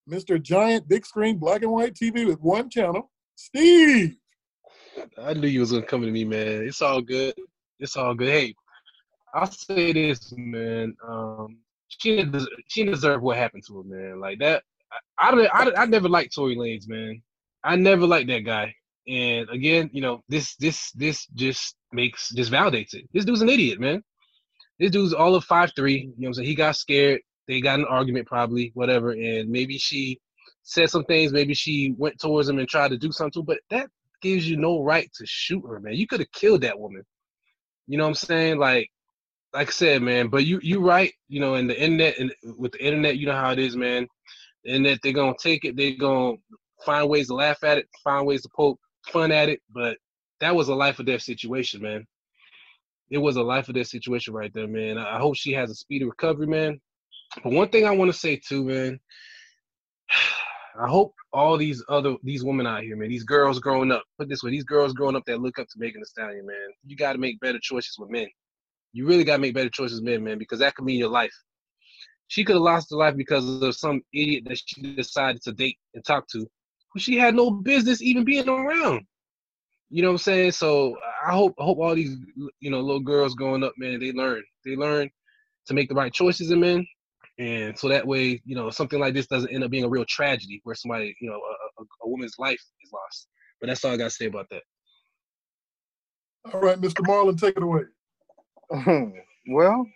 Mr. 0.09 0.41
Giant 0.41 0.89
Big 0.89 1.05
Screen 1.05 1.39
Black 1.39 1.63
and 1.63 1.73
White 1.73 1.95
TV 1.95 2.27
with 2.27 2.41
one 2.41 2.71
channel, 2.71 3.11
Steve. 3.37 4.17
I 5.19 5.35
knew 5.35 5.49
you 5.49 5.61
was 5.61 5.73
gonna 5.73 5.85
come 5.85 6.03
to 6.03 6.11
me, 6.11 6.25
man. 6.25 6.63
It's 6.67 6.83
all 6.83 7.01
good. 7.01 7.35
It's 7.79 7.97
all 7.97 8.15
good. 8.15 8.29
Hey, 8.29 8.55
I'll 9.35 9.51
say 9.51 9.93
this, 9.93 10.33
man. 10.37 10.95
Um, 11.07 11.59
she 11.89 12.25
she 12.69 12.85
didn't 12.85 13.23
what 13.23 13.37
happened 13.37 13.65
to 13.67 13.79
her, 13.79 13.85
man. 13.85 14.21
Like 14.21 14.39
that. 14.41 14.63
I 15.19 15.31
I, 15.31 15.65
I, 15.65 15.83
I 15.83 15.87
never 15.87 16.09
liked 16.09 16.35
Tory 16.35 16.57
Lanez, 16.57 16.89
man. 16.89 17.23
I 17.63 17.77
never 17.77 18.07
liked 18.07 18.29
that 18.29 18.41
guy. 18.41 18.75
And 19.09 19.49
again, 19.51 19.91
you 19.93 20.03
know, 20.03 20.23
this 20.29 20.55
this 20.57 20.91
this 20.93 21.27
just 21.35 21.77
makes 21.93 22.31
just 22.31 22.53
validates 22.53 22.95
it. 22.95 23.09
This 23.13 23.25
dude's 23.25 23.43
an 23.43 23.49
idiot, 23.49 23.81
man. 23.81 24.03
This 24.79 24.91
dude's 24.91 25.15
all 25.15 25.35
of 25.35 25.45
five 25.45 25.73
three. 25.75 26.01
You 26.01 26.07
know 26.07 26.13
what 26.19 26.27
I'm 26.29 26.35
saying? 26.35 26.49
He 26.49 26.55
got 26.55 26.77
scared. 26.77 27.21
They 27.49 27.61
got 27.61 27.81
an 27.81 27.87
argument, 27.87 28.27
probably, 28.27 28.71
whatever. 28.75 29.11
And 29.11 29.51
maybe 29.51 29.79
she 29.79 30.21
said 30.63 30.91
some 30.91 31.05
things. 31.05 31.33
Maybe 31.33 31.55
she 31.55 31.95
went 31.99 32.19
towards 32.19 32.49
him 32.49 32.59
and 32.59 32.69
tried 32.69 32.91
to 32.91 32.99
do 32.99 33.11
something. 33.11 33.45
But 33.45 33.59
that 33.71 33.89
gives 34.23 34.49
you 34.49 34.57
no 34.57 34.83
right 34.83 35.11
to 35.15 35.27
shoot 35.27 35.65
her, 35.67 35.81
man. 35.81 35.95
You 35.95 36.07
could 36.07 36.21
have 36.21 36.33
killed 36.33 36.63
that 36.63 36.79
woman. 36.79 37.03
You 37.87 37.99
know 37.99 38.05
what 38.05 38.11
I'm 38.11 38.15
saying? 38.15 38.59
Like, 38.59 38.89
like 39.53 39.69
I 39.69 39.73
said, 39.73 40.03
man. 40.03 40.29
But 40.29 40.47
you 40.47 40.61
you 40.63 40.81
right. 40.81 41.13
You 41.29 41.41
know, 41.41 41.55
in 41.55 41.67
the 41.67 41.83
internet 41.83 42.19
and 42.19 42.33
with 42.57 42.73
the 42.73 42.85
internet, 42.85 43.17
you 43.17 43.27
know 43.27 43.35
how 43.35 43.51
it 43.51 43.59
is, 43.59 43.77
man. 43.77 44.07
The 44.65 44.79
that 44.83 45.01
they're 45.03 45.13
gonna 45.13 45.35
take 45.41 45.65
it. 45.65 45.77
They're 45.77 45.97
gonna 45.99 46.37
find 46.85 47.09
ways 47.09 47.29
to 47.29 47.35
laugh 47.35 47.65
at 47.65 47.79
it, 47.79 47.89
find 48.05 48.27
ways 48.27 48.43
to 48.43 48.49
poke 48.55 48.79
fun 49.07 49.33
at 49.33 49.49
it. 49.49 49.61
But 49.71 49.99
that 50.41 50.55
was 50.55 50.69
a 50.69 50.75
life 50.75 50.99
or 50.99 51.05
death 51.05 51.23
situation, 51.23 51.83
man. 51.83 52.07
It 53.11 53.19
was 53.19 53.37
a 53.37 53.43
life 53.43 53.69
or 53.69 53.73
death 53.73 53.89
situation 53.89 54.35
right 54.35 54.53
there, 54.55 54.69
man. 54.69 54.99
I 54.99 55.19
hope 55.19 55.37
she 55.37 55.53
has 55.53 55.71
a 55.71 55.75
speedy 55.75 56.05
recovery, 56.05 56.47
man. 56.47 56.81
But 57.43 57.53
one 57.53 57.69
thing 57.69 57.87
I 57.87 57.93
want 57.93 58.13
to 58.13 58.19
say 58.19 58.37
too, 58.37 58.65
man. 58.65 59.01
I 60.81 60.89
hope 60.89 61.15
all 61.33 61.57
these 61.57 61.85
other 61.89 62.15
these 62.23 62.45
women 62.45 62.67
out 62.67 62.83
here, 62.83 62.97
man, 62.97 63.09
these 63.09 63.25
girls 63.25 63.59
growing 63.59 63.91
up, 63.91 64.05
put 64.19 64.29
this 64.29 64.43
way, 64.43 64.51
these 64.51 64.65
girls 64.65 64.93
growing 64.93 65.17
up 65.17 65.25
that 65.27 65.41
look 65.41 65.59
up 65.59 65.67
to 65.69 65.79
Megan 65.79 66.01
Thee 66.01 66.07
Stallion, 66.07 66.47
man, 66.47 66.69
you 66.87 66.97
got 66.97 67.13
to 67.13 67.19
make 67.19 67.41
better 67.41 67.59
choices 67.61 67.97
with 67.99 68.09
men. 68.11 68.29
You 68.93 69.07
really 69.07 69.25
got 69.25 69.37
to 69.37 69.43
make 69.43 69.55
better 69.55 69.69
choices 69.69 70.01
men, 70.01 70.25
man, 70.25 70.39
because 70.39 70.61
that 70.61 70.75
could 70.75 70.85
mean 70.85 70.99
your 70.99 71.09
life. 71.09 71.35
She 72.29 72.45
could 72.45 72.55
have 72.55 72.63
lost 72.63 72.91
her 72.91 72.97
life 72.97 73.17
because 73.17 73.63
of 73.63 73.75
some 73.77 74.03
idiot 74.15 74.45
that 74.47 74.61
she 74.65 74.95
decided 74.95 75.43
to 75.43 75.53
date 75.53 75.79
and 75.95 76.05
talk 76.05 76.29
to, 76.29 76.47
who 76.93 77.01
she 77.01 77.17
had 77.17 77.35
no 77.35 77.51
business 77.51 78.03
even 78.03 78.25
being 78.25 78.49
around. 78.49 79.07
You 79.91 80.03
know 80.03 80.09
what 80.09 80.15
I'm 80.15 80.19
saying? 80.19 80.53
So 80.53 80.97
I 81.27 81.33
hope 81.33 81.55
I 81.59 81.65
hope 81.65 81.79
all 81.79 81.95
these 81.95 82.17
you 82.61 82.71
know 82.71 82.81
little 82.81 83.01
girls 83.01 83.35
growing 83.35 83.65
up, 83.65 83.73
man, 83.77 83.99
they 84.01 84.13
learn 84.13 84.43
they 84.65 84.77
learn 84.77 85.11
to 85.67 85.75
make 85.75 85.89
the 85.89 85.95
right 85.95 86.13
choices 86.13 86.51
in 86.51 86.61
men, 86.61 86.87
and 87.39 87.77
so 87.77 87.89
that 87.89 88.07
way 88.07 88.41
you 88.45 88.55
know 88.55 88.71
something 88.71 89.01
like 89.01 89.15
this 89.15 89.27
doesn't 89.27 89.53
end 89.53 89.65
up 89.65 89.71
being 89.71 89.85
a 89.85 89.89
real 89.89 90.05
tragedy 90.09 90.61
where 90.65 90.77
somebody 90.77 91.15
you 91.21 91.29
know 91.29 91.37
a, 91.37 91.83
a, 91.83 91.85
a 92.05 92.09
woman's 92.09 92.37
life 92.39 92.61
is 92.85 92.93
lost. 92.93 93.29
But 93.61 93.67
that's 93.67 93.85
all 93.85 93.93
I 93.93 93.97
gotta 93.97 94.11
say 94.11 94.27
about 94.27 94.47
that. 94.51 94.63
All 96.53 96.61
right, 96.61 96.81
Mr. 96.81 97.05
Marlon, 97.07 97.39
take 97.39 97.57
it 97.57 97.63
away. 97.63 97.83
well, 99.49 99.87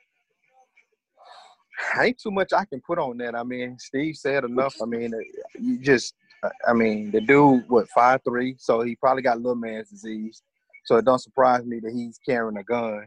ain't 2.00 2.18
too 2.18 2.30
much 2.30 2.52
I 2.52 2.64
can 2.64 2.80
put 2.86 2.98
on 2.98 3.16
that. 3.18 3.34
I 3.34 3.42
mean, 3.44 3.78
Steve 3.78 4.16
said 4.16 4.44
enough. 4.44 4.74
I 4.82 4.86
mean, 4.86 5.14
uh, 5.14 5.18
you 5.58 5.78
just 5.78 6.14
I 6.66 6.72
mean, 6.72 7.10
the 7.10 7.20
dude, 7.20 7.68
what, 7.68 7.88
five 7.90 8.20
three? 8.24 8.56
So 8.58 8.82
he 8.82 8.96
probably 8.96 9.22
got 9.22 9.38
little 9.38 9.54
man's 9.54 9.90
disease. 9.90 10.42
So 10.84 10.96
it 10.96 11.04
don't 11.04 11.20
surprise 11.20 11.64
me 11.64 11.80
that 11.80 11.92
he's 11.92 12.18
carrying 12.26 12.58
a 12.58 12.64
gun. 12.64 13.06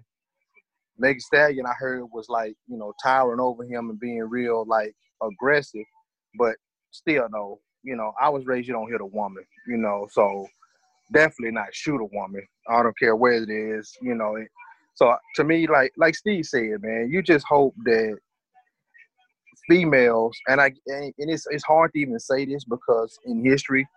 Megan 0.98 1.20
Stallion, 1.20 1.66
I 1.66 1.74
heard, 1.78 2.06
was 2.12 2.28
like, 2.28 2.56
you 2.68 2.78
know, 2.78 2.94
towering 3.04 3.40
over 3.40 3.64
him 3.64 3.90
and 3.90 4.00
being 4.00 4.24
real, 4.24 4.66
like, 4.66 4.96
aggressive. 5.22 5.86
But 6.40 6.56
still, 6.92 7.28
no, 7.32 7.60
you 7.84 7.96
know, 7.96 8.14
I 8.20 8.30
was 8.30 8.46
raised 8.46 8.68
you 8.68 8.74
don't 8.74 8.92
hit 8.92 9.02
a 9.02 9.06
woman, 9.06 9.44
you 9.68 9.78
know, 9.78 10.08
so 10.12 10.48
definitely 11.14 11.52
not 11.52 11.74
shoot 11.74 12.02
a 12.02 12.10
woman. 12.12 12.46
I 12.68 12.84
don't 12.84 12.98
care 12.98 13.16
where 13.16 13.44
it 13.44 13.50
is, 13.50 13.96
you 14.02 14.16
know. 14.16 14.38
So 14.96 15.16
to 15.36 15.44
me, 15.44 15.68
like 15.68 15.94
like 15.98 16.16
Steve 16.16 16.46
said, 16.46 16.82
man, 16.82 17.10
you 17.12 17.22
just 17.22 17.46
hope 17.48 17.76
that 17.84 18.18
females, 19.68 20.38
and 20.47 20.61
I 20.61 20.72
and 20.88 21.13
it's 21.18 21.45
it's 21.49 21.63
hard 21.63 21.91
to 21.93 21.99
even 21.99 22.20
say 22.20 22.45
this 22.45 22.63
because 22.63 23.18
in 23.26 23.43
history, 23.43 23.88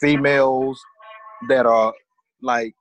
females 0.00 0.80
that 1.48 1.66
are 1.66 1.92
like 2.42 2.74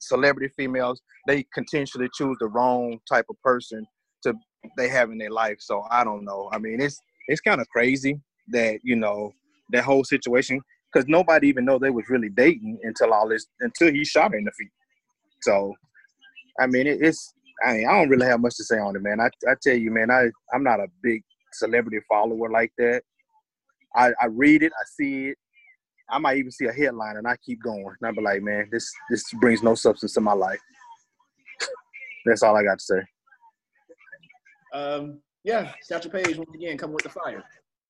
celebrity 0.00 0.52
females, 0.56 1.00
they 1.26 1.44
continually 1.54 2.10
choose 2.14 2.36
the 2.40 2.48
wrong 2.48 2.98
type 3.10 3.26
of 3.30 3.36
person 3.42 3.86
to 4.22 4.34
they 4.76 4.88
have 4.88 5.10
in 5.10 5.18
their 5.18 5.30
life. 5.30 5.56
So 5.60 5.84
I 5.90 6.04
don't 6.04 6.24
know. 6.24 6.48
I 6.52 6.58
mean, 6.58 6.80
it's 6.80 6.98
it's 7.28 7.40
kind 7.40 7.60
of 7.60 7.68
crazy 7.68 8.20
that 8.48 8.80
you 8.82 8.96
know 8.96 9.32
that 9.70 9.84
whole 9.84 10.04
situation 10.04 10.60
because 10.92 11.08
nobody 11.08 11.48
even 11.48 11.64
know 11.64 11.78
they 11.78 11.90
was 11.90 12.08
really 12.08 12.28
dating 12.28 12.78
until 12.82 13.12
all 13.12 13.28
this 13.28 13.46
until 13.60 13.92
he 13.92 14.04
shot 14.04 14.32
her 14.32 14.38
in 14.38 14.44
the 14.44 14.52
feet. 14.52 14.70
So, 15.42 15.74
I 16.60 16.66
mean, 16.66 16.86
it, 16.86 16.98
it's 17.00 17.34
I 17.64 17.74
mean, 17.74 17.88
I 17.88 17.92
don't 17.92 18.08
really 18.08 18.26
have 18.26 18.40
much 18.40 18.56
to 18.56 18.64
say 18.64 18.78
on 18.78 18.96
it, 18.96 19.02
man. 19.02 19.20
I 19.20 19.28
I 19.48 19.54
tell 19.62 19.76
you, 19.76 19.90
man, 19.90 20.10
I 20.10 20.28
I'm 20.52 20.62
not 20.62 20.80
a 20.80 20.88
big 21.02 21.22
celebrity 21.54 21.98
follower 22.08 22.50
like 22.50 22.72
that. 22.78 23.02
I 23.94 24.12
I 24.20 24.26
read 24.26 24.62
it, 24.62 24.72
I 24.72 24.84
see 24.86 25.28
it. 25.28 25.38
I 26.10 26.18
might 26.18 26.36
even 26.36 26.50
see 26.50 26.66
a 26.66 26.72
headline 26.72 27.16
and 27.16 27.26
I 27.26 27.36
keep 27.36 27.62
going. 27.62 27.94
And 28.00 28.08
I 28.08 28.12
be 28.12 28.20
like, 28.20 28.42
man, 28.42 28.68
this 28.70 28.92
this 29.10 29.24
brings 29.40 29.62
no 29.62 29.74
substance 29.74 30.12
to 30.14 30.20
my 30.20 30.34
life. 30.34 30.60
That's 32.26 32.42
all 32.42 32.56
I 32.56 32.62
got 32.62 32.78
to 32.78 32.84
say. 32.84 33.00
Um, 34.72 35.20
yeah, 35.44 35.72
Satchel 35.82 36.10
Paige 36.10 36.36
once 36.36 36.50
again 36.54 36.76
coming 36.76 36.94
with 36.94 37.04
the 37.04 37.10
fire. 37.10 37.44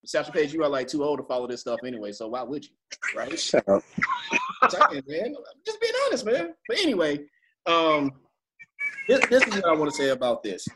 Satchel 0.05 0.35
Paige, 0.35 0.53
you 0.53 0.63
are 0.63 0.69
like 0.69 0.87
too 0.87 1.03
old 1.03 1.19
to 1.19 1.25
follow 1.25 1.47
this 1.47 1.63
stuff 1.63 1.81
anyway, 1.85 2.13
so 2.13 2.29
why 2.29 2.43
would 2.43 2.65
you? 2.65 2.71
Right? 3.17 3.39
Shut 3.39 3.67
up. 3.69 3.83
Man. 5.09 5.35
Just 5.65 5.81
being 5.81 5.93
honest, 6.07 6.27
man. 6.27 6.55
But 6.69 6.79
anyway, 6.79 7.21
um, 7.67 8.13
this, 9.09 9.25
this 9.27 9.47
is 9.47 9.55
what 9.55 9.67
I 9.67 9.73
want 9.73 9.91
to 9.91 9.97
say 9.97 10.11
about 10.11 10.43
this. 10.43 10.67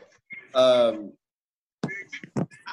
Um, 0.55 1.13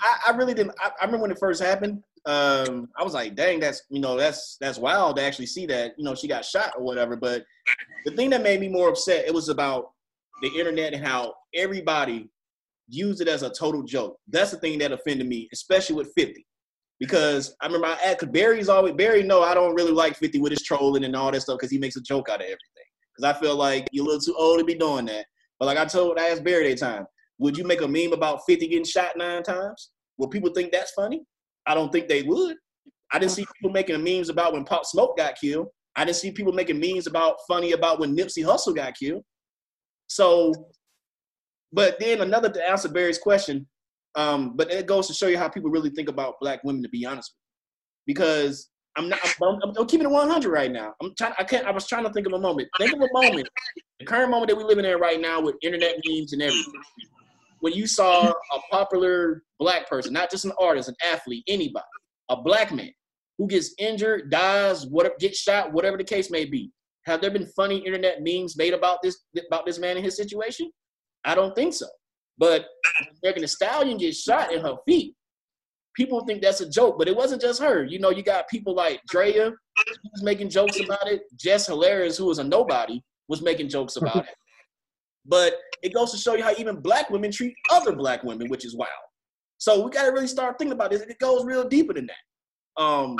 I, 0.02 0.32
I 0.32 0.36
really 0.36 0.54
didn't. 0.54 0.74
I, 0.80 0.90
I 1.00 1.04
remember 1.04 1.22
when 1.22 1.30
it 1.30 1.38
first 1.38 1.62
happened. 1.62 2.02
Um, 2.26 2.88
I 2.98 3.04
was 3.04 3.14
like, 3.14 3.36
dang, 3.36 3.60
that's 3.60 3.82
you 3.88 4.00
know, 4.00 4.16
that's 4.16 4.56
that's 4.60 4.78
wild 4.78 5.16
to 5.16 5.22
actually 5.22 5.46
see 5.46 5.66
that 5.66 5.94
you 5.96 6.04
know 6.04 6.14
she 6.14 6.28
got 6.28 6.44
shot 6.44 6.72
or 6.76 6.82
whatever. 6.84 7.16
But 7.16 7.44
the 8.04 8.12
thing 8.12 8.30
that 8.30 8.42
made 8.42 8.60
me 8.60 8.68
more 8.68 8.88
upset, 8.88 9.26
it 9.26 9.34
was 9.34 9.48
about 9.48 9.92
the 10.42 10.48
internet 10.48 10.92
and 10.92 11.04
how 11.04 11.34
everybody 11.54 12.28
used 12.88 13.20
it 13.20 13.28
as 13.28 13.42
a 13.42 13.50
total 13.50 13.82
joke. 13.82 14.18
That's 14.28 14.50
the 14.50 14.58
thing 14.58 14.78
that 14.78 14.92
offended 14.92 15.26
me, 15.26 15.48
especially 15.52 15.96
with 15.96 16.12
50. 16.16 16.46
Because 16.98 17.54
I 17.60 17.66
remember 17.66 17.88
I 17.88 18.14
cause 18.14 18.28
Barry's 18.30 18.68
always 18.68 18.94
Barry, 18.94 19.22
no, 19.22 19.42
I 19.42 19.54
don't 19.54 19.74
really 19.74 19.92
like 19.92 20.16
50 20.16 20.40
with 20.40 20.52
his 20.52 20.62
trolling 20.62 21.04
and 21.04 21.14
all 21.14 21.30
that 21.30 21.42
stuff 21.42 21.58
because 21.58 21.70
he 21.70 21.78
makes 21.78 21.96
a 21.96 22.00
joke 22.00 22.28
out 22.28 22.40
of 22.40 22.46
everything. 22.46 22.58
Because 23.14 23.36
I 23.36 23.38
feel 23.38 23.56
like 23.56 23.86
you're 23.92 24.04
a 24.04 24.06
little 24.06 24.20
too 24.20 24.34
old 24.38 24.58
to 24.58 24.64
be 24.64 24.74
doing 24.74 25.04
that. 25.06 25.26
But 25.58 25.66
like 25.66 25.78
I 25.78 25.84
told 25.84 26.18
I 26.18 26.28
asked 26.28 26.44
Barry 26.44 26.68
that 26.70 26.78
time, 26.78 27.06
would 27.38 27.56
you 27.56 27.64
make 27.64 27.82
a 27.82 27.88
meme 27.88 28.12
about 28.12 28.40
50 28.46 28.66
getting 28.68 28.84
shot 28.84 29.16
nine 29.16 29.42
times? 29.42 29.90
Will 30.18 30.28
people 30.28 30.50
think 30.50 30.72
that's 30.72 30.92
funny? 30.92 31.22
I 31.66 31.74
don't 31.74 31.92
think 31.92 32.08
they 32.08 32.22
would. 32.22 32.56
I 33.12 33.18
didn't 33.18 33.32
see 33.32 33.46
people 33.54 33.70
making 33.70 34.02
memes 34.02 34.28
about 34.28 34.52
when 34.52 34.64
Pop 34.64 34.84
Smoke 34.84 35.16
got 35.16 35.36
killed. 35.40 35.68
I 35.96 36.04
didn't 36.04 36.16
see 36.16 36.30
people 36.30 36.52
making 36.52 36.80
memes 36.80 37.06
about 37.06 37.36
funny 37.48 37.72
about 37.72 38.00
when 38.00 38.16
Nipsey 38.16 38.44
Hussle 38.44 38.74
got 38.74 38.94
killed. 38.96 39.22
So 40.08 40.52
but 41.72 41.98
then 42.00 42.20
another 42.20 42.48
to 42.48 42.68
answer 42.68 42.88
Barry's 42.88 43.18
question, 43.18 43.66
um, 44.14 44.56
but 44.56 44.70
it 44.70 44.86
goes 44.86 45.06
to 45.08 45.14
show 45.14 45.26
you 45.26 45.38
how 45.38 45.48
people 45.48 45.70
really 45.70 45.90
think 45.90 46.08
about 46.08 46.40
black 46.40 46.62
women. 46.64 46.82
To 46.82 46.88
be 46.88 47.04
honest 47.04 47.34
with 47.34 47.36
you, 48.06 48.14
because 48.14 48.70
I'm 48.96 49.08
not. 49.08 49.18
I'm, 49.42 49.58
I'm, 49.62 49.72
I'm 49.76 49.86
keeping 49.86 50.06
it 50.06 50.10
100 50.10 50.48
right 50.48 50.70
now. 50.70 50.94
I'm 51.02 51.14
trying. 51.16 51.34
I 51.38 51.44
can't. 51.44 51.66
I 51.66 51.70
was 51.70 51.86
trying 51.86 52.04
to 52.04 52.12
think 52.12 52.26
of 52.26 52.32
a 52.32 52.38
moment. 52.38 52.68
Think 52.78 52.94
of 52.94 53.00
a 53.00 53.08
moment, 53.12 53.48
the 53.98 54.06
current 54.06 54.30
moment 54.30 54.48
that 54.48 54.56
we're 54.56 54.64
living 54.64 54.84
in 54.84 54.98
right 54.98 55.20
now 55.20 55.40
with 55.40 55.56
internet 55.62 55.96
memes 56.06 56.32
and 56.32 56.42
everything. 56.42 56.82
When 57.66 57.74
you 57.74 57.88
saw 57.88 58.28
a 58.28 58.60
popular 58.70 59.42
black 59.58 59.88
person, 59.88 60.12
not 60.12 60.30
just 60.30 60.44
an 60.44 60.52
artist, 60.56 60.88
an 60.88 60.94
athlete, 61.04 61.42
anybody, 61.48 61.84
a 62.28 62.40
black 62.40 62.72
man 62.72 62.92
who 63.38 63.48
gets 63.48 63.74
injured, 63.78 64.30
dies, 64.30 64.86
whatever, 64.86 65.16
gets 65.18 65.40
shot, 65.40 65.72
whatever 65.72 65.96
the 65.96 66.04
case 66.04 66.30
may 66.30 66.44
be. 66.44 66.70
Have 67.06 67.20
there 67.20 67.32
been 67.32 67.50
funny 67.56 67.78
internet 67.78 68.18
memes 68.22 68.56
made 68.56 68.72
about 68.72 69.02
this 69.02 69.18
about 69.48 69.66
this 69.66 69.80
man 69.80 69.96
and 69.96 70.04
his 70.04 70.16
situation? 70.16 70.70
I 71.24 71.34
don't 71.34 71.56
think 71.56 71.74
so. 71.74 71.88
But 72.38 72.66
Megan 73.24 73.40
Thee 73.40 73.48
Stallion 73.48 73.98
gets 73.98 74.22
shot 74.22 74.52
in 74.52 74.60
her 74.60 74.76
feet. 74.86 75.16
People 75.96 76.24
think 76.24 76.42
that's 76.42 76.60
a 76.60 76.70
joke, 76.70 76.96
but 76.96 77.08
it 77.08 77.16
wasn't 77.16 77.42
just 77.42 77.60
her. 77.60 77.82
You 77.82 77.98
know, 77.98 78.10
you 78.10 78.22
got 78.22 78.46
people 78.48 78.76
like 78.76 79.00
Drea 79.08 79.50
was 80.12 80.22
making 80.22 80.50
jokes 80.50 80.78
about 80.78 81.08
it. 81.08 81.22
Jess 81.34 81.66
Hilarious, 81.66 82.16
who 82.16 82.26
was 82.26 82.38
a 82.38 82.44
nobody, 82.44 83.00
was 83.26 83.42
making 83.42 83.70
jokes 83.70 83.96
about 83.96 84.18
it. 84.18 84.34
But 85.28 85.54
it 85.82 85.92
goes 85.94 86.12
to 86.12 86.18
show 86.18 86.34
you 86.34 86.44
how 86.44 86.52
even 86.58 86.80
black 86.80 87.10
women 87.10 87.30
treat 87.30 87.54
other 87.70 87.92
black 87.92 88.22
women, 88.22 88.48
which 88.48 88.64
is 88.64 88.76
wild. 88.76 88.90
So 89.58 89.84
we 89.84 89.90
got 89.90 90.04
to 90.04 90.12
really 90.12 90.26
start 90.26 90.58
thinking 90.58 90.74
about 90.74 90.90
this. 90.90 91.02
It 91.02 91.18
goes 91.18 91.44
real 91.44 91.68
deeper 91.68 91.94
than 91.94 92.06
that. 92.06 92.82
Um, 92.82 93.16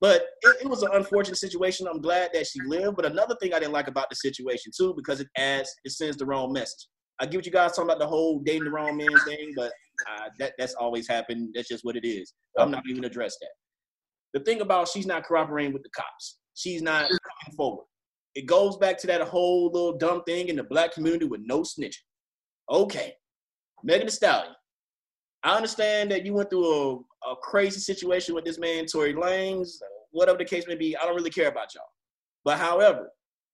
but 0.00 0.26
it, 0.42 0.56
it, 0.62 0.68
was 0.68 0.82
an 0.82 0.90
unfortunate 0.92 1.38
situation. 1.38 1.86
I'm 1.86 2.00
glad 2.00 2.30
that 2.34 2.46
she 2.46 2.60
lived. 2.66 2.96
But 2.96 3.06
another 3.06 3.36
thing 3.40 3.54
I 3.54 3.58
didn't 3.58 3.72
like 3.72 3.88
about 3.88 4.10
the 4.10 4.16
situation 4.16 4.72
too, 4.76 4.92
because 4.96 5.20
it 5.20 5.28
adds, 5.38 5.72
it 5.84 5.92
sends 5.92 6.16
the 6.16 6.26
wrong 6.26 6.52
message. 6.52 6.88
I 7.18 7.26
get 7.26 7.38
what 7.38 7.46
you 7.46 7.52
guys 7.52 7.70
talking 7.70 7.84
about 7.84 7.98
the 7.98 8.06
whole 8.06 8.40
dating 8.40 8.64
the 8.64 8.70
wrong 8.70 8.96
man 8.96 9.08
thing, 9.24 9.52
but 9.56 9.72
uh, 10.10 10.28
that 10.38 10.52
that's 10.58 10.74
always 10.74 11.08
happened. 11.08 11.54
That's 11.54 11.68
just 11.68 11.84
what 11.84 11.96
it 11.96 12.06
is. 12.06 12.34
I'm 12.58 12.70
not 12.70 12.82
even 12.88 13.04
address 13.04 13.38
that. 13.40 14.38
The 14.38 14.44
thing 14.44 14.60
about 14.60 14.88
she's 14.88 15.06
not 15.06 15.26
cooperating 15.26 15.72
with 15.72 15.82
the 15.82 15.88
cops. 15.96 16.38
She's 16.54 16.82
not 16.82 17.08
coming 17.08 17.56
forward. 17.56 17.86
It 18.36 18.44
goes 18.44 18.76
back 18.76 18.98
to 18.98 19.06
that 19.06 19.22
whole 19.22 19.70
little 19.72 19.96
dumb 19.96 20.22
thing 20.24 20.48
in 20.48 20.56
the 20.56 20.62
black 20.62 20.92
community 20.92 21.24
with 21.24 21.40
no 21.42 21.62
snitching. 21.62 22.04
Okay, 22.70 23.14
Megan 23.82 24.06
Thee 24.06 24.12
Stallion. 24.12 24.52
I 25.42 25.56
understand 25.56 26.10
that 26.10 26.26
you 26.26 26.34
went 26.34 26.50
through 26.50 26.66
a, 26.70 27.30
a 27.30 27.36
crazy 27.42 27.80
situation 27.80 28.34
with 28.34 28.44
this 28.44 28.58
man, 28.58 28.84
Tory 28.84 29.14
Lanez, 29.14 29.78
whatever 30.10 30.36
the 30.36 30.44
case 30.44 30.66
may 30.68 30.74
be. 30.74 30.94
I 30.94 31.06
don't 31.06 31.14
really 31.14 31.30
care 31.30 31.48
about 31.48 31.74
y'all. 31.74 31.84
But 32.44 32.58
however, 32.58 33.08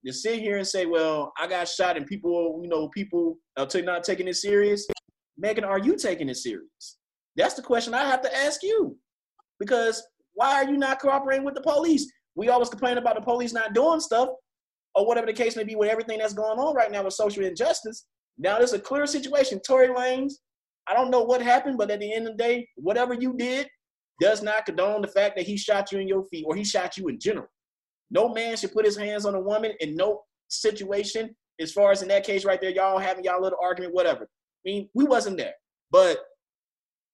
to 0.04 0.12
sit 0.12 0.40
here 0.40 0.56
and 0.56 0.66
say, 0.66 0.86
well, 0.86 1.32
I 1.38 1.46
got 1.46 1.68
shot 1.68 1.96
and 1.96 2.04
people, 2.04 2.58
you 2.60 2.68
know, 2.68 2.88
people 2.88 3.38
are 3.56 3.68
not 3.82 4.02
taking 4.02 4.26
it 4.26 4.34
serious. 4.34 4.88
Megan, 5.38 5.62
are 5.62 5.78
you 5.78 5.96
taking 5.96 6.28
it 6.28 6.38
serious? 6.38 6.98
That's 7.36 7.54
the 7.54 7.62
question 7.62 7.94
I 7.94 8.04
have 8.04 8.22
to 8.22 8.36
ask 8.36 8.64
you. 8.64 8.96
Because 9.60 10.02
why 10.32 10.54
are 10.54 10.68
you 10.68 10.76
not 10.76 11.00
cooperating 11.00 11.44
with 11.44 11.54
the 11.54 11.62
police? 11.62 12.10
We 12.34 12.48
always 12.48 12.68
complain 12.68 12.98
about 12.98 13.14
the 13.14 13.20
police 13.20 13.52
not 13.52 13.74
doing 13.74 14.00
stuff 14.00 14.30
or 14.94 15.06
whatever 15.06 15.26
the 15.26 15.32
case 15.32 15.56
may 15.56 15.64
be 15.64 15.74
with 15.74 15.90
everything 15.90 16.18
that's 16.18 16.34
going 16.34 16.58
on 16.58 16.74
right 16.74 16.90
now 16.90 17.04
with 17.04 17.14
social 17.14 17.44
injustice. 17.44 18.06
Now 18.38 18.58
there's 18.58 18.72
a 18.72 18.78
clear 18.78 19.06
situation. 19.06 19.60
Tory 19.60 19.88
Lanez, 19.88 20.34
I 20.88 20.94
don't 20.94 21.10
know 21.10 21.22
what 21.22 21.40
happened, 21.40 21.78
but 21.78 21.90
at 21.90 22.00
the 22.00 22.12
end 22.12 22.26
of 22.26 22.36
the 22.36 22.42
day, 22.42 22.68
whatever 22.76 23.14
you 23.14 23.34
did 23.36 23.68
does 24.20 24.42
not 24.42 24.66
condone 24.66 25.02
the 25.02 25.08
fact 25.08 25.36
that 25.36 25.46
he 25.46 25.56
shot 25.56 25.92
you 25.92 25.98
in 25.98 26.08
your 26.08 26.24
feet 26.26 26.44
or 26.46 26.54
he 26.54 26.64
shot 26.64 26.96
you 26.96 27.08
in 27.08 27.18
general. 27.18 27.46
No 28.10 28.28
man 28.28 28.56
should 28.56 28.72
put 28.72 28.84
his 28.84 28.96
hands 28.96 29.24
on 29.24 29.34
a 29.34 29.40
woman 29.40 29.72
in 29.80 29.96
no 29.96 30.20
situation. 30.48 31.34
As 31.60 31.72
far 31.72 31.92
as 31.92 32.02
in 32.02 32.08
that 32.08 32.24
case 32.24 32.44
right 32.44 32.60
there, 32.60 32.70
y'all 32.70 32.98
having 32.98 33.24
y'all 33.24 33.40
little 33.40 33.58
argument, 33.62 33.94
whatever. 33.94 34.24
I 34.24 34.62
mean, 34.64 34.88
we 34.94 35.04
wasn't 35.04 35.38
there. 35.38 35.54
But 35.90 36.18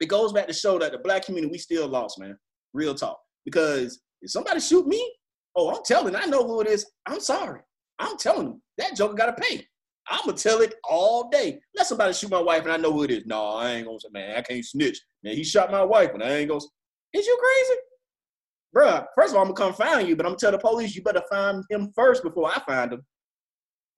it 0.01 0.07
goes 0.07 0.33
back 0.33 0.47
to 0.47 0.53
show 0.53 0.79
that 0.79 0.93
the 0.93 0.99
black 0.99 1.25
community, 1.25 1.51
we 1.53 1.59
still 1.59 1.89
lost, 1.89 2.19
man. 2.19 2.37
Real 2.73 2.95
talk. 2.95 3.19
Because 3.45 4.01
if 4.23 4.31
somebody 4.31 4.61
shoot 4.61 4.87
me, 4.87 5.13
oh, 5.57 5.75
I'm 5.75 5.83
telling, 5.85 6.15
I 6.15 6.25
know 6.27 6.47
who 6.47 6.61
it 6.61 6.67
is. 6.67 6.87
I'm 7.07 7.21
sorry. 7.21 7.61
I'm 7.99 8.17
telling 8.17 8.47
you, 8.49 8.63
that 8.79 8.97
joker 8.97 9.15
gotta 9.15 9.33
pay. 9.33 9.67
I'm 10.09 10.25
gonna 10.25 10.37
tell 10.37 10.61
it 10.61 10.75
all 10.89 11.29
day. 11.29 11.61
Let 11.77 11.87
somebody 11.87 12.13
shoot 12.15 12.31
my 12.31 12.41
wife 12.41 12.63
and 12.63 12.73
I 12.73 12.77
know 12.77 12.93
who 12.93 13.03
it 13.03 13.11
is. 13.11 13.27
No, 13.27 13.45
I 13.49 13.73
ain't 13.73 13.87
gonna 13.87 14.01
say, 14.01 14.09
man, 14.11 14.37
I 14.37 14.43
can't 14.43 14.65
snitch. 14.65 15.01
Man, 15.23 15.35
he 15.35 15.45
shot 15.45 15.71
my 15.71 15.83
wife 15.83 16.11
and 16.15 16.23
I 16.23 16.31
ain't 16.31 16.49
gonna. 16.49 16.61
Is 17.13 17.27
you 17.27 17.39
crazy? 17.41 17.81
bruh, 18.75 19.07
first 19.15 19.31
of 19.31 19.37
all, 19.37 19.43
I'm 19.43 19.53
gonna 19.53 19.71
come 19.71 19.75
find 19.75 20.09
you, 20.09 20.17
but 20.17 20.27
I'm 20.27 20.31
gonna 20.31 20.39
tell 20.39 20.53
the 20.53 20.59
police 20.59 20.95
you 20.95 21.03
better 21.03 21.23
find 21.31 21.65
him 21.71 21.93
first 21.95 22.23
before 22.23 22.49
I 22.49 22.61
find 22.61 22.93
him. 22.93 23.03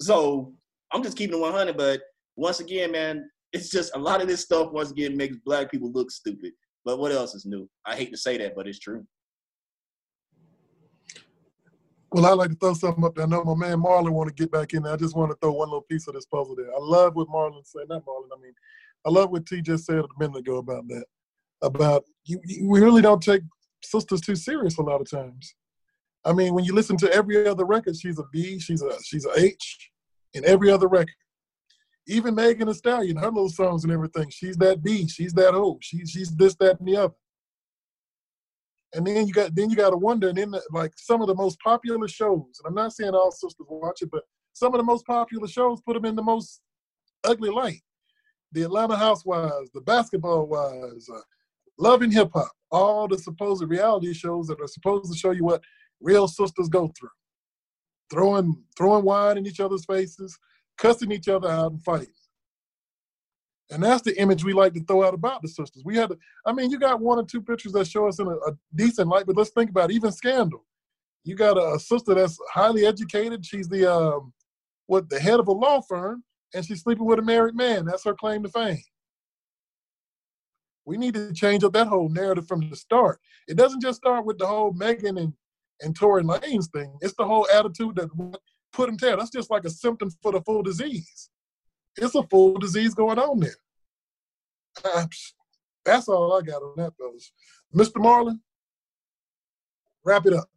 So 0.01 0.55
I'm 0.93 1.03
just 1.03 1.17
keeping 1.17 1.37
it 1.37 1.41
100. 1.41 1.77
But 1.77 2.01
once 2.37 2.61
again, 2.61 2.93
man, 2.93 3.29
it's 3.53 3.71
just 3.71 3.95
a 3.95 3.99
lot 3.99 4.21
of 4.21 4.29
this 4.29 4.43
stuff 4.43 4.73
once 4.73 4.91
again 4.91 5.17
makes 5.17 5.37
black 5.45 5.71
people 5.71 5.91
look 5.93 6.11
stupid. 6.11 6.53
But 6.85 6.99
what 6.99 7.13
else 7.13 7.35
is 7.35 7.45
new? 7.45 7.69
I 7.85 7.97
hate 7.97 8.11
to 8.13 8.17
say 8.17 8.39
that, 8.39 8.55
but 8.55 8.67
it's 8.67 8.79
true. 8.79 9.05
Well, 12.13 12.27
I'd 12.27 12.33
like 12.33 12.51
to 12.51 12.57
throw 12.57 12.75
something 12.75 13.05
up 13.05 13.15
there. 13.15 13.25
I 13.25 13.29
know 13.29 13.45
my 13.45 13.55
man 13.55 13.81
Marlon 13.81 14.11
want 14.11 14.29
to 14.29 14.35
get 14.35 14.51
back 14.51 14.73
in 14.75 14.83
there. 14.83 14.93
I 14.93 14.97
just 14.97 15.17
want 15.17 15.31
to 15.31 15.37
throw 15.41 15.53
one 15.53 15.69
little 15.69 15.83
piece 15.83 16.09
of 16.09 16.15
this 16.15 16.27
puzzle 16.27 16.57
there. 16.57 16.73
I 16.75 16.79
love 16.81 17.15
what 17.15 17.29
Marlon 17.29 17.65
said. 17.65 17.89
Not 17.89 18.05
Marlon. 18.05 18.29
I 18.37 18.41
mean, 18.41 18.53
I 19.07 19.11
love 19.11 19.31
what 19.31 19.47
T 19.47 19.63
just 19.63 19.87
said 19.87 19.99
a 19.99 20.07
minute 20.19 20.39
ago 20.39 20.57
about 20.57 20.89
that. 20.89 21.05
About 21.63 22.05
you, 22.25 22.41
you 22.45 22.69
we 22.69 22.81
really 22.81 23.03
don't 23.03 23.23
take 23.23 23.43
sisters 23.83 24.21
too 24.21 24.35
serious 24.35 24.79
a 24.79 24.83
lot 24.83 25.01
of 25.01 25.11
times. 25.11 25.55
I 26.25 26.33
mean, 26.33 26.55
when 26.55 26.65
you 26.65 26.75
listen 26.75 26.97
to 26.99 27.13
every 27.13 27.47
other 27.47 27.65
record, 27.65 27.97
she's 27.97 28.19
a 28.19 28.25
B, 28.33 28.59
she's 28.59 28.83
a 28.83 28.91
she's 29.05 29.27
a 29.27 29.39
H 29.39 29.91
in 30.35 30.45
every 30.45 30.71
other 30.71 30.89
record. 30.89 31.15
Even 32.09 32.35
Megan 32.35 32.67
Thee 32.67 32.75
Stallion, 32.75 33.17
her 33.17 33.31
little 33.31 33.49
songs 33.49 33.85
and 33.85 33.93
everything, 33.93 34.31
she's 34.31 34.57
that 34.57 34.83
B, 34.83 35.07
she's 35.07 35.33
that 35.35 35.55
O, 35.55 35.79
she's 35.81 36.11
she's 36.11 36.31
this, 36.35 36.57
that, 36.57 36.79
and 36.81 36.89
the 36.89 36.97
other. 36.97 37.15
And 38.93 39.07
then 39.07 39.27
you 39.27 39.33
got 39.33 39.55
then 39.55 39.71
you 39.71 39.77
got 39.77 39.91
to 39.91 39.97
wonder, 39.97 40.29
and 40.29 40.39
then 40.39 40.51
the, 40.51 40.63
like 40.73 40.93
some 40.97 41.21
of 41.21 41.29
the 41.29 41.35
most 41.35 41.59
popular 41.61 42.09
shows, 42.09 42.59
and 42.59 42.67
I'm 42.67 42.75
not 42.75 42.93
saying 42.93 43.15
all 43.15 43.31
sisters 43.31 43.67
watch 43.69 44.03
it, 44.03 44.11
but 44.11 44.25
some 44.53 44.75
of 44.75 44.79
the 44.79 44.85
most 44.85 45.07
popular 45.07 45.47
shows 45.47 45.81
put 45.83 45.95
them 45.95 46.05
in 46.05 46.17
the 46.17 46.23
most 46.23 46.61
ugly 47.25 47.51
light. 47.51 47.83
The 48.53 48.63
Atlanta 48.63 48.97
Housewives, 48.97 49.71
the 49.73 49.81
Basketball 49.81 50.47
Wives, 50.47 51.09
uh, 51.09 51.21
Love 51.79 52.03
and 52.03 52.13
Hip 52.13 52.31
Hop, 52.35 52.51
all 52.73 53.07
the 53.07 53.19
supposed 53.19 53.63
reality 53.63 54.13
shows 54.13 54.49
that 54.49 54.61
are 54.61 54.67
supposed 54.67 55.11
to 55.13 55.17
show 55.17 55.31
you 55.31 55.45
what 55.45 55.63
real 56.01 56.27
sisters 56.27 56.69
go 56.69 56.91
through. 56.99 57.11
Throwing 58.11 58.65
throwing 58.77 59.05
wine 59.05 59.39
in 59.39 59.47
each 59.47 59.61
other's 59.61 59.85
faces, 59.85 60.37
cussing 60.79 61.13
each 61.13 61.29
other 61.29 61.49
out 61.49 61.71
and 61.71 61.83
fighting. 61.83 62.09
And 63.71 63.83
that's 63.83 64.03
the 64.03 64.19
image 64.21 64.45
we 64.45 64.53
like 64.53 64.75
to 64.75 64.85
throw 64.85 65.05
out 65.05 65.15
about 65.15 65.43
the 65.43 65.49
sisters. 65.49 65.83
We 65.85 65.97
had, 65.97 66.11
to, 66.11 66.19
I 66.45 66.53
mean, 66.53 66.71
you 66.71 66.79
got 66.79 67.01
one 67.01 67.19
or 67.19 67.25
two 67.25 67.41
pictures 67.41 67.73
that 67.73 67.87
show 67.87 68.09
us 68.09 68.19
in 68.19 68.27
a, 68.27 68.33
a 68.33 68.53
decent 68.75 69.09
light, 69.09 69.27
but 69.27 69.37
let's 69.37 69.51
think 69.51 69.71
about 69.71 69.91
it. 69.91 69.95
even 69.95 70.11
Scandal. 70.11 70.65
You 71.25 71.37
got 71.37 71.57
a, 71.57 71.75
a 71.75 71.79
sister 71.79 72.15
that's 72.15 72.39
highly 72.53 72.87
educated. 72.87 73.45
She's 73.45 73.69
the 73.69 73.93
um, 73.93 74.33
what 74.87 75.09
the 75.09 75.21
head 75.21 75.39
of 75.39 75.49
a 75.49 75.53
law 75.53 75.83
firm, 75.83 76.25
and 76.55 76.65
she's 76.65 76.83
sleeping 76.83 77.05
with 77.05 77.19
a 77.19 77.23
married 77.23 77.55
man. 77.55 77.85
That's 77.85 78.05
her 78.05 78.15
claim 78.15 78.43
to 78.43 78.49
fame. 78.49 78.83
We 80.87 80.97
need 80.97 81.15
to 81.15 81.33
change 81.33 81.63
up 81.63 81.75
that 81.75 81.87
whole 81.87 82.09
narrative 82.09 82.49
from 82.49 82.69
the 82.69 82.75
start. 82.75 83.21
It 83.47 83.57
doesn't 83.57 83.83
just 83.83 83.99
start 83.99 84.25
with 84.25 84.39
the 84.39 84.47
whole 84.47 84.73
Megan 84.73 85.19
and 85.19 85.35
and 85.83 85.95
Tory 85.95 86.23
Lanez 86.23 86.71
thing. 86.73 86.93
It's 87.01 87.15
the 87.15 87.27
whole 87.27 87.47
attitude 87.53 87.97
that 87.97 88.09
put 88.73 88.87
them 88.87 88.97
there. 88.97 89.17
That's 89.17 89.31
just 89.31 89.51
like 89.51 89.65
a 89.65 89.71
symptom 89.71 90.11
for 90.23 90.33
the 90.33 90.41
full 90.43 90.63
disease. 90.63 91.31
It's 91.97 92.15
a 92.15 92.23
full 92.25 92.59
disease 92.59 92.95
going 92.95 93.19
on 93.19 93.41
there. 93.41 93.57
That's 95.85 96.09
all 96.09 96.33
I 96.33 96.43
got 96.43 96.63
on 96.63 96.75
that, 96.77 96.93
fellas. 96.97 97.33
Mr. 97.75 98.03
Marlon, 98.03 98.41
wrap 100.05 100.27
it 100.27 100.33
up. 100.33 100.49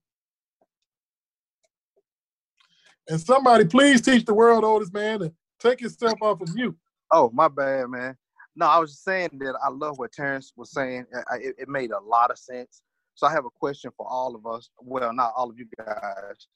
And 3.10 3.20
somebody 3.20 3.66
please 3.66 4.02
teach 4.02 4.26
the 4.26 4.34
world 4.34 4.64
oldest 4.64 4.94
man 4.94 5.20
to 5.20 5.34
take 5.60 5.82
yourself 5.82 6.22
off 6.22 6.42
of 6.42 6.54
mute. 6.56 6.78
Oh, 7.12 7.30
my 7.34 7.48
bad, 7.48 7.90
man. 7.90 8.16
No, 8.56 8.68
I 8.68 8.80
was 8.80 8.92
just 8.92 9.04
saying 9.04 9.30
that 9.40 9.56
I 9.64 9.70
love 9.70 9.98
what 9.98 10.12
Terrence 10.12 10.54
was 10.56 10.72
saying. 10.72 11.06
It, 11.34 11.56
it 11.58 11.68
made 11.68 11.92
a 11.92 12.00
lot 12.00 12.32
of 12.32 12.38
sense. 12.38 12.82
So 13.16 13.28
I 13.28 13.32
have 13.32 13.46
a 13.46 13.50
question 13.50 13.92
for 13.98 14.08
all 14.08 14.36
of 14.36 14.46
us. 14.46 14.70
Well, 14.80 15.14
not 15.14 15.34
all 15.36 15.50
of 15.50 15.58
you 15.58 15.68
guys. 15.78 16.48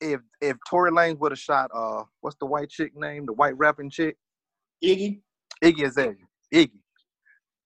If 0.00 0.20
if 0.40 0.56
Tory 0.68 0.90
Lanez 0.90 1.18
would 1.18 1.32
have 1.32 1.38
shot 1.38 1.70
uh 1.74 2.04
what's 2.20 2.36
the 2.40 2.46
white 2.46 2.70
chick 2.70 2.92
name? 2.94 3.26
The 3.26 3.32
white 3.32 3.56
rapping 3.56 3.90
chick? 3.90 4.16
Iggy. 4.84 5.20
Iggy 5.62 5.86
Azalea. 5.86 6.14
Iggy. 6.54 6.80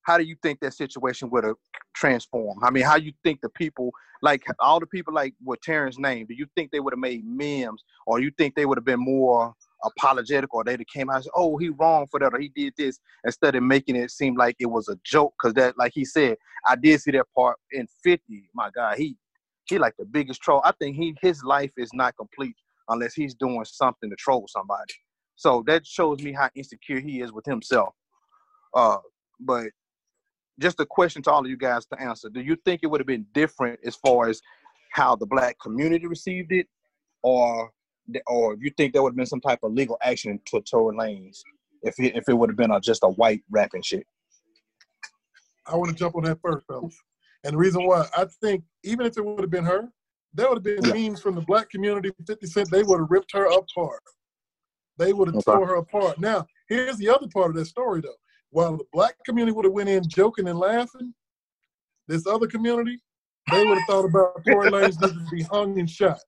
How 0.03 0.19
do 0.19 0.25
you 0.25 0.37
think 0.43 0.61
that 0.61 0.75
situation 0.75 1.31
would 1.31 1.45
have 1.45 1.57
transformed? 1.95 2.63
I 2.65 2.71
mean, 2.71 2.85
how 2.85 2.97
you 2.97 3.13
think 3.23 3.41
the 3.41 3.51
people 3.51 3.93
like 4.23 4.45
all 4.61 4.81
the 4.81 4.87
people 4.87 5.13
like 5.13 5.35
what 5.43 5.61
Terrence 5.63 5.99
named, 5.99 6.29
do 6.29 6.35
you 6.35 6.47
think 6.57 6.71
they 6.71 6.81
would 6.81 6.93
have 6.93 7.01
made 7.01 7.25
memes 7.25 7.83
or 8.07 8.21
you 8.21 8.31
think 8.39 8.55
they 8.55 8.67
would 8.67 8.79
have 8.79 8.85
been 8.85 9.01
more 9.01 9.53
apologetic 9.85 10.55
or 10.55 10.63
they'd 10.63 10.79
have 10.79 10.87
came 10.87 11.11
out 11.11 11.17
and 11.17 11.25
said, 11.25 11.33
oh, 11.35 11.57
he 11.57 11.71
wrong 11.71 12.07
for 12.09 12.21
that 12.21 12.33
or 12.33 12.39
he 12.39 12.49
did 12.55 12.73
this 12.79 13.01
instead 13.25 13.57
of 13.57 13.65
making 13.65 13.97
it 13.97 14.11
seem 14.13 14.37
like 14.37 14.55
it 14.61 14.67
was 14.67 14.89
a 14.89 14.97
joke. 15.05 15.35
Cause 15.43 15.55
that, 15.55 15.77
like 15.77 15.93
he 15.93 16.05
said, 16.05 16.37
I 16.67 16.77
did 16.77 17.01
see 17.01 17.11
that 17.13 17.27
part 17.37 17.59
in 17.73 17.87
50. 18.05 18.49
My 18.55 18.71
God, 18.71 18.97
he 18.97 19.17
he 19.67 19.79
like 19.79 19.95
the 19.99 20.05
biggest 20.05 20.43
troll. 20.43 20.61
I 20.65 20.73
think 20.73 20.97
he 20.97 21.15
his 21.21 21.43
life 21.45 21.73
is 21.77 21.91
not 21.93 22.17
complete 22.17 22.57
unless 22.89 23.15
he's 23.15 23.35
doing 23.35 23.65
something 23.65 24.11
to 24.11 24.17
troll 24.17 24.47
somebody. 24.49 24.95
So 25.37 25.63
that 25.67 25.87
shows 25.87 26.23
me 26.23 26.33
how 26.33 26.51
insecure 26.55 27.01
he 27.01 27.21
is 27.21 27.33
with 27.33 27.45
himself. 27.47 27.95
Uh, 28.75 28.99
but 29.41 29.69
just 30.61 30.81
a 30.81 30.87
question 30.87 31.23
to 31.23 31.31
all 31.31 31.41
of 31.41 31.51
you 31.51 31.57
guys 31.57 31.87
to 31.87 32.01
answer: 32.01 32.29
Do 32.29 32.41
you 32.41 32.57
think 32.65 32.81
it 32.83 32.87
would 32.89 33.01
have 33.01 33.07
been 33.07 33.27
different 33.33 33.81
as 33.85 33.97
far 33.97 34.29
as 34.29 34.41
how 34.93 35.17
the 35.17 35.27
black 35.27 35.57
community 35.61 36.07
received 36.07 36.53
it, 36.53 36.67
or 37.23 37.71
or 38.27 38.57
you 38.61 38.71
think 38.77 38.93
there 38.93 39.03
would 39.03 39.11
have 39.11 39.17
been 39.17 39.27
some 39.27 39.41
type 39.41 39.61
of 39.63 39.73
legal 39.73 39.97
action 40.03 40.41
to 40.47 40.61
Tory 40.63 40.97
Lanez 40.97 41.41
if 41.83 41.99
it, 41.99 42.17
if 42.17 42.29
it 42.29 42.35
would 42.35 42.51
have 42.51 42.57
been 42.57 42.71
a, 42.71 42.81
just 42.81 43.03
a 43.03 43.09
white 43.09 43.43
rapping 43.51 43.83
shit? 43.83 44.07
I 45.67 45.77
want 45.77 45.91
to 45.91 45.97
jump 45.97 46.17
on 46.17 46.25
that 46.25 46.41
first, 46.41 46.67
fellas. 46.67 46.97
And 47.45 47.55
the 47.55 47.59
reason 47.59 47.87
why 47.87 48.07
I 48.17 48.27
think 48.41 48.65
even 48.85 49.07
if 49.07 49.17
it 49.17 49.25
would 49.25 49.41
have 49.41 49.51
been 49.51 49.65
her, 49.65 49.89
there 50.35 50.49
would 50.49 50.65
have 50.65 50.83
been 50.83 50.85
yeah. 50.85 51.09
memes 51.09 51.21
from 51.21 51.35
the 51.35 51.43
black 51.43 51.69
community, 51.71 52.11
50 52.27 52.47
Cent, 52.47 52.71
they 52.71 52.83
would 52.83 53.01
have 53.01 53.11
ripped 53.11 53.33
her 53.33 53.47
apart. 53.47 54.03
They 54.99 55.13
would 55.13 55.29
have 55.29 55.37
okay. 55.37 55.53
tore 55.53 55.67
her 55.67 55.77
apart. 55.77 56.19
Now, 56.21 56.47
here's 56.69 56.97
the 56.97 57.09
other 57.09 57.27
part 57.33 57.51
of 57.51 57.57
that 57.57 57.67
story 57.67 58.01
though. 58.01 58.15
While 58.51 58.77
the 58.77 58.85
black 58.93 59.17
community 59.25 59.55
would 59.55 59.65
have 59.65 59.73
went 59.73 59.89
in 59.89 60.07
joking 60.09 60.49
and 60.49 60.59
laughing, 60.59 61.15
this 62.09 62.27
other 62.27 62.47
community, 62.47 63.01
they 63.51 63.65
would 63.65 63.79
have 63.79 63.87
thought 63.89 64.05
about 64.05 64.45
Tory 64.47 64.71
Lanez 64.71 65.01
needing 65.01 65.25
to 65.25 65.31
be 65.31 65.43
hung 65.43 65.79
and 65.79 65.89
shot. 65.89 66.21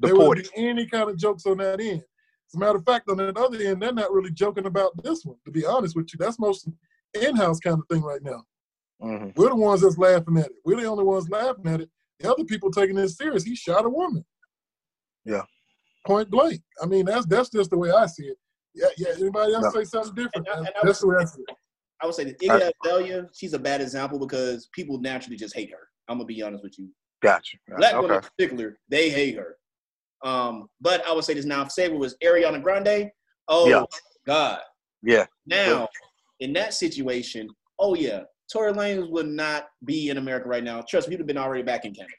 There 0.00 0.16
would 0.16 0.38
be 0.38 0.48
any 0.56 0.86
kind 0.86 1.10
of 1.10 1.16
jokes 1.16 1.44
on 1.46 1.58
that 1.58 1.80
end. 1.80 2.02
As 2.48 2.54
a 2.54 2.58
matter 2.58 2.78
of 2.78 2.84
fact, 2.84 3.10
on 3.10 3.18
that 3.18 3.36
other 3.36 3.58
end, 3.58 3.82
they're 3.82 3.92
not 3.92 4.12
really 4.12 4.30
joking 4.30 4.66
about 4.66 4.92
this 5.02 5.24
one. 5.24 5.36
To 5.44 5.50
be 5.50 5.66
honest 5.66 5.94
with 5.94 6.08
you, 6.12 6.18
that's 6.18 6.38
most 6.38 6.68
in-house 7.20 7.60
kind 7.60 7.78
of 7.78 7.86
thing 7.90 8.02
right 8.02 8.22
now. 8.22 8.42
Mm-hmm. 9.02 9.40
We're 9.40 9.50
the 9.50 9.56
ones 9.56 9.80
that's 9.82 9.98
laughing 9.98 10.38
at 10.38 10.46
it. 10.46 10.52
We're 10.64 10.80
the 10.80 10.86
only 10.86 11.04
ones 11.04 11.28
laughing 11.30 11.66
at 11.66 11.80
it. 11.82 11.90
The 12.20 12.32
other 12.32 12.44
people 12.44 12.70
taking 12.70 12.96
this 12.96 13.16
serious. 13.16 13.44
He 13.44 13.54
shot 13.54 13.84
a 13.84 13.88
woman. 13.88 14.24
Yeah. 15.24 15.42
Point 16.06 16.30
blank. 16.30 16.60
I 16.82 16.86
mean, 16.86 17.04
that's 17.04 17.26
that's 17.26 17.50
just 17.50 17.70
the 17.70 17.78
way 17.78 17.90
I 17.90 18.06
see 18.06 18.24
it. 18.24 18.36
Yeah, 18.74 18.88
yeah. 18.96 19.08
Anybody 19.20 19.54
else 19.54 19.72
say 19.72 19.84
something 19.84 20.14
different? 20.14 20.48
And, 20.48 20.66
and 20.66 20.74
that's 20.82 21.00
the 21.00 21.08
way 21.08 21.16
I 21.20 21.24
see 21.24 21.42
it. 21.42 21.56
I 22.00 22.06
would 22.06 22.14
say 22.14 22.24
that 22.24 22.38
Iggy 22.40 22.70
Azalea, 22.84 23.26
she's 23.34 23.52
a 23.54 23.58
bad 23.58 23.80
example 23.80 24.18
because 24.18 24.68
people 24.72 25.00
naturally 25.00 25.36
just 25.36 25.54
hate 25.54 25.70
her. 25.70 25.88
I'm 26.08 26.18
gonna 26.18 26.26
be 26.26 26.42
honest 26.42 26.64
with 26.64 26.78
you. 26.78 26.88
Gotcha. 27.22 27.58
Black 27.76 27.94
okay. 27.94 28.00
women 28.00 28.16
in 28.16 28.22
particular, 28.22 28.78
they 28.88 29.10
hate 29.10 29.36
her. 29.36 29.56
Um, 30.24 30.68
but 30.80 31.06
I 31.06 31.12
would 31.12 31.24
say 31.24 31.34
this 31.34 31.44
now. 31.44 31.62
If 31.62 31.72
say 31.72 31.86
it 31.86 31.92
was 31.92 32.16
Ariana 32.24 32.62
Grande, 32.62 33.10
oh 33.48 33.68
yeah. 33.68 33.84
God. 34.26 34.60
Yeah. 35.02 35.26
Now, 35.46 35.88
in 36.40 36.52
that 36.54 36.74
situation, 36.74 37.48
oh 37.78 37.94
yeah, 37.94 38.22
Tory 38.52 38.72
Lanez 38.72 39.10
would 39.10 39.26
not 39.26 39.68
be 39.84 40.08
in 40.08 40.18
America 40.18 40.48
right 40.48 40.64
now. 40.64 40.82
Trust 40.88 41.08
me, 41.08 41.14
he'd 41.14 41.20
have 41.20 41.26
been 41.26 41.38
already 41.38 41.62
back 41.62 41.84
in 41.84 41.94
Canada. 41.94 42.14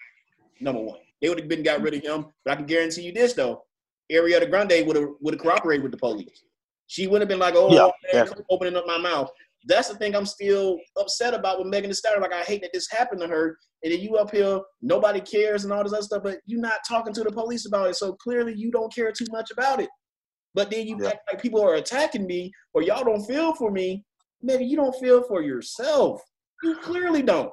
Number 0.61 0.81
one, 0.81 0.99
they 1.21 1.29
would 1.29 1.39
have 1.39 1.47
been 1.47 1.63
got 1.63 1.81
rid 1.81 1.93
of 1.93 2.03
him. 2.03 2.27
But 2.45 2.51
I 2.51 2.55
can 2.55 2.65
guarantee 2.65 3.03
you 3.03 3.13
this 3.13 3.33
though, 3.33 3.63
Ariana 4.11 4.49
Grande 4.49 4.85
would 4.85 4.95
have 4.95 5.09
would 5.21 5.33
have 5.33 5.41
cooperated 5.41 5.83
with 5.83 5.91
the 5.91 5.97
police. 5.97 6.43
She 6.87 7.07
wouldn't 7.07 7.21
have 7.21 7.29
been 7.29 7.39
like, 7.39 7.55
"Oh, 7.55 7.71
yeah, 7.71 8.23
man, 8.25 8.33
opening 8.49 8.75
up 8.75 8.87
my 8.87 8.97
mouth." 8.97 9.29
That's 9.67 9.89
the 9.89 9.95
thing 9.95 10.15
I'm 10.15 10.25
still 10.25 10.79
upset 10.97 11.33
about 11.33 11.59
with 11.59 11.67
Megan 11.67 11.89
Thee 11.89 11.93
Stallion. 11.93 12.21
Like 12.21 12.33
I 12.33 12.41
hate 12.41 12.61
that 12.61 12.71
this 12.73 12.89
happened 12.89 13.21
to 13.21 13.27
her, 13.27 13.57
and 13.83 13.93
then 13.93 13.99
you 13.99 14.15
up 14.15 14.31
here, 14.31 14.61
nobody 14.81 15.19
cares 15.19 15.63
and 15.63 15.73
all 15.73 15.83
this 15.83 15.93
other 15.93 16.01
stuff, 16.01 16.23
but 16.23 16.39
you're 16.45 16.61
not 16.61 16.79
talking 16.87 17.13
to 17.13 17.23
the 17.23 17.31
police 17.31 17.65
about 17.65 17.89
it. 17.89 17.95
So 17.95 18.13
clearly 18.13 18.53
you 18.55 18.71
don't 18.71 18.93
care 18.93 19.11
too 19.11 19.27
much 19.31 19.51
about 19.51 19.81
it. 19.81 19.89
But 20.53 20.71
then 20.71 20.87
you 20.87 20.97
yeah. 20.99 21.09
act 21.09 21.29
like 21.31 21.41
people 21.41 21.61
are 21.63 21.75
attacking 21.75 22.25
me 22.25 22.51
or 22.73 22.81
y'all 22.81 23.03
don't 23.03 23.25
feel 23.25 23.53
for 23.53 23.71
me. 23.71 24.03
Maybe 24.41 24.65
you 24.65 24.75
don't 24.75 24.95
feel 24.95 25.23
for 25.23 25.41
yourself. 25.41 26.21
You 26.63 26.75
clearly 26.77 27.21
don't. 27.21 27.51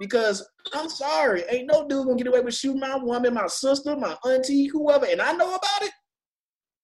Because 0.00 0.46
I'm 0.72 0.88
sorry, 0.88 1.44
ain't 1.48 1.70
no 1.70 1.86
dude 1.86 2.06
gonna 2.06 2.16
get 2.16 2.26
away 2.26 2.40
with 2.40 2.54
shooting 2.54 2.80
my 2.80 2.96
woman, 2.96 3.34
my 3.34 3.46
sister, 3.46 3.96
my 3.96 4.16
auntie, 4.26 4.66
whoever, 4.66 5.06
and 5.06 5.22
I 5.22 5.32
know 5.32 5.54
about 5.54 5.82
it. 5.82 5.92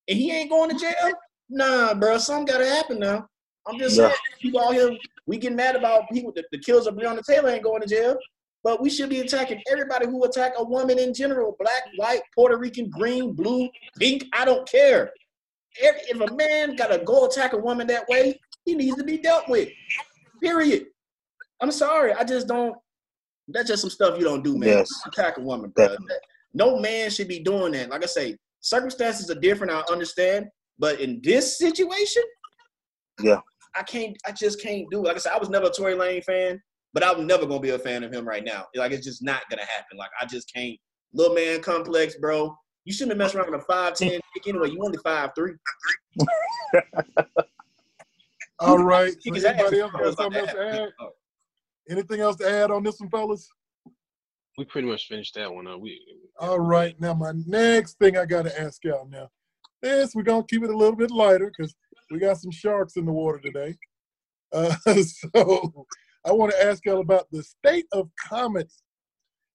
And 0.09 0.19
he 0.19 0.31
ain't 0.31 0.51
going 0.51 0.71
to 0.71 0.79
jail. 0.79 1.13
Nah, 1.49 1.95
bro, 1.95 2.19
something 2.19 2.47
gotta 2.47 2.67
happen 2.67 3.01
now. 3.01 3.27
I'm 3.67 3.79
just 3.79 3.97
yeah. 3.97 4.07
saying, 4.07 4.17
people 4.41 4.61
out 4.61 4.75
here, 4.75 4.91
we 5.27 5.39
get 5.39 5.53
mad 5.53 5.77
about 5.77 6.09
people. 6.11 6.33
The, 6.35 6.45
the 6.53 6.59
kills 6.59 6.87
of 6.87 6.95
Breonna 6.95 7.23
Taylor 7.23 7.51
ain't 7.51 7.65
going 7.65 7.83
to 7.83 7.89
jail. 7.89 8.17
But 8.63 8.83
we 8.83 8.91
should 8.91 9.09
be 9.09 9.21
attacking 9.21 9.63
everybody 9.71 10.07
who 10.07 10.25
attack 10.25 10.53
a 10.59 10.65
woman 10.65 10.99
in 10.99 11.15
general, 11.15 11.57
black, 11.59 11.83
white, 11.97 12.21
Puerto 12.35 12.59
Rican, 12.59 12.91
green, 12.91 13.33
blue, 13.33 13.69
pink, 13.99 14.25
I 14.33 14.45
don't 14.45 14.69
care. 14.69 15.13
If 15.77 16.21
a 16.21 16.35
man 16.35 16.77
gotta 16.77 16.99
go 16.99 17.27
attack 17.27 17.53
a 17.53 17.57
woman 17.57 17.87
that 17.87 18.07
way, 18.09 18.39
he 18.65 18.75
needs 18.75 18.97
to 18.97 19.05
be 19.05 19.19
dealt 19.19 19.49
with. 19.49 19.69
Period. 20.43 20.87
I'm 21.61 21.71
sorry, 21.71 22.13
I 22.13 22.25
just 22.25 22.47
don't. 22.47 22.77
That's 23.49 23.69
just 23.69 23.83
some 23.83 23.91
stuff 23.91 24.19
you 24.19 24.25
don't 24.25 24.45
do, 24.45 24.57
man. 24.57 24.69
Yes. 24.69 24.89
Attack 25.07 25.39
a 25.39 25.41
woman, 25.41 25.71
bro. 25.75 25.97
No 26.55 26.79
man 26.79 27.11
should 27.11 27.29
be 27.29 27.41
doing 27.41 27.73
that. 27.73 27.91
Like 27.91 28.03
I 28.03 28.07
say, 28.07 28.37
circumstances 28.61 29.31
are 29.31 29.39
different. 29.41 29.73
I 29.73 29.83
understand, 29.93 30.47
but 30.79 31.01
in 31.01 31.21
this 31.23 31.59
situation, 31.59 32.23
yeah, 33.21 33.41
I 33.77 33.83
can't. 33.83 34.17
I 34.27 34.33
just 34.33 34.63
can't 34.63 34.87
do 34.91 35.01
it. 35.01 35.09
Like 35.09 35.17
I 35.17 35.21
said, 35.21 35.33
I 35.33 35.39
was 35.39 35.51
never 35.51 35.67
a 35.67 35.71
Tory 35.71 35.95
Lane 35.95 36.23
fan. 36.23 36.61
But 36.93 37.05
I'm 37.05 37.27
never 37.27 37.47
gonna 37.47 37.61
be 37.61 37.71
a 37.71 37.79
fan 37.79 38.03
of 38.03 38.13
him 38.13 38.27
right 38.27 38.45
now. 38.45 38.67
Like 38.75 38.93
it's 38.93 39.07
just 39.07 39.23
not 39.23 39.43
gonna 39.49 39.65
happen. 39.65 39.97
Like 39.97 40.11
I 40.21 40.27
just 40.27 40.53
can't. 40.53 40.77
Little 41.13 41.35
man 41.35 41.61
complex, 41.61 42.17
bro. 42.17 42.57
You 42.85 42.93
shouldn't 42.93 43.13
have 43.13 43.19
messed 43.19 43.35
around 43.35 43.51
with 43.51 43.61
a 43.61 43.65
five 43.65 43.95
ten 43.95 44.21
anyway. 44.47 44.71
You 44.71 44.81
only 44.85 44.99
five 45.05 45.31
three. 45.37 45.53
All 48.61 48.79
right. 48.79 49.13
So 49.21 49.35
anybody 49.35 49.81
else 49.81 49.93
got 49.93 50.17
something 50.17 50.41
else 50.41 50.53
to 50.53 50.61
add? 50.61 50.89
Anything 51.89 52.21
else 52.21 52.37
to 52.37 52.49
add 52.49 52.71
on 52.71 52.83
this 52.83 53.01
one, 53.01 53.11
fellas? 53.11 53.49
we 54.61 54.67
pretty 54.67 54.87
much 54.89 55.09
finished 55.09 55.35
that 55.37 55.51
one 55.51 55.67
up. 55.67 55.81
We 55.81 55.99
all 56.39 56.61
right. 56.61 56.95
Now 57.01 57.15
my 57.15 57.33
next 57.47 57.99
thing 57.99 58.19
I 58.19 58.27
got 58.27 58.43
to 58.43 58.61
ask 58.61 58.85
y'all 58.85 59.09
now. 59.09 59.31
This 59.81 60.15
we're 60.15 60.23
gonna 60.23 60.45
keep 60.45 60.63
it 60.63 60.69
a 60.69 60.77
little 60.77 60.97
bit 60.97 61.11
lighter 61.11 61.51
because 61.51 61.75
we 62.11 62.19
got 62.19 62.37
some 62.37 62.51
sharks 62.51 62.97
in 62.97 63.07
the 63.07 63.13
water 63.13 63.39
today. 63.39 63.75
Uh, 64.53 64.75
so 65.03 65.87
I 66.27 66.33
want 66.33 66.53
to 66.53 66.63
ask 66.63 66.85
y'all 66.85 67.01
about 67.01 67.27
the 67.33 67.43
state 67.43 67.87
of 67.93 68.11
comedy. 68.29 68.69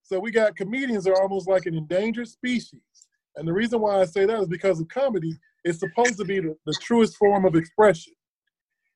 So 0.01 0.19
we 0.19 0.31
got 0.31 0.55
comedians 0.55 1.05
are 1.05 1.21
almost 1.21 1.47
like 1.47 1.67
an 1.67 1.75
endangered 1.75 2.27
species, 2.27 2.81
and 3.35 3.47
the 3.47 3.53
reason 3.53 3.81
why 3.81 4.01
I 4.01 4.05
say 4.05 4.25
that 4.25 4.39
is 4.39 4.47
because 4.47 4.79
of 4.79 4.87
comedy. 4.87 5.37
It's 5.63 5.79
supposed 5.79 6.17
to 6.17 6.25
be 6.25 6.39
the, 6.39 6.55
the 6.65 6.75
truest 6.81 7.15
form 7.17 7.45
of 7.45 7.55
expression. 7.55 8.13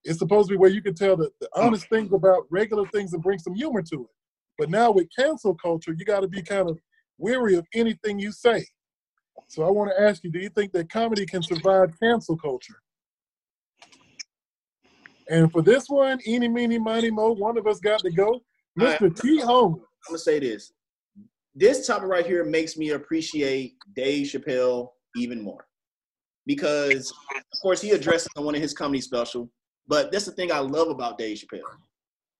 It's 0.04 0.20
supposed 0.20 0.50
to 0.50 0.54
be 0.54 0.58
where 0.58 0.70
you 0.70 0.82
can 0.82 0.95
tell 0.95 1.18
the, 1.18 1.30
the 1.41 1.50
honest 1.56 1.89
things 1.89 2.14
about 2.14 2.45
regular 2.50 2.86
things 2.88 3.14
and 3.14 3.22
bring 3.22 3.39
some 3.39 3.54
humor 3.56 3.82
to 3.82 4.04
it. 4.04 4.10
But 4.58 4.70
now 4.70 4.91
with 4.91 5.08
cancel 5.18 5.56
culture, 5.56 5.93
you 5.97 6.06
got 6.06 6.22
to 6.22 6.28
be 6.28 6.41
kind 6.41 6.70
of 6.70 6.78
weary 7.18 7.56
of 7.56 7.66
anything 7.74 8.20
you 8.20 8.32
say. 8.32 8.66
So 9.47 9.64
I 9.64 9.70
want 9.70 9.91
to 9.91 10.02
ask 10.02 10.24
you, 10.24 10.32
do 10.32 10.39
you 10.39 10.50
think 10.50 10.72
that 10.74 10.91
comedy 10.91 11.26
can 11.26 11.41
survive 11.41 11.97
cancel 12.02 12.38
culture? 12.38 12.82
And 15.30 15.52
for 15.52 15.62
this 15.62 15.88
one, 15.88 16.20
eeny, 16.28 16.47
meeny, 16.47 16.80
miny, 16.80 17.12
mo, 17.12 17.32
one 17.32 17.58
of 17.58 17.68
us 17.68 17.80
got 17.80 18.00
to 18.02 18.12
go. 18.12 18.41
Mr. 18.78 19.02
Right. 19.02 19.16
T. 19.16 19.39
Home. 19.39 19.76
I'm 19.76 20.12
going 20.12 20.16
to 20.16 20.20
say 20.20 20.39
this. 20.39 20.72
This 21.56 21.86
topic 21.86 22.08
right 22.08 22.26
here 22.26 22.43
makes 22.45 22.78
me 22.78 22.91
appreciate 22.91 23.74
Dave 23.95 24.28
Chappelle 24.28 24.89
even 25.16 25.41
more. 25.41 25.68
Because, 26.45 27.12
of 27.36 27.62
course, 27.62 27.82
he 27.82 27.91
addressed 27.91 28.28
it 28.28 28.39
on 28.39 28.45
one 28.45 28.56
of 28.56 28.62
his 28.62 28.74
comedy 28.74 29.02
special. 29.02 29.50
But 29.90 30.12
that's 30.12 30.26
the 30.26 30.32
thing 30.32 30.52
I 30.52 30.60
love 30.60 30.90
about 30.90 31.18
Dave 31.18 31.38
Chappelle. 31.38 31.64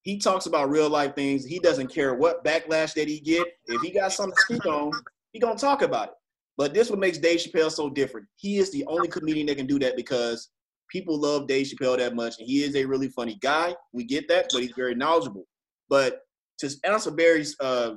He 0.04 0.20
talks 0.20 0.46
about 0.46 0.70
real 0.70 0.88
life 0.88 1.16
things. 1.16 1.44
He 1.44 1.60
doesn't 1.60 1.88
care 1.88 2.14
what 2.14 2.46
backlash 2.46 2.94
that 2.94 3.08
he 3.08 3.20
get. 3.20 3.46
If 3.68 3.82
he 3.82 3.92
got 3.92 4.14
something 4.14 4.36
to 4.36 4.42
speak 4.42 4.66
on, 4.66 4.92
he 5.34 5.40
gonna 5.40 5.58
talk 5.58 5.82
about 5.82 6.10
it. 6.10 6.14
But 6.58 6.74
this 6.74 6.90
what 6.90 7.00
makes 7.00 7.18
Dave 7.18 7.40
Chappelle 7.40 7.72
so 7.72 7.90
different. 7.90 8.28
He 8.36 8.60
is 8.60 8.72
the 8.72 8.86
only 8.86 9.08
comedian 9.08 9.48
that 9.48 9.58
can 9.58 9.66
do 9.66 9.80
that 9.80 9.98
because 9.98 10.50
people 10.90 11.20
love 11.20 11.48
Dave 11.48 11.68
Chappelle 11.68 11.98
that 11.98 12.16
much, 12.16 12.36
and 12.40 12.48
he 12.48 12.64
is 12.64 12.76
a 12.76 12.86
really 12.86 13.10
funny 13.10 13.38
guy. 13.42 13.76
We 13.94 14.04
get 14.04 14.28
that, 14.30 14.48
but 14.54 14.62
he's 14.62 14.74
very 14.74 14.96
knowledgeable. 14.96 15.46
But 15.90 16.22
to 16.60 16.70
answer 16.86 17.12
Barry's, 17.12 17.56
uh, 17.60 17.96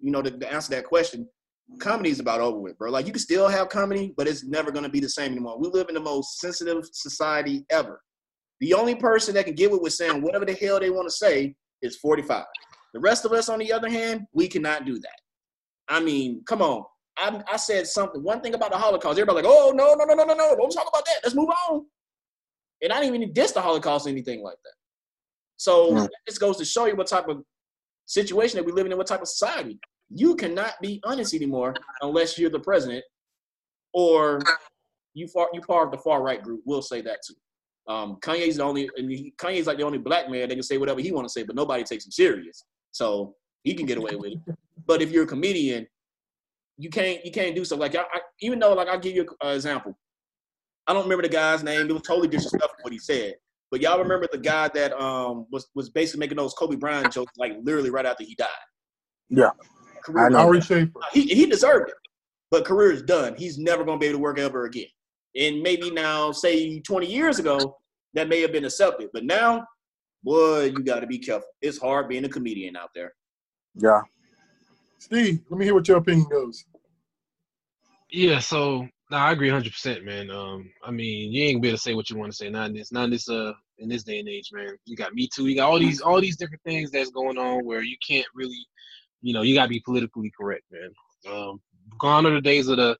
you 0.00 0.10
know, 0.10 0.22
to, 0.22 0.30
to 0.30 0.52
answer 0.52 0.74
that 0.74 0.84
question, 0.84 1.28
comedy 1.78 2.10
is 2.10 2.18
about 2.20 2.40
over 2.40 2.58
with, 2.58 2.76
bro. 2.78 2.90
Like 2.90 3.06
you 3.06 3.12
can 3.12 3.20
still 3.20 3.46
have 3.46 3.68
comedy, 3.68 4.12
but 4.16 4.26
it's 4.26 4.44
never 4.44 4.72
gonna 4.72 4.88
be 4.88 5.00
the 5.00 5.08
same 5.08 5.32
anymore. 5.32 5.58
We 5.58 5.68
live 5.68 5.88
in 5.88 5.94
the 5.94 6.00
most 6.00 6.40
sensitive 6.40 6.84
society 6.92 7.64
ever. 7.70 8.00
The 8.60 8.74
only 8.74 8.94
person 8.94 9.34
that 9.34 9.44
can 9.44 9.54
get 9.54 9.70
away 9.70 9.78
with 9.80 9.92
saying 9.92 10.22
whatever 10.22 10.44
the 10.44 10.54
hell 10.54 10.80
they 10.80 10.90
want 10.90 11.08
to 11.08 11.14
say 11.14 11.54
is 11.82 11.96
45. 11.96 12.44
The 12.94 13.00
rest 13.00 13.24
of 13.24 13.32
us, 13.32 13.48
on 13.48 13.58
the 13.58 13.72
other 13.72 13.88
hand, 13.88 14.26
we 14.32 14.48
cannot 14.48 14.84
do 14.84 14.98
that. 14.98 15.20
I 15.88 16.00
mean, 16.00 16.42
come 16.46 16.62
on. 16.62 16.84
I, 17.16 17.42
I 17.50 17.56
said 17.56 17.86
something, 17.86 18.22
one 18.22 18.40
thing 18.40 18.54
about 18.54 18.70
the 18.70 18.78
Holocaust. 18.78 19.18
Everybody 19.18 19.46
like, 19.46 19.54
oh, 19.54 19.72
no, 19.74 19.94
no, 19.94 20.04
no, 20.04 20.14
no, 20.14 20.24
no, 20.24 20.34
no. 20.34 20.56
Don't 20.56 20.70
talk 20.70 20.88
about 20.88 21.04
that. 21.04 21.20
Let's 21.22 21.34
move 21.34 21.50
on. 21.68 21.84
And 22.82 22.92
I 22.92 23.00
didn't 23.00 23.16
even 23.16 23.32
diss 23.32 23.52
the 23.52 23.60
Holocaust 23.60 24.06
or 24.06 24.10
anything 24.10 24.42
like 24.42 24.56
that. 24.64 24.72
So 25.56 25.92
mm. 25.92 26.08
this 26.26 26.38
goes 26.38 26.56
to 26.58 26.64
show 26.64 26.86
you 26.86 26.96
what 26.96 27.08
type 27.08 27.28
of 27.28 27.42
situation 28.06 28.56
that 28.56 28.64
we 28.64 28.72
live 28.72 28.86
in 28.86 28.92
and 28.92 28.98
what 28.98 29.06
type 29.06 29.20
of 29.20 29.28
society. 29.28 29.78
You 30.10 30.36
cannot 30.36 30.74
be 30.80 31.00
honest 31.04 31.34
anymore 31.34 31.74
unless 32.00 32.38
you're 32.38 32.50
the 32.50 32.60
president 32.60 33.04
or 33.92 34.40
you 35.14 35.26
far 35.28 35.48
you 35.52 35.60
part 35.60 35.88
of 35.88 35.92
the 35.92 35.98
far 35.98 36.22
right 36.22 36.42
group. 36.42 36.60
We'll 36.64 36.82
say 36.82 37.02
that 37.02 37.18
too. 37.26 37.34
Um, 37.88 38.18
Kanye's 38.20 38.58
the 38.58 38.64
only, 38.64 38.88
and 38.96 39.10
he, 39.10 39.32
Kanye's 39.38 39.66
like 39.66 39.78
the 39.78 39.84
only 39.84 39.98
black 39.98 40.28
man 40.28 40.48
that 40.48 40.54
can 40.54 40.62
say 40.62 40.76
whatever 40.76 41.00
he 41.00 41.10
want 41.10 41.26
to 41.26 41.32
say, 41.32 41.42
but 41.42 41.56
nobody 41.56 41.82
takes 41.82 42.04
him 42.04 42.12
serious. 42.12 42.64
So 42.92 43.34
he 43.64 43.74
can 43.74 43.86
get 43.86 43.96
away 43.96 44.14
with 44.14 44.32
it. 44.32 44.38
But 44.86 45.00
if 45.00 45.10
you're 45.10 45.24
a 45.24 45.26
comedian, 45.26 45.86
you 46.76 46.90
can't 46.90 47.24
you 47.24 47.32
can't 47.32 47.56
do 47.56 47.64
so. 47.64 47.76
Like 47.76 47.96
I, 47.96 48.02
I 48.02 48.20
even 48.40 48.58
though 48.58 48.74
like 48.74 48.88
I'll 48.88 48.98
give 48.98 49.16
you 49.16 49.26
an 49.40 49.54
example. 49.54 49.98
I 50.86 50.92
don't 50.92 51.02
remember 51.02 51.22
the 51.22 51.28
guy's 51.28 51.62
name. 51.62 51.88
It 51.88 51.92
was 51.92 52.02
totally 52.02 52.28
disrespectful 52.28 52.78
what 52.80 52.92
he 52.92 52.98
said. 52.98 53.34
But 53.70 53.82
y'all 53.82 53.98
remember 53.98 54.26
the 54.30 54.38
guy 54.38 54.68
that 54.68 54.98
um 54.98 55.46
was 55.50 55.68
was 55.74 55.88
basically 55.88 56.20
making 56.20 56.36
those 56.36 56.54
Kobe 56.54 56.76
Bryant 56.76 57.12
jokes 57.12 57.32
like 57.38 57.56
literally 57.62 57.90
right 57.90 58.06
after 58.06 58.24
he 58.24 58.34
died. 58.34 58.48
Yeah. 59.30 59.50
Career 60.04 60.26
I 60.26 60.28
know. 60.28 60.52
He 61.12 61.22
he 61.22 61.46
deserved 61.46 61.90
it. 61.90 61.96
But 62.50 62.64
career 62.64 62.92
is 62.92 63.02
done. 63.02 63.34
He's 63.36 63.58
never 63.58 63.84
gonna 63.84 63.98
be 63.98 64.06
able 64.06 64.18
to 64.18 64.22
work 64.22 64.38
ever 64.38 64.64
again 64.64 64.86
and 65.36 65.62
maybe 65.62 65.90
now, 65.90 66.32
say 66.32 66.80
20 66.80 67.06
years 67.06 67.38
ago, 67.38 67.76
that 68.14 68.28
may 68.28 68.40
have 68.40 68.52
been 68.52 68.64
accepted. 68.64 69.10
But 69.12 69.24
now, 69.24 69.66
boy, 70.22 70.64
you 70.64 70.82
got 70.82 71.00
to 71.00 71.06
be 71.06 71.18
careful. 71.18 71.48
It's 71.60 71.78
hard 71.78 72.08
being 72.08 72.24
a 72.24 72.28
comedian 72.28 72.76
out 72.76 72.90
there. 72.94 73.12
Yeah. 73.74 74.00
Steve, 74.98 75.40
let 75.50 75.58
me 75.58 75.64
hear 75.64 75.74
what 75.74 75.86
your 75.86 75.98
opinion 75.98 76.28
goes. 76.28 76.64
Yeah, 78.10 78.38
so 78.38 78.88
no, 79.10 79.16
I 79.16 79.32
agree 79.32 79.48
100, 79.48 79.70
percent 79.70 80.04
man. 80.04 80.30
Um, 80.30 80.70
I 80.82 80.90
mean, 80.90 81.32
you 81.32 81.44
ain't 81.44 81.62
be 81.62 81.68
able 81.68 81.76
to 81.76 81.82
say 81.82 81.94
what 81.94 82.10
you 82.10 82.16
want 82.16 82.32
to 82.32 82.36
say. 82.36 82.48
Not 82.48 82.70
in 82.70 82.74
this, 82.74 82.90
not 82.90 83.04
in 83.04 83.10
this, 83.10 83.28
uh, 83.28 83.52
in 83.78 83.88
this 83.88 84.02
day 84.02 84.18
and 84.18 84.28
age, 84.28 84.50
man. 84.52 84.76
You 84.86 84.96
got 84.96 85.14
Me 85.14 85.28
Too. 85.32 85.46
You 85.46 85.56
got 85.56 85.70
all 85.70 85.78
these, 85.78 86.00
all 86.00 86.20
these 86.20 86.36
different 86.36 86.62
things 86.64 86.90
that's 86.90 87.10
going 87.10 87.38
on 87.38 87.64
where 87.64 87.82
you 87.82 87.96
can't 88.06 88.26
really, 88.34 88.66
you 89.20 89.32
know, 89.34 89.42
you 89.42 89.54
got 89.54 89.64
to 89.64 89.68
be 89.68 89.80
politically 89.80 90.32
correct, 90.38 90.64
man. 90.72 90.90
Um, 91.30 91.60
gone 91.98 92.26
are 92.26 92.34
the 92.34 92.40
days 92.40 92.68
of 92.68 92.78
the 92.78 92.96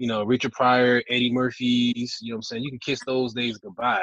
you 0.00 0.06
know, 0.06 0.24
Richard 0.24 0.52
Pryor, 0.52 1.02
Eddie 1.10 1.30
Murphy's, 1.30 2.16
you 2.22 2.30
know 2.30 2.36
what 2.36 2.38
I'm 2.38 2.42
saying? 2.44 2.64
You 2.64 2.70
can 2.70 2.78
kiss 2.78 3.00
those 3.04 3.34
days 3.34 3.58
goodbye. 3.58 4.02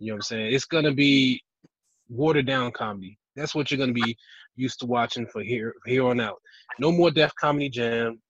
You 0.00 0.08
know 0.08 0.14
what 0.14 0.18
I'm 0.18 0.22
saying? 0.22 0.52
It's 0.52 0.64
gonna 0.64 0.92
be 0.92 1.40
watered 2.08 2.46
down 2.46 2.72
comedy. 2.72 3.16
That's 3.36 3.54
what 3.54 3.70
you're 3.70 3.78
gonna 3.78 3.92
be 3.92 4.16
used 4.56 4.80
to 4.80 4.86
watching 4.86 5.28
for 5.28 5.40
here 5.40 5.74
here 5.86 6.04
on 6.08 6.18
out. 6.18 6.42
No 6.80 6.90
more 6.90 7.12
Def 7.12 7.32
Comedy 7.36 7.68
Jam. 7.68 8.20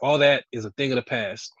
All 0.00 0.16
that 0.18 0.44
is 0.52 0.64
a 0.64 0.70
thing 0.72 0.92
of 0.92 0.96
the 0.96 1.02
past. 1.02 1.52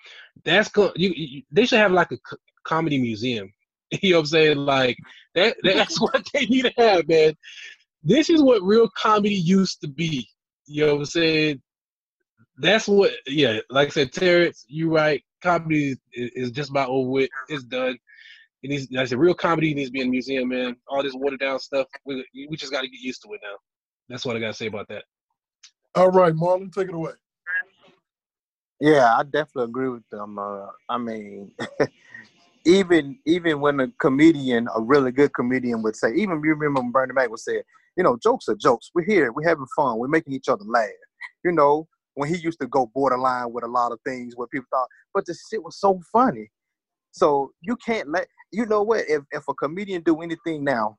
That's 0.44 0.68
go. 0.68 0.92
You, 0.94 1.12
you 1.16 1.42
they 1.50 1.66
should 1.66 1.80
have 1.80 1.90
like 1.90 2.12
a 2.12 2.16
c- 2.16 2.36
comedy 2.64 2.98
museum. 2.98 3.52
You 4.02 4.12
know 4.12 4.18
what 4.18 4.20
I'm 4.22 4.26
saying? 4.26 4.58
Like 4.58 4.96
that. 5.34 5.56
That's 5.64 6.00
what 6.00 6.24
they 6.32 6.46
need 6.46 6.62
to 6.62 6.72
have, 6.78 7.08
man. 7.08 7.34
This 8.04 8.30
is 8.30 8.40
what 8.42 8.62
real 8.62 8.88
comedy 8.96 9.34
used 9.34 9.80
to 9.80 9.88
be. 9.88 10.28
You 10.66 10.86
know 10.86 10.92
what 10.94 10.98
I'm 11.00 11.04
saying? 11.06 11.62
That's 12.58 12.86
what 12.86 13.12
yeah 13.26 13.58
like 13.70 13.88
i 13.88 13.90
said 13.90 14.12
terrence 14.12 14.64
you 14.68 14.94
right. 14.94 15.22
Comedy 15.42 15.94
is, 16.14 16.30
is, 16.34 16.50
just 16.52 16.70
about 16.70 16.88
over 16.88 17.10
with. 17.10 17.28
It's 17.48 17.64
done. 17.64 17.98
It 18.62 18.70
needs 18.70 18.90
like 18.90 19.02
i 19.02 19.04
said 19.04 19.18
real 19.18 19.34
comedy 19.34 19.74
needs 19.74 19.90
to 19.90 19.92
be 19.92 20.00
in 20.00 20.06
the 20.06 20.10
museum 20.12 20.48
man. 20.48 20.76
All 20.88 21.02
this 21.02 21.12
watered 21.14 21.40
down 21.40 21.58
stuff 21.58 21.86
we, 22.06 22.24
we 22.48 22.56
just 22.56 22.72
got 22.72 22.80
to 22.80 22.88
get 22.88 23.00
used 23.00 23.22
to 23.22 23.32
it 23.34 23.40
now. 23.42 23.56
That's 24.08 24.24
what 24.24 24.36
i 24.36 24.40
got 24.40 24.48
to 24.48 24.54
say 24.54 24.66
about 24.66 24.88
that. 24.88 25.04
All 25.94 26.10
right 26.10 26.32
marlon 26.32 26.72
take 26.72 26.88
it 26.88 26.94
away. 26.94 27.12
Yeah 28.80 29.14
i 29.18 29.22
definitely 29.22 29.64
agree 29.64 29.88
with 29.88 30.08
them 30.10 30.38
uh, 30.38 30.66
i 30.88 30.96
mean 30.96 31.52
even 32.64 33.18
even 33.26 33.60
when 33.60 33.80
a 33.80 33.88
comedian 34.00 34.66
a 34.74 34.80
really 34.80 35.12
good 35.12 35.34
comedian 35.34 35.82
would 35.82 35.96
say 35.96 36.08
even 36.14 36.40
you 36.42 36.54
remember 36.54 36.80
when 36.80 36.90
bernie 36.90 37.12
mac 37.12 37.28
would 37.28 37.38
say 37.38 37.62
you 37.96 38.02
know 38.02 38.16
jokes 38.22 38.48
are 38.48 38.56
jokes. 38.56 38.90
We're 38.94 39.04
here. 39.04 39.32
We're 39.32 39.48
having 39.48 39.66
fun. 39.76 39.98
We're 39.98 40.08
making 40.08 40.32
each 40.32 40.48
other 40.48 40.64
laugh. 40.64 40.88
You 41.44 41.52
know 41.52 41.86
when 42.14 42.28
he 42.28 42.36
used 42.36 42.60
to 42.60 42.66
go 42.66 42.90
borderline 42.94 43.52
with 43.52 43.64
a 43.64 43.68
lot 43.68 43.92
of 43.92 43.98
things 44.06 44.34
where 44.36 44.48
people 44.48 44.66
thought, 44.70 44.88
but 45.12 45.26
the 45.26 45.36
shit 45.50 45.62
was 45.62 45.78
so 45.78 46.00
funny. 46.12 46.50
So 47.12 47.52
you 47.60 47.76
can't 47.76 48.08
let 48.08 48.26
you 48.52 48.66
know 48.66 48.82
what 48.82 49.04
if 49.08 49.22
if 49.30 49.44
a 49.48 49.54
comedian 49.54 50.02
do 50.02 50.20
anything 50.22 50.64
now, 50.64 50.98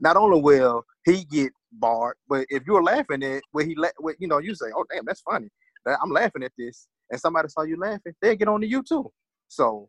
not 0.00 0.16
only 0.16 0.40
will 0.40 0.84
he 1.04 1.24
get 1.24 1.52
barred, 1.72 2.16
but 2.28 2.46
if 2.48 2.64
you're 2.66 2.82
laughing 2.82 3.22
at 3.22 3.42
where 3.52 3.64
he 3.64 3.74
let, 3.76 3.92
where, 3.98 4.16
you 4.18 4.28
know, 4.28 4.38
you 4.38 4.54
say, 4.54 4.66
oh 4.74 4.84
damn, 4.92 5.04
that's 5.04 5.20
funny. 5.22 5.48
I'm 5.86 6.10
laughing 6.10 6.42
at 6.42 6.52
this, 6.58 6.88
and 7.10 7.20
somebody 7.20 7.48
saw 7.48 7.62
you 7.62 7.78
laughing, 7.78 8.12
they'll 8.20 8.34
get 8.34 8.48
on 8.48 8.60
to 8.60 8.66
you 8.66 8.82
too. 8.82 9.10
So 9.48 9.88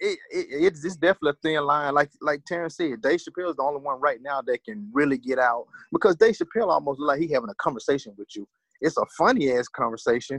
it, 0.00 0.18
it, 0.32 0.46
it's, 0.50 0.84
it's 0.84 0.96
definitely 0.96 1.30
a 1.30 1.34
thin 1.42 1.64
line. 1.64 1.94
Like 1.94 2.10
like 2.20 2.44
Terrence 2.44 2.76
said, 2.76 3.00
Dave 3.02 3.20
Chappelle 3.20 3.50
is 3.50 3.56
the 3.56 3.62
only 3.62 3.80
one 3.80 4.00
right 4.00 4.18
now 4.20 4.42
that 4.42 4.64
can 4.64 4.90
really 4.92 5.18
get 5.18 5.38
out 5.38 5.66
because 5.92 6.16
Dave 6.16 6.36
Chappelle 6.36 6.68
almost 6.68 7.00
like 7.00 7.20
he 7.20 7.32
having 7.32 7.50
a 7.50 7.54
conversation 7.54 8.12
with 8.16 8.28
you 8.34 8.46
it's 8.82 8.98
a 8.98 9.06
funny 9.16 9.50
ass 9.52 9.68
conversation, 9.68 10.38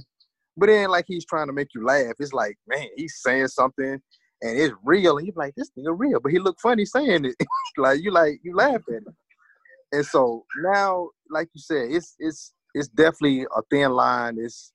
but 0.56 0.68
then 0.68 0.90
like 0.90 1.06
he's 1.08 1.26
trying 1.26 1.48
to 1.48 1.54
make 1.54 1.70
you 1.74 1.84
laugh. 1.86 2.14
It's 2.20 2.34
like, 2.34 2.58
man, 2.68 2.88
he's 2.96 3.20
saying 3.22 3.48
something 3.48 4.00
and 4.44 4.60
it's 4.60 4.74
real, 4.84 5.18
and 5.18 5.32
like, 5.36 5.54
this 5.56 5.72
nigga 5.78 5.96
real, 5.98 6.20
but 6.20 6.32
he 6.32 6.38
look 6.38 6.58
funny 6.62 6.86
saying 6.86 7.26
it. 7.26 7.36
like 7.78 8.02
you 8.02 8.12
like 8.12 8.40
you 8.44 8.56
laugh 8.56 8.82
at 8.90 8.96
it. 8.96 9.04
And 9.94 10.06
so 10.06 10.44
now, 10.58 11.10
like 11.30 11.48
you 11.54 11.62
said, 11.62 11.88
it's 11.90 12.16
it's 12.20 12.54
it's 12.74 12.90
definitely 12.90 13.44
a 13.44 13.62
thin 13.72 13.92
line. 13.92 14.38
It's 14.38 14.74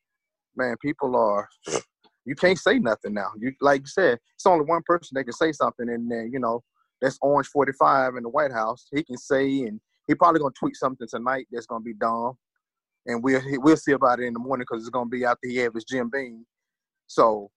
man, 0.57 0.77
people 0.81 1.15
are 1.17 1.49
you 2.25 2.35
can't 2.35 2.59
say 2.59 2.79
nothing 2.79 3.13
now. 3.13 3.31
You 3.39 3.53
like 3.61 3.83
you 3.83 3.89
said, 3.89 4.19
it's 4.35 4.47
only 4.47 4.65
one 4.65 4.83
person 4.87 5.11
that 5.15 5.25
can 5.25 5.33
say 5.35 5.53
something, 5.53 5.89
and 5.89 6.11
then 6.11 6.31
you 6.33 6.41
know 6.41 6.63
that's 7.03 7.19
Orange 7.21 7.49
Forty 7.49 7.73
Five 7.73 8.15
in 8.17 8.23
the 8.23 8.31
White 8.31 8.53
House. 8.53 8.87
He 8.91 9.05
can 9.05 9.19
say, 9.19 9.45
and 9.65 9.81
he 10.07 10.15
probably 10.15 10.41
gonna 10.41 10.55
tweet 10.59 10.77
something 10.77 11.07
tonight 11.11 11.47
that's 11.53 11.67
gonna 11.67 11.85
be 11.85 11.95
dumb 11.95 12.39
and 13.09 13.25
we'll 13.25 13.41
we'll 13.61 13.77
see 13.77 13.93
about 13.93 14.21
it 14.21 14.27
in 14.27 14.35
the 14.35 14.39
morning 14.39 14.67
because 14.69 14.85
it's 14.85 14.91
gonna 14.91 15.09
be 15.09 15.25
after 15.25 15.49
he 15.49 15.57
have 15.57 15.75
his 15.75 15.85
Jim 15.85 16.11
Beam. 16.13 16.47
So 17.09 17.51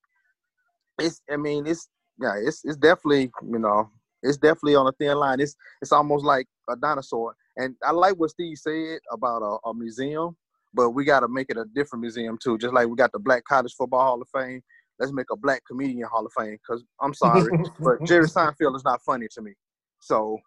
it's 0.97 1.21
I 1.29 1.37
mean 1.37 1.67
it's 1.67 1.87
yeah 2.19 2.35
it's 2.37 2.61
it's 2.63 2.77
definitely 2.77 3.29
you 3.47 3.59
know 3.59 3.89
it's 4.23 4.37
definitely 4.37 4.75
on 4.75 4.87
a 4.87 4.91
thin 4.93 5.17
line. 5.17 5.39
It's 5.39 5.55
it's 5.81 5.91
almost 5.91 6.25
like 6.25 6.47
a 6.69 6.75
dinosaur. 6.75 7.35
And 7.57 7.75
I 7.85 7.91
like 7.91 8.15
what 8.15 8.29
Steve 8.29 8.57
said 8.57 8.99
about 9.11 9.41
a, 9.41 9.69
a 9.69 9.73
museum, 9.73 10.37
but 10.73 10.91
we 10.91 11.03
got 11.03 11.19
to 11.19 11.27
make 11.27 11.49
it 11.49 11.57
a 11.57 11.65
different 11.75 12.01
museum 12.01 12.37
too. 12.41 12.57
Just 12.57 12.73
like 12.73 12.87
we 12.87 12.95
got 12.95 13.11
the 13.11 13.19
Black 13.19 13.43
College 13.43 13.73
Football 13.77 14.01
Hall 14.01 14.21
of 14.21 14.27
Fame, 14.33 14.61
let's 14.99 15.11
make 15.11 15.25
a 15.31 15.35
Black 15.35 15.61
Comedian 15.67 16.07
Hall 16.09 16.25
of 16.25 16.31
Fame. 16.37 16.57
Because 16.65 16.83
I'm 17.01 17.13
sorry, 17.13 17.51
but 17.79 18.05
Jerry 18.05 18.27
Seinfeld 18.27 18.75
is 18.75 18.85
not 18.85 19.01
funny 19.01 19.27
to 19.33 19.41
me. 19.41 19.53
So 19.99 20.37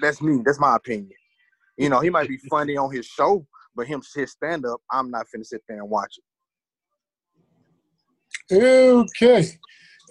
that's 0.00 0.20
me. 0.20 0.42
That's 0.44 0.58
my 0.58 0.74
opinion. 0.74 1.12
You 1.76 1.88
know, 1.88 2.00
he 2.00 2.10
might 2.10 2.28
be 2.28 2.38
funny 2.50 2.76
on 2.76 2.92
his 2.92 3.06
show, 3.06 3.46
but 3.78 3.86
him 3.86 4.02
his 4.14 4.32
stand 4.32 4.66
up, 4.66 4.80
I'm 4.90 5.08
not 5.08 5.26
finna 5.34 5.46
sit 5.46 5.62
there 5.68 5.78
and 5.78 5.88
watch 5.88 6.18
it. 8.50 9.04
Okay. 9.14 9.48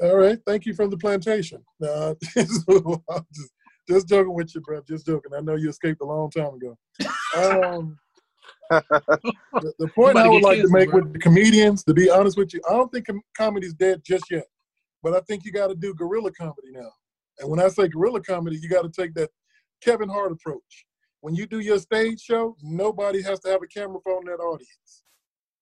All 0.01 0.15
right. 0.15 0.39
Thank 0.47 0.65
you 0.65 0.74
from 0.74 0.89
the 0.89 0.97
plantation. 0.97 1.63
Uh, 1.84 2.15
just, 2.34 3.51
just, 3.89 4.07
joking 4.07 4.34
with 4.34 4.53
you, 4.55 4.61
bro. 4.61 4.82
Just 4.88 5.05
joking. 5.05 5.32
I 5.36 5.41
know 5.41 5.55
you 5.55 5.70
escaped 5.70 6.01
a 6.01 6.05
long 6.05 6.32
time 6.32 6.55
ago. 6.55 6.78
Um, 7.36 7.97
the, 8.70 9.74
the, 9.80 9.88
point 9.89 10.18
I 10.18 10.28
would 10.28 10.43
like 10.43 10.61
to 10.61 10.70
make 10.70 10.89
bro. 10.89 11.01
with 11.01 11.13
the 11.13 11.20
comedians, 11.20 11.84
to 11.84 11.93
be 11.93 12.09
honest 12.09 12.38
with 12.38 12.53
you, 12.53 12.61
I 12.70 12.74
don't 12.74 12.91
think 12.91 13.07
com- 13.07 13.22
comedy's 13.38 13.74
dead 13.74 14.01
just 14.03 14.26
yet. 14.32 14.45
But 15.03 15.13
I 15.13 15.20
think 15.22 15.45
you 15.45 15.51
got 15.51 15.68
to 15.68 15.76
do 15.76 15.93
guerrilla 15.93 16.32
comedy 16.32 16.72
now. 16.72 16.89
And 17.39 17.49
when 17.49 17.59
I 17.59 17.68
say 17.68 17.88
guerrilla 17.88 18.22
comedy, 18.22 18.57
you 18.61 18.70
got 18.70 18.84
to 18.84 18.89
take 18.89 19.13
that 19.15 19.30
Kevin 19.82 20.09
Hart 20.09 20.32
approach. 20.32 20.87
When 21.22 21.36
you 21.36 21.47
do 21.47 21.59
your 21.59 21.80
stage 21.80 22.22
show, 22.22 22.55
nobody 22.61 23.22
has 23.24 23.39
to 23.41 23.49
have 23.49 23.61
a 23.63 23.68
camera 23.68 23.99
phone 24.05 24.22
in 24.22 24.32
that 24.32 24.43
audience. 24.43 25.03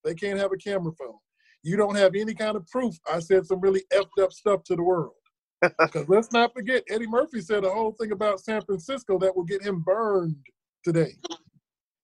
They 0.03 0.13
can't 0.13 0.39
have 0.39 0.51
a 0.51 0.57
camera 0.57 0.91
phone. 0.97 1.17
You 1.63 1.77
don't 1.77 1.95
have 1.95 2.13
any 2.15 2.33
kind 2.33 2.55
of 2.55 2.67
proof 2.67 2.95
I 3.11 3.19
said 3.19 3.45
some 3.45 3.59
really 3.59 3.83
effed 3.91 4.21
up 4.21 4.31
stuff 4.31 4.63
to 4.65 4.75
the 4.75 4.83
world. 4.83 5.13
Because 5.79 6.07
let's 6.07 6.31
not 6.31 6.53
forget, 6.53 6.83
Eddie 6.89 7.07
Murphy 7.07 7.41
said 7.41 7.63
a 7.63 7.69
whole 7.69 7.93
thing 7.99 8.11
about 8.11 8.39
San 8.39 8.61
Francisco 8.61 9.17
that 9.19 9.35
will 9.35 9.45
get 9.45 9.63
him 9.63 9.81
burned 9.81 10.35
today. 10.83 11.15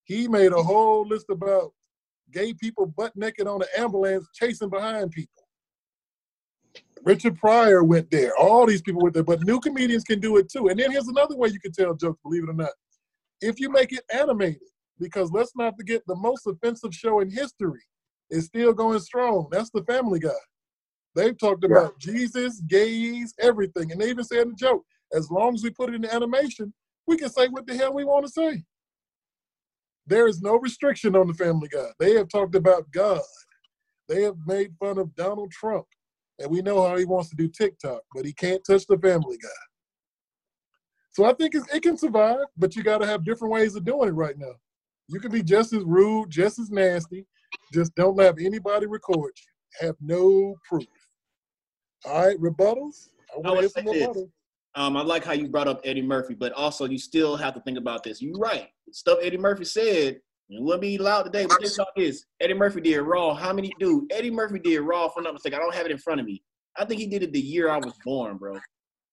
He 0.06 0.28
made 0.28 0.52
a 0.52 0.64
whole 0.64 1.08
list 1.08 1.28
about 1.30 1.72
gay 2.32 2.54
people 2.54 2.88
butt 2.88 3.16
naked 3.16 3.48
on 3.48 3.62
an 3.62 3.68
ambulance 3.78 4.28
chasing 4.34 4.70
behind 4.70 5.12
people. 5.12 5.44
Richard 7.04 7.38
Pryor 7.38 7.84
went 7.84 8.10
there. 8.10 8.32
All 8.38 8.66
these 8.66 8.82
people 8.82 9.02
went 9.02 9.14
there, 9.14 9.24
but 9.24 9.42
new 9.42 9.60
comedians 9.60 10.04
can 10.04 10.20
do 10.20 10.38
it 10.38 10.50
too. 10.50 10.70
And 10.70 10.80
then 10.80 10.92
here's 10.92 11.08
another 11.08 11.36
way 11.36 11.50
you 11.50 11.60
can 11.60 11.72
tell 11.72 11.94
jokes, 11.94 12.20
believe 12.24 12.44
it 12.44 12.50
or 12.50 12.54
not. 12.54 12.72
If 13.42 13.60
you 13.60 13.70
make 13.70 13.92
it 13.92 14.04
animated, 14.14 14.62
because 15.00 15.32
let's 15.32 15.56
not 15.56 15.76
forget 15.78 16.02
the 16.08 16.16
most 16.16 16.46
offensive 16.46 16.94
show 16.94 17.20
in 17.20 17.30
history 17.30 17.82
is 18.30 18.46
still 18.46 18.74
going 18.74 19.00
strong. 19.00 19.48
That's 19.52 19.72
the 19.72 19.84
Family 19.84 20.20
Guy. 20.20 20.30
They've 21.16 21.38
talked 21.38 21.64
about 21.64 21.96
yeah. 22.00 22.14
Jesus, 22.14 22.62
gays, 22.62 23.34
everything, 23.40 23.92
and 23.92 24.00
they 24.00 24.10
even 24.10 24.24
said 24.24 24.50
the 24.50 24.56
joke, 24.56 24.86
as 25.14 25.30
long 25.30 25.56
as 25.56 25.64
we 25.64 25.72
put 25.72 25.90
it 25.90 25.96
in 25.96 26.06
animation, 26.06 26.74
we 27.08 27.18
can 27.18 27.30
say 27.30 27.48
what 27.48 27.68
the 27.68 27.76
hell 27.76 27.94
we 27.94 28.06
want 28.06 28.26
to 28.26 28.32
say. 28.32 28.64
There 30.08 30.28
is 30.28 30.42
no 30.42 30.58
restriction 30.58 31.16
on 31.16 31.28
the 31.28 31.34
Family 31.34 31.68
Guy. 31.68 31.88
They 32.00 32.14
have 32.16 32.30
talked 32.30 32.56
about 32.56 32.92
God. 32.92 33.22
They 34.08 34.24
have 34.24 34.36
made 34.46 34.74
fun 34.80 34.98
of 34.98 35.16
Donald 35.16 35.52
Trump. 35.52 35.86
And 36.40 36.50
we 36.50 36.62
know 36.62 36.88
how 36.88 36.98
he 36.98 37.06
wants 37.06 37.30
to 37.30 37.36
do 37.36 37.48
TikTok, 37.48 38.02
but 38.14 38.26
he 38.26 38.34
can't 38.34 38.64
touch 38.66 38.86
the 38.88 38.98
family 38.98 39.38
guy. 39.38 39.50
So 41.12 41.26
I 41.26 41.34
think 41.34 41.56
it 41.56 41.84
can 41.84 41.98
survive, 41.98 42.46
but 42.58 42.76
you 42.76 42.84
got 42.84 43.00
to 43.00 43.08
have 43.08 43.26
different 43.26 43.54
ways 43.54 43.76
of 43.76 43.84
doing 43.84 44.10
it 44.10 44.14
right 44.14 44.38
now. 44.38 44.54
You 45.08 45.20
can 45.20 45.32
be 45.32 45.44
just 45.44 45.74
as 45.74 45.84
rude, 45.84 46.30
just 46.30 46.58
as 46.58 46.72
nasty. 46.72 47.26
Just 47.74 47.94
don't 47.96 48.20
have 48.22 48.38
anybody 48.40 48.86
record 48.86 49.32
you. 49.36 49.88
Have 49.88 49.96
no 50.02 50.56
proof. 50.68 50.86
All 52.06 52.26
right, 52.26 52.38
rebuttals. 52.40 53.10
I, 53.46 53.52
would 53.52 53.72
say 53.72 53.84
this. 53.84 54.18
Um, 54.76 54.96
I 54.96 55.02
like 55.02 55.26
how 55.26 55.34
you 55.34 55.50
brought 55.50 55.68
up 55.68 55.82
Eddie 55.84 56.02
Murphy, 56.02 56.34
but 56.34 56.54
also 56.54 56.86
you 56.86 56.98
still 56.98 57.36
have 57.36 57.54
to 57.56 57.62
think 57.62 57.78
about 57.78 58.04
this. 58.04 58.22
You're 58.22 58.38
right. 58.38 58.70
Stuff 58.92 59.20
Eddie 59.22 59.38
Murphy 59.38 59.66
said 59.66 60.20
it 60.50 60.62
wouldn't 60.62 60.82
be 60.82 60.98
loud 60.98 61.24
today, 61.24 61.46
but 61.46 61.62
this 61.62 61.76
talk 61.76 61.90
is 61.98 62.26
Eddie 62.40 62.54
Murphy 62.54 62.82
did 62.82 63.02
Raw. 63.02 63.34
How 63.34 63.54
many 63.54 63.72
dude? 63.80 64.12
Eddie 64.12 64.32
Murphy 64.32 64.60
did 64.60 64.80
Raw 64.80 65.10
for 65.10 65.22
not 65.22 65.34
mistake. 65.34 65.54
I 65.54 65.58
don't 65.58 65.76
have 65.76 65.86
it 65.86 65.92
in 65.92 65.98
front 65.98 66.22
of 66.22 66.26
me. 66.26 66.42
I 66.78 66.86
think 66.86 67.02
he 67.02 67.08
did 67.08 67.24
it 67.24 67.34
the 67.34 67.40
year 67.40 67.70
I 67.70 67.78
was 67.78 67.94
born, 68.06 68.38
bro. 68.38 68.58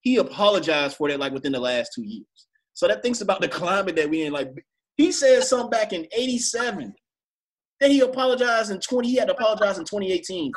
He 0.01 0.17
apologized 0.17 0.97
for 0.97 1.09
that 1.09 1.21
like 1.21 1.33
within 1.33 1.53
the 1.53 1.61
last 1.61 1.93
two 1.95 2.05
years. 2.05 2.27
So 2.75 2.87
that 2.89 3.03
thinks 3.03 3.21
about 3.21 3.41
the 3.41 3.49
climate 3.61 3.97
that 3.97 4.09
we 4.09 4.23
in. 4.23 4.33
Like 4.33 4.51
he 4.97 5.13
said 5.13 5.45
something 5.45 5.71
back 5.71 5.93
in 5.93 6.07
'87. 6.13 6.95
Then 7.81 7.91
he 7.91 8.01
apologized 8.01 8.71
in 8.71 8.81
20. 8.81 9.09
He 9.09 9.17
had 9.17 9.29
to 9.29 9.35
apologize 9.35 9.79
in 9.79 9.85
2018. 9.85 10.51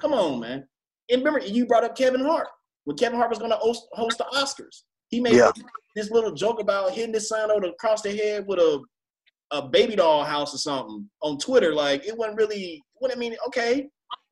Come 0.00 0.12
on, 0.12 0.40
man. 0.40 0.66
And 1.10 1.24
remember, 1.24 1.40
you 1.40 1.66
brought 1.66 1.84
up 1.84 1.96
Kevin 1.96 2.22
Hart 2.22 2.48
when 2.84 2.98
Kevin 2.98 3.18
Hart 3.18 3.30
was 3.30 3.38
going 3.38 3.50
to 3.50 3.56
host, 3.56 3.86
host 3.92 4.18
the 4.18 4.24
Oscars. 4.34 4.82
He 5.08 5.20
made 5.20 5.36
yeah. 5.36 5.50
this 5.96 6.10
little 6.10 6.32
joke 6.32 6.60
about 6.60 6.92
hitting 6.92 7.14
his 7.14 7.28
son 7.28 7.50
over 7.50 7.66
across 7.66 8.02
the 8.02 8.14
head 8.14 8.44
with 8.46 8.58
a 8.58 8.82
a 9.52 9.68
baby 9.68 9.96
doll 9.96 10.24
house 10.24 10.54
or 10.54 10.58
something 10.58 11.08
on 11.22 11.38
Twitter. 11.38 11.74
Like 11.74 12.06
it 12.06 12.16
wasn't 12.16 12.38
really 12.38 12.82
what 12.94 13.12
I 13.12 13.18
mean, 13.18 13.34
okay. 13.46 13.88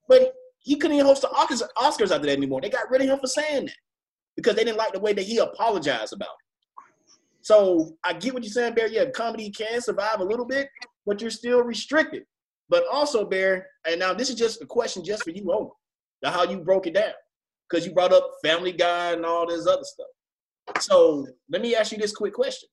But 0.09 0.33
he 0.61 0.77
couldn't 0.77 0.97
even 0.97 1.07
host 1.07 1.23
the 1.23 1.29
Oscars, 1.29 1.63
Oscars 1.77 2.15
after 2.15 2.27
that 2.27 2.37
anymore. 2.37 2.61
They 2.61 2.71
got 2.71 2.91
rid 2.91 3.03
of 3.03 3.09
him 3.09 3.19
for 3.19 3.27
saying 3.27 3.67
that 3.67 3.75
because 4.39 4.55
they 4.55 4.63
didn't 4.63 4.79
like 4.79 4.93
the 4.93 5.01
way 5.01 5.13
that 5.13 5.25
he 5.25 5.39
apologized 5.39 6.13
about 6.13 6.29
it. 6.29 6.85
So 7.41 7.97
I 8.05 8.13
get 8.13 8.33
what 8.33 8.45
you're 8.45 8.53
saying, 8.53 8.75
Bear. 8.75 8.87
Yeah, 8.87 9.07
comedy 9.07 9.51
can 9.51 9.81
survive 9.81 10.21
a 10.21 10.25
little 10.25 10.45
bit, 10.45 10.69
but 11.05 11.21
you're 11.21 11.29
still 11.29 11.65
restricted. 11.65 12.23
But 12.69 12.85
also, 12.93 13.25
Bear, 13.25 13.67
and 13.85 13.99
now 13.99 14.15
this 14.15 14.31
is 14.31 14.37
just 14.37 14.63
a 14.63 14.67
question 14.67 15.03
just 15.03 15.25
for 15.25 15.31
you, 15.31 15.53
Owen, 15.53 15.71
how 16.23 16.45
you 16.45 16.59
broke 16.59 16.87
it 16.87 16.95
down. 16.95 17.15
Because 17.69 17.85
you 17.85 17.93
brought 17.93 18.13
up 18.13 18.31
Family 18.45 18.71
Guy 18.71 19.11
and 19.11 19.27
all 19.27 19.45
this 19.45 19.67
other 19.67 19.83
stuff. 19.83 20.07
So 20.83 21.27
let 21.51 21.61
me 21.61 21.75
ask 21.75 21.91
you 21.91 21.99
this 21.99 22.15
quick 22.15 22.35
question 22.35 22.69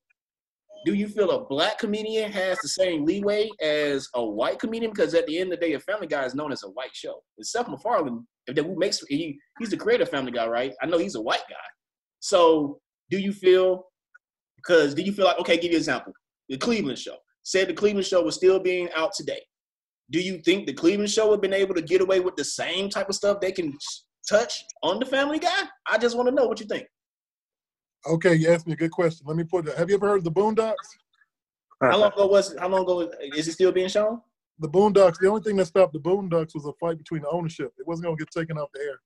do 0.86 0.94
you 0.94 1.08
feel 1.08 1.32
a 1.32 1.44
black 1.44 1.78
comedian 1.78 2.30
has 2.30 2.58
the 2.60 2.68
same 2.68 3.04
leeway 3.04 3.50
as 3.60 4.08
a 4.14 4.24
white 4.24 4.60
comedian? 4.60 4.92
Because 4.92 5.14
at 5.14 5.26
the 5.26 5.36
end 5.36 5.52
of 5.52 5.58
the 5.58 5.66
day, 5.66 5.72
a 5.72 5.80
Family 5.80 6.06
Guy 6.06 6.24
is 6.24 6.34
known 6.36 6.52
as 6.52 6.62
a 6.62 6.68
white 6.68 6.94
show. 6.94 7.20
And 7.36 7.44
Seth 7.44 7.68
MacFarlane, 7.68 8.24
if 8.46 8.56
who 8.56 8.78
makes 8.78 9.00
he 9.08 9.36
he's 9.58 9.70
the 9.70 9.76
creator 9.76 10.04
of 10.04 10.10
Family 10.10 10.30
Guy, 10.30 10.46
right? 10.46 10.72
I 10.80 10.86
know 10.86 10.98
he's 10.98 11.16
a 11.16 11.20
white 11.20 11.42
guy. 11.50 11.56
So 12.20 12.78
do 13.10 13.18
you 13.18 13.32
feel? 13.32 13.82
Because 14.56 14.94
do 14.94 15.02
you 15.02 15.10
feel 15.10 15.24
like 15.24 15.40
okay? 15.40 15.56
Give 15.56 15.72
you 15.72 15.76
an 15.76 15.80
example. 15.80 16.12
The 16.48 16.56
Cleveland 16.56 17.00
Show 17.00 17.16
said 17.42 17.68
the 17.68 17.74
Cleveland 17.74 18.06
Show 18.06 18.22
was 18.22 18.36
still 18.36 18.60
being 18.60 18.88
out 18.94 19.12
today. 19.12 19.40
Do 20.12 20.20
you 20.20 20.38
think 20.38 20.68
the 20.68 20.72
Cleveland 20.72 21.10
Show 21.10 21.26
would 21.26 21.38
have 21.38 21.42
been 21.42 21.52
able 21.52 21.74
to 21.74 21.82
get 21.82 22.00
away 22.00 22.20
with 22.20 22.36
the 22.36 22.44
same 22.44 22.90
type 22.90 23.08
of 23.08 23.16
stuff 23.16 23.40
they 23.40 23.50
can 23.50 23.76
touch 24.30 24.62
on 24.84 25.00
the 25.00 25.06
Family 25.06 25.40
Guy? 25.40 25.62
I 25.90 25.98
just 25.98 26.16
want 26.16 26.28
to 26.28 26.34
know 26.34 26.46
what 26.46 26.60
you 26.60 26.66
think. 26.66 26.86
Okay, 28.08 28.34
you 28.34 28.50
asked 28.50 28.66
me 28.66 28.74
a 28.74 28.76
good 28.76 28.90
question. 28.90 29.26
Let 29.26 29.36
me 29.36 29.44
put 29.44 29.68
it. 29.68 29.76
Have 29.76 29.88
you 29.90 29.96
ever 29.96 30.08
heard 30.08 30.18
of 30.18 30.24
the 30.24 30.32
Boondocks? 30.32 30.74
How 31.82 31.92
long 31.92 32.02
uh-uh. 32.04 32.22
ago 32.22 32.26
was? 32.26 32.54
How 32.58 32.68
long 32.68 32.82
ago 32.82 33.10
is 33.34 33.48
it 33.48 33.52
still 33.52 33.72
being 33.72 33.88
shown? 33.88 34.20
The 34.58 34.68
Boondocks. 34.68 35.18
The 35.18 35.28
only 35.28 35.42
thing 35.42 35.56
that 35.56 35.66
stopped 35.66 35.92
the 35.92 35.98
Boondocks 35.98 36.54
was 36.54 36.64
a 36.66 36.72
fight 36.80 36.98
between 36.98 37.22
the 37.22 37.28
ownership. 37.28 37.72
It 37.78 37.86
wasn't 37.86 38.06
going 38.06 38.16
to 38.16 38.24
get 38.24 38.30
taken 38.30 38.58
off 38.58 38.70
the 38.72 38.80
air. 38.80 39.00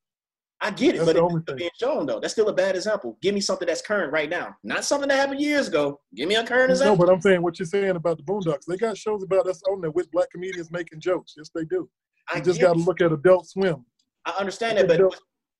I 0.62 0.70
get 0.70 0.94
it, 0.94 0.98
that's 0.98 1.12
but 1.12 1.16
it's 1.16 1.42
still 1.42 1.56
being 1.56 1.70
shown 1.80 2.06
though. 2.06 2.20
That's 2.20 2.34
still 2.34 2.48
a 2.48 2.52
bad 2.52 2.76
example. 2.76 3.16
Give 3.22 3.34
me 3.34 3.40
something 3.40 3.66
that's 3.66 3.80
current 3.80 4.12
right 4.12 4.28
now, 4.28 4.54
not 4.62 4.84
something 4.84 5.08
that 5.08 5.16
happened 5.16 5.40
years 5.40 5.68
ago. 5.68 5.98
Give 6.14 6.28
me 6.28 6.34
a 6.34 6.44
current 6.44 6.70
example. 6.70 6.96
No, 6.96 7.06
but 7.06 7.12
I'm 7.12 7.20
saying 7.22 7.40
what 7.40 7.58
you're 7.58 7.64
saying 7.64 7.96
about 7.96 8.18
the 8.18 8.24
Boondocks. 8.24 8.66
They 8.68 8.76
got 8.76 8.98
shows 8.98 9.22
about 9.22 9.46
us 9.46 9.62
on 9.70 9.80
there 9.80 9.90
with 9.90 10.10
black 10.10 10.30
comedians 10.30 10.70
making 10.70 11.00
jokes. 11.00 11.32
Yes, 11.36 11.50
they 11.54 11.64
do. 11.64 11.76
You 11.76 11.88
I 12.28 12.40
just 12.40 12.60
got 12.60 12.74
to 12.74 12.78
look 12.78 13.00
at 13.00 13.10
Adult 13.10 13.48
Swim. 13.48 13.86
I 14.26 14.32
understand 14.38 14.76
that, 14.76 14.86
but 14.86 15.00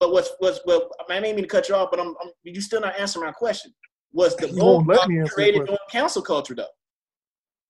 but 0.01 0.13
what's 0.13 0.33
what's 0.39 0.61
well, 0.67 0.91
I 1.09 1.21
didn't 1.21 1.37
mean 1.37 1.45
to 1.45 1.49
cut 1.49 1.69
you 1.69 1.75
off, 1.75 1.91
but 1.91 2.01
I'm, 2.01 2.15
I'm 2.23 2.31
you 2.43 2.61
still 2.61 2.81
not 2.81 2.99
answering 2.99 3.27
my 3.27 3.33
question 3.33 3.73
was 4.13 4.35
the 4.37 4.49
goal 4.59 4.85
created 5.29 5.69
on 5.69 5.77
cancel 5.91 6.23
culture 6.23 6.55
though. 6.55 6.67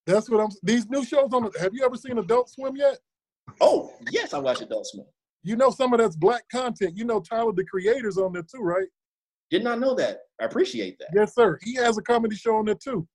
That's 0.06 0.30
what 0.30 0.40
I'm. 0.40 0.50
These 0.62 0.88
new 0.88 1.04
shows 1.04 1.32
on. 1.32 1.50
Have 1.60 1.74
you 1.74 1.84
ever 1.84 1.96
seen 1.96 2.18
Adult 2.18 2.48
Swim 2.48 2.76
yet? 2.76 2.98
Oh 3.60 3.92
yes, 4.10 4.32
I 4.32 4.38
watch 4.38 4.60
Adult 4.60 4.86
Swim. 4.86 5.06
You 5.42 5.56
know 5.56 5.70
some 5.70 5.92
of 5.92 6.00
that's 6.00 6.16
black 6.16 6.44
content. 6.50 6.96
You 6.96 7.04
know 7.04 7.20
Tyler 7.20 7.52
the 7.52 7.64
Creator's 7.64 8.16
on 8.16 8.32
there 8.32 8.42
too, 8.42 8.62
right? 8.62 8.88
Did 9.50 9.64
not 9.64 9.80
know 9.80 9.94
that. 9.96 10.18
I 10.40 10.44
appreciate 10.44 10.98
that. 11.00 11.08
Yes, 11.14 11.34
sir. 11.34 11.58
He 11.62 11.74
has 11.74 11.98
a 11.98 12.02
comedy 12.02 12.36
show 12.36 12.56
on 12.56 12.66
there 12.66 12.76
too, 12.76 13.06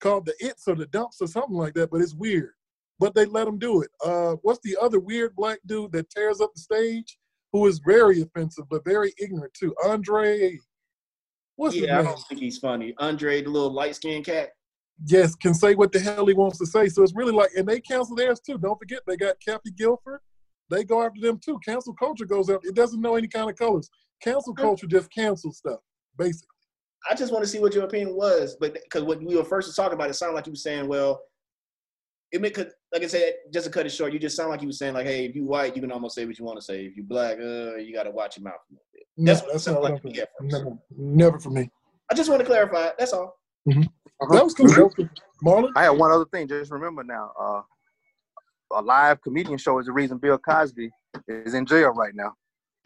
called 0.00 0.26
The 0.26 0.34
It's 0.40 0.66
or 0.66 0.74
The 0.74 0.86
Dumps 0.86 1.18
or 1.20 1.26
something 1.26 1.56
like 1.56 1.74
that. 1.74 1.90
But 1.90 2.00
it's 2.00 2.14
weird. 2.14 2.50
But 2.98 3.14
they 3.14 3.26
let 3.26 3.48
him 3.48 3.58
do 3.58 3.82
it. 3.82 3.90
Uh, 4.04 4.36
what's 4.42 4.60
the 4.62 4.76
other 4.80 5.00
weird 5.00 5.34
black 5.36 5.58
dude 5.66 5.92
that 5.92 6.08
tears 6.08 6.40
up 6.40 6.50
the 6.54 6.60
stage? 6.60 7.18
Who 7.52 7.66
is 7.66 7.80
very 7.86 8.22
offensive 8.22 8.64
but 8.70 8.84
very 8.84 9.12
ignorant 9.18 9.52
too? 9.54 9.74
Andre 9.84 10.58
What's 11.56 11.76
yeah, 11.76 12.00
I 12.00 12.02
don't 12.02 12.18
think 12.28 12.40
he's 12.40 12.58
funny. 12.58 12.94
Andre, 12.98 13.42
the 13.42 13.50
little 13.50 13.72
light 13.72 13.94
skinned 13.94 14.24
cat. 14.24 14.50
Yes, 15.06 15.34
can 15.34 15.54
say 15.54 15.74
what 15.74 15.92
the 15.92 16.00
hell 16.00 16.26
he 16.26 16.34
wants 16.34 16.58
to 16.58 16.66
say. 16.66 16.88
So 16.88 17.02
it's 17.02 17.14
really 17.14 17.32
like, 17.32 17.50
and 17.56 17.68
they 17.68 17.80
cancel 17.80 18.16
theirs 18.16 18.40
too. 18.40 18.58
Don't 18.58 18.78
forget, 18.78 19.00
they 19.06 19.16
got 19.16 19.36
Kathy 19.46 19.70
Griffin. 19.70 20.18
They 20.70 20.84
go 20.84 21.02
after 21.02 21.20
them 21.20 21.38
too. 21.38 21.58
Cancel 21.64 21.94
culture 21.94 22.24
goes 22.24 22.48
out. 22.48 22.64
It 22.64 22.74
doesn't 22.74 23.00
know 23.00 23.16
any 23.16 23.28
kind 23.28 23.50
of 23.50 23.56
colors. 23.56 23.90
Cancel 24.22 24.54
hmm. 24.54 24.62
culture 24.62 24.86
just 24.86 25.12
cancels 25.12 25.58
stuff, 25.58 25.80
basically. 26.16 26.48
I 27.10 27.14
just 27.14 27.32
want 27.32 27.44
to 27.44 27.50
see 27.50 27.58
what 27.58 27.74
your 27.74 27.84
opinion 27.84 28.16
was, 28.16 28.56
but 28.60 28.74
because 28.74 29.02
when 29.02 29.24
we 29.24 29.36
were 29.36 29.44
first 29.44 29.74
talking 29.74 29.94
about 29.94 30.06
it, 30.06 30.10
it 30.10 30.14
sounded 30.14 30.36
like 30.36 30.46
you 30.46 30.52
were 30.52 30.56
saying, 30.56 30.86
well, 30.86 31.20
it 32.32 32.40
may, 32.40 32.50
like 32.92 33.02
I 33.02 33.06
said, 33.06 33.34
just 33.52 33.66
to 33.66 33.72
cut 33.72 33.84
it 33.84 33.90
short, 33.90 34.12
you 34.12 34.18
just 34.18 34.36
sound 34.36 34.48
like 34.48 34.62
you 34.62 34.68
were 34.68 34.72
saying, 34.72 34.94
like, 34.94 35.06
hey, 35.06 35.26
if 35.26 35.36
you 35.36 35.44
white, 35.44 35.76
you 35.76 35.82
can 35.82 35.92
almost 35.92 36.14
say 36.14 36.24
what 36.24 36.38
you 36.38 36.44
want 36.44 36.58
to 36.58 36.64
say. 36.64 36.86
If 36.86 36.96
you 36.96 37.02
black, 37.02 37.36
uh, 37.38 37.76
you 37.76 37.92
got 37.94 38.04
to 38.04 38.10
watch 38.10 38.38
your 38.38 38.44
mouth. 38.44 38.54
That's 39.18 39.42
no, 39.42 39.48
that's 39.52 39.66
not 39.66 39.82
like 39.82 40.02
never, 40.40 40.78
never 40.96 41.38
for 41.38 41.50
me. 41.50 41.70
I 42.10 42.14
just 42.14 42.30
want 42.30 42.40
to 42.40 42.46
clarify. 42.46 42.90
That's 42.98 43.12
all. 43.12 43.38
Mm-hmm. 43.68 43.82
Uh-huh. 43.82 44.34
That 44.34 44.44
was 44.44 44.54
cool. 44.54 44.66
Marlon? 45.44 45.72
I 45.76 45.84
have 45.84 45.98
one 45.98 46.10
other 46.10 46.24
thing. 46.24 46.48
Just 46.48 46.70
remember 46.70 47.04
now, 47.04 47.32
uh, 47.38 47.60
a 48.72 48.80
live 48.80 49.20
comedian 49.20 49.58
show 49.58 49.78
is 49.78 49.86
the 49.86 49.92
reason 49.92 50.16
Bill 50.16 50.38
Cosby 50.38 50.90
is 51.28 51.52
in 51.52 51.66
jail 51.66 51.90
right 51.90 52.14
now. 52.14 52.32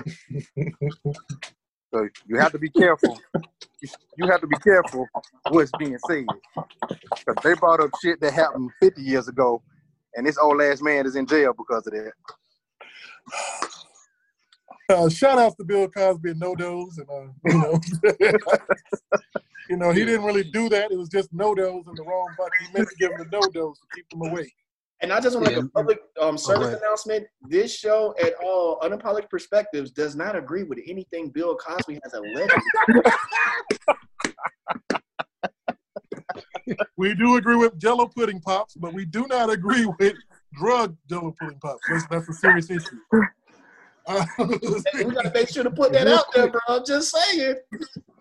so 1.96 2.08
you 2.26 2.36
have 2.38 2.52
to 2.52 2.58
be 2.58 2.68
careful. 2.68 3.18
You 4.16 4.26
have 4.26 4.40
to 4.40 4.46
be 4.46 4.56
careful 4.56 5.06
what's 5.48 5.70
being 5.78 5.98
said. 6.06 6.26
Because 6.88 7.36
they 7.42 7.54
brought 7.54 7.80
up 7.80 7.90
shit 8.02 8.20
that 8.20 8.32
happened 8.32 8.70
50 8.80 9.02
years 9.02 9.28
ago, 9.28 9.62
and 10.14 10.26
this 10.26 10.36
old 10.38 10.60
ass 10.60 10.82
man 10.82 11.06
is 11.06 11.16
in 11.16 11.26
jail 11.26 11.54
because 11.56 11.86
of 11.86 11.94
that. 11.94 12.12
Uh, 14.88 15.08
shout 15.08 15.38
out 15.38 15.56
to 15.56 15.64
Bill 15.64 15.88
Cosby 15.88 16.30
and 16.30 16.40
NoDoz, 16.40 16.98
and 16.98 17.10
uh, 17.10 17.32
you 17.44 17.58
know, 17.58 17.80
you 19.70 19.76
know, 19.76 19.90
he 19.90 20.04
didn't 20.04 20.24
really 20.24 20.44
do 20.44 20.68
that. 20.68 20.92
It 20.92 20.98
was 20.98 21.08
just 21.08 21.34
NoDoz 21.34 21.88
in 21.88 21.94
the 21.94 22.04
wrong 22.04 22.28
bucket. 22.38 22.52
He 22.60 22.72
meant 22.72 22.88
to 22.88 22.96
give 22.96 23.10
him 23.12 23.18
the 23.18 23.36
NoDoz 23.36 23.74
to 23.74 23.86
keep 23.94 24.06
him 24.12 24.30
awake. 24.30 24.54
And 25.02 25.12
I 25.12 25.20
just 25.20 25.36
want 25.36 25.48
to 25.48 25.56
make 25.56 25.64
a 25.64 25.68
public 25.68 26.00
um, 26.20 26.38
service 26.38 26.74
announcement. 26.80 27.26
This 27.42 27.74
show, 27.74 28.14
at 28.20 28.32
all 28.42 28.80
unapologetic 28.80 29.28
perspectives, 29.28 29.90
does 29.90 30.16
not 30.16 30.34
agree 30.36 30.62
with 30.62 30.78
anything 30.86 31.28
Bill 31.28 31.54
Cosby 31.56 32.00
has 32.02 32.14
alleged. 32.14 32.52
we 36.96 37.14
do 37.14 37.36
agree 37.36 37.56
with 37.56 37.78
Jello 37.78 38.06
pudding 38.06 38.40
pops, 38.40 38.74
but 38.74 38.94
we 38.94 39.04
do 39.04 39.26
not 39.28 39.50
agree 39.50 39.86
with 39.98 40.14
drug 40.54 40.96
Jello 41.08 41.34
pudding 41.38 41.58
pops. 41.58 41.82
That's, 41.90 42.06
that's 42.06 42.28
a 42.30 42.32
serious 42.32 42.70
issue. 42.70 42.98
Uh, 44.06 44.24
we 44.38 45.04
gotta 45.04 45.32
make 45.34 45.48
sure 45.48 45.64
to 45.64 45.70
put 45.70 45.92
that 45.92 46.06
out 46.06 46.26
there, 46.32 46.48
bro. 46.48 46.60
I'm 46.68 46.84
just 46.86 47.14
saying. 47.14 47.56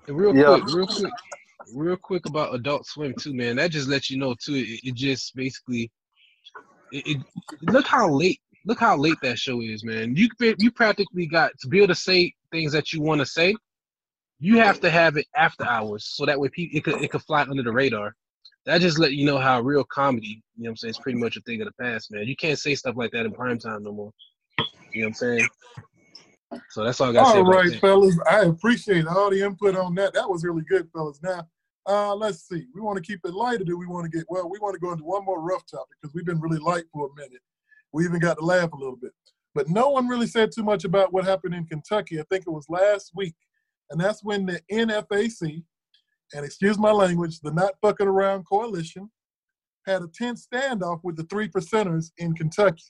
Real 0.07 0.35
yeah. 0.35 0.59
quick, 0.59 0.75
real 0.75 0.87
quick, 0.87 1.13
real 1.73 1.95
quick 1.95 2.25
about 2.25 2.55
Adult 2.55 2.85
Swim 2.85 3.13
too, 3.19 3.33
man. 3.33 3.55
That 3.55 3.71
just 3.71 3.87
lets 3.87 4.09
you 4.09 4.17
know 4.17 4.33
too. 4.33 4.55
It, 4.55 4.79
it 4.83 4.95
just 4.95 5.35
basically 5.35 5.91
it, 6.91 7.07
it, 7.07 7.17
look 7.61 7.87
how 7.87 8.09
late 8.09 8.39
look 8.65 8.79
how 8.79 8.97
late 8.97 9.17
that 9.21 9.37
show 9.37 9.61
is, 9.61 9.83
man. 9.83 10.15
You 10.15 10.29
you 10.57 10.71
practically 10.71 11.27
got 11.27 11.51
to 11.59 11.67
be 11.67 11.77
able 11.77 11.89
to 11.89 11.95
say 11.95 12.33
things 12.51 12.71
that 12.73 12.93
you 12.93 13.01
want 13.01 13.19
to 13.19 13.25
say. 13.25 13.55
You 14.39 14.57
have 14.57 14.79
to 14.81 14.89
have 14.89 15.17
it 15.17 15.27
after 15.35 15.65
hours, 15.65 16.05
so 16.05 16.25
that 16.25 16.39
way 16.39 16.49
people 16.49 16.77
it 16.77 16.83
could 16.83 17.01
it 17.01 17.11
could 17.11 17.21
fly 17.23 17.41
under 17.41 17.63
the 17.63 17.71
radar. 17.71 18.15
That 18.65 18.81
just 18.81 18.97
let 18.97 19.13
you 19.13 19.25
know 19.25 19.37
how 19.37 19.61
real 19.61 19.83
comedy, 19.83 20.41
you 20.55 20.63
know 20.63 20.69
what 20.69 20.71
I'm 20.71 20.77
saying, 20.77 20.89
it's 20.89 20.99
pretty 20.99 21.19
much 21.19 21.37
a 21.37 21.41
thing 21.41 21.61
of 21.61 21.67
the 21.67 21.83
past, 21.83 22.11
man. 22.11 22.27
You 22.27 22.35
can't 22.35 22.57
say 22.57 22.73
stuff 22.73 22.95
like 22.97 23.11
that 23.11 23.25
in 23.25 23.31
prime 23.31 23.59
time 23.59 23.83
no 23.83 23.91
more. 23.91 24.11
You 24.91 25.01
know 25.01 25.05
what 25.05 25.07
I'm 25.07 25.13
saying? 25.13 25.47
So 26.71 26.83
that's 26.83 26.99
all 26.99 27.09
I 27.09 27.13
got 27.13 27.25
to 27.25 27.31
say. 27.31 27.37
All 27.39 27.45
right, 27.45 27.79
fellas. 27.79 28.17
I 28.29 28.41
appreciate 28.41 29.05
all 29.05 29.29
the 29.29 29.41
input 29.41 29.75
on 29.75 29.93
that. 29.95 30.13
That 30.13 30.29
was 30.29 30.43
really 30.43 30.63
good, 30.63 30.89
fellas. 30.91 31.19
Now, 31.21 31.47
uh, 31.87 32.15
let's 32.15 32.47
see. 32.47 32.65
We 32.73 32.81
want 32.81 32.97
to 32.97 33.03
keep 33.03 33.19
it 33.25 33.33
light, 33.33 33.61
or 33.61 33.63
do 33.63 33.77
we 33.77 33.85
want 33.85 34.09
to 34.11 34.17
get 34.17 34.25
well? 34.29 34.49
We 34.49 34.59
want 34.59 34.73
to 34.73 34.79
go 34.79 34.91
into 34.91 35.03
one 35.03 35.23
more 35.23 35.41
rough 35.41 35.65
topic 35.65 35.97
because 36.01 36.13
we've 36.13 36.25
been 36.25 36.41
really 36.41 36.59
light 36.59 36.85
for 36.91 37.07
a 37.07 37.15
minute. 37.15 37.41
We 37.91 38.05
even 38.05 38.19
got 38.19 38.37
to 38.37 38.45
laugh 38.45 38.73
a 38.73 38.77
little 38.77 38.95
bit, 38.95 39.11
but 39.53 39.69
no 39.69 39.89
one 39.89 40.07
really 40.07 40.27
said 40.27 40.51
too 40.51 40.63
much 40.63 40.83
about 40.83 41.13
what 41.13 41.25
happened 41.25 41.53
in 41.53 41.65
Kentucky. 41.65 42.19
I 42.19 42.23
think 42.29 42.45
it 42.47 42.51
was 42.51 42.65
last 42.69 43.11
week, 43.15 43.35
and 43.91 44.01
that's 44.01 44.23
when 44.23 44.45
the 44.45 44.61
NFAC, 44.71 45.63
and 46.33 46.45
excuse 46.45 46.77
my 46.79 46.91
language, 46.91 47.39
the 47.39 47.51
Not 47.51 47.73
Fucking 47.81 48.07
Around 48.07 48.45
Coalition, 48.45 49.11
had 49.85 50.01
a 50.01 50.07
tense 50.07 50.47
standoff 50.51 51.01
with 51.03 51.15
the 51.15 51.23
three 51.25 51.47
percenters 51.47 52.11
in 52.17 52.33
Kentucky, 52.33 52.83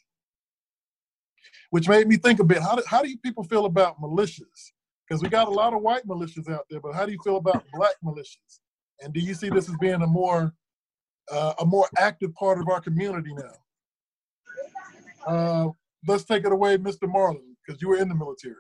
which 1.70 1.90
made 1.90 2.08
me 2.08 2.16
think 2.16 2.40
a 2.40 2.46
bit. 2.46 2.62
How 2.62 2.76
do, 2.76 2.84
how 2.88 3.02
do 3.02 3.10
you 3.10 3.18
people 3.18 3.44
feel 3.44 3.66
about 3.66 4.00
militias? 4.02 4.72
Because 5.08 5.22
we 5.22 5.28
got 5.28 5.50
a 5.50 5.52
lot 5.52 5.74
of 5.74 5.82
white 5.82 6.08
militias 6.08 6.50
out 6.50 6.66
there, 6.70 6.80
but 6.80 6.96
how 6.96 7.06
do 7.06 7.12
you 7.12 7.20
feel 7.24 7.36
about 7.36 7.64
black 7.74 7.96
militias? 8.04 8.60
And 9.02 9.14
do 9.14 9.20
you 9.20 9.34
see 9.34 9.50
this 9.50 9.70
as 9.70 9.76
being 9.78 10.02
a 10.02 10.08
more 10.08 10.54
uh, 11.32 11.54
a 11.60 11.66
more 11.66 11.88
active 11.98 12.34
part 12.36 12.60
of 12.60 12.70
our 12.70 12.82
community 12.82 13.34
now? 13.34 13.54
Uh, 15.26 15.70
let's 16.08 16.24
take 16.24 16.46
it 16.46 16.52
away, 16.52 16.78
Mr. 16.78 17.12
Marlon, 17.12 17.42
because 17.66 17.82
you 17.82 17.90
were 17.90 17.98
in 17.98 18.10
the 18.10 18.16
military. 18.16 18.56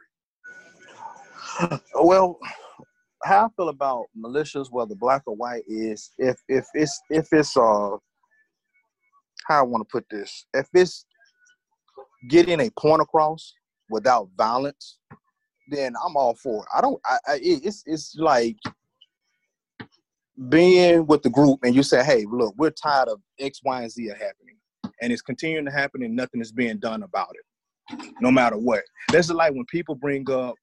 Well, 1.93 2.37
how 3.23 3.45
I 3.45 3.49
feel 3.55 3.69
about 3.69 4.05
militias, 4.17 4.67
whether 4.71 4.95
black 4.95 5.23
or 5.25 5.35
white, 5.35 5.63
is 5.67 6.11
if 6.17 6.37
if 6.47 6.65
it's 6.73 6.99
if 7.09 7.27
it's 7.31 7.55
uh 7.55 7.91
how 9.47 9.59
I 9.59 9.61
want 9.61 9.87
to 9.87 9.91
put 9.91 10.05
this, 10.09 10.45
if 10.53 10.67
it's 10.73 11.05
getting 12.29 12.59
a 12.59 12.69
point 12.79 13.01
across 13.01 13.53
without 13.89 14.29
violence, 14.37 14.99
then 15.69 15.93
I'm 16.03 16.17
all 16.17 16.35
for 16.35 16.63
it. 16.63 16.69
I 16.75 16.81
don't. 16.81 16.99
I, 17.05 17.17
I 17.27 17.39
it's 17.41 17.83
it's 17.85 18.15
like 18.17 18.57
being 20.49 21.05
with 21.07 21.23
the 21.23 21.29
group 21.29 21.59
and 21.63 21.75
you 21.75 21.83
say, 21.83 22.03
hey, 22.03 22.25
look, 22.29 22.53
we're 22.57 22.71
tired 22.71 23.07
of 23.07 23.19
X, 23.39 23.61
Y, 23.63 23.81
and 23.81 23.91
Z 23.91 24.09
are 24.09 24.15
happening. 24.15 24.57
And 25.01 25.11
it's 25.11 25.21
continuing 25.21 25.65
to 25.65 25.71
happen 25.71 26.03
and 26.03 26.15
nothing 26.15 26.41
is 26.41 26.51
being 26.51 26.77
done 26.77 27.03
about 27.03 27.33
it, 27.33 28.13
no 28.21 28.31
matter 28.31 28.57
what. 28.57 28.83
This 29.11 29.27
is 29.27 29.35
like 29.35 29.53
when 29.53 29.65
people 29.65 29.95
bring 29.95 30.29
up 30.29 30.55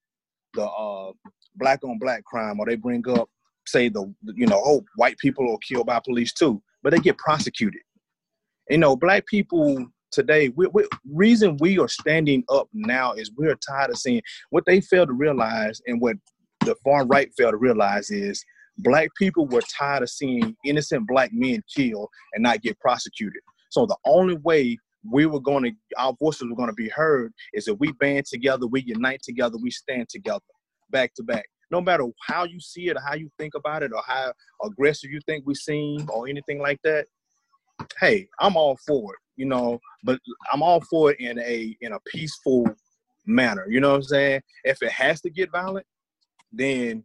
the 0.54 0.66
uh, 0.66 1.12
black 1.56 1.80
on 1.84 1.98
black 1.98 2.24
crime 2.24 2.60
or 2.60 2.66
they 2.66 2.76
bring 2.76 3.06
up, 3.08 3.28
say, 3.66 3.88
the, 3.88 4.12
you 4.34 4.46
know, 4.46 4.60
oh, 4.64 4.84
white 4.96 5.18
people 5.18 5.50
are 5.50 5.58
killed 5.58 5.86
by 5.86 6.00
police 6.00 6.32
too, 6.32 6.62
but 6.82 6.90
they 6.90 6.98
get 6.98 7.18
prosecuted. 7.18 7.80
You 8.70 8.78
know, 8.78 8.96
black 8.96 9.26
people 9.26 9.86
today, 10.10 10.50
we, 10.50 10.66
we, 10.68 10.86
reason 11.10 11.56
we 11.60 11.78
are 11.78 11.88
standing 11.88 12.44
up 12.48 12.68
now 12.72 13.12
is 13.12 13.32
we're 13.36 13.56
tired 13.56 13.90
of 13.90 13.98
seeing 13.98 14.22
what 14.50 14.64
they 14.66 14.80
fail 14.80 15.06
to 15.06 15.12
realize 15.12 15.80
and 15.86 16.00
what 16.00 16.16
the 16.60 16.76
far 16.84 17.06
right 17.06 17.30
fail 17.36 17.50
to 17.50 17.56
realize 17.56 18.10
is 18.10 18.44
black 18.78 19.08
people 19.16 19.46
were 19.46 19.62
tired 19.62 20.02
of 20.02 20.10
seeing 20.10 20.56
innocent 20.64 21.06
black 21.06 21.30
men 21.32 21.62
killed 21.74 22.08
and 22.32 22.42
not 22.42 22.62
get 22.62 22.78
prosecuted. 22.80 23.42
So 23.70 23.86
the 23.86 23.96
only 24.04 24.36
way 24.36 24.78
we 25.10 25.26
were 25.26 25.40
going 25.40 25.64
to, 25.64 25.72
our 25.96 26.14
voices 26.20 26.48
were 26.48 26.56
going 26.56 26.68
to 26.68 26.74
be 26.74 26.88
heard 26.88 27.32
is 27.52 27.68
if 27.68 27.78
we 27.78 27.92
band 27.92 28.26
together, 28.26 28.66
we 28.66 28.82
unite 28.82 29.22
together, 29.22 29.56
we 29.60 29.70
stand 29.70 30.08
together, 30.08 30.40
back 30.90 31.14
to 31.14 31.22
back. 31.22 31.44
No 31.70 31.80
matter 31.80 32.04
how 32.26 32.44
you 32.44 32.60
see 32.60 32.88
it 32.88 32.96
or 32.96 33.00
how 33.00 33.14
you 33.14 33.30
think 33.38 33.54
about 33.54 33.82
it 33.82 33.92
or 33.94 34.02
how 34.06 34.32
aggressive 34.62 35.10
you 35.10 35.20
think 35.26 35.44
we 35.46 35.54
seem 35.54 36.08
or 36.12 36.28
anything 36.28 36.60
like 36.60 36.78
that, 36.84 37.06
hey, 37.98 38.28
I'm 38.38 38.56
all 38.56 38.78
for 38.86 39.14
it, 39.14 39.20
you 39.36 39.46
know, 39.46 39.80
but 40.04 40.18
I'm 40.52 40.62
all 40.62 40.82
for 40.82 41.12
it 41.12 41.20
in 41.20 41.38
a 41.38 41.76
in 41.80 41.92
a 41.92 42.00
peaceful 42.00 42.66
manner. 43.26 43.66
You 43.68 43.80
know 43.80 43.90
what 43.90 43.96
I'm 43.96 44.02
saying? 44.02 44.42
If 44.64 44.82
it 44.82 44.92
has 44.92 45.20
to 45.22 45.30
get 45.30 45.50
violent, 45.50 45.86
then 46.52 47.04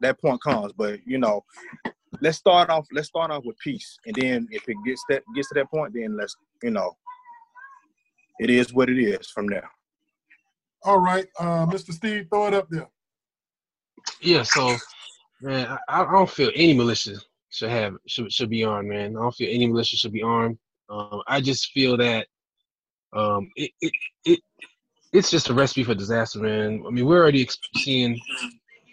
that 0.00 0.20
point 0.20 0.42
comes. 0.42 0.72
But 0.72 1.00
you 1.06 1.18
know, 1.18 1.44
let's 2.20 2.38
start 2.38 2.70
off. 2.70 2.86
Let's 2.92 3.08
start 3.08 3.30
off 3.30 3.44
with 3.44 3.58
peace, 3.58 3.98
and 4.06 4.14
then 4.14 4.48
if 4.50 4.68
it 4.68 4.76
gets 4.84 5.02
that 5.08 5.22
gets 5.34 5.48
to 5.48 5.54
that 5.54 5.70
point, 5.70 5.94
then 5.94 6.16
let's 6.16 6.36
you 6.62 6.70
know, 6.70 6.96
it 8.40 8.50
is 8.50 8.72
what 8.72 8.90
it 8.90 8.98
is 8.98 9.28
from 9.30 9.46
there. 9.46 9.68
All 10.84 10.98
right, 10.98 11.26
uh, 11.38 11.66
Mr. 11.66 11.92
Steve, 11.92 12.26
throw 12.28 12.48
it 12.48 12.54
up 12.54 12.68
there. 12.68 12.88
Yeah. 14.20 14.42
So, 14.42 14.76
man, 15.40 15.78
I, 15.88 16.02
I 16.02 16.10
don't 16.10 16.28
feel 16.28 16.50
any 16.54 16.74
militia 16.74 17.16
should 17.50 17.70
have 17.70 17.94
should 18.06 18.32
should 18.32 18.50
be 18.50 18.64
armed, 18.64 18.88
man. 18.88 19.16
I 19.16 19.20
don't 19.22 19.34
feel 19.34 19.54
any 19.54 19.66
militia 19.66 19.96
should 19.96 20.12
be 20.12 20.22
armed. 20.22 20.58
Um, 20.88 21.22
I 21.26 21.40
just 21.40 21.70
feel 21.72 21.96
that 21.98 22.26
um, 23.12 23.50
it, 23.56 23.70
it 23.80 23.92
it 24.24 24.40
it's 25.12 25.30
just 25.30 25.50
a 25.50 25.54
recipe 25.54 25.84
for 25.84 25.94
disaster, 25.94 26.40
man. 26.40 26.82
I 26.86 26.90
mean, 26.90 27.06
we're 27.06 27.20
already 27.20 27.48
seeing 27.76 28.18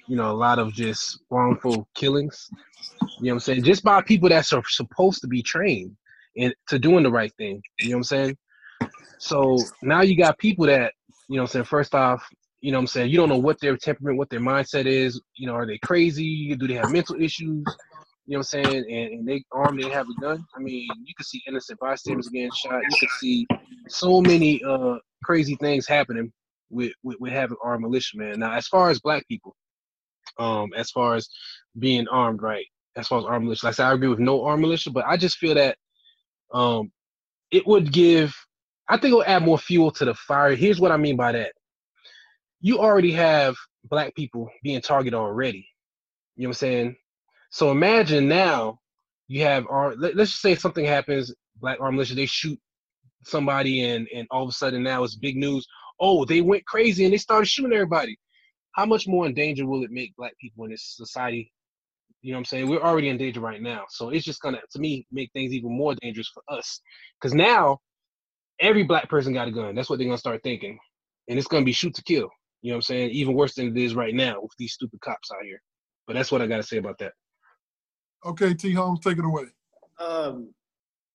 you 0.10 0.16
know, 0.16 0.32
a 0.32 0.34
lot 0.34 0.58
of 0.58 0.74
just 0.74 1.20
wrongful 1.30 1.88
killings. 1.94 2.50
You 3.20 3.28
know 3.28 3.32
what 3.32 3.34
I'm 3.34 3.40
saying? 3.42 3.64
Just 3.64 3.84
by 3.84 4.02
people 4.02 4.28
that 4.30 4.52
are 4.52 4.64
supposed 4.68 5.22
to 5.22 5.28
be 5.28 5.44
trained 5.44 5.96
and 6.36 6.54
to 6.68 6.80
doing 6.80 7.04
the 7.04 7.12
right 7.12 7.32
thing. 7.38 7.62
You 7.80 7.90
know 7.90 7.98
what 7.98 8.00
I'm 8.00 8.04
saying? 8.04 8.38
So 9.20 9.58
now 9.84 10.02
you 10.02 10.18
got 10.18 10.40
people 10.40 10.66
that, 10.66 10.94
you 11.28 11.36
know 11.36 11.44
what 11.44 11.50
I'm 11.50 11.54
saying, 11.54 11.66
first 11.66 11.94
off, 11.94 12.28
you 12.62 12.72
know 12.72 12.80
what 12.80 12.84
I'm 12.84 12.88
saying, 12.88 13.12
you 13.12 13.18
don't 13.18 13.30
know 13.30 13.38
what 13.38 13.60
their 13.62 13.78
temperament, 13.78 14.18
what 14.18 14.30
their 14.32 14.40
mindset 14.40 14.88
is. 14.88 15.22
You 15.36 15.46
know, 15.46 15.54
are 15.54 15.68
they 15.68 15.78
crazy? 15.78 16.56
Do 16.56 16.68
they 16.68 16.74
have 16.74 16.92
mental 16.92 17.16
issues? 17.16 17.64
You 18.26 18.36
know 18.36 18.38
what 18.38 18.38
I'm 18.38 18.44
saying? 18.44 18.86
And, 18.90 19.14
and 19.14 19.28
they 19.28 19.44
armed, 19.52 19.82
they 19.82 19.90
have 19.90 20.08
a 20.10 20.22
gun. 20.22 20.44
I 20.56 20.60
mean, 20.60 20.88
you 21.06 21.14
can 21.16 21.26
see 21.26 21.42
innocent 21.48 21.80
bystanders 21.80 22.30
getting 22.30 22.50
shot. 22.52 22.82
You 22.82 22.98
can 23.00 23.10
see 23.20 23.48
so 23.88 24.22
many 24.22 24.64
uh, 24.64 24.96
crazy 25.24 25.56
things 25.56 25.88
happening 25.88 26.32
with, 26.72 26.94
with, 27.04 27.18
with 27.20 27.32
having 27.32 27.58
armed 27.64 27.84
militia, 27.84 28.18
man. 28.18 28.40
Now, 28.40 28.54
as 28.54 28.68
far 28.68 28.90
as 28.90 29.00
black 29.00 29.28
people, 29.28 29.56
um, 30.40 30.72
as 30.76 30.90
far 30.90 31.16
as 31.16 31.30
being 31.78 32.08
armed, 32.08 32.42
right? 32.42 32.66
As 32.96 33.08
far 33.08 33.20
as 33.20 33.26
armed 33.26 33.46
militia, 33.46 33.66
like 33.68 33.74
I 33.74 33.76
said, 33.76 33.88
I 33.88 33.94
agree 33.94 34.08
with 34.08 34.20
no 34.20 34.44
armed 34.44 34.62
militia, 34.62 34.90
but 34.90 35.06
I 35.06 35.18
just 35.18 35.38
feel 35.38 35.54
that 35.56 35.78
um, 36.54 36.92
it 37.52 37.68
would 37.68 37.92
give. 37.92 38.34
I 38.88 38.98
think 38.98 39.12
it 39.12 39.16
will 39.16 39.24
add 39.24 39.44
more 39.44 39.60
fuel 39.60 39.92
to 39.92 40.06
the 40.06 40.16
fire. 40.16 40.56
Here's 40.56 40.80
what 40.80 40.92
I 40.92 40.98
mean 40.98 41.16
by 41.16 41.32
that. 41.34 41.52
You 42.62 42.80
already 42.80 43.12
have 43.12 43.56
black 43.84 44.16
people 44.16 44.50
being 44.64 44.82
targeted 44.82 45.14
already. 45.14 45.68
You 46.36 46.44
know 46.44 46.50
what 46.50 46.56
I'm 46.56 46.60
saying? 46.60 46.96
So 47.52 47.72
imagine 47.72 48.28
now 48.28 48.80
you 49.28 49.44
have 49.44 49.66
our 49.70 49.96
let, 49.96 50.18
us 50.18 50.30
just 50.30 50.42
say 50.42 50.56
something 50.56 50.86
happens, 50.86 51.34
black 51.58 51.80
armed 51.80 51.96
militia, 51.96 52.16
they 52.16 52.26
shoot 52.26 52.60
somebody 53.24 53.84
and 53.84 54.08
and 54.16 54.28
all 54.32 54.44
of 54.44 54.50
a 54.50 54.54
sudden 54.54 54.82
now 54.82 55.04
it's 55.04 55.16
big 55.16 55.36
news. 55.36 55.68
Oh, 56.00 56.26
they 56.26 56.42
went 56.42 56.66
crazy 56.66 57.04
and 57.04 57.14
they 57.14 57.18
started 57.18 57.48
shooting 57.48 57.74
everybody 57.74 58.18
how 58.80 58.86
much 58.86 59.10
more 59.10 59.26
in 59.26 59.34
danger 59.34 59.68
will 59.68 59.84
it 59.84 59.92
make 59.92 60.16
black 60.16 60.32
people 60.40 60.64
in 60.64 60.72
this 60.72 60.96
society? 60.96 61.52
You 62.22 62.32
know 62.32 62.38
what 62.38 62.40
I'm 62.40 62.46
saying? 62.46 62.70
We're 62.70 62.82
already 62.82 63.10
in 63.10 63.18
danger 63.18 63.42
right 63.42 63.62
now. 63.62 63.84
So 63.90 64.10
it's 64.10 64.24
just 64.24 64.42
gonna 64.42 64.60
to 64.72 64.80
me 64.80 65.06
make 65.12 65.30
things 65.34 65.52
even 65.52 65.78
more 65.78 65.96
dangerous 65.96 66.30
for 66.34 66.42
us. 66.48 66.80
Cause 67.22 67.34
now 67.34 67.80
every 68.62 68.84
black 68.84 69.10
person 69.10 69.34
got 69.34 69.50
a 69.50 69.52
gun. 69.52 69.76
That's 69.76 69.90
what 69.90 70.00
they're 70.00 70.08
gonna 70.08 70.18
start 70.18 70.42
thinking, 70.44 70.80
and 71.28 71.38
it's 71.38 71.48
gonna 71.50 71.66
be 71.66 71.74
shoot 71.74 71.94
to 71.96 72.04
kill. 72.04 72.30
You 72.62 72.72
know 72.72 72.76
what 72.76 72.78
I'm 72.78 72.82
saying? 72.84 73.10
Even 73.10 73.36
worse 73.36 73.56
than 73.56 73.68
it 73.68 73.78
is 73.78 73.96
right 73.96 74.16
now 74.16 74.42
with 74.42 74.52
these 74.58 74.74
stupid 74.74 75.02
cops 75.02 75.30
out 75.30 75.44
here. 75.44 75.62
But 76.08 76.14
that's 76.14 76.32
what 76.32 76.42
I 76.42 76.48
gotta 76.48 76.64
say 76.64 76.78
about 76.78 77.00
that. 77.00 77.12
Okay, 78.26 78.54
T 78.54 78.72
Holmes, 78.72 79.02
take 79.02 79.18
it 79.18 79.26
away. 79.26 79.44
Um, 80.00 80.54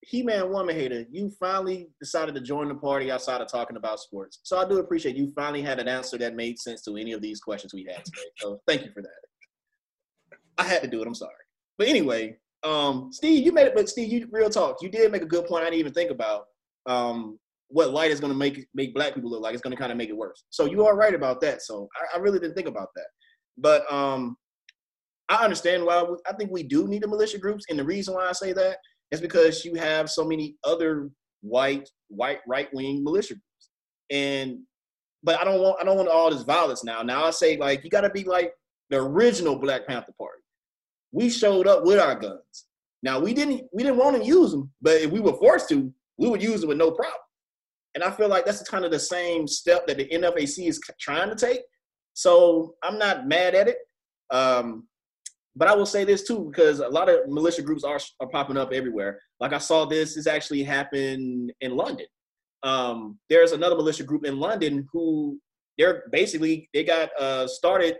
He 0.06 0.22
Man 0.22 0.50
Woman 0.50 0.74
Hater, 0.74 1.06
you 1.10 1.30
finally 1.40 1.88
decided 2.00 2.34
to 2.34 2.40
join 2.40 2.68
the 2.68 2.74
party 2.74 3.10
outside 3.10 3.40
of 3.40 3.48
talking 3.48 3.76
about 3.76 4.00
sports. 4.00 4.40
So 4.42 4.58
I 4.58 4.68
do 4.68 4.78
appreciate 4.78 5.16
you 5.16 5.32
finally 5.34 5.62
had 5.62 5.78
an 5.78 5.88
answer 5.88 6.18
that 6.18 6.34
made 6.36 6.58
sense 6.58 6.82
to 6.84 6.96
any 6.96 7.12
of 7.12 7.22
these 7.22 7.40
questions 7.40 7.72
we 7.72 7.84
had 7.84 8.04
today. 8.04 8.28
So 8.38 8.60
thank 8.66 8.84
you 8.84 8.90
for 8.92 9.02
that. 9.02 10.38
I 10.58 10.64
had 10.64 10.82
to 10.82 10.88
do 10.88 11.00
it. 11.00 11.06
I'm 11.06 11.14
sorry. 11.14 11.32
But 11.78 11.88
anyway, 11.88 12.36
um, 12.62 13.10
Steve, 13.12 13.44
you 13.44 13.52
made 13.52 13.66
it. 13.66 13.74
But 13.74 13.88
Steve, 13.88 14.12
you 14.12 14.28
real 14.30 14.50
talk. 14.50 14.82
You 14.82 14.88
did 14.88 15.10
make 15.10 15.22
a 15.22 15.26
good 15.26 15.46
point. 15.46 15.62
I 15.62 15.66
didn't 15.66 15.80
even 15.80 15.92
think 15.92 16.10
about 16.10 16.44
um, 16.86 17.38
what 17.68 17.90
light 17.90 18.10
is 18.10 18.20
going 18.20 18.32
to 18.32 18.38
make 18.38 18.66
make 18.74 18.94
black 18.94 19.14
people 19.14 19.30
look 19.30 19.42
like. 19.42 19.54
It's 19.54 19.62
going 19.62 19.74
to 19.74 19.80
kind 19.80 19.92
of 19.92 19.98
make 19.98 20.10
it 20.10 20.16
worse. 20.16 20.44
So 20.50 20.66
you 20.66 20.84
are 20.86 20.96
right 20.96 21.14
about 21.14 21.40
that. 21.40 21.62
So 21.62 21.88
I, 21.96 22.16
I 22.16 22.20
really 22.20 22.38
didn't 22.38 22.54
think 22.54 22.68
about 22.68 22.88
that. 22.94 23.06
But 23.56 23.90
um, 23.92 24.36
I 25.28 25.42
understand 25.44 25.84
why. 25.84 26.02
We, 26.02 26.16
I 26.28 26.34
think 26.34 26.50
we 26.50 26.62
do 26.62 26.86
need 26.86 27.02
the 27.02 27.08
militia 27.08 27.38
groups, 27.38 27.64
and 27.68 27.78
the 27.78 27.84
reason 27.84 28.14
why 28.14 28.28
I 28.28 28.32
say 28.32 28.52
that 28.52 28.76
is 29.10 29.20
because 29.20 29.64
you 29.64 29.74
have 29.74 30.10
so 30.10 30.24
many 30.24 30.56
other 30.64 31.10
white 31.42 31.88
white 32.08 32.40
right 32.46 32.72
wing 32.72 33.02
militia 33.04 33.34
groups, 33.34 33.70
and 34.10 34.58
but 35.22 35.40
I 35.40 35.44
don't 35.44 35.60
want 35.60 35.80
I 35.80 35.84
don't 35.84 35.96
want 35.96 36.08
all 36.08 36.30
this 36.30 36.42
violence 36.42 36.84
now. 36.84 37.02
Now 37.02 37.24
I 37.24 37.30
say 37.30 37.56
like 37.56 37.84
you 37.84 37.90
got 37.90 38.02
to 38.02 38.10
be 38.10 38.24
like 38.24 38.52
the 38.90 38.98
original 38.98 39.56
Black 39.56 39.86
Panther 39.86 40.12
Party. 40.18 40.42
We 41.12 41.30
showed 41.30 41.66
up 41.66 41.84
with 41.84 41.98
our 41.98 42.14
guns. 42.14 42.66
Now 43.02 43.18
we 43.18 43.34
didn't 43.34 43.64
we 43.72 43.82
didn't 43.82 43.98
want 43.98 44.16
to 44.16 44.24
use 44.24 44.50
them, 44.50 44.70
but 44.80 45.00
if 45.00 45.10
we 45.10 45.20
were 45.20 45.34
forced 45.34 45.68
to, 45.70 45.92
we 46.18 46.28
would 46.28 46.42
use 46.42 46.60
them 46.60 46.68
with 46.68 46.78
no 46.78 46.90
problem. 46.90 47.20
And 47.94 48.02
I 48.02 48.10
feel 48.10 48.28
like 48.28 48.44
that's 48.44 48.62
kind 48.62 48.84
of 48.84 48.90
the 48.90 48.98
same 48.98 49.46
step 49.46 49.86
that 49.86 49.98
the 49.98 50.08
NFAC 50.08 50.68
is 50.68 50.80
trying 51.00 51.30
to 51.30 51.36
take. 51.36 51.60
So 52.14 52.74
I'm 52.82 52.98
not 52.98 53.28
mad 53.28 53.54
at 53.54 53.68
it. 53.68 53.78
Um, 54.30 54.88
but 55.56 55.68
I 55.68 55.74
will 55.74 55.86
say 55.86 56.04
this 56.04 56.26
too, 56.26 56.50
because 56.50 56.80
a 56.80 56.88
lot 56.88 57.08
of 57.08 57.28
militia 57.28 57.62
groups 57.62 57.84
are, 57.84 58.00
are 58.20 58.28
popping 58.28 58.56
up 58.56 58.72
everywhere. 58.72 59.20
Like 59.40 59.52
I 59.52 59.58
saw 59.58 59.84
this, 59.84 60.14
this 60.14 60.26
actually 60.26 60.64
happened 60.64 61.52
in 61.60 61.76
London. 61.76 62.06
Um, 62.62 63.18
there's 63.30 63.52
another 63.52 63.76
militia 63.76 64.04
group 64.04 64.24
in 64.24 64.40
London 64.40 64.86
who 64.92 65.38
they're 65.78 66.04
basically 66.10 66.68
they 66.72 66.82
got 66.82 67.10
uh, 67.20 67.46
started 67.46 67.96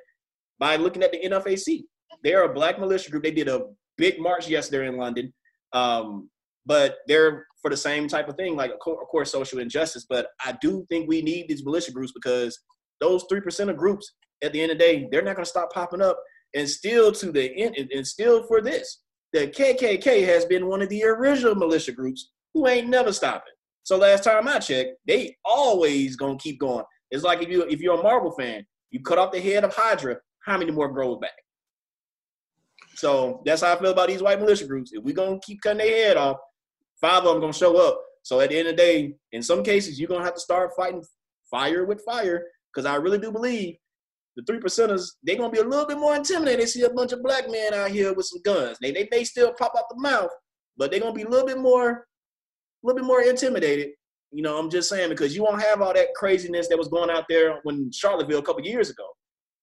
by 0.58 0.76
looking 0.76 1.02
at 1.02 1.12
the 1.12 1.20
NFAC. 1.24 1.84
They're 2.22 2.44
a 2.44 2.52
black 2.52 2.78
militia 2.78 3.10
group. 3.10 3.22
They 3.22 3.30
did 3.30 3.48
a 3.48 3.66
big 3.98 4.18
march 4.18 4.48
yesterday 4.48 4.88
in 4.88 4.96
London, 4.96 5.32
um, 5.72 6.30
but 6.66 6.96
they're 7.06 7.46
for 7.60 7.70
the 7.70 7.76
same 7.76 8.08
type 8.08 8.28
of 8.28 8.36
thing, 8.36 8.56
like 8.56 8.72
of 8.72 8.78
course 8.78 9.30
social 9.30 9.58
injustice. 9.58 10.06
But 10.08 10.28
I 10.44 10.56
do 10.60 10.84
think 10.88 11.08
we 11.08 11.22
need 11.22 11.48
these 11.48 11.64
militia 11.64 11.92
groups 11.92 12.12
because 12.12 12.58
those 13.00 13.24
three 13.28 13.40
percent 13.40 13.70
of 13.70 13.76
groups, 13.76 14.14
at 14.42 14.52
the 14.52 14.60
end 14.60 14.72
of 14.72 14.78
the 14.78 14.84
day, 14.84 15.08
they're 15.10 15.22
not 15.22 15.36
going 15.36 15.44
to 15.44 15.50
stop 15.50 15.72
popping 15.72 16.02
up 16.02 16.18
and 16.54 16.68
still 16.68 17.12
to 17.12 17.32
the 17.32 17.54
end, 17.56 17.76
and 17.76 18.06
still 18.06 18.46
for 18.46 18.60
this, 18.60 19.00
the 19.32 19.48
KKK 19.48 20.24
has 20.26 20.44
been 20.44 20.68
one 20.68 20.80
of 20.82 20.88
the 20.88 21.04
original 21.04 21.54
militia 21.54 21.92
groups 21.92 22.30
who 22.52 22.68
ain't 22.68 22.88
never 22.88 23.12
stopping. 23.12 23.52
So 23.82 23.96
last 23.96 24.24
time 24.24 24.48
I 24.48 24.60
checked, 24.60 24.92
they 25.06 25.36
always 25.44 26.16
gonna 26.16 26.38
keep 26.38 26.60
going. 26.60 26.84
It's 27.10 27.24
like 27.24 27.42
if 27.42 27.48
you 27.48 27.62
if 27.64 27.80
you're 27.80 27.98
a 27.98 28.02
Marvel 28.02 28.32
fan, 28.32 28.64
you 28.90 29.00
cut 29.00 29.18
off 29.18 29.32
the 29.32 29.40
head 29.40 29.64
of 29.64 29.74
Hydra, 29.74 30.16
how 30.44 30.56
many 30.56 30.70
more 30.70 30.88
grow 30.88 31.16
back? 31.16 31.32
So 32.94 33.42
that's 33.44 33.62
how 33.62 33.74
I 33.74 33.78
feel 33.78 33.90
about 33.90 34.08
these 34.08 34.22
white 34.22 34.40
militia 34.40 34.66
groups. 34.66 34.92
If 34.92 35.02
we're 35.02 35.14
gonna 35.14 35.40
keep 35.42 35.60
cutting 35.60 35.78
their 35.78 36.08
head 36.08 36.16
off, 36.16 36.36
five 37.00 37.24
of 37.24 37.32
them 37.32 37.40
gonna 37.40 37.52
show 37.52 37.76
up. 37.76 38.00
So 38.22 38.40
at 38.40 38.50
the 38.50 38.58
end 38.58 38.68
of 38.68 38.76
the 38.76 38.82
day, 38.82 39.16
in 39.32 39.42
some 39.42 39.62
cases, 39.62 39.98
you're 39.98 40.08
gonna 40.08 40.24
have 40.24 40.34
to 40.34 40.40
start 40.40 40.70
fighting 40.76 41.04
fire 41.50 41.84
with 41.84 42.04
fire. 42.04 42.44
Because 42.72 42.86
I 42.86 42.96
really 42.96 43.18
do 43.18 43.30
believe 43.30 43.76
the 44.36 44.42
three 44.44 44.58
percenters, 44.58 45.12
they're 45.22 45.36
gonna 45.36 45.50
be 45.50 45.58
a 45.58 45.64
little 45.64 45.86
bit 45.86 45.98
more 45.98 46.16
intimidated. 46.16 46.60
They 46.60 46.66
see 46.66 46.82
a 46.82 46.90
bunch 46.90 47.12
of 47.12 47.22
black 47.22 47.50
men 47.50 47.72
out 47.72 47.90
here 47.90 48.12
with 48.12 48.26
some 48.26 48.42
guns. 48.42 48.78
They 48.80 48.90
they 48.90 49.08
may 49.10 49.24
still 49.24 49.52
pop 49.54 49.72
out 49.76 49.84
the 49.88 50.00
mouth, 50.00 50.30
but 50.76 50.90
they're 50.90 51.00
gonna 51.00 51.12
be 51.12 51.22
a 51.22 51.28
little 51.28 51.46
bit 51.46 51.58
more, 51.58 51.90
a 51.90 51.96
little 52.82 53.00
bit 53.00 53.06
more 53.06 53.22
intimidated. 53.22 53.90
You 54.32 54.42
know, 54.42 54.58
I'm 54.58 54.70
just 54.70 54.88
saying 54.88 55.10
because 55.10 55.36
you 55.36 55.44
won't 55.44 55.62
have 55.62 55.80
all 55.80 55.94
that 55.94 56.14
craziness 56.16 56.68
that 56.68 56.78
was 56.78 56.88
going 56.88 57.10
out 57.10 57.24
there 57.28 57.60
when 57.62 57.90
Charlottesville 57.92 58.40
a 58.40 58.42
couple 58.42 58.64
years 58.64 58.90
ago. 58.90 59.06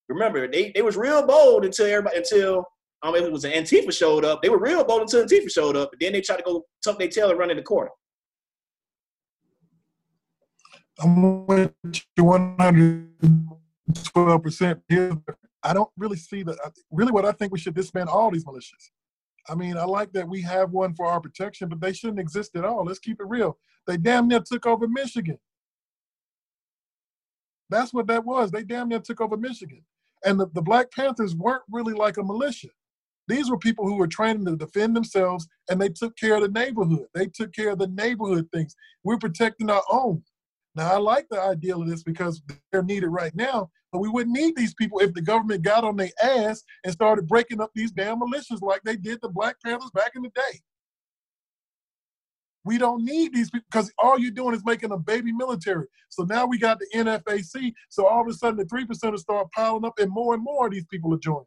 Remember, 0.08 0.50
they 0.50 0.72
they 0.74 0.82
was 0.82 0.96
real 0.96 1.26
bold 1.26 1.66
until 1.66 1.88
everybody 1.88 2.18
until 2.18 2.66
um 3.04 3.16
it 3.16 3.32
was 3.32 3.44
an 3.44 3.52
Antifa 3.52 3.92
showed 3.92 4.24
up. 4.24 4.42
They 4.42 4.50
were 4.50 4.60
real 4.60 4.84
bold 4.86 5.02
until 5.02 5.26
Antifa 5.26 5.52
showed 5.52 5.76
up, 5.76 5.90
but 5.92 6.00
then 6.00 6.14
they 6.14 6.22
tried 6.22 6.38
to 6.38 6.44
go 6.44 6.66
tuck 6.84 6.98
their 6.98 7.10
tail 7.10 7.30
and 7.30 7.40
run 7.40 7.52
in 7.52 7.58
the 7.58 7.64
corner. 7.64 7.92
I'm 11.00 11.46
with 11.48 11.74
you 12.16 12.24
112 13.96 14.44
percent. 14.44 14.82
I 15.64 15.74
don't 15.74 15.90
really 15.98 16.18
see 16.18 16.44
the 16.44 16.58
really 16.92 17.12
what 17.12 17.26
I 17.26 17.32
think 17.32 17.52
we 17.52 17.60
should 17.60 17.76
disband 17.76 18.10
all 18.10 18.32
these 18.32 18.46
militias. 18.46 18.90
I 19.50 19.56
mean, 19.56 19.78
I 19.78 19.86
like 19.86 20.12
that 20.14 20.28
we 20.28 20.42
have 20.42 20.72
one 20.72 20.94
for 20.94 21.08
our 21.08 21.20
protection, 21.20 21.70
but 21.70 21.82
they 21.82 21.94
shouldn't 21.94 22.20
exist 22.20 22.56
at 22.56 22.66
all. 22.66 22.86
Let's 22.86 23.00
keep 23.00 23.20
it 23.20 23.28
real. 23.28 23.58
They 23.88 23.98
damn 23.98 24.28
near 24.28 24.40
took 24.40 24.66
over 24.66 24.88
Michigan. 24.88 25.40
That's 27.70 27.94
what 27.94 28.08
that 28.08 28.26
was. 28.26 28.52
They 28.52 28.64
damn 28.64 28.90
near 28.90 29.00
took 29.00 29.22
over 29.22 29.38
Michigan. 29.38 29.84
And 30.24 30.40
the, 30.40 30.48
the 30.54 30.62
Black 30.62 30.92
Panthers 30.92 31.36
weren't 31.36 31.64
really 31.72 31.94
like 31.94 32.18
a 32.18 32.24
militia. 32.24 32.68
These 33.28 33.50
were 33.50 33.58
people 33.58 33.86
who 33.86 33.96
were 33.96 34.08
training 34.08 34.46
to 34.46 34.56
defend 34.56 34.96
themselves 34.96 35.48
and 35.70 35.82
they 35.82 35.90
took 35.90 36.16
care 36.18 36.36
of 36.36 36.42
the 36.42 36.50
neighborhood. 36.50 37.06
They 37.14 37.28
took 37.28 37.54
care 37.54 37.72
of 37.72 37.80
the 37.80 37.88
neighborhood 37.88 38.50
things. 38.54 38.76
We're 39.04 39.18
protecting 39.18 39.70
our 39.70 39.84
own. 39.90 40.24
Now, 40.76 40.94
I 40.94 40.98
like 40.98 41.28
the 41.30 41.42
idea 41.42 41.76
of 41.76 41.88
this 41.88 42.04
because 42.04 42.42
they're 42.72 42.84
needed 42.84 43.08
right 43.10 43.36
now, 43.36 43.70
we 44.00 44.10
wouldn't 44.10 44.36
need 44.36 44.56
these 44.56 44.74
people 44.74 45.00
if 45.00 45.14
the 45.14 45.22
government 45.22 45.64
got 45.64 45.84
on 45.84 45.98
their 45.98 46.12
ass 46.24 46.64
and 46.84 46.94
started 46.94 47.28
breaking 47.28 47.60
up 47.60 47.72
these 47.76 47.92
damn 47.92 48.20
militias 48.22 48.62
like 48.62 48.82
they 48.84 48.96
did 48.96 49.20
the 49.22 49.30
Black 49.30 49.58
Panthers 49.64 49.92
back 49.94 50.12
in 50.16 50.22
the 50.22 50.30
day. 50.30 50.60
We 52.64 52.78
don't 52.78 53.04
need 53.04 53.34
these 53.34 53.50
people 53.50 53.66
because 53.72 53.92
all 53.98 54.20
you're 54.20 54.32
doing 54.32 54.56
is 54.56 54.64
making 54.64 54.92
a 54.92 54.98
baby 54.98 55.34
military. 55.34 55.88
So 56.10 56.24
now 56.24 56.46
we 56.46 56.58
got 56.58 56.80
the 56.80 56.88
NFAC. 56.96 57.74
So 57.90 58.06
all 58.06 58.22
of 58.22 58.28
a 58.28 58.34
sudden 58.34 58.58
the 58.58 58.66
three 58.66 58.86
percenters 58.86 59.20
start 59.20 59.52
piling 59.52 59.84
up, 59.84 59.98
and 60.00 60.12
more 60.12 60.36
and 60.36 60.44
more 60.44 60.68
of 60.68 60.72
these 60.72 60.86
people 60.86 61.14
are 61.14 61.20
joining. 61.20 61.46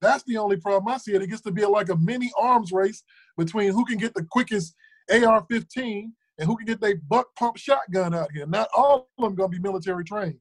That's 0.00 0.24
the 0.24 0.38
only 0.38 0.56
problem 0.56 0.92
I 0.92 0.98
see. 0.98 1.12
It, 1.12 1.22
it 1.22 1.28
gets 1.28 1.42
to 1.42 1.52
be 1.52 1.64
like 1.66 1.90
a 1.90 1.96
mini 1.96 2.32
arms 2.38 2.72
race 2.72 3.02
between 3.36 3.72
who 3.72 3.84
can 3.84 3.98
get 3.98 4.14
the 4.14 4.26
quickest 4.30 4.74
AR-15 5.10 6.12
and 6.38 6.46
who 6.46 6.56
can 6.56 6.66
get 6.66 6.80
their 6.80 6.96
buck 6.96 7.34
pump 7.36 7.56
shotgun 7.56 8.14
out 8.14 8.32
here. 8.32 8.46
Not 8.46 8.68
all 8.76 9.08
of 9.18 9.24
them 9.24 9.34
gonna 9.34 9.48
be 9.48 9.58
military 9.58 10.04
trained. 10.04 10.38